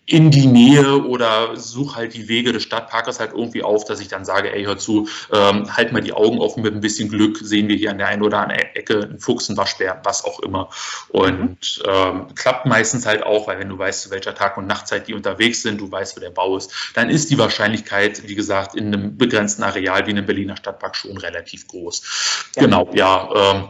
in 0.08 0.32
die 0.32 0.48
Nähe 0.48 1.04
oder 1.06 1.56
suche 1.56 1.96
halt 1.96 2.14
die 2.16 2.28
Wege 2.28 2.52
des 2.52 2.64
Stadtparkers 2.64 3.20
halt 3.20 3.32
irgendwie 3.34 3.64
auf, 3.64 3.86
dass 3.86 4.00
ich 4.00 4.08
dann 4.08 4.26
sage, 4.26 4.54
ey, 4.54 4.64
hör 4.64 4.78
zu, 4.78 5.08
ähm, 5.32 5.76
halt 5.76 5.94
mal 5.94 6.02
die 6.02 6.12
Augen 6.12 6.40
offen, 6.40 6.64
mit 6.64 6.74
ein 6.74 6.82
bisschen 6.82 7.08
Glück 7.08 7.38
sehen 7.42 7.70
wir 7.70 7.76
hier 7.76 7.92
an 7.92 7.98
der 7.98 8.08
einen 8.08 8.24
oder 8.24 8.40
anderen 8.40 8.62
Ecke 8.76 9.04
einen 9.04 9.20
Fuchs, 9.20 9.50
einen 9.50 9.58
Waschbär, 9.58 10.02
was 10.04 10.26
auch 10.26 10.40
immer. 10.40 10.70
Und 11.10 11.84
ähm, 11.88 12.34
klappt 12.36 12.66
meistens 12.66 13.06
halt 13.06 13.24
auch, 13.24 13.48
weil 13.48 13.60
wenn 13.60 13.70
du 13.70 13.78
weißt, 13.78 14.02
zu 14.02 14.10
welcher 14.10 14.34
Tag- 14.34 14.58
und 14.58 14.68
Nachtzeit 14.68 15.08
die 15.08 15.14
unterwegs 15.14 15.62
sind, 15.62 15.80
du 15.80 15.90
weißt, 15.92 16.18
wo 16.18 16.20
der 16.20 16.32
Bau 16.32 16.58
ist, 16.58 16.74
dann 16.96 17.10
ist 17.10 17.30
die 17.30 17.38
Wahrscheinlichkeit, 17.38 18.28
wie 18.28 18.36
gesagt, 18.36 18.76
in 18.76 18.88
einem 18.88 19.18
begrenzten 19.18 19.64
Areal 19.64 20.08
wie 20.08 20.12
in 20.12 20.18
einem 20.18 20.26
Berliner 20.26 20.58
Stadtpark 20.58 20.96
schon 20.96 21.16
relativ 21.18 21.68
groß. 21.68 22.52
Ja. 22.56 22.64
Genau, 22.64 22.90
ja. 22.94 23.30
Ähm, 23.34 23.70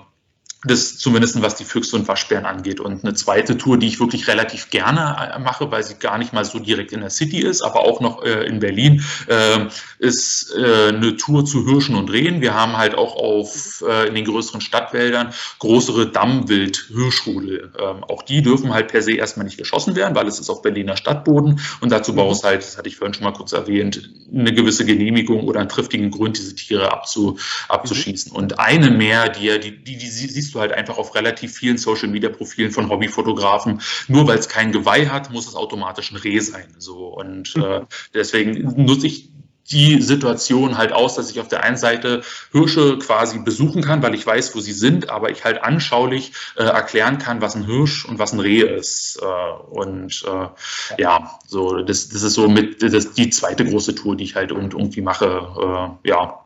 das 0.63 0.97
zumindest 0.97 1.41
was 1.41 1.55
die 1.55 1.63
Füchse 1.63 1.95
und 1.95 2.07
Waschbären 2.07 2.45
angeht. 2.45 2.79
Und 2.79 3.03
eine 3.03 3.13
zweite 3.13 3.57
Tour, 3.57 3.77
die 3.77 3.87
ich 3.87 3.99
wirklich 3.99 4.27
relativ 4.27 4.69
gerne 4.69 5.33
äh, 5.35 5.39
mache, 5.39 5.71
weil 5.71 5.83
sie 5.83 5.95
gar 5.95 6.17
nicht 6.17 6.33
mal 6.33 6.45
so 6.45 6.59
direkt 6.59 6.91
in 6.91 7.01
der 7.01 7.09
City 7.09 7.39
ist, 7.39 7.61
aber 7.61 7.81
auch 7.81 7.99
noch 7.99 8.23
äh, 8.23 8.45
in 8.45 8.59
Berlin, 8.59 9.03
äh, 9.27 9.65
ist 9.97 10.53
äh, 10.55 10.89
eine 10.89 11.15
Tour 11.17 11.45
zu 11.45 11.65
Hirschen 11.65 11.95
und 11.95 12.11
Rehen. 12.11 12.41
Wir 12.41 12.53
haben 12.53 12.77
halt 12.77 12.95
auch 12.95 13.15
auf 13.15 13.83
äh, 13.87 14.07
in 14.07 14.15
den 14.15 14.25
größeren 14.25 14.61
Stadtwäldern 14.61 15.33
größere 15.59 16.11
Dammwild-Hirschrudel. 16.11 17.71
Ähm, 17.79 18.03
auch 18.03 18.23
die 18.23 18.41
dürfen 18.41 18.73
halt 18.73 18.89
per 18.89 19.01
se 19.01 19.13
erstmal 19.13 19.45
nicht 19.45 19.57
geschossen 19.57 19.95
werden, 19.95 20.15
weil 20.15 20.27
es 20.27 20.39
ist 20.39 20.49
auf 20.49 20.61
Berliner 20.61 20.97
Stadtboden. 20.97 21.59
Und 21.81 21.91
dazu 21.91 22.13
brauchst 22.13 22.43
du 22.43 22.47
halt, 22.47 22.61
das 22.61 22.77
hatte 22.77 22.89
ich 22.89 22.97
vorhin 22.97 23.13
schon 23.13 23.23
mal 23.23 23.33
kurz 23.33 23.53
erwähnt, 23.53 24.09
eine 24.33 24.53
gewisse 24.53 24.85
Genehmigung 24.85 25.47
oder 25.47 25.59
einen 25.59 25.69
triftigen 25.69 26.11
Grund, 26.11 26.37
diese 26.37 26.55
Tiere 26.55 26.91
abzu, 26.91 27.37
abzuschießen. 27.67 28.31
Und 28.31 28.59
eine 28.59 28.91
mehr, 28.91 29.29
die, 29.29 29.59
die, 29.59 29.83
die, 29.83 29.97
die 29.97 30.07
siehst 30.07 30.50
siehst 30.51 30.55
du 30.55 30.59
halt 30.59 30.73
einfach 30.73 30.97
auf 30.97 31.15
relativ 31.15 31.53
vielen 31.53 31.77
Social 31.77 32.09
Media 32.09 32.29
Profilen 32.29 32.71
von 32.71 32.89
Hobbyfotografen. 32.89 33.81
Nur 34.07 34.27
weil 34.27 34.37
es 34.37 34.49
kein 34.49 34.71
Geweih 34.71 35.07
hat, 35.07 35.31
muss 35.31 35.47
es 35.47 35.55
automatisch 35.55 36.11
ein 36.11 36.17
Reh 36.17 36.39
sein. 36.39 36.75
So 36.77 37.07
und 37.07 37.55
äh, 37.55 37.81
deswegen 38.13 38.85
nutze 38.85 39.07
ich 39.07 39.29
die 39.69 40.01
Situation 40.01 40.77
halt 40.77 40.91
aus, 40.91 41.15
dass 41.15 41.31
ich 41.31 41.39
auf 41.39 41.47
der 41.47 41.63
einen 41.63 41.77
Seite 41.77 42.23
Hirsche 42.51 42.97
quasi 42.97 43.39
besuchen 43.39 43.81
kann, 43.81 44.03
weil 44.03 44.13
ich 44.15 44.25
weiß, 44.25 44.53
wo 44.53 44.59
sie 44.59 44.73
sind, 44.73 45.09
aber 45.09 45.29
ich 45.29 45.45
halt 45.45 45.63
anschaulich 45.63 46.33
äh, 46.57 46.63
erklären 46.63 47.19
kann, 47.19 47.41
was 47.41 47.55
ein 47.55 47.65
Hirsch 47.65 48.03
und 48.03 48.19
was 48.19 48.33
ein 48.33 48.41
Reh 48.41 48.63
ist. 48.63 49.21
Äh, 49.21 49.25
und 49.69 50.25
äh, 50.27 51.01
ja, 51.01 51.39
so 51.47 51.83
das, 51.83 52.09
das 52.09 52.23
ist 52.23 52.33
so 52.33 52.49
mit 52.49 52.83
das, 52.83 53.13
die 53.13 53.29
zweite 53.29 53.63
große 53.63 53.95
Tour, 53.95 54.17
die 54.17 54.25
ich 54.25 54.35
halt 54.35 54.51
irgendwie 54.51 55.01
mache. 55.01 55.95
Äh, 56.03 56.09
ja, 56.09 56.40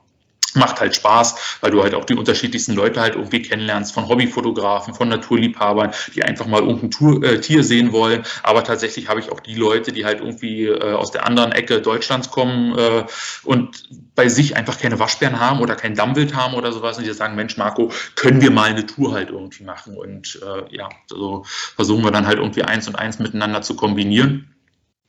macht 0.55 0.79
halt 0.79 0.95
Spaß, 0.95 1.59
weil 1.61 1.71
du 1.71 1.83
halt 1.83 1.93
auch 1.93 2.05
die 2.05 2.15
unterschiedlichsten 2.15 2.73
Leute 2.73 3.01
halt 3.01 3.15
irgendwie 3.15 3.41
kennenlernst, 3.41 3.93
von 3.93 4.07
Hobbyfotografen, 4.07 4.93
von 4.93 5.09
Naturliebhabern, 5.09 5.91
die 6.13 6.23
einfach 6.23 6.45
mal 6.47 6.61
irgendein 6.61 6.91
Tour, 6.91 7.23
äh, 7.23 7.39
Tier 7.39 7.63
sehen 7.63 7.91
wollen. 7.91 8.23
Aber 8.43 8.63
tatsächlich 8.63 9.09
habe 9.09 9.19
ich 9.19 9.31
auch 9.31 9.39
die 9.39 9.55
Leute, 9.55 9.91
die 9.91 10.05
halt 10.05 10.19
irgendwie 10.19 10.65
äh, 10.65 10.93
aus 10.93 11.11
der 11.11 11.25
anderen 11.25 11.51
Ecke 11.51 11.81
Deutschlands 11.81 12.31
kommen 12.31 12.77
äh, 12.77 13.05
und 13.43 13.83
bei 14.15 14.29
sich 14.29 14.55
einfach 14.55 14.79
keine 14.79 14.99
Waschbären 14.99 15.39
haben 15.39 15.59
oder 15.59 15.75
kein 15.75 15.95
Dammwild 15.95 16.35
haben 16.35 16.53
oder 16.53 16.71
sowas 16.71 16.97
und 16.97 17.05
die 17.05 17.13
sagen, 17.13 17.35
Mensch, 17.35 17.57
Marco, 17.57 17.91
können 18.15 18.41
wir 18.41 18.51
mal 18.51 18.69
eine 18.69 18.85
Tour 18.85 19.13
halt 19.13 19.29
irgendwie 19.29 19.63
machen? 19.63 19.97
Und 19.97 20.39
äh, 20.41 20.75
ja, 20.75 20.89
so 21.07 21.43
versuchen 21.75 22.03
wir 22.03 22.11
dann 22.11 22.27
halt 22.27 22.37
irgendwie 22.37 22.63
eins 22.63 22.87
und 22.87 22.95
eins 22.95 23.19
miteinander 23.19 23.61
zu 23.61 23.75
kombinieren. 23.75 24.55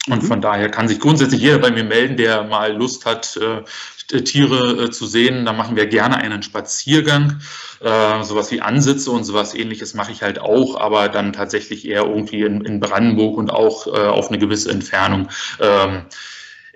Und 0.08 0.22
mhm. 0.22 0.26
von 0.26 0.40
daher 0.40 0.70
kann 0.70 0.88
sich 0.88 1.00
grundsätzlich 1.00 1.40
jeder 1.40 1.58
bei 1.58 1.70
mir 1.70 1.84
melden, 1.84 2.16
der 2.16 2.44
mal 2.44 2.72
Lust 2.72 3.06
hat, 3.06 3.36
äh, 3.36 3.62
Tiere 4.06 4.84
äh, 4.84 4.90
zu 4.90 5.06
sehen. 5.06 5.44
Da 5.44 5.52
machen 5.52 5.76
wir 5.76 5.86
gerne 5.86 6.16
einen 6.16 6.42
Spaziergang. 6.42 7.40
Äh, 7.80 8.22
sowas 8.22 8.50
wie 8.50 8.60
Ansitze 8.60 9.10
und 9.10 9.24
sowas 9.24 9.54
ähnliches 9.54 9.94
mache 9.94 10.12
ich 10.12 10.22
halt 10.22 10.38
auch, 10.38 10.80
aber 10.80 11.08
dann 11.08 11.32
tatsächlich 11.32 11.86
eher 11.86 12.04
irgendwie 12.04 12.42
in, 12.42 12.80
Brandenburg 12.80 13.36
und 13.36 13.50
auch 13.50 13.86
äh, 13.86 13.90
auf 13.90 14.28
eine 14.28 14.38
gewisse 14.38 14.70
Entfernung. 14.70 15.28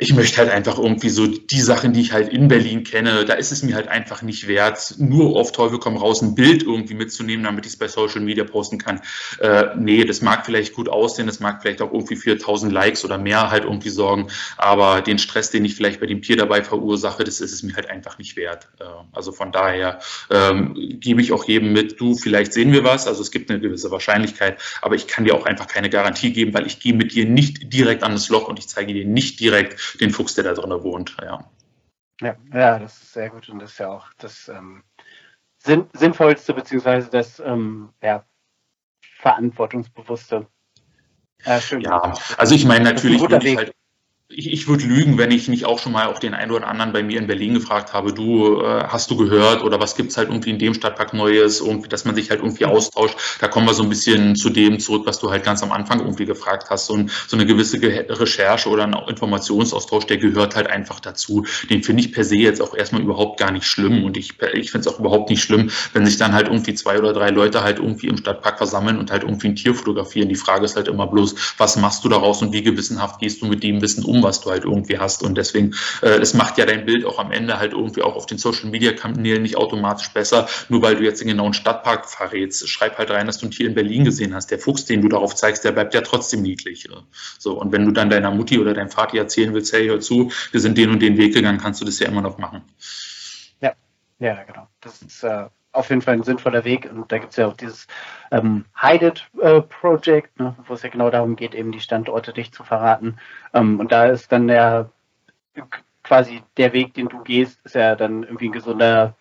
Ich 0.03 0.14
möchte 0.14 0.38
halt 0.38 0.51
einfach 0.51 0.78
irgendwie 0.78 1.11
so 1.11 1.26
die 1.26 1.61
Sachen, 1.61 1.92
die 1.92 2.01
ich 2.01 2.12
halt 2.12 2.32
in 2.32 2.48
Berlin 2.48 2.84
kenne, 2.84 3.26
da 3.26 3.34
ist 3.34 3.53
es 3.53 3.62
mir 3.62 3.74
halt 3.74 3.88
einfach 3.88 4.22
nicht 4.22 4.48
wert, 4.48 4.94
nur 4.96 5.36
auf 5.36 5.53
Teufel 5.53 5.78
komm 5.78 5.98
raus 5.98 6.22
ein 6.22 6.34
Bild 6.34 6.62
irgendwie 6.62 6.94
mitzunehmen, 6.94 7.44
damit 7.44 7.66
ich 7.66 7.72
es 7.72 7.78
bei 7.78 7.86
Social 7.86 8.22
Media 8.22 8.44
posten 8.44 8.78
kann. 8.78 9.03
Äh, 9.40 9.66
nee, 9.76 10.03
das 10.05 10.22
mag 10.22 10.46
vielleicht 10.46 10.72
gut 10.72 10.88
aussehen, 10.88 11.26
das 11.26 11.38
mag 11.38 11.61
vielleicht 11.61 11.82
auch 11.82 11.92
irgendwie 11.92 12.16
für 12.16 12.32
1000 12.32 12.72
Likes 12.72 13.05
oder 13.05 13.18
mehr 13.18 13.51
halt 13.51 13.64
irgendwie 13.64 13.90
sorgen, 13.90 14.28
aber 14.57 15.03
den 15.03 15.18
Stress, 15.18 15.51
den 15.51 15.66
ich 15.66 15.74
vielleicht 15.74 16.01
bei 16.01 16.07
dem 16.07 16.22
Tier 16.22 16.38
dabei 16.38 16.64
verursache, 16.64 17.22
das 17.22 17.42
ist 17.42 17.53
es 17.53 17.62
mir 17.62 17.74
halt 17.74 17.90
einfach 17.90 18.16
nicht 18.16 18.36
wert. 18.36 18.68
Äh, 18.80 18.84
also 19.12 19.32
von 19.32 19.53
daher 19.53 19.98
ähm, 20.30 20.76
gebe 20.98 21.20
ich 21.20 21.32
auch 21.32 21.44
jedem 21.44 21.74
mit, 21.74 22.01
du, 22.01 22.14
vielleicht 22.14 22.55
sehen 22.55 22.72
wir 22.72 22.84
was, 22.84 23.07
also 23.07 23.20
es 23.20 23.30
gibt 23.30 23.51
eine 23.51 23.61
gewisse 23.61 23.90
Wahrscheinlichkeit, 23.90 24.59
aber 24.80 24.94
ich 24.94 25.07
kann 25.07 25.24
dir 25.24 25.34
auch 25.34 25.44
einfach 25.44 25.66
keine 25.66 25.90
Garantie 25.90 26.32
geben, 26.32 26.55
weil 26.55 26.66
ich 26.66 26.80
gehe 26.80 26.94
mit 26.94 27.12
dir 27.12 27.26
nicht 27.26 27.70
direkt 27.70 28.03
an 28.03 28.12
das 28.12 28.30
Loch 28.30 28.48
und 28.48 28.59
ich 28.59 28.66
zeige 28.66 28.94
dir 28.94 29.05
nicht 29.05 29.40
direkt, 29.40 29.78
den 29.99 30.11
Fuchs, 30.11 30.34
der 30.34 30.45
da 30.45 30.55
drin 30.55 30.82
wohnt. 30.82 31.16
Ja. 31.20 31.51
ja, 32.20 32.36
ja, 32.53 32.78
das 32.78 33.03
ist 33.03 33.12
sehr 33.12 33.30
gut 33.30 33.49
und 33.49 33.59
das 33.61 33.72
ist 33.72 33.78
ja 33.78 33.88
auch 33.88 34.12
das 34.18 34.49
ähm, 34.49 34.82
Sinn, 35.59 35.88
sinnvollste 35.93 36.55
beziehungsweise 36.55 37.11
das 37.11 37.41
ähm, 37.41 37.91
ja, 38.03 38.24
verantwortungsbewusste. 39.18 40.47
Äh, 41.45 41.61
ja, 41.80 42.14
also 42.36 42.55
ich 42.55 42.64
meine 42.64 42.84
natürlich 42.84 43.20
würde 43.20 43.49
ich 43.49 43.57
halt 43.57 43.74
ich, 44.33 44.53
ich 44.53 44.68
würde 44.68 44.85
lügen, 44.85 45.18
wenn 45.18 45.33
ich 45.33 45.49
nicht 45.49 45.64
auch 45.64 45.81
schon 45.81 45.93
mal 45.93 46.07
auch 46.07 46.20
den 46.20 46.35
einen 46.35 46.53
oder 46.53 46.68
anderen 46.68 46.93
bei 46.93 47.03
mir 47.03 47.18
in 47.18 47.26
Berlin 47.26 47.55
gefragt 47.55 47.93
habe, 47.93 48.12
du, 48.12 48.61
äh, 48.62 48.85
hast 48.87 49.11
du 49.11 49.16
gehört 49.16 49.64
oder 49.64 49.81
was 49.81 49.97
gibt's 49.97 50.16
halt 50.16 50.28
irgendwie 50.28 50.51
in 50.51 50.59
dem 50.59 50.72
Stadtpark 50.72 51.12
Neues, 51.12 51.61
irgendwie, 51.61 51.89
dass 51.89 52.05
man 52.05 52.14
sich 52.14 52.31
halt 52.31 52.41
irgendwie 52.41 52.64
austauscht. 52.64 53.16
Da 53.41 53.49
kommen 53.49 53.66
wir 53.66 53.74
so 53.74 53.83
ein 53.83 53.89
bisschen 53.89 54.37
zu 54.37 54.51
dem 54.51 54.78
zurück, 54.78 55.03
was 55.05 55.18
du 55.18 55.31
halt 55.31 55.43
ganz 55.43 55.64
am 55.64 55.72
Anfang 55.72 55.99
irgendwie 55.99 56.26
gefragt 56.26 56.70
hast. 56.70 56.91
Ein, 56.91 57.11
so 57.26 57.37
eine 57.37 57.45
gewisse 57.45 57.81
Ge 57.81 58.07
Recherche 58.09 58.68
oder 58.68 58.85
ein 58.85 58.95
Informationsaustausch, 59.09 60.07
der 60.07 60.18
gehört 60.18 60.55
halt 60.55 60.68
einfach 60.68 61.01
dazu. 61.01 61.45
Den 61.68 61.83
finde 61.83 62.03
ich 62.03 62.12
per 62.12 62.24
se 62.24 62.37
jetzt 62.37 62.62
auch 62.62 62.74
erstmal 62.74 63.03
überhaupt 63.03 63.41
gar 63.41 63.51
nicht 63.51 63.66
schlimm 63.66 64.05
und 64.05 64.16
ich, 64.16 64.35
ich 64.55 64.70
finde 64.70 64.89
es 64.89 64.95
auch 64.95 65.01
überhaupt 65.01 65.31
nicht 65.31 65.43
schlimm, 65.43 65.70
wenn 65.93 66.07
sich 66.07 66.18
dann 66.18 66.35
halt 66.35 66.47
irgendwie 66.47 66.74
zwei 66.74 66.99
oder 66.99 67.12
drei 67.12 67.31
Leute 67.31 67.64
halt 67.64 67.78
irgendwie 67.78 68.07
im 68.07 68.16
Stadtpark 68.16 68.59
versammeln 68.59 68.99
und 68.99 69.11
halt 69.11 69.24
irgendwie 69.24 69.49
ein 69.49 69.57
Tier 69.57 69.74
fotografieren. 69.74 70.28
Die 70.28 70.37
Frage 70.37 70.64
ist 70.64 70.76
halt 70.76 70.87
immer 70.87 71.09
bloß, 71.09 71.55
was 71.59 71.76
machst 71.76 72.05
du 72.05 72.09
daraus 72.09 72.43
und 72.43 72.53
wie 72.53 72.62
gewissenhaft 72.62 73.18
gehst 73.18 73.43
du 73.43 73.47
mit 73.47 73.64
dem 73.64 73.83
Wissen 73.83 74.05
um, 74.05 74.19
was 74.22 74.40
du 74.40 74.50
halt 74.50 74.64
irgendwie 74.64 74.98
hast. 74.98 75.22
Und 75.22 75.36
deswegen, 75.36 75.74
äh, 76.02 76.18
es 76.18 76.34
macht 76.34 76.58
ja 76.58 76.66
dein 76.66 76.86
Bild 76.86 77.04
auch 77.04 77.18
am 77.18 77.32
Ende 77.32 77.58
halt 77.58 77.72
irgendwie 77.72 78.02
auch 78.02 78.16
auf 78.16 78.26
den 78.26 78.38
Social 78.38 78.70
Media 78.70 78.92
Kanälen 78.92 79.42
nicht 79.42 79.56
automatisch 79.56 80.10
besser, 80.10 80.48
nur 80.68 80.82
weil 80.82 80.96
du 80.96 81.04
jetzt 81.04 81.20
den 81.20 81.28
genauen 81.28 81.52
Stadtpark 81.52 82.08
verrätst. 82.08 82.68
Schreib 82.68 82.98
halt 82.98 83.10
rein, 83.10 83.26
dass 83.26 83.38
du 83.38 83.46
ein 83.46 83.50
Tier 83.50 83.66
in 83.66 83.74
Berlin 83.74 84.04
gesehen 84.04 84.34
hast. 84.34 84.50
Der 84.50 84.58
Fuchs, 84.58 84.84
den 84.84 85.02
du 85.02 85.08
darauf 85.08 85.34
zeigst, 85.34 85.64
der 85.64 85.72
bleibt 85.72 85.94
ja 85.94 86.00
trotzdem 86.00 86.42
niedlich. 86.42 86.88
So, 87.38 87.60
und 87.60 87.72
wenn 87.72 87.84
du 87.84 87.92
dann 87.92 88.10
deiner 88.10 88.30
Mutti 88.30 88.58
oder 88.58 88.74
deinem 88.74 88.90
Vati 88.90 89.18
erzählen 89.18 89.52
willst, 89.54 89.72
hey, 89.72 89.86
hör 89.86 90.00
zu, 90.00 90.30
wir 90.50 90.60
sind 90.60 90.78
den 90.78 90.90
und 90.90 91.00
den 91.00 91.16
Weg 91.16 91.34
gegangen, 91.34 91.58
kannst 91.58 91.80
du 91.80 91.84
das 91.84 91.98
ja 91.98 92.08
immer 92.08 92.22
noch 92.22 92.38
machen. 92.38 92.62
Ja, 93.60 93.74
ja, 94.18 94.42
genau. 94.44 94.68
Das 94.80 95.02
ist 95.02 95.22
äh, 95.22 95.46
auf 95.72 95.90
jeden 95.90 96.02
Fall 96.02 96.14
ein 96.14 96.22
sinnvoller 96.22 96.64
Weg. 96.64 96.90
Und 96.90 97.10
da 97.12 97.18
gibt 97.18 97.30
es 97.30 97.36
ja 97.36 97.46
auch 97.46 97.56
dieses 97.56 97.86
ähm, 98.30 98.64
Hide 98.80 99.14
äh, 99.40 99.60
Project, 99.62 100.38
ne, 100.38 100.54
wo 100.66 100.74
es 100.74 100.82
ja 100.82 100.88
genau 100.88 101.10
darum 101.10 101.36
geht, 101.36 101.54
eben 101.54 101.72
die 101.72 101.80
Standorte 101.80 102.32
dich 102.32 102.52
zu 102.52 102.64
verraten. 102.64 103.18
Ähm, 103.54 103.80
und 103.80 103.92
da 103.92 104.06
ist 104.06 104.32
dann 104.32 104.48
der 104.48 104.90
quasi 106.02 106.42
der 106.56 106.72
Weg, 106.72 106.94
den 106.94 107.08
du 107.08 107.22
gehst, 107.22 107.60
ist 107.64 107.74
ja 107.74 107.94
dann 107.94 108.22
irgendwie 108.22 108.48
ein 108.48 108.52
gesunder, 108.52 109.14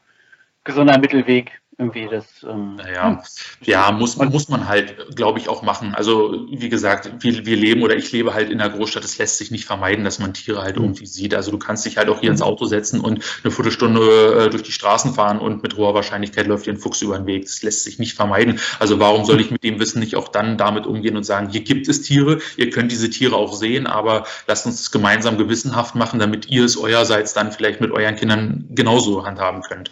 gesunder 0.64 0.98
Mittelweg, 0.98 1.62
irgendwie 1.80 2.08
das. 2.12 2.26
Ähm, 2.44 2.76
naja, 2.76 3.10
hm. 3.10 3.20
ja, 3.62 3.92
muss, 3.92 4.18
muss 4.18 4.50
man 4.50 4.68
halt, 4.68 5.16
glaube 5.16 5.40
ich, 5.40 5.48
auch 5.48 5.62
machen. 5.62 5.96
Also, 5.96 6.46
wie 6.52 6.68
gesagt, 6.68 7.10
wir, 7.24 7.46
wir 7.46 7.56
leben 7.56 7.82
oder 7.84 7.96
ich 7.96 8.12
lebe 8.12 8.34
halt 8.34 8.50
in 8.50 8.58
der 8.58 8.70
Großstadt. 8.70 9.06
Es 9.06 9.18
lässt 9.18 9.38
sich 9.38 9.50
nicht 9.50 9.64
vermeiden, 9.64 10.04
dass 10.04 10.20
man 10.20 10.34
Tiere 10.34 10.62
halt 10.62 10.76
hm. 10.76 10.84
irgendwie 10.84 11.06
sieht. 11.06 11.34
Also, 11.34 11.52
du 11.52 11.58
kannst 11.58 11.86
dich 11.86 11.98
halt 11.98 12.10
auch 12.10 12.20
hier 12.20 12.32
ins 12.32 12.42
hm. 12.42 12.48
Auto 12.48 12.66
setzen 12.66 13.00
und 13.00 13.24
eine 13.44 13.52
Viertelstunde 13.52 14.46
äh, 14.46 14.50
durch 14.50 14.64
die 14.64 14.74
Straßen 14.74 15.14
fahren 15.14 15.40
und 15.40 15.64
mit 15.64 15.78
hoher 15.78 15.94
Wahrscheinlichkeit 15.94 16.48
läuft 16.48 16.66
dir 16.66 16.74
ein 16.74 16.78
Fuchs 16.78 17.02
über 17.02 17.18
den 17.18 17.26
Weg. 17.26 17.46
Das 17.46 17.64
lässt 17.64 17.86
sich 17.86 17.98
nicht 17.98 18.14
vermeiden. 18.14 18.60
Also, 18.80 19.00
warum 19.00 19.24
soll 19.24 19.40
ich 19.40 19.50
mit 19.50 19.64
dem 19.64 19.80
Wissen 19.80 20.02
nicht 20.02 20.18
auch 20.18 20.28
dann 20.28 20.58
damit 20.58 20.86
umgehen 20.86 21.16
und 21.16 21.24
sagen, 21.24 21.48
hier 21.50 21.62
gibt 21.62 21.88
es 21.88 22.02
Tiere, 22.02 22.40
ihr 22.58 22.70
könnt 22.72 22.92
diese 22.92 23.10
Tiere 23.10 23.38
auch 23.38 23.54
sehen, 23.54 23.88
aber 23.88 24.26
lasst 24.48 24.66
uns 24.66 24.78
das 24.78 24.92
gemeinsam 24.92 25.38
gewissenhaft 25.38 25.96
machen, 25.96 26.20
damit 26.20 26.50
ihr 26.50 26.66
es 26.66 26.76
eurerseits 26.76 27.34
dann 27.34 27.54
vielleicht 27.54 27.80
mit 27.80 27.92
euren 27.92 28.18
Kindern 28.18 28.66
genauso 28.72 29.26
handhaben 29.26 29.62
könnt. 29.62 29.92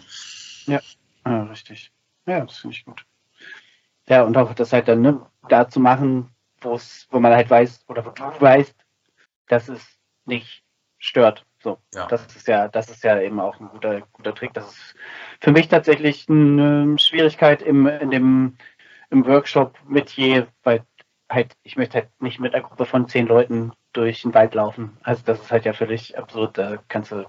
Ja, 0.66 0.80
Ja, 1.30 1.42
richtig. 1.44 1.92
Ja, 2.26 2.44
das 2.44 2.58
finde 2.58 2.76
ich 2.76 2.84
gut. 2.84 3.04
Ja, 4.08 4.22
und 4.22 4.36
auch 4.36 4.54
das 4.54 4.72
halt 4.72 4.88
dann 4.88 5.02
ne, 5.02 5.26
da 5.48 5.68
zu 5.68 5.80
machen, 5.80 6.30
wo 6.60 6.74
es, 6.74 7.06
wo 7.10 7.20
man 7.20 7.32
halt 7.32 7.50
weiß, 7.50 7.84
oder 7.88 8.04
wo 8.04 8.10
du 8.10 8.40
weißt, 8.40 8.74
dass 9.48 9.68
es 9.68 9.98
nicht 10.24 10.62
stört. 10.98 11.44
So, 11.60 11.78
ja. 11.94 12.06
das 12.06 12.24
ist 12.36 12.46
ja, 12.46 12.68
das 12.68 12.88
ist 12.88 13.02
ja 13.02 13.20
eben 13.20 13.40
auch 13.40 13.58
ein 13.60 13.68
guter, 13.68 14.02
guter 14.12 14.34
Trick. 14.34 14.54
Das 14.54 14.68
ist 14.68 14.94
für 15.40 15.50
mich 15.50 15.68
tatsächlich 15.68 16.28
eine 16.28 16.98
Schwierigkeit 16.98 17.62
im, 17.62 17.86
in 17.86 18.10
dem, 18.10 18.56
im 19.10 19.26
Workshop 19.26 19.76
mit 19.86 20.10
je, 20.10 20.44
weil 20.62 20.84
halt, 21.28 21.56
ich 21.62 21.76
möchte 21.76 21.98
halt 21.98 22.08
nicht 22.20 22.40
mit 22.40 22.54
einer 22.54 22.62
Gruppe 22.62 22.86
von 22.86 23.08
zehn 23.08 23.26
Leuten 23.26 23.72
durch 23.92 24.22
den 24.22 24.34
Wald 24.34 24.54
laufen. 24.54 24.96
Also 25.02 25.22
das 25.24 25.40
ist 25.40 25.50
halt 25.50 25.64
ja 25.64 25.72
völlig 25.72 26.16
absurd. 26.16 26.56
Da 26.58 26.78
kannst 26.88 27.12
du, 27.12 27.26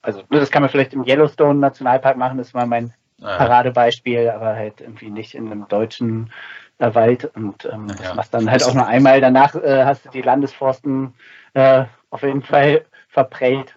also 0.00 0.20
ne, 0.20 0.38
das 0.38 0.50
kann 0.50 0.62
man 0.62 0.70
vielleicht 0.70 0.94
im 0.94 1.04
Yellowstone 1.04 1.58
Nationalpark 1.58 2.16
machen, 2.16 2.38
das 2.38 2.54
war 2.54 2.66
mein 2.66 2.94
ja. 3.18 3.36
Paradebeispiel, 3.36 4.30
aber 4.30 4.54
halt 4.54 4.80
irgendwie 4.80 5.10
nicht 5.10 5.34
in 5.34 5.46
einem 5.46 5.68
deutschen 5.68 6.30
äh, 6.78 6.94
Wald. 6.94 7.24
Und 7.34 7.64
ähm, 7.64 7.88
das 7.88 8.14
machst 8.14 8.34
dann 8.34 8.50
halt 8.50 8.64
auch 8.64 8.74
nur 8.74 8.86
einmal. 8.86 9.20
Danach 9.20 9.54
äh, 9.54 9.84
hast 9.84 10.04
du 10.04 10.10
die 10.10 10.22
Landesforsten 10.22 11.14
äh, 11.54 11.84
auf 12.10 12.22
jeden 12.22 12.42
Fall 12.42 12.84
verprellt. 13.08 13.76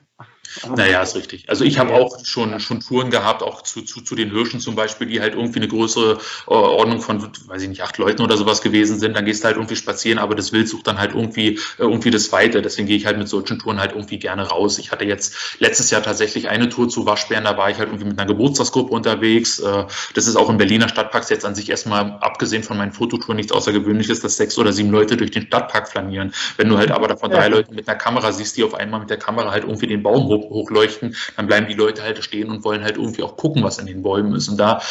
Naja, 0.76 1.02
ist 1.02 1.16
richtig. 1.16 1.50
Also 1.50 1.64
ich 1.64 1.80
habe 1.80 1.94
auch 1.94 2.26
schon, 2.26 2.60
schon 2.60 2.80
Touren 2.80 3.10
gehabt, 3.10 3.44
auch 3.44 3.62
zu, 3.62 3.82
zu, 3.82 4.02
zu 4.02 4.16
den 4.16 4.32
Hirschen 4.32 4.60
zum 4.60 4.76
Beispiel, 4.76 5.08
die 5.08 5.22
halt 5.22 5.36
irgendwie 5.36 5.60
eine 5.60 5.68
größere 5.68 6.14
äh, 6.48 6.52
Ordnung 6.52 7.02
von, 7.02 7.22
weiß 7.22 7.62
ich 7.62 7.70
nicht, 7.70 7.84
acht 7.84 7.98
Leuten 7.98 8.22
oder 8.22 8.38
sowas 8.38 8.62
gewesen 8.62 9.00
sind. 9.00 9.16
Dann 9.16 9.26
gehst 9.26 9.44
du 9.44 9.48
halt 9.48 9.58
irgendwie 9.58 9.76
spazieren, 9.76 10.20
aber 10.20 10.36
das 10.36 10.52
Wild 10.52 10.68
sucht 10.68 10.88
dann 10.88 10.98
halt 11.00 11.14
irgendwie, 11.14 11.56
äh, 11.78 11.84
irgendwie 11.84 12.12
das 12.12 12.32
Weite. 12.32 12.62
Deswegen 12.62 12.88
gehe 12.88 12.98
ich 12.98 13.06
halt 13.06 13.18
mit 13.18 13.28
solchen 13.28 13.60
Touren 13.60 13.80
halt 13.80 13.92
irgendwie 13.92 14.20
gerne 14.20 14.48
raus. 14.48 14.80
Ich 14.80 14.92
hatte 14.92 15.06
jetzt 15.06 15.36
letztes 15.60 15.92
Jahr 15.92 16.02
tatsächlich 16.04 16.50
eine 16.50 16.70
Tour 16.70 16.90
zu 16.90 17.06
Waschbären, 17.06 17.44
da 17.44 17.58
war 17.58 17.70
ich 17.70 17.78
halt 17.78 17.90
irgendwie 17.90 18.06
mit 18.06 18.20
einer 18.20 18.28
Geburtstagsgruppe 18.28 18.94
unterwegs. 18.94 19.60
Äh, 19.60 19.86
das 20.14 20.28
ist 20.28 20.36
auch 20.36 20.50
im 20.50 20.58
Berliner 20.58 20.90
Stadtpark 20.90 21.30
jetzt 21.30 21.46
an 21.46 21.56
sich 21.56 21.70
erstmal, 21.70 22.18
abgesehen 22.22 22.64
von 22.64 22.78
meinen 22.78 22.92
Fototouren, 22.92 23.36
nichts 23.36 23.52
Außergewöhnliches, 23.52 24.22
dass 24.22 24.38
sechs 24.38 24.58
oder 24.58 24.74
sieben 24.74 24.90
Leute 24.90 25.18
durch 25.18 25.32
den 25.32 25.44
Stadtpark 25.44 25.90
flanieren. 25.90 26.34
Wenn 26.58 26.70
du 26.70 26.78
halt 26.78 26.92
aber 26.92 27.08
davon 27.08 27.32
ja. 27.32 27.38
drei 27.38 27.48
Leute 27.50 27.74
mit 27.74 27.88
einer 27.88 27.98
Kamera 27.98 28.32
siehst, 28.32 28.58
die 28.58 28.64
auf 28.64 28.74
einmal 28.74 29.00
mit 29.00 29.10
der 29.10 29.18
Kamera 29.18 29.52
halt 29.52 29.64
irgendwie 29.64 29.88
den 29.88 30.04
Baum 30.04 30.26
hoch, 30.26 30.39
hochleuchten, 30.42 31.16
dann 31.38 31.48
bleiben 31.48 31.68
die 31.68 31.74
Leute 31.74 32.04
halt 32.04 32.24
stehen 32.24 32.50
und 32.50 32.64
wollen 32.64 32.84
halt 32.84 32.98
irgendwie 32.98 33.24
auch 33.24 33.38
gucken, 33.38 33.64
was 33.64 33.80
in 33.80 33.86
den 33.86 34.02
Bäumen 34.02 34.34
ist. 34.34 34.50
Und 34.50 34.58
da 34.58 34.82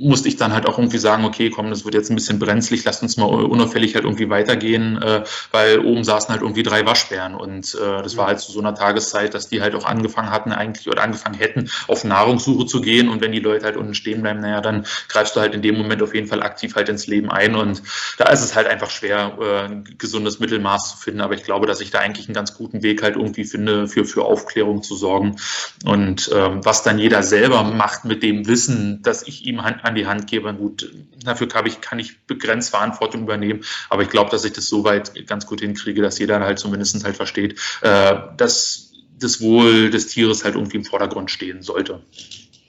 musste 0.00 0.28
ich 0.28 0.36
dann 0.36 0.52
halt 0.52 0.66
auch 0.66 0.78
irgendwie 0.78 0.98
sagen, 0.98 1.24
okay, 1.24 1.50
komm, 1.50 1.70
das 1.70 1.84
wird 1.84 1.94
jetzt 1.94 2.10
ein 2.10 2.16
bisschen 2.16 2.38
brenzlig, 2.38 2.84
lasst 2.84 3.02
uns 3.02 3.16
mal 3.16 3.26
unauffällig 3.26 3.94
halt 3.94 4.04
irgendwie 4.04 4.30
weitergehen, 4.30 5.00
äh, 5.00 5.24
weil 5.52 5.80
oben 5.80 6.04
saßen 6.04 6.30
halt 6.30 6.42
irgendwie 6.42 6.62
drei 6.62 6.86
Waschbären 6.86 7.34
und 7.34 7.74
äh, 7.74 8.02
das 8.02 8.16
war 8.16 8.26
halt 8.26 8.40
zu 8.40 8.52
so 8.52 8.60
einer 8.60 8.74
Tageszeit, 8.74 9.34
dass 9.34 9.48
die 9.48 9.60
halt 9.60 9.74
auch 9.74 9.84
angefangen 9.84 10.30
hatten 10.30 10.52
eigentlich 10.52 10.88
oder 10.88 11.02
angefangen 11.02 11.36
hätten, 11.36 11.70
auf 11.86 12.04
Nahrungssuche 12.04 12.66
zu 12.66 12.80
gehen 12.80 13.08
und 13.08 13.20
wenn 13.20 13.32
die 13.32 13.40
Leute 13.40 13.64
halt 13.64 13.76
unten 13.76 13.94
stehen 13.94 14.22
bleiben, 14.22 14.40
naja, 14.40 14.60
dann 14.60 14.86
greifst 15.08 15.36
du 15.36 15.40
halt 15.40 15.54
in 15.54 15.62
dem 15.62 15.76
Moment 15.76 16.02
auf 16.02 16.14
jeden 16.14 16.26
Fall 16.26 16.42
aktiv 16.42 16.74
halt 16.74 16.88
ins 16.88 17.06
Leben 17.06 17.30
ein 17.30 17.54
und 17.54 17.82
da 18.18 18.30
ist 18.30 18.42
es 18.42 18.54
halt 18.56 18.66
einfach 18.66 18.90
schwer, 18.90 19.36
äh, 19.40 19.64
ein 19.66 19.84
gesundes 19.98 20.40
Mittelmaß 20.40 20.92
zu 20.92 20.96
finden, 20.98 21.20
aber 21.20 21.34
ich 21.34 21.44
glaube, 21.44 21.66
dass 21.66 21.80
ich 21.80 21.90
da 21.90 21.98
eigentlich 21.98 22.26
einen 22.28 22.34
ganz 22.34 22.54
guten 22.54 22.82
Weg 22.82 23.02
halt 23.02 23.16
irgendwie 23.16 23.44
finde, 23.44 23.86
für, 23.86 24.04
für 24.04 24.24
Aufklärung 24.24 24.82
zu 24.82 24.96
sorgen 24.96 25.36
und 25.84 26.30
ähm, 26.34 26.64
was 26.64 26.82
dann 26.82 26.98
jeder 26.98 27.22
selber 27.22 27.62
macht 27.64 28.04
mit 28.04 28.22
dem 28.22 28.46
Wissen, 28.46 29.02
dass 29.02 29.26
ich 29.26 29.44
ihm 29.46 29.60
an 29.60 29.89
an 29.90 29.94
die 29.96 30.06
Hand 30.06 30.26
gebe. 30.26 30.52
Gut, 30.54 30.90
dafür 31.22 31.48
kann 31.48 31.66
ich, 31.66 31.80
kann 31.80 31.98
ich 31.98 32.24
begrenzt 32.26 32.70
Verantwortung 32.70 33.22
übernehmen, 33.22 33.64
aber 33.88 34.02
ich 34.02 34.08
glaube, 34.08 34.30
dass 34.30 34.44
ich 34.44 34.52
das 34.52 34.66
soweit 34.66 35.26
ganz 35.26 35.46
gut 35.46 35.60
hinkriege, 35.60 36.00
dass 36.00 36.18
jeder 36.18 36.40
halt 36.40 36.58
zumindest 36.58 37.04
halt 37.04 37.16
versteht, 37.16 37.60
äh, 37.82 38.16
dass 38.36 38.92
das 39.18 39.40
Wohl 39.40 39.90
des 39.90 40.06
Tieres 40.08 40.44
halt 40.44 40.54
irgendwie 40.54 40.78
im 40.78 40.84
Vordergrund 40.84 41.30
stehen 41.30 41.62
sollte. 41.62 42.02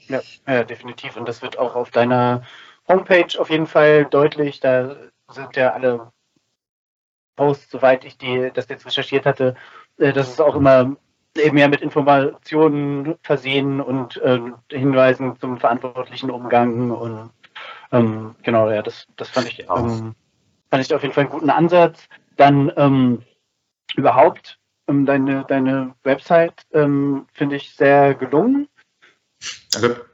Ja, 0.08 0.20
ja, 0.46 0.64
definitiv. 0.64 1.16
Und 1.16 1.26
das 1.26 1.40
wird 1.40 1.58
auch 1.58 1.74
auf 1.74 1.90
deiner 1.90 2.42
Homepage 2.88 3.38
auf 3.38 3.48
jeden 3.48 3.66
Fall 3.66 4.04
deutlich. 4.04 4.60
Da 4.60 4.96
sind 5.30 5.56
ja 5.56 5.72
alle 5.72 6.12
Posts, 7.36 7.70
soweit 7.70 8.04
ich 8.04 8.18
die, 8.18 8.50
das 8.52 8.68
jetzt 8.68 8.84
recherchiert 8.84 9.24
hatte, 9.24 9.56
äh, 9.96 10.12
dass 10.12 10.30
es 10.30 10.40
auch 10.40 10.54
immer 10.54 10.96
eben 11.36 11.56
ja 11.58 11.68
mit 11.68 11.80
Informationen 11.80 13.16
versehen 13.22 13.80
und 13.80 14.16
äh, 14.18 14.40
Hinweisen 14.70 15.38
zum 15.38 15.58
verantwortlichen 15.58 16.30
Umgang 16.30 16.90
und 16.90 17.30
ähm, 17.92 18.34
genau, 18.42 18.70
ja, 18.70 18.82
das, 18.82 19.06
das 19.16 19.28
fand 19.28 19.48
ich, 19.48 19.60
ähm, 19.60 20.14
fand 20.70 20.84
ich 20.84 20.94
auf 20.94 21.02
jeden 21.02 21.14
Fall 21.14 21.24
einen 21.24 21.32
guten 21.32 21.50
Ansatz. 21.50 22.08
Dann 22.36 22.72
ähm, 22.76 23.22
überhaupt 23.94 24.58
ähm, 24.88 25.04
deine, 25.04 25.44
deine 25.44 25.94
Website 26.02 26.66
ähm, 26.72 27.26
finde 27.32 27.56
ich 27.56 27.74
sehr 27.74 28.14
gelungen. 28.14 28.68
Danke. 29.72 30.06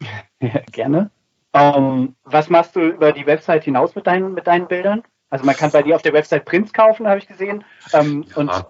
ja, 0.40 0.60
gerne. 0.72 1.10
Ähm, 1.52 2.14
was 2.24 2.48
machst 2.48 2.76
du 2.76 2.80
über 2.80 3.12
die 3.12 3.26
Website 3.26 3.64
hinaus 3.64 3.94
mit 3.94 4.06
deinen, 4.06 4.32
mit 4.32 4.46
deinen 4.46 4.68
Bildern? 4.68 5.02
Also 5.30 5.44
man 5.44 5.56
kann 5.56 5.70
bei 5.70 5.82
dir 5.82 5.96
auf 5.96 6.02
der 6.02 6.14
Website 6.14 6.46
Prints 6.46 6.72
kaufen, 6.72 7.06
habe 7.06 7.18
ich 7.18 7.28
gesehen. 7.28 7.64
Ähm, 7.92 8.24
ja. 8.28 8.36
Und 8.36 8.64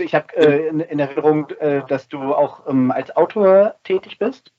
ich 0.00 0.14
habe 0.14 0.36
äh, 0.36 0.68
in, 0.68 0.80
in, 0.80 0.98
Erinnerung, 0.98 1.48
äh, 1.60 1.82
dass 1.88 2.08
du 2.08 2.18
auch 2.34 2.66
ähm, 2.68 2.90
als 2.90 3.16
Autor 3.16 3.74
tätig 3.84 4.18
bist. 4.18 4.52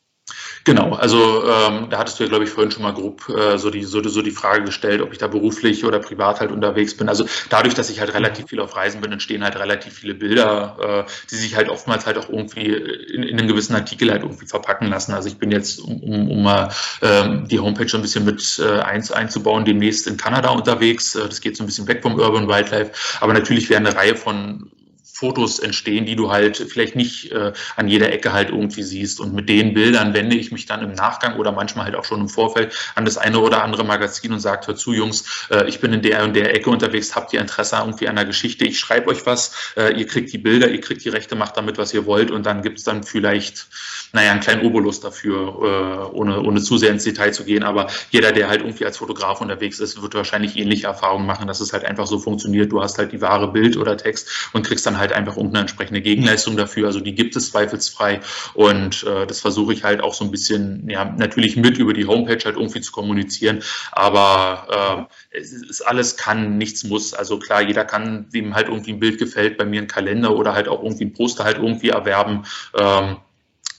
Genau, 0.64 0.94
also 0.94 1.44
ähm, 1.45 1.90
da 1.90 1.98
hattest 1.98 2.20
du 2.20 2.24
ja, 2.24 2.30
glaube 2.30 2.44
ich, 2.44 2.49
vorhin 2.49 2.72
schon 2.72 2.84
mal 2.84 2.94
grob 2.94 3.28
äh, 3.30 3.57
so, 3.57 3.70
die, 3.70 3.84
so, 3.84 4.03
so 4.03 4.22
die 4.22 4.32
Frage 4.32 4.64
gestellt, 4.64 5.02
ob 5.02 5.11
ich 5.11 5.18
da 5.18 5.28
beruflich 5.28 5.86
oder 5.86 5.99
privat 5.99 6.40
halt 6.40 6.52
unterwegs 6.52 6.95
bin. 6.95 7.10
Also 7.10 7.26
dadurch, 7.49 7.74
dass 7.74 7.90
ich 7.90 7.99
halt 7.99 8.14
relativ 8.14 8.48
viel 8.48 8.60
auf 8.60 8.76
Reisen 8.76 9.02
bin, 9.02 9.11
entstehen 9.11 9.44
halt 9.44 9.56
relativ 9.57 9.94
viele 9.94 10.14
Bilder, 10.14 11.06
äh, 11.07 11.11
die 11.32 11.36
sich 11.36 11.56
halt 11.56 11.70
oftmals 11.70 12.06
halt 12.06 12.18
auch 12.18 12.30
irgendwie 12.30 12.68
in, 12.68 13.24
in 13.24 13.40
einen 13.40 13.48
gewissen 13.48 13.76
Artikel 13.76 14.11
halt 14.11 14.24
irgendwie 14.24 14.45
verpacken 14.45 14.90
lassen. 14.90 15.14
Also 15.14 15.30
ich 15.30 15.38
bin 15.38 15.52
jetzt, 15.52 15.80
um, 15.80 16.03
um, 16.03 16.32
um 16.32 16.44
mal 16.44 16.70
ähm, 17.02 17.48
die 17.48 17.60
Homepage 17.60 17.91
ein 17.94 18.02
bisschen 18.02 18.26
mit 18.26 18.61
äh, 18.64 18.80
eins, 18.80 19.11
einzubauen, 19.11 19.66
demnächst 19.66 20.07
in 20.07 20.18
Kanada 20.18 20.49
unterwegs. 20.49 21.16
Äh, 21.16 21.28
das 21.28 21.41
geht 21.41 21.57
so 21.57 21.64
ein 21.64 21.68
bisschen 21.68 21.88
weg 21.88 22.02
vom 22.02 22.16
Urban 22.16 22.48
Wildlife. 22.48 22.91
Aber 23.22 23.34
natürlich 23.34 23.70
wäre 23.70 23.80
eine 23.80 23.95
Reihe 23.95 24.16
von 24.16 24.70
Fotos 25.19 25.59
entstehen, 25.59 26.05
die 26.05 26.15
du 26.15 26.31
halt 26.31 26.57
vielleicht 26.57 26.95
nicht 26.95 27.31
äh, 27.31 27.51
an 27.75 27.87
jeder 27.89 28.11
Ecke 28.11 28.31
halt 28.31 28.49
irgendwie 28.49 28.83
siehst. 28.83 29.19
Und 29.19 29.33
mit 29.33 29.49
den 29.49 29.73
Bildern 29.73 30.13
wende 30.13 30.37
ich 30.37 30.51
mich 30.51 30.65
dann 30.65 30.81
im 30.81 30.93
Nachgang 30.93 31.35
oder 31.35 31.51
manchmal 31.51 31.85
halt 31.85 31.95
auch 31.95 32.05
schon 32.05 32.21
im 32.21 32.29
Vorfeld 32.29 32.73
an 32.95 33.03
das 33.03 33.17
eine 33.17 33.39
oder 33.39 33.63
andere 33.63 33.83
Magazin 33.83 34.31
und 34.31 34.39
sage, 34.39 34.67
hör 34.67 34.75
zu, 34.75 34.93
Jungs, 34.93 35.47
äh, 35.51 35.67
ich 35.67 35.81
bin 35.81 35.91
in 35.91 36.01
der 36.01 36.23
und 36.23 36.35
der 36.35 36.55
Ecke 36.55 36.69
unterwegs, 36.69 37.15
habt 37.15 37.33
ihr 37.33 37.41
Interesse 37.41 37.77
irgendwie 37.79 38.07
an 38.07 38.15
der 38.15 38.25
Geschichte? 38.25 38.65
Ich 38.65 38.79
schreibe 38.79 39.09
euch 39.09 39.25
was, 39.25 39.73
äh, 39.75 39.93
ihr 39.99 40.07
kriegt 40.07 40.31
die 40.31 40.37
Bilder, 40.37 40.69
ihr 40.69 40.79
kriegt 40.79 41.03
die 41.03 41.09
Rechte, 41.09 41.35
macht 41.35 41.57
damit, 41.57 41.77
was 41.77 41.93
ihr 41.93 42.05
wollt 42.05 42.31
und 42.31 42.45
dann 42.45 42.61
gibt 42.61 42.79
es 42.79 42.85
dann 42.85 43.03
vielleicht, 43.03 43.67
naja, 44.13 44.31
einen 44.31 44.39
kleinen 44.39 44.65
Obolus 44.65 45.01
dafür, 45.01 46.09
äh, 46.11 46.15
ohne, 46.15 46.41
ohne 46.41 46.61
zu 46.61 46.77
sehr 46.77 46.91
ins 46.91 47.03
Detail 47.03 47.31
zu 47.31 47.43
gehen. 47.43 47.63
Aber 47.63 47.87
jeder, 48.11 48.31
der 48.31 48.47
halt 48.47 48.61
irgendwie 48.61 48.85
als 48.85 48.97
Fotograf 48.97 49.41
unterwegs 49.41 49.79
ist, 49.79 50.01
wird 50.01 50.15
wahrscheinlich 50.15 50.57
ähnliche 50.57 50.87
Erfahrungen 50.87 51.25
machen, 51.25 51.47
dass 51.47 51.59
es 51.59 51.73
halt 51.73 51.85
einfach 51.85 52.07
so 52.07 52.19
funktioniert. 52.19 52.71
Du 52.71 52.81
hast 52.81 52.97
halt 52.97 53.11
die 53.11 53.21
wahre 53.21 53.51
Bild 53.51 53.77
oder 53.77 53.97
Text 53.97 54.49
und 54.53 54.65
kriegst 54.65 54.85
dann 54.85 54.97
halt 54.97 55.09
halt 55.10 55.18
einfach 55.18 55.38
irgendeine 55.38 55.61
entsprechende 55.61 56.02
Gegenleistung 56.02 56.56
dafür. 56.57 56.88
Also 56.88 56.99
die 56.99 57.15
gibt 57.15 57.36
es 57.36 57.52
zweifelsfrei 57.52 58.22
und 58.53 59.03
äh, 59.03 59.26
das 59.26 59.41
versuche 59.41 59.73
ich 59.73 59.84
halt 59.84 60.02
auch 60.02 60.14
so 60.14 60.26
ein 60.26 60.31
bisschen, 60.31 60.90
ja, 60.90 61.06
natürlich 61.06 61.56
mit 61.57 61.77
über 61.77 61.94
die 61.94 62.06
Homepage 62.06 62.44
halt 62.44 62.56
irgendwie 62.56 62.81
zu 62.81 62.91
kommunizieren, 62.91 63.64
aber 63.91 65.07
äh, 65.31 65.38
es 65.38 65.52
ist 65.52 65.81
alles 65.81 66.18
kann, 66.18 66.57
nichts 66.57 66.84
muss. 66.84 67.14
Also 67.14 67.40
klar, 67.40 67.61
jeder 67.61 67.86
kann, 67.86 68.30
dem 68.30 68.56
halt 68.56 68.68
irgendwie 68.68 68.94
ein 68.94 68.99
Bild 68.99 69.19
gefällt, 69.19 69.57
bei 69.57 69.65
mir 69.65 69.81
ein 69.81 69.88
Kalender 69.88 70.36
oder 70.36 70.53
halt 70.53 70.68
auch 70.68 70.84
irgendwie 70.84 71.06
ein 71.06 71.14
Poster 71.14 71.44
halt 71.44 71.57
irgendwie 71.57 71.90
erwerben. 71.90 72.45
Ähm, 72.77 73.18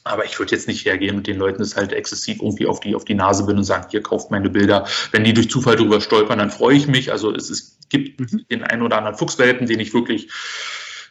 aber 0.03 0.25
ich 0.25 0.39
würde 0.39 0.53
jetzt 0.53 0.67
nicht 0.67 0.87
hergehen 0.87 1.17
mit 1.17 1.27
den 1.27 1.37
Leuten 1.37 1.59
das 1.59 1.77
halt 1.77 1.93
exzessiv 1.93 2.39
irgendwie 2.41 2.67
auf 2.67 2.81
die, 2.81 2.95
auf 2.95 3.05
die 3.05 3.15
Nase 3.15 3.45
bin 3.45 3.59
und 3.59 3.65
sagen, 3.65 3.87
hier 3.91 4.03
kauft 4.03 4.31
meine 4.31 4.49
Bilder. 4.49 4.87
Wenn 5.13 5.25
die 5.25 5.35
durch 5.35 5.51
Zufall 5.51 5.77
drüber 5.77 6.01
stolpern, 6.01 6.39
dann 6.39 6.51
freue 6.51 6.77
ich 6.77 6.87
mich. 6.87 7.13
Also 7.13 7.35
es, 7.35 7.51
es 7.51 7.79
gibt 7.91 8.19
mhm. 8.19 8.47
den 8.51 8.65
einen 8.65 8.83
oder 8.83 8.97
anderen 8.97 9.17
Fuchswelpen, 9.17 9.67
den 9.67 9.81
ich 9.81 9.93
wirklich 9.93 10.31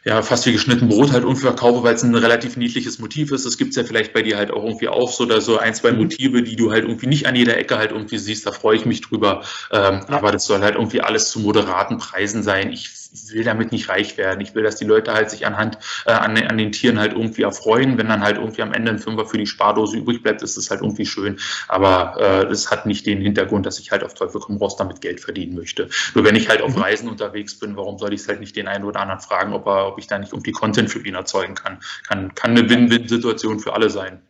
ja, 0.04 0.22
fast 0.22 0.46
wie 0.46 0.52
geschnitten 0.52 0.88
Brot 0.88 1.12
halt 1.12 1.24
irgendwie 1.24 1.42
verkaufe, 1.42 1.82
weil 1.82 1.94
es 1.94 2.02
ein 2.02 2.14
relativ 2.14 2.56
niedliches 2.56 2.98
Motiv 2.98 3.32
ist. 3.32 3.44
Das 3.44 3.58
gibt's 3.58 3.76
ja 3.76 3.84
vielleicht 3.84 4.14
bei 4.14 4.22
dir 4.22 4.38
halt 4.38 4.50
auch 4.50 4.64
irgendwie 4.64 4.88
auch 4.88 5.12
so 5.12 5.24
oder 5.24 5.42
so 5.42 5.58
ein, 5.58 5.74
zwei 5.74 5.92
mhm. 5.92 5.98
Motive, 5.98 6.42
die 6.42 6.56
du 6.56 6.70
halt 6.70 6.84
irgendwie 6.84 7.06
nicht 7.06 7.26
an 7.26 7.36
jeder 7.36 7.58
Ecke 7.58 7.76
halt 7.76 7.92
irgendwie 7.92 8.16
siehst. 8.16 8.46
Da 8.46 8.52
freue 8.52 8.76
ich 8.76 8.86
mich 8.86 9.02
drüber. 9.02 9.42
Ähm, 9.70 10.00
ja. 10.00 10.08
Aber 10.08 10.32
das 10.32 10.46
soll 10.46 10.60
halt 10.60 10.76
irgendwie 10.76 11.02
alles 11.02 11.30
zu 11.30 11.40
moderaten 11.40 11.98
Preisen 11.98 12.42
sein. 12.42 12.72
Ich 12.72 12.99
will 13.12 13.44
damit 13.44 13.72
nicht 13.72 13.88
reich 13.88 14.16
werden. 14.16 14.40
Ich 14.40 14.54
will, 14.54 14.62
dass 14.62 14.76
die 14.76 14.84
Leute 14.84 15.12
halt 15.12 15.30
sich 15.30 15.46
anhand 15.46 15.78
äh, 16.06 16.12
an, 16.12 16.36
an, 16.36 16.58
den 16.58 16.72
Tieren 16.72 16.98
halt 16.98 17.12
irgendwie 17.12 17.42
erfreuen. 17.42 17.98
Wenn 17.98 18.08
dann 18.08 18.22
halt 18.22 18.36
irgendwie 18.36 18.62
am 18.62 18.72
Ende 18.72 18.92
ein 18.92 18.98
Fünfer 18.98 19.26
für 19.26 19.38
die 19.38 19.46
Spardose 19.46 19.96
übrig 19.96 20.22
bleibt, 20.22 20.42
ist 20.42 20.56
das 20.56 20.70
halt 20.70 20.82
irgendwie 20.82 21.06
schön. 21.06 21.38
Aber 21.68 22.16
äh, 22.18 22.48
das 22.48 22.70
hat 22.70 22.86
nicht 22.86 23.06
den 23.06 23.20
Hintergrund, 23.20 23.66
dass 23.66 23.78
ich 23.78 23.90
halt 23.90 24.04
auf 24.04 24.14
Teufel 24.14 24.40
komm 24.40 24.56
raus 24.58 24.76
damit 24.76 25.00
Geld 25.00 25.20
verdienen 25.20 25.54
möchte. 25.54 25.88
Nur 26.14 26.24
wenn 26.24 26.36
ich 26.36 26.48
halt 26.48 26.62
auf 26.62 26.76
mhm. 26.76 26.82
Reisen 26.82 27.08
unterwegs 27.08 27.58
bin, 27.58 27.76
warum 27.76 27.98
soll 27.98 28.12
ich 28.12 28.20
es 28.20 28.28
halt 28.28 28.40
nicht 28.40 28.56
den 28.56 28.68
einen 28.68 28.84
oder 28.84 29.00
anderen 29.00 29.20
fragen, 29.20 29.52
ob, 29.52 29.66
er, 29.66 29.88
ob 29.88 29.98
ich 29.98 30.06
da 30.06 30.18
nicht 30.18 30.32
irgendwie 30.32 30.52
Content 30.52 30.90
für 30.90 31.04
ihn 31.06 31.14
erzeugen 31.14 31.54
kann? 31.54 31.78
Kann, 32.06 32.34
kann 32.34 32.52
eine 32.52 32.68
Win-Win-Situation 32.68 33.60
für 33.60 33.74
alle 33.74 33.90
sein. 33.90 34.22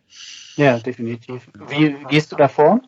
Ja, 0.55 0.79
definitiv. 0.79 1.43
Wie 1.69 1.95
gehst 2.09 2.31
du 2.31 2.35
da 2.35 2.47
vor? 2.47 2.81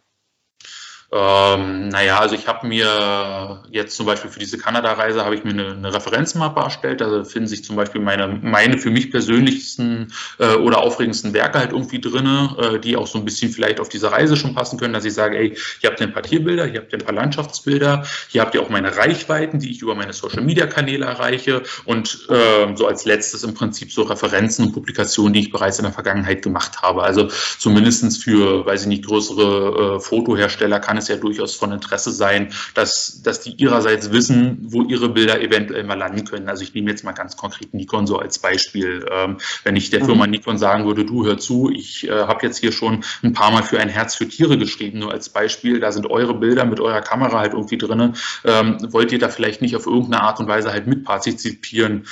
Ähm, 1.15 1.89
naja, 1.89 2.19
also 2.19 2.33
ich 2.33 2.47
habe 2.47 2.65
mir 2.65 3.61
jetzt 3.69 3.95
zum 3.95 4.07
Beispiel 4.07 4.31
für 4.31 4.39
diese 4.39 4.57
Kanada-Reise 4.57 5.23
habe 5.23 5.35
ich 5.35 5.43
mir 5.43 5.51
eine, 5.51 5.73
eine, 5.73 5.93
Referenzmappe 5.93 6.59
erstellt. 6.59 7.01
Da 7.01 7.23
finden 7.23 7.47
sich 7.47 7.63
zum 7.63 7.75
Beispiel 7.75 8.01
meine, 8.01 8.39
meine 8.41 8.79
für 8.79 8.89
mich 8.89 9.11
persönlichsten 9.11 10.11
äh, 10.39 10.55
oder 10.55 10.79
aufregendsten 10.79 11.33
Werke 11.35 11.59
halt 11.59 11.71
irgendwie 11.71 12.01
drinne, 12.01 12.55
äh, 12.57 12.79
die 12.79 12.97
auch 12.97 13.05
so 13.05 13.19
ein 13.19 13.25
bisschen 13.25 13.51
vielleicht 13.51 13.79
auf 13.79 13.89
diese 13.89 14.11
Reise 14.11 14.35
schon 14.35 14.55
passen 14.55 14.79
können, 14.79 14.93
dass 14.93 15.05
ich 15.05 15.13
sage, 15.13 15.37
ey, 15.37 15.55
hier 15.81 15.91
habt 15.91 15.99
ihr 15.99 16.07
ein 16.07 16.13
paar 16.13 16.23
Tierbilder, 16.23 16.65
hier 16.65 16.81
habt 16.81 16.91
ihr 16.91 16.97
ein 16.97 17.05
paar 17.05 17.13
Landschaftsbilder, 17.13 18.07
hier 18.29 18.41
habt 18.41 18.55
ihr 18.55 18.63
auch 18.63 18.69
meine 18.69 18.97
Reichweiten, 18.97 19.59
die 19.59 19.69
ich 19.69 19.83
über 19.83 19.93
meine 19.93 20.13
Social-Media-Kanäle 20.13 21.05
erreiche 21.05 21.61
und 21.85 22.27
äh, 22.29 22.75
so 22.75 22.87
als 22.87 23.05
letztes 23.05 23.43
im 23.43 23.53
Prinzip 23.53 23.91
so 23.91 24.01
Referenzen 24.01 24.65
und 24.65 24.73
Publikationen, 24.73 25.33
die 25.33 25.41
ich 25.41 25.51
bereits 25.51 25.77
in 25.77 25.83
der 25.83 25.93
Vergangenheit 25.93 26.41
gemacht 26.41 26.81
habe. 26.81 27.03
Also 27.03 27.27
zumindestens 27.59 28.17
für, 28.17 28.65
weiß 28.65 28.81
ich 28.81 28.87
nicht, 28.87 29.05
größere 29.05 29.97
äh, 29.97 29.99
Fotohersteller 29.99 30.79
kann 30.79 30.97
es 31.02 31.02
es 31.03 31.07
ja 31.07 31.17
durchaus 31.17 31.55
von 31.55 31.71
Interesse 31.71 32.11
sein, 32.11 32.51
dass, 32.73 33.21
dass 33.21 33.41
die 33.41 33.51
ihrerseits 33.51 34.11
wissen, 34.11 34.57
wo 34.63 34.83
ihre 34.83 35.09
Bilder 35.09 35.41
eventuell 35.41 35.83
mal 35.83 35.97
landen 35.97 36.25
können. 36.25 36.49
Also 36.49 36.63
ich 36.63 36.73
nehme 36.73 36.89
jetzt 36.89 37.03
mal 37.03 37.11
ganz 37.11 37.37
konkret 37.37 37.73
Nikon 37.73 38.07
so 38.07 38.17
als 38.17 38.39
Beispiel. 38.39 39.05
Ähm, 39.11 39.37
wenn 39.63 39.75
ich 39.75 39.89
der 39.89 40.01
mhm. 40.01 40.05
Firma 40.05 40.27
Nikon 40.27 40.57
sagen 40.57 40.85
würde, 40.85 41.05
du 41.05 41.25
hör 41.25 41.37
zu, 41.37 41.69
ich 41.71 42.07
äh, 42.07 42.11
habe 42.11 42.45
jetzt 42.45 42.57
hier 42.57 42.71
schon 42.71 43.03
ein 43.21 43.33
paar 43.33 43.51
Mal 43.51 43.63
für 43.63 43.79
ein 43.79 43.89
Herz 43.89 44.15
für 44.15 44.27
Tiere 44.27 44.57
geschrieben, 44.57 44.99
nur 44.99 45.11
als 45.11 45.29
Beispiel, 45.29 45.79
da 45.79 45.91
sind 45.91 46.09
eure 46.09 46.33
Bilder 46.33 46.65
mit 46.65 46.79
eurer 46.79 47.01
Kamera 47.01 47.39
halt 47.39 47.53
irgendwie 47.53 47.77
drin. 47.77 48.13
Ähm, 48.45 48.77
wollt 48.91 49.11
ihr 49.11 49.19
da 49.19 49.29
vielleicht 49.29 49.61
nicht 49.61 49.75
auf 49.75 49.85
irgendeine 49.85 50.23
Art 50.23 50.39
und 50.39 50.47
Weise 50.47 50.71
halt 50.71 50.87
mitpartizipieren, 50.87 52.07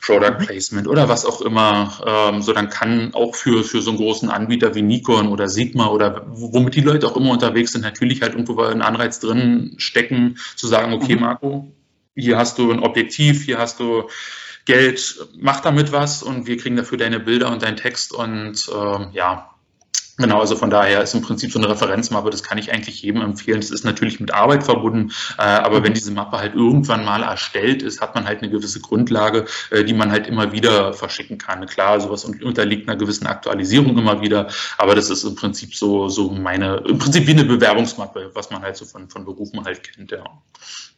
Product 0.00 0.40
mhm. 0.40 0.46
Placement 0.46 0.88
oder 0.88 1.08
was 1.08 1.26
auch 1.26 1.40
immer, 1.40 2.00
ähm, 2.06 2.42
so 2.42 2.52
dann 2.52 2.70
kann 2.70 3.14
auch 3.14 3.34
für, 3.34 3.64
für 3.64 3.82
so 3.82 3.90
einen 3.90 3.98
großen 3.98 4.30
Anbieter 4.30 4.74
wie 4.74 4.82
Nikon 4.82 5.28
oder 5.28 5.48
Sigma 5.48 5.88
oder 5.88 6.26
womit 6.28 6.74
die 6.74 6.80
Leute 6.80 7.06
auch 7.06 7.16
immer 7.16 7.30
unterwegs 7.30 7.72
sind, 7.72 7.82
natürlich 7.82 8.22
halt 8.22 8.29
halt 8.30 8.48
irgendwo 8.48 8.62
einen 8.62 8.82
Anreiz 8.82 9.20
drin 9.20 9.74
stecken, 9.78 10.38
zu 10.56 10.66
sagen, 10.66 10.92
okay, 10.92 11.14
mhm. 11.14 11.20
Marco, 11.20 11.72
hier 12.14 12.38
hast 12.38 12.58
du 12.58 12.70
ein 12.70 12.80
Objektiv, 12.80 13.44
hier 13.44 13.58
hast 13.58 13.80
du 13.80 14.08
Geld, 14.66 15.26
mach 15.38 15.60
damit 15.60 15.92
was 15.92 16.22
und 16.22 16.46
wir 16.46 16.56
kriegen 16.56 16.76
dafür 16.76 16.98
deine 16.98 17.18
Bilder 17.18 17.50
und 17.50 17.62
deinen 17.62 17.76
Text 17.76 18.12
und 18.12 18.68
äh, 18.68 19.06
ja, 19.12 19.49
Genau, 20.20 20.40
also 20.40 20.54
von 20.54 20.68
daher 20.68 21.02
ist 21.02 21.14
im 21.14 21.22
Prinzip 21.22 21.50
so 21.50 21.58
eine 21.58 21.70
Referenzmappe, 21.70 22.28
das 22.28 22.42
kann 22.42 22.58
ich 22.58 22.70
eigentlich 22.72 23.00
jedem 23.00 23.22
empfehlen. 23.22 23.60
Das 23.60 23.70
ist 23.70 23.84
natürlich 23.84 24.20
mit 24.20 24.34
Arbeit 24.34 24.64
verbunden, 24.64 25.12
äh, 25.38 25.42
aber 25.42 25.82
wenn 25.82 25.94
diese 25.94 26.12
Mappe 26.12 26.38
halt 26.38 26.54
irgendwann 26.54 27.06
mal 27.06 27.22
erstellt 27.22 27.82
ist, 27.82 28.02
hat 28.02 28.14
man 28.14 28.26
halt 28.26 28.42
eine 28.42 28.50
gewisse 28.50 28.80
Grundlage, 28.80 29.46
äh, 29.70 29.82
die 29.82 29.94
man 29.94 30.12
halt 30.12 30.26
immer 30.26 30.52
wieder 30.52 30.92
verschicken 30.92 31.38
kann. 31.38 31.64
Klar, 31.64 32.00
sowas 32.00 32.26
unterliegt 32.26 32.86
einer 32.86 32.98
gewissen 32.98 33.26
Aktualisierung 33.26 33.96
immer 33.96 34.20
wieder, 34.20 34.48
aber 34.76 34.94
das 34.94 35.08
ist 35.08 35.24
im 35.24 35.36
Prinzip 35.36 35.74
so, 35.74 36.08
so 36.08 36.30
meine, 36.30 36.82
im 36.86 36.98
Prinzip 36.98 37.26
wie 37.26 37.32
eine 37.32 37.44
Bewerbungsmappe, 37.44 38.30
was 38.34 38.50
man 38.50 38.60
halt 38.60 38.76
so 38.76 38.84
von, 38.84 39.08
von 39.08 39.24
Berufen 39.24 39.64
halt 39.64 39.82
kennt, 39.82 40.10
ja. 40.10 40.24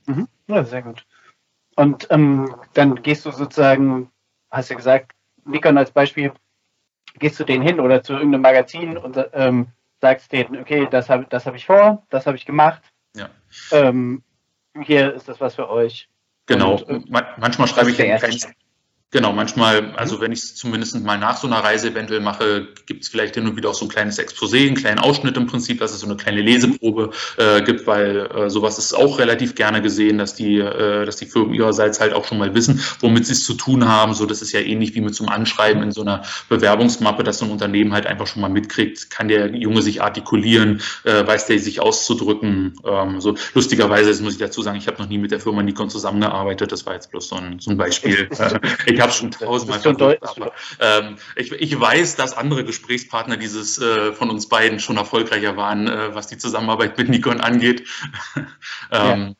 Mhm. 0.06 0.26
Ja, 0.48 0.64
sehr 0.64 0.82
gut. 0.82 1.04
Und 1.76 2.08
ähm, 2.10 2.56
dann 2.74 3.02
gehst 3.02 3.24
du 3.24 3.30
sozusagen, 3.30 4.10
hast 4.50 4.68
du 4.68 4.74
ja 4.74 4.78
gesagt, 4.78 5.12
Nikon 5.44 5.78
als 5.78 5.92
Beispiel 5.92 6.32
gehst 7.18 7.38
du 7.38 7.44
denen 7.44 7.62
hin 7.62 7.80
oder 7.80 8.02
zu 8.02 8.14
irgendeinem 8.14 8.42
Magazin 8.42 8.96
und 8.96 9.18
ähm, 9.32 9.68
sagst 10.00 10.32
denen, 10.32 10.58
okay, 10.60 10.88
das 10.90 11.08
habe 11.08 11.26
das 11.28 11.46
hab 11.46 11.54
ich 11.54 11.66
vor, 11.66 12.04
das 12.10 12.26
habe 12.26 12.36
ich 12.36 12.46
gemacht. 12.46 12.82
Ja. 13.14 13.30
Ähm, 13.70 14.22
hier 14.82 15.14
ist 15.14 15.28
das 15.28 15.40
was 15.40 15.54
für 15.54 15.68
euch. 15.68 16.08
Genau. 16.46 16.76
Und, 16.76 17.08
äh, 17.10 17.24
manchmal 17.36 17.68
schreibe 17.68 17.90
ich 17.90 18.02
ein 18.02 18.18
kleines, 18.18 18.48
Genau, 19.12 19.34
manchmal, 19.34 19.92
also 19.96 20.22
wenn 20.22 20.32
ich 20.32 20.38
es 20.38 20.54
zumindest 20.54 20.98
mal 21.04 21.18
nach 21.18 21.36
so 21.36 21.46
einer 21.46 21.58
Reise 21.58 21.90
eventuell 21.90 22.20
mache, 22.20 22.68
gibt 22.86 23.02
es 23.02 23.10
vielleicht 23.10 23.34
hin 23.34 23.46
und 23.46 23.56
wieder 23.56 23.68
auch 23.68 23.74
so 23.74 23.84
ein 23.84 23.90
kleines 23.90 24.18
Exposé, 24.18 24.66
einen 24.66 24.74
kleinen 24.74 25.00
Ausschnitt 25.00 25.36
im 25.36 25.46
Prinzip, 25.46 25.80
dass 25.80 25.92
es 25.92 26.00
so 26.00 26.06
eine 26.06 26.16
kleine 26.16 26.40
Leseprobe 26.40 27.10
äh, 27.36 27.60
gibt, 27.60 27.86
weil 27.86 28.30
äh, 28.34 28.48
sowas 28.48 28.78
ist 28.78 28.94
auch 28.94 29.18
relativ 29.18 29.54
gerne 29.54 29.82
gesehen, 29.82 30.16
dass 30.16 30.34
die, 30.34 30.60
äh, 30.60 31.04
dass 31.04 31.16
die 31.16 31.26
Firmen 31.26 31.52
ihrerseits 31.52 32.00
halt 32.00 32.14
auch 32.14 32.24
schon 32.24 32.38
mal 32.38 32.54
wissen, 32.54 32.80
womit 33.00 33.26
sie 33.26 33.34
es 33.34 33.44
zu 33.44 33.52
tun 33.52 33.86
haben. 33.86 34.14
So, 34.14 34.24
das 34.24 34.40
ist 34.40 34.52
ja 34.52 34.60
ähnlich 34.60 34.94
wie 34.94 35.02
mit 35.02 35.14
so 35.14 35.24
einem 35.24 35.34
Anschreiben 35.34 35.82
in 35.82 35.92
so 35.92 36.00
einer 36.00 36.22
Bewerbungsmappe, 36.48 37.22
dass 37.22 37.36
so 37.36 37.44
ein 37.44 37.50
Unternehmen 37.50 37.92
halt 37.92 38.06
einfach 38.06 38.26
schon 38.26 38.40
mal 38.40 38.48
mitkriegt, 38.48 39.10
kann 39.10 39.28
der 39.28 39.54
Junge 39.54 39.82
sich 39.82 40.00
artikulieren, 40.00 40.80
äh, 41.04 41.26
weiß 41.26 41.44
der 41.48 41.58
sich 41.58 41.80
auszudrücken. 41.80 42.78
Ähm, 42.82 43.20
so 43.20 43.34
lustigerweise, 43.52 44.08
das 44.08 44.22
muss 44.22 44.32
ich 44.32 44.38
dazu 44.38 44.62
sagen, 44.62 44.78
ich 44.78 44.86
habe 44.86 45.02
noch 45.02 45.10
nie 45.10 45.18
mit 45.18 45.32
der 45.32 45.40
Firma 45.40 45.62
Nikon 45.62 45.90
zusammengearbeitet, 45.90 46.72
das 46.72 46.86
war 46.86 46.94
jetzt 46.94 47.10
bloß 47.10 47.28
so 47.28 47.36
ein, 47.36 47.58
so 47.58 47.70
ein 47.70 47.76
Beispiel. 47.76 48.30
ich 48.86 49.01
habe 49.02 49.12
schon 49.12 49.30
tausendmal 49.30 49.80
versucht, 49.80 50.22
aber 50.22 50.52
ähm, 50.80 51.16
ich, 51.36 51.52
ich, 51.52 51.78
weiß, 51.78 52.16
dass 52.16 52.36
andere 52.36 52.64
Gesprächspartner 52.64 53.36
dieses 53.36 53.78
äh, 53.80 54.12
von 54.12 54.30
uns 54.30 54.48
beiden 54.48 54.80
schon 54.80 54.96
erfolgreicher 54.96 55.56
waren, 55.56 55.88
äh, 55.88 56.14
was 56.14 56.26
die 56.26 56.38
Zusammenarbeit 56.38 56.96
mit 56.96 57.08
Nikon 57.08 57.40
angeht. 57.40 57.86
ähm, 58.90 59.34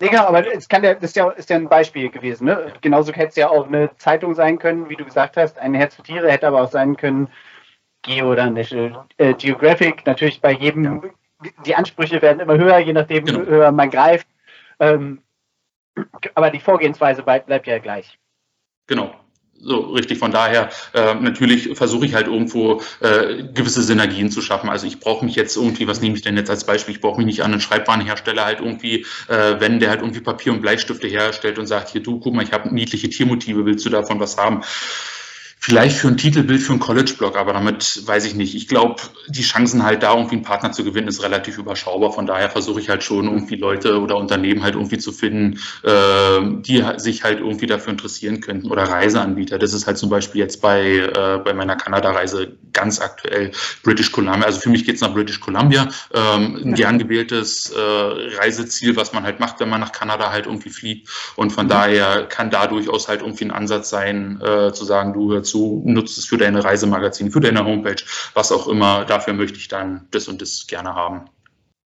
ja. 0.00 0.08
Genau, 0.08 0.24
aber 0.24 0.50
es 0.54 0.68
kann 0.68 0.82
ja, 0.82 0.94
das 0.94 1.10
ist 1.10 1.16
ja, 1.16 1.28
ist 1.30 1.50
ja 1.50 1.56
ein 1.56 1.68
Beispiel 1.68 2.08
gewesen. 2.08 2.46
Ne? 2.46 2.72
Genauso 2.80 3.12
hätte 3.12 3.28
es 3.28 3.36
ja 3.36 3.50
auch 3.50 3.66
eine 3.66 3.94
Zeitung 3.98 4.34
sein 4.34 4.58
können, 4.58 4.88
wie 4.88 4.96
du 4.96 5.04
gesagt 5.04 5.36
hast. 5.36 5.58
Ein 5.58 5.74
Herz 5.74 5.94
für 5.94 6.02
Tiere 6.02 6.30
hätte 6.30 6.46
aber 6.46 6.62
auch 6.62 6.70
sein 6.70 6.96
können, 6.96 7.28
Geo 8.02 8.32
oder 8.32 8.48
National 8.48 9.04
äh, 9.18 9.34
Geographic. 9.34 10.06
Natürlich 10.06 10.40
bei 10.40 10.52
jedem, 10.52 10.84
ja. 10.84 11.50
die 11.66 11.74
Ansprüche 11.74 12.22
werden 12.22 12.40
immer 12.40 12.56
höher, 12.56 12.78
je 12.78 12.94
nachdem 12.94 13.26
genau. 13.26 13.40
höher 13.40 13.72
man 13.72 13.90
greift. 13.90 14.26
Ähm, 14.78 15.20
aber 16.34 16.50
die 16.50 16.60
Vorgehensweise 16.60 17.22
bleibt 17.22 17.66
ja 17.66 17.78
gleich. 17.78 18.18
Genau. 18.90 19.14
So, 19.62 19.92
richtig. 19.92 20.18
Von 20.18 20.32
daher, 20.32 20.70
äh, 20.94 21.14
natürlich 21.14 21.76
versuche 21.76 22.06
ich 22.06 22.14
halt 22.14 22.26
irgendwo 22.26 22.82
äh, 23.00 23.44
gewisse 23.54 23.82
Synergien 23.82 24.30
zu 24.30 24.40
schaffen. 24.42 24.68
Also 24.68 24.86
ich 24.86 24.98
brauche 24.98 25.24
mich 25.24 25.36
jetzt 25.36 25.56
irgendwie, 25.56 25.86
was 25.86 26.00
nehme 26.00 26.16
ich 26.16 26.22
denn 26.22 26.36
jetzt 26.36 26.50
als 26.50 26.64
Beispiel? 26.64 26.94
Ich 26.94 27.00
brauche 27.00 27.18
mich 27.18 27.26
nicht 27.26 27.42
an 27.42 27.52
einen 27.52 27.60
Schreibwarenhersteller 27.60 28.44
halt 28.44 28.58
irgendwie, 28.60 29.06
äh, 29.28 29.60
wenn 29.60 29.78
der 29.78 29.90
halt 29.90 30.00
irgendwie 30.00 30.20
Papier 30.20 30.52
und 30.52 30.60
Bleistifte 30.62 31.06
herstellt 31.06 31.58
und 31.60 31.66
sagt, 31.66 31.90
hier 31.90 32.02
du, 32.02 32.18
guck 32.18 32.34
mal, 32.34 32.42
ich 32.42 32.52
habe 32.52 32.74
niedliche 32.74 33.08
Tiermotive, 33.10 33.64
willst 33.64 33.84
du 33.86 33.90
davon 33.90 34.18
was 34.18 34.38
haben? 34.38 34.62
Vielleicht 35.62 35.98
für 35.98 36.08
ein 36.08 36.16
Titelbild 36.16 36.62
für 36.62 36.72
einen 36.72 36.80
College-Blog, 36.80 37.36
aber 37.36 37.52
damit 37.52 38.00
weiß 38.06 38.24
ich 38.24 38.34
nicht. 38.34 38.54
Ich 38.54 38.66
glaube, 38.66 39.02
die 39.28 39.42
Chancen 39.42 39.82
halt 39.82 40.02
da 40.02 40.14
irgendwie 40.14 40.36
einen 40.36 40.42
Partner 40.42 40.72
zu 40.72 40.84
gewinnen, 40.84 41.06
ist 41.06 41.22
relativ 41.22 41.58
überschaubar. 41.58 42.12
Von 42.12 42.24
daher 42.24 42.48
versuche 42.48 42.80
ich 42.80 42.88
halt 42.88 43.04
schon 43.04 43.26
irgendwie 43.26 43.56
Leute 43.56 44.00
oder 44.00 44.16
Unternehmen 44.16 44.62
halt 44.62 44.74
irgendwie 44.74 44.96
zu 44.96 45.12
finden, 45.12 45.58
äh, 45.82 46.40
die 46.62 46.82
sich 46.96 47.24
halt 47.24 47.40
irgendwie 47.40 47.66
dafür 47.66 47.90
interessieren 47.90 48.40
könnten 48.40 48.70
oder 48.70 48.84
Reiseanbieter. 48.84 49.58
Das 49.58 49.74
ist 49.74 49.86
halt 49.86 49.98
zum 49.98 50.08
Beispiel 50.08 50.40
jetzt 50.40 50.62
bei, 50.62 50.96
äh, 50.96 51.38
bei 51.44 51.52
meiner 51.52 51.76
Kanada-Reise 51.76 52.56
ganz 52.72 52.98
aktuell 52.98 53.50
British 53.82 54.12
Columbia. 54.12 54.46
Also 54.46 54.60
für 54.60 54.70
mich 54.70 54.86
geht's 54.86 55.02
nach 55.02 55.12
British 55.12 55.40
Columbia. 55.40 55.88
Ähm, 56.14 56.58
ein 56.64 56.74
gern 56.74 56.98
gewähltes 56.98 57.70
äh, 57.70 57.78
Reiseziel, 58.38 58.96
was 58.96 59.12
man 59.12 59.24
halt 59.24 59.40
macht, 59.40 59.60
wenn 59.60 59.68
man 59.68 59.80
nach 59.80 59.92
Kanada 59.92 60.32
halt 60.32 60.46
irgendwie 60.46 60.70
fliegt. 60.70 61.10
Und 61.36 61.50
von 61.52 61.66
mhm. 61.66 61.70
daher 61.70 62.24
kann 62.24 62.48
da 62.48 62.66
durchaus 62.66 63.08
halt 63.08 63.20
irgendwie 63.20 63.44
ein 63.44 63.50
Ansatz 63.50 63.90
sein, 63.90 64.40
äh, 64.40 64.72
zu 64.72 64.86
sagen, 64.86 65.12
du 65.12 65.30
hör 65.30 65.42
dazu, 65.50 65.82
nutzt 65.84 66.18
es 66.18 66.26
für 66.26 66.38
deine 66.38 66.64
Reisemagazin, 66.64 67.30
für 67.30 67.40
deine 67.40 67.64
Homepage, 67.64 68.02
was 68.34 68.52
auch 68.52 68.68
immer. 68.68 69.04
Dafür 69.04 69.34
möchte 69.34 69.58
ich 69.58 69.68
dann 69.68 70.06
das 70.10 70.28
und 70.28 70.40
das 70.40 70.66
gerne 70.66 70.94
haben. 70.94 71.28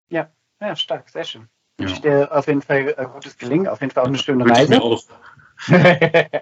Ja, 0.09 0.29
ja, 0.61 0.75
stark, 0.75 1.09
sehr 1.09 1.23
schön. 1.23 1.47
Ich 1.77 1.87
wünsche 1.87 2.01
dir 2.01 2.29
auf 2.31 2.47
jeden 2.47 2.61
Fall 2.61 2.93
ein 2.97 3.07
gutes 3.11 3.37
Gelingen, 3.37 3.67
auf 3.67 3.81
jeden 3.81 3.91
Fall 3.91 4.03
auch 4.03 4.07
eine 4.07 4.17
schöne 4.17 4.45
Reise. 4.45 4.63
Ich 4.63 4.69
mir 4.69 4.81
auch. 4.81 5.03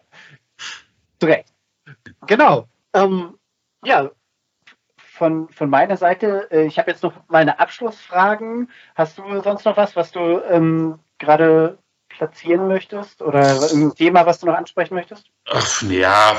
Direkt. 1.22 1.54
Genau. 2.28 2.68
Ähm, 2.94 3.38
ja, 3.86 4.12
von, 4.98 5.50
von 5.50 5.70
meiner 5.70 5.98
Seite, 5.98 6.50
äh, 6.52 6.66
ich 6.66 6.80
habe 6.80 6.92
jetzt 6.92 7.04
noch 7.04 7.14
meine 7.28 7.60
Abschlussfragen. 7.60 8.70
Hast 8.96 9.18
du 9.18 9.42
sonst 9.42 9.66
noch 9.66 9.78
was, 9.78 9.96
was 9.96 10.12
du 10.12 10.42
ähm, 10.50 11.00
gerade 11.18 11.78
platzieren 12.18 12.68
möchtest 12.68 13.22
oder 13.22 13.70
ein 13.72 13.94
Thema, 13.96 14.26
was 14.26 14.40
du 14.40 14.48
noch 14.48 14.56
ansprechen 14.56 14.96
möchtest? 14.96 15.26
Ach, 15.50 15.82
ja, 15.82 16.36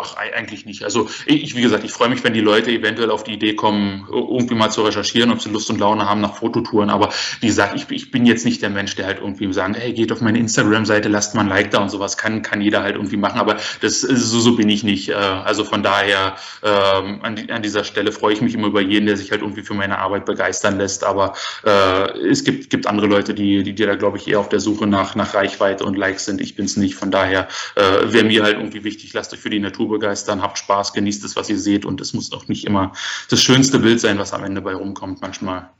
ach, 0.00 0.16
eigentlich 0.16 0.64
nicht. 0.64 0.84
Also 0.84 1.08
ich, 1.26 1.56
wie 1.56 1.62
gesagt, 1.62 1.84
ich 1.84 1.90
freue 1.90 2.08
mich, 2.08 2.22
wenn 2.22 2.34
die 2.34 2.40
Leute 2.40 2.70
eventuell 2.70 3.10
auf 3.10 3.24
die 3.24 3.32
Idee 3.32 3.56
kommen, 3.56 4.06
irgendwie 4.10 4.54
mal 4.54 4.70
zu 4.70 4.82
recherchieren, 4.82 5.32
ob 5.32 5.42
sie 5.42 5.50
Lust 5.50 5.68
und 5.70 5.80
Laune 5.80 6.08
haben 6.08 6.20
nach 6.20 6.36
Fototouren. 6.36 6.88
Aber 6.88 7.10
wie 7.40 7.48
gesagt, 7.48 7.74
ich, 7.74 7.90
ich 7.90 8.10
bin 8.10 8.26
jetzt 8.26 8.44
nicht 8.44 8.62
der 8.62 8.70
Mensch, 8.70 8.94
der 8.94 9.06
halt 9.06 9.18
irgendwie 9.20 9.52
sagt, 9.52 9.76
hey, 9.76 9.92
geht 9.92 10.12
auf 10.12 10.20
meine 10.20 10.38
Instagram-Seite, 10.38 11.08
lasst 11.08 11.34
mal 11.34 11.42
ein 11.42 11.48
Like 11.48 11.72
da 11.72 11.82
und 11.82 11.90
sowas. 11.90 12.16
Kann, 12.16 12.42
kann 12.42 12.60
jeder 12.60 12.82
halt 12.82 12.94
irgendwie 12.94 13.16
machen. 13.16 13.40
Aber 13.40 13.56
das, 13.80 14.00
so, 14.00 14.40
so 14.40 14.56
bin 14.56 14.68
ich 14.68 14.84
nicht. 14.84 15.08
Äh, 15.08 15.14
also 15.14 15.64
von 15.64 15.82
daher, 15.82 16.36
ähm, 16.62 17.20
an, 17.22 17.50
an 17.50 17.62
dieser 17.62 17.84
Stelle 17.84 18.12
freue 18.12 18.34
ich 18.34 18.40
mich 18.40 18.54
immer 18.54 18.68
über 18.68 18.80
jeden, 18.80 19.06
der 19.06 19.16
sich 19.16 19.30
halt 19.30 19.42
irgendwie 19.42 19.62
für 19.62 19.74
meine 19.74 19.98
Arbeit 19.98 20.26
begeistern 20.26 20.78
lässt. 20.78 21.02
Aber 21.04 21.34
äh, 21.64 22.18
es 22.28 22.44
gibt, 22.44 22.70
gibt 22.70 22.86
andere 22.86 23.08
Leute, 23.08 23.34
die, 23.34 23.62
die, 23.62 23.74
die 23.74 23.84
da, 23.84 23.96
glaube 23.96 24.18
ich, 24.18 24.28
eher 24.28 24.38
auf 24.40 24.48
der 24.48 24.60
Suche 24.60 24.86
nach, 24.86 25.16
nach 25.16 25.23
Reichweite 25.32 25.84
und 25.84 25.96
Likes 25.96 26.24
sind. 26.26 26.40
Ich 26.40 26.56
bin 26.56 26.66
es 26.66 26.76
nicht. 26.76 26.96
Von 26.96 27.10
daher 27.10 27.48
äh, 27.76 28.12
wäre 28.12 28.24
mir 28.24 28.42
halt 28.42 28.56
irgendwie 28.58 28.84
wichtig, 28.84 29.12
lasst 29.14 29.32
euch 29.32 29.40
für 29.40 29.50
die 29.50 29.60
Natur 29.60 29.88
begeistern, 29.88 30.42
habt 30.42 30.58
Spaß, 30.58 30.92
genießt 30.92 31.24
es, 31.24 31.36
was 31.36 31.48
ihr 31.48 31.58
seht 31.58 31.84
und 31.86 32.00
es 32.00 32.12
muss 32.12 32.32
auch 32.32 32.48
nicht 32.48 32.66
immer 32.66 32.92
das 33.30 33.40
schönste 33.40 33.78
Bild 33.78 34.00
sein, 34.00 34.18
was 34.18 34.32
am 34.32 34.44
Ende 34.44 34.60
bei 34.60 34.74
rumkommt. 34.74 35.22
Manchmal 35.22 35.70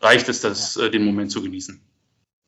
reicht 0.00 0.28
es, 0.28 0.40
das, 0.40 0.76
äh, 0.76 0.90
den 0.90 1.04
Moment 1.04 1.30
zu 1.30 1.42
genießen. 1.42 1.80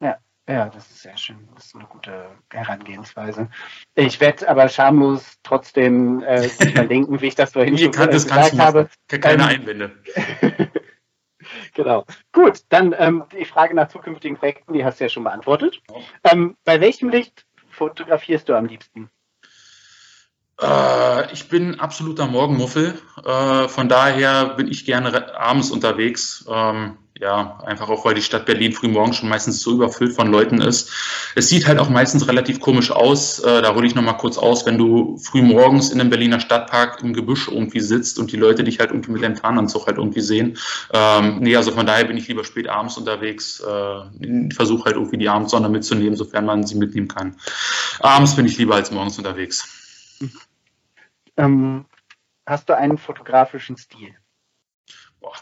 Ja, 0.01 0.19
ja, 0.49 0.69
das 0.69 0.89
ist 0.91 1.03
sehr 1.03 1.17
schön. 1.17 1.49
Das 1.55 1.67
ist 1.67 1.75
eine 1.75 1.87
gute 1.87 2.27
Herangehensweise. 2.53 3.49
Ich 3.95 4.21
werde 4.21 4.49
aber 4.49 4.69
schamlos 4.69 5.39
trotzdem 5.43 6.23
äh, 6.23 6.49
verlinken, 6.75 7.21
wie 7.21 7.27
ich 7.27 7.35
das 7.35 7.53
vorhin 7.53 7.77
schon 7.77 7.91
kann, 7.91 8.11
das 8.11 8.27
gesagt 8.27 8.59
habe. 8.59 8.89
Keine 9.09 9.43
ähm, 9.43 9.49
Einwände. 9.49 9.93
Genau. 11.77 12.07
Gut, 12.33 12.63
dann 12.71 12.95
ähm, 12.99 13.25
die 13.33 13.45
Frage 13.45 13.75
nach 13.75 13.89
zukünftigen 13.89 14.39
Projekten, 14.39 14.73
die 14.73 14.83
hast 14.83 14.99
du 14.99 15.05
ja 15.05 15.11
schon 15.11 15.25
beantwortet. 15.25 15.83
Ähm, 16.25 16.57
bei 16.65 16.81
welchem 16.81 17.11
Licht 17.11 17.45
fotografierst 17.69 18.49
du 18.49 18.55
am 18.55 18.65
liebsten? 18.65 19.11
Äh, 20.61 21.33
ich 21.33 21.49
bin 21.49 21.81
absoluter 21.81 22.27
Morgenmuffel. 22.27 22.95
Äh, 23.25 23.69
von 23.69 23.89
daher 23.89 24.55
bin 24.57 24.69
ich 24.69 24.85
gerne 24.85 25.35
abends 25.37 25.71
unterwegs. 25.71 26.45
Ähm, 26.49 26.97
ja, 27.19 27.61
einfach 27.65 27.89
auch, 27.89 28.05
weil 28.05 28.15
die 28.15 28.23
Stadt 28.23 28.45
Berlin 28.45 28.73
frühmorgens 28.73 29.17
schon 29.17 29.31
meistens 29.31 29.61
so 29.61 29.73
überfüllt 29.73 30.15
von 30.15 30.31
Leuten 30.31 30.61
ist. 30.61 30.91
Es 31.35 31.49
sieht 31.49 31.67
halt 31.67 31.79
auch 31.79 31.89
meistens 31.89 32.29
relativ 32.29 32.61
komisch 32.61 32.91
aus. 32.91 33.39
Äh, 33.39 33.63
da 33.63 33.75
hole 33.75 33.87
ich 33.87 33.95
nochmal 33.95 34.19
kurz 34.19 34.37
aus, 34.37 34.67
wenn 34.67 34.77
du 34.77 35.17
frühmorgens 35.17 35.91
in 35.91 36.01
einem 36.01 36.11
Berliner 36.11 36.41
Stadtpark 36.41 37.03
im 37.03 37.15
Gebüsch 37.15 37.49
irgendwie 37.49 37.81
sitzt 37.81 38.19
und 38.19 38.33
die 38.33 38.37
Leute 38.37 38.65
dich 38.65 38.81
halt 38.81 38.91
irgendwie 38.91 39.13
mit 39.13 39.23
dem 39.23 39.35
Tarnanzug 39.35 39.87
halt 39.87 39.97
irgendwie 39.97 40.21
sehen. 40.21 40.59
Ähm, 40.93 41.39
nee, 41.41 41.57
also 41.57 41.73
von 41.73 41.87
daher 41.87 42.05
bin 42.05 42.19
ich 42.19 42.29
lieber 42.29 42.45
spät 42.45 42.69
abends 42.69 42.99
unterwegs. 42.99 43.61
Äh, 43.61 44.53
Versuche 44.55 44.85
halt 44.85 44.97
irgendwie 44.97 45.19
die 45.19 45.29
Abendsonne 45.29 45.71
mitzunehmen, 45.71 46.17
sofern 46.17 46.45
man 46.45 46.67
sie 46.67 46.77
mitnehmen 46.77 47.09
kann. 47.09 47.37
Abends 48.01 48.37
bin 48.37 48.45
ich 48.45 48.59
lieber 48.59 48.75
als 48.75 48.91
morgens 48.91 49.17
unterwegs. 49.17 49.86
Ähm, 51.37 51.87
hast 52.47 52.69
du 52.69 52.77
einen 52.77 52.99
fotografischen 52.99 53.77
Stil? 53.77 54.15
Boah. 55.21 55.35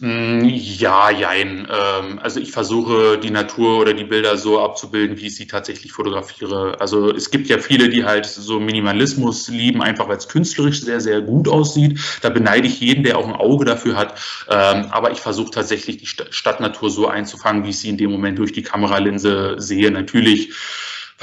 Mm, 0.00 0.44
ja, 0.44 1.10
jein. 1.10 1.68
Ähm, 1.70 2.18
also 2.18 2.40
ich 2.40 2.50
versuche 2.50 3.16
die 3.18 3.30
Natur 3.30 3.78
oder 3.78 3.94
die 3.94 4.04
Bilder 4.04 4.36
so 4.36 4.60
abzubilden, 4.60 5.16
wie 5.18 5.26
ich 5.28 5.36
sie 5.36 5.46
tatsächlich 5.46 5.92
fotografiere. 5.92 6.80
Also 6.80 7.10
es 7.14 7.30
gibt 7.30 7.46
ja 7.48 7.58
viele, 7.58 7.88
die 7.88 8.04
halt 8.04 8.26
so 8.26 8.58
Minimalismus 8.58 9.48
lieben, 9.48 9.82
einfach 9.82 10.08
weil 10.08 10.16
es 10.16 10.28
künstlerisch 10.28 10.80
sehr, 10.80 11.00
sehr 11.00 11.20
gut 11.20 11.48
aussieht. 11.48 12.00
Da 12.22 12.30
beneide 12.30 12.66
ich 12.66 12.80
jeden, 12.80 13.04
der 13.04 13.18
auch 13.18 13.26
ein 13.26 13.34
Auge 13.34 13.64
dafür 13.64 13.96
hat. 13.96 14.20
Ähm, 14.48 14.86
aber 14.90 15.12
ich 15.12 15.20
versuche 15.20 15.52
tatsächlich 15.52 15.98
die 15.98 16.06
Stadtnatur 16.06 16.90
so 16.90 17.06
einzufangen, 17.06 17.64
wie 17.64 17.70
ich 17.70 17.78
sie 17.78 17.90
in 17.90 17.98
dem 17.98 18.10
Moment 18.10 18.38
durch 18.38 18.52
die 18.52 18.62
Kameralinse 18.62 19.54
sehe. 19.58 19.92
Natürlich 19.92 20.52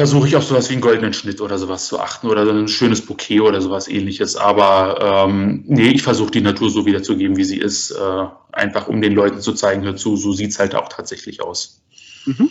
versuche 0.01 0.27
ich 0.27 0.35
auf 0.35 0.43
sowas 0.43 0.67
wie 0.69 0.73
einen 0.73 0.81
goldenen 0.81 1.13
Schnitt 1.13 1.41
oder 1.41 1.59
sowas 1.59 1.85
zu 1.85 1.99
achten 1.99 2.25
oder 2.25 2.41
ein 2.51 2.67
schönes 2.67 3.05
Bouquet 3.05 3.41
oder 3.41 3.61
sowas 3.61 3.87
ähnliches. 3.87 4.35
Aber 4.35 5.27
ähm, 5.27 5.63
nee, 5.67 5.89
ich 5.89 6.01
versuche 6.01 6.31
die 6.31 6.41
Natur 6.41 6.71
so 6.71 6.87
wiederzugeben, 6.87 7.37
wie 7.37 7.43
sie 7.43 7.59
ist, 7.59 7.91
äh, 7.91 8.25
einfach 8.51 8.87
um 8.87 8.99
den 8.99 9.13
Leuten 9.13 9.41
zu 9.41 9.53
zeigen, 9.53 9.83
hör 9.83 9.95
zu, 9.95 10.17
so 10.17 10.31
sieht 10.31 10.49
es 10.49 10.57
halt 10.57 10.73
auch 10.73 10.89
tatsächlich 10.89 11.43
aus. 11.43 11.83
Mhm. 12.25 12.49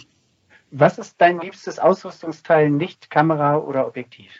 Was 0.70 0.98
ist 0.98 1.16
dein 1.18 1.40
liebstes 1.40 1.80
Ausrüstungsteil, 1.80 2.70
nicht 2.70 3.10
Kamera 3.10 3.56
oder 3.56 3.88
Objektiv? 3.88 4.30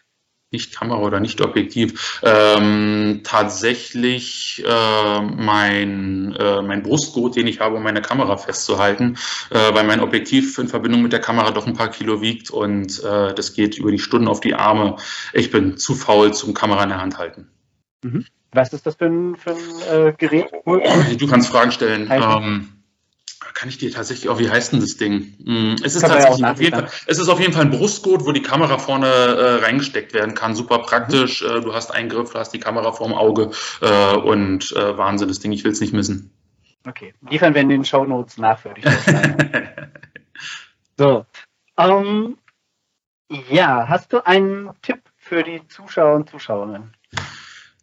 Nicht 0.53 0.75
Kamera 0.75 1.01
oder 1.01 1.21
nicht 1.21 1.41
Objektiv, 1.41 2.21
ähm, 2.23 3.21
tatsächlich 3.23 4.63
äh, 4.67 5.21
mein, 5.21 6.35
äh, 6.39 6.63
mein 6.63 6.83
Brustgurt, 6.83 7.37
den 7.37 7.47
ich 7.47 7.61
habe, 7.61 7.77
um 7.77 7.83
meine 7.83 8.03
Kamera 8.03 8.37
festzuhalten, 8.37 9.17
äh, 9.51 9.75
weil 9.75 9.85
mein 9.85 10.01
Objektiv 10.01 10.59
in 10.59 10.69
Verbindung 10.69 11.03
mit 11.03 11.13
der 11.13 11.21
Kamera 11.21 11.53
doch 11.53 11.67
ein 11.67 11.75
paar 11.75 11.91
Kilo 11.91 12.21
wiegt 12.21 12.51
und 12.51 13.03
äh, 13.03 13.33
das 13.35 13.55
geht 13.55 13.79
über 13.79 13.91
die 13.91 13.99
Stunden 13.99 14.29
auf 14.29 14.41
die 14.41 14.55
Arme. 14.55 14.97
Ich 15.33 15.51
bin 15.51 15.77
zu 15.77 15.95
faul 15.95 16.33
zum 16.35 16.53
Kamera 16.53 16.83
in 16.83 16.89
der 16.89 17.01
Hand 17.01 17.19
halten. 17.19 17.49
Mhm. 18.03 18.27
Was 18.53 18.73
ist 18.73 18.85
das 18.85 18.97
für 18.97 19.07
ein, 19.07 19.37
für 19.37 19.51
ein 19.51 20.09
äh, 20.09 20.13
Gerät? 20.19 20.51
Du 20.65 21.29
kannst 21.29 21.51
Fragen 21.51 21.71
stellen. 21.71 22.09
Ähm, 22.11 22.80
kann 23.61 23.69
ich 23.69 23.77
dir 23.77 23.93
tatsächlich 23.93 24.31
auch, 24.31 24.39
wie 24.39 24.49
heißt 24.49 24.73
denn 24.73 24.81
das 24.81 24.97
Ding? 24.97 25.35
Hm, 25.45 25.77
es 25.85 25.95
ist 25.95 26.01
tatsächlich 26.01 26.47
auf 26.47 26.63
jeden, 26.63 26.75
Fall, 26.75 26.89
es 27.07 27.19
ist 27.19 27.29
auf 27.29 27.41
jeden 27.41 27.53
Fall 27.53 27.67
ein 27.67 27.71
Brustgurt, 27.71 28.25
wo 28.25 28.33
die 28.33 28.41
Kamera 28.41 28.79
vorne 28.79 29.07
äh, 29.07 29.55
reingesteckt 29.57 30.15
werden 30.15 30.35
kann. 30.35 30.55
Super 30.55 30.79
praktisch. 30.79 31.43
Mhm. 31.43 31.51
Äh, 31.51 31.61
du 31.61 31.75
hast 31.75 31.91
einen 31.91 32.09
Griff, 32.09 32.33
du 32.33 32.39
hast 32.39 32.53
die 32.53 32.59
Kamera 32.59 32.93
vorm 32.93 33.13
Auge 33.13 33.51
äh, 33.83 34.17
und 34.17 34.73
äh, 34.73 34.97
Wahnsinn, 34.97 35.29
das 35.29 35.41
Ding, 35.41 35.53
ich 35.53 35.63
will 35.63 35.73
es 35.73 35.81
nicht 35.83 35.93
missen. 35.93 36.33
Okay, 36.89 37.13
liefern 37.29 37.53
wir 37.53 37.61
in 37.61 37.69
den 37.69 37.85
Show 37.85 38.07
Notes 38.07 38.39
nach, 38.39 38.65
würde 38.65 38.81
ich 38.81 38.87
So, 40.97 41.27
um, 41.77 42.39
ähm, 43.29 43.45
ja, 43.51 43.89
hast 43.89 44.15
du 44.15 44.25
einen 44.25 44.71
Tipp 44.81 45.03
für 45.19 45.43
die 45.43 45.69
Zuschauer 45.69 46.15
und 46.15 46.31
Zuschauerinnen? 46.31 46.95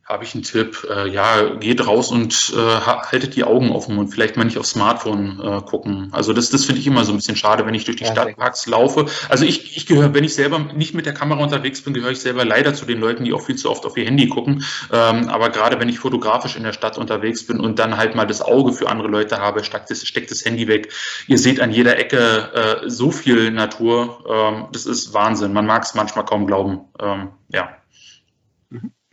Habe 0.08 0.24
ich 0.24 0.34
einen 0.34 0.44
Tipp. 0.44 0.88
Äh, 0.90 1.10
ja, 1.10 1.56
geht 1.56 1.86
raus 1.86 2.12
und 2.12 2.54
äh, 2.56 2.58
haltet 2.58 3.36
die 3.36 3.44
Augen 3.44 3.72
offen 3.72 3.98
und 3.98 4.08
vielleicht 4.08 4.38
mal 4.38 4.46
nicht 4.46 4.58
aufs 4.58 4.70
Smartphone 4.70 5.40
äh, 5.42 5.62
gucken. 5.62 6.08
Also 6.14 6.32
das, 6.32 6.50
das 6.50 6.64
finde 6.64 6.80
ich 6.80 6.88
immer 6.88 7.04
so 7.04 7.12
ein 7.12 7.18
bisschen 7.18 7.36
schade, 7.36 7.66
wenn 7.66 7.74
ich 7.74 7.84
durch 7.84 7.98
die 7.98 8.06
ja, 8.06 8.12
Stadtparks 8.12 8.68
laufe. 8.68 9.08
Also 9.28 9.44
ich, 9.44 9.76
ich 9.76 9.86
gehöre, 9.86 10.14
wenn 10.14 10.24
ich 10.24 10.34
selber 10.34 10.60
nicht 10.60 10.94
mit 10.94 11.06
der 11.06 11.14
Kamera 11.14 11.44
unterwegs 11.44 11.82
bin, 11.82 11.94
gehöre 11.94 12.12
ich 12.12 12.20
selber 12.20 12.46
leider 12.46 12.74
zu 12.74 12.86
den 12.86 13.00
Leuten, 13.00 13.26
die 13.26 13.34
auch 13.34 13.42
viel 13.42 13.56
zu 13.58 13.70
oft 13.70 13.86
auf 13.86 13.98
ihr 13.98 14.06
Handy 14.06 14.30
gucken. 14.30 14.64
Ähm, 14.94 15.28
aber 15.28 15.50
gerade 15.50 15.80
wenn 15.80 15.90
ich 15.90 16.00
fotografisch 16.00 16.56
in 16.56 16.64
der 16.64 16.74
Stadt 16.74 16.98
unterwegs 16.98 17.46
bin 17.46 17.60
und 17.60 17.78
dann 17.78 17.98
halt 17.98 18.16
mal 18.16 18.26
das 18.26 18.42
Auge 18.42 18.72
für 18.72 18.90
andere 18.90 19.10
Leute 19.10 19.40
habe, 19.40 19.66
steckt 19.66 19.90
das, 19.90 20.08
steckt 20.08 20.32
das 20.32 20.46
Handy 20.46 20.70
weg. 20.70 20.94
Ihr 21.28 21.38
seht 21.38 21.60
an 21.60 21.72
jeder 21.72 21.98
Ecke 21.98 22.82
äh, 22.86 22.90
so 22.90 23.12
viel 23.12 23.52
Natur. 23.52 24.24
Ähm, 24.30 24.68
das 24.72 24.86
ist 24.86 25.14
Wahnsinn. 25.14 25.52
Man 25.52 25.66
mag 25.66 25.84
es 25.84 25.96
manchmal 25.96 26.24
kaum 26.24 26.48
glauben. 26.48 26.86
Ähm, 27.02 27.30
ja. 27.50 27.70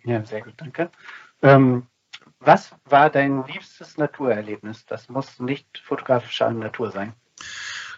Ja, 0.04 0.24
sehr 0.24 0.42
gut, 0.42 0.54
danke. 0.58 0.90
Ähm, 1.42 1.86
was 2.40 2.74
war 2.84 3.10
dein 3.10 3.46
liebstes 3.46 3.96
Naturerlebnis? 3.96 4.84
Das 4.86 5.08
muss 5.08 5.40
nicht 5.40 5.78
fotografische 5.78 6.50
Natur 6.50 6.90
sein. 6.90 7.14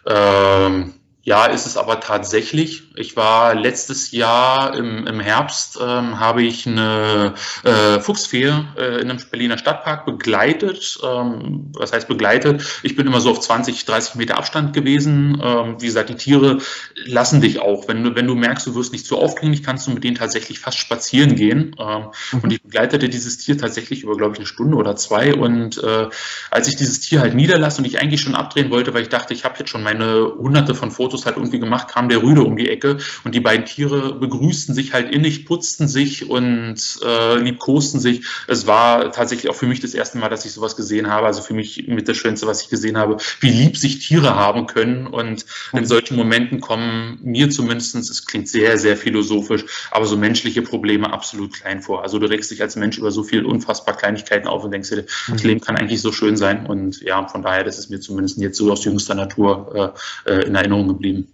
Ähm, 0.07 0.95
ja, 1.27 1.47
ist 1.47 1.66
es 1.66 1.77
aber 1.77 1.98
tatsächlich. 1.98 2.85
Ich 2.94 3.16
war 3.16 3.57
letztes 3.57 4.12
Jahr 4.12 4.77
im, 4.77 5.09
im 5.09 5.19
Herbst, 5.19 5.77
ähm, 5.82 6.20
habe 6.20 6.44
ich 6.44 6.69
eine 6.69 7.35
äh, 7.65 7.98
Fuchsfee 7.98 8.53
äh, 8.78 9.01
in 9.01 9.11
einem 9.11 9.19
Berliner 9.28 9.59
Stadtpark 9.59 10.07
begleitet. 10.07 11.01
Ähm, 11.03 11.73
was 11.74 11.93
heißt 11.93 12.07
begleitet? 12.07 12.81
Ich 12.85 12.94
bin 12.94 13.09
immer 13.09 13.20
so 13.20 13.32
auf 13.32 13.40
20, 13.40 13.85
30 13.85 14.15
Meter 14.15 14.39
Abstand 14.39 14.73
gewesen. 14.73 15.43
Ähm, 15.43 15.77
wie 15.81 15.86
gesagt, 15.86 16.11
die 16.11 16.15
Tiere 16.15 16.59
lassen 17.07 17.40
dich 17.40 17.59
auch. 17.59 17.89
Wenn 17.89 18.05
du, 18.05 18.15
wenn 18.15 18.28
du 18.28 18.36
merkst, 18.36 18.65
du 18.65 18.77
wirst 18.77 18.93
nicht 18.93 19.05
zu 19.05 19.19
aufdringlich, 19.19 19.65
kannst 19.65 19.89
du 19.89 19.90
mit 19.90 20.05
denen 20.05 20.15
tatsächlich 20.15 20.61
fast 20.61 20.78
spazieren 20.78 21.35
gehen. 21.35 21.74
Ähm, 21.81 22.05
mhm. 22.31 22.40
Und 22.40 22.53
ich 22.53 22.62
begleitete 22.62 23.09
dieses 23.09 23.39
Tier 23.39 23.59
tatsächlich 23.59 24.05
über, 24.05 24.16
glaube 24.16 24.35
ich, 24.35 24.39
eine 24.39 24.47
Stunde 24.47 24.77
oder 24.77 24.94
zwei. 24.94 25.35
Und 25.35 25.82
äh, 25.82 26.07
als 26.53 26.69
ich 26.69 26.77
dieses 26.77 27.01
Tier 27.01 27.19
halt 27.19 27.35
niederlasse 27.35 27.78
und 27.78 27.85
ich 27.85 27.98
eigentlich 28.01 28.20
schon 28.20 28.36
abdrehen 28.36 28.70
wollte, 28.70 28.94
weil 28.94 29.03
ich 29.03 29.09
dachte, 29.09 29.35
ich 29.35 29.44
habe 29.44 29.59
jetzt 29.59 29.70
schon 29.70 29.82
meine 29.82 30.32
hunderte 30.39 30.77
von 30.77 30.93
Fotos 30.93 31.16
Fotos 31.17 31.27
halt 31.27 31.37
irgendwie 31.37 31.59
gemacht, 31.59 31.89
kam 31.89 32.09
der 32.09 32.23
Rüde 32.23 32.43
um 32.43 32.57
die 32.57 32.69
Ecke 32.69 32.99
und 33.25 33.35
die 33.35 33.41
beiden 33.41 33.65
Tiere 33.67 34.15
begrüßten 34.15 34.75
sich 34.75 34.93
halt 34.93 35.13
innig, 35.13 35.47
putzten 35.47 35.89
sich 35.89 36.29
und 36.29 36.77
äh, 37.05 37.39
liebkosten 37.39 38.01
sich. 38.01 38.25
Es 38.47 38.67
war 38.67 39.13
tatsächlich 39.13 39.51
auch 39.51 39.55
für 39.55 39.67
mich 39.67 39.81
das 39.81 39.95
erste 39.95 40.19
Mal, 40.19 40.29
dass 40.29 40.45
ich 40.45 40.53
sowas 40.53 40.77
gesehen 40.77 41.09
habe. 41.09 41.27
Also 41.27 41.43
für 41.43 41.55
mich 41.55 41.87
mit 41.89 42.09
das 42.09 42.17
Schönste, 42.17 42.47
was 42.47 42.63
ich 42.63 42.69
gesehen 42.69 42.97
habe, 42.97 43.17
wie 43.41 43.51
lieb 43.51 43.77
sich 43.77 44.07
Tiere 44.07 44.35
haben 44.35 44.67
können. 44.67 45.07
Und 45.07 45.47
in 45.73 45.81
mhm. 45.81 45.85
solchen 45.87 46.17
Momenten 46.17 46.61
kommen 46.61 47.19
mir 47.23 47.51
zumindest, 47.51 47.97
es 47.97 48.27
klingt 48.27 48.49
sehr, 48.49 48.79
sehr 48.79 48.97
philosophisch, 48.97 49.65
aber 49.91 50.07
so 50.07 50.17
menschliche 50.17 50.63
Probleme 50.63 51.13
absolut 51.13 51.53
klein 51.55 51.81
vor. 51.81 52.03
Also 52.03 52.19
du 52.19 52.29
regst 52.29 52.51
dich 52.51 52.63
als 52.63 52.77
Mensch 52.77 52.99
über 52.99 53.11
so 53.11 53.23
viele 53.23 53.47
unfassbar 53.47 53.97
Kleinigkeiten 53.97 54.49
auf 54.49 54.65
und 54.65 54.71
denkst 54.71 54.91
dir, 54.91 54.97
das 55.03 55.43
mhm. 55.43 55.49
Leben 55.49 55.61
kann 55.61 55.77
eigentlich 55.77 56.01
so 56.01 56.13
schön 56.13 56.37
sein. 56.37 56.67
Und 56.67 57.01
ja, 57.03 57.27
von 57.29 57.43
daher, 57.43 57.65
das 57.65 57.79
ist 57.79 57.91
mir 57.91 58.01
zumindest 58.01 58.39
jetzt 58.39 58.59
so 58.59 58.71
aus 58.71 58.85
jüngster 58.85 59.15
Natur 59.15 59.95
äh, 60.27 60.31
äh 60.31 60.47
in 60.47 60.55
Erinnerung 60.55 60.89
geblieben 60.89 61.06
geblieben. 61.07 61.33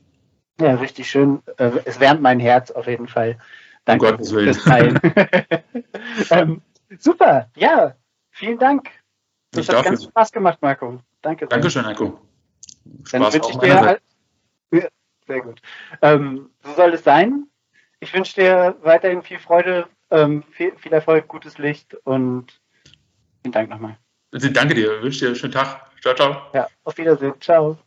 Ja, 0.61 0.75
richtig 0.75 1.11
schön. 1.11 1.43
Äh, 1.57 1.71
es 1.85 1.99
wärmt 1.99 2.21
mein 2.21 2.39
Herz 2.41 2.71
auf 2.71 2.87
jeden 2.87 3.09
Fall. 3.09 3.39
Danke 3.85 4.07
um 4.07 4.11
Gottes 4.13 4.33
Willen. 4.33 5.01
ähm, 6.31 6.63
super, 6.99 7.51
ja, 7.57 7.97
vielen 8.31 8.59
Dank. 8.59 8.91
Das 9.51 9.69
ich 9.69 9.75
hat 9.75 9.85
ganz 9.85 10.05
Spaß 10.05 10.33
gemacht, 10.33 10.59
Marco. 10.61 11.01
Danke. 11.21 11.47
Dankeschön, 11.47 11.85
Heiko. 11.85 12.21
Dann 13.11 13.23
wünsche 13.23 13.51
ich 13.51 13.59
dir 13.59 13.81
halt, 13.81 14.03
ja, 14.73 14.89
sehr 15.27 15.41
gut. 15.41 15.61
Ähm, 16.01 16.51
so 16.65 16.75
soll 16.75 16.95
es 16.95 17.05
sein. 17.05 17.47
Ich 18.01 18.13
wünsche 18.15 18.35
dir 18.35 18.77
weiterhin 18.83 19.23
viel 19.23 19.39
Freude, 19.39 19.87
ähm, 20.11 20.43
viel, 20.51 20.77
viel, 20.77 20.93
Erfolg, 20.93 21.29
gutes 21.29 21.59
Licht 21.59 21.95
und 22.05 22.61
vielen 23.43 23.53
Dank 23.53 23.71
nochmal. 23.71 23.97
Danke 24.31 24.75
dir. 24.75 24.97
Ich 24.97 25.03
wünsche 25.03 25.21
dir 25.21 25.27
einen 25.29 25.37
schönen 25.37 25.53
Tag. 25.53 25.91
Ciao, 26.01 26.15
ciao. 26.15 26.51
Ja, 26.53 26.67
auf 26.85 26.97
Wiedersehen. 26.99 27.35
Ciao. 27.41 27.79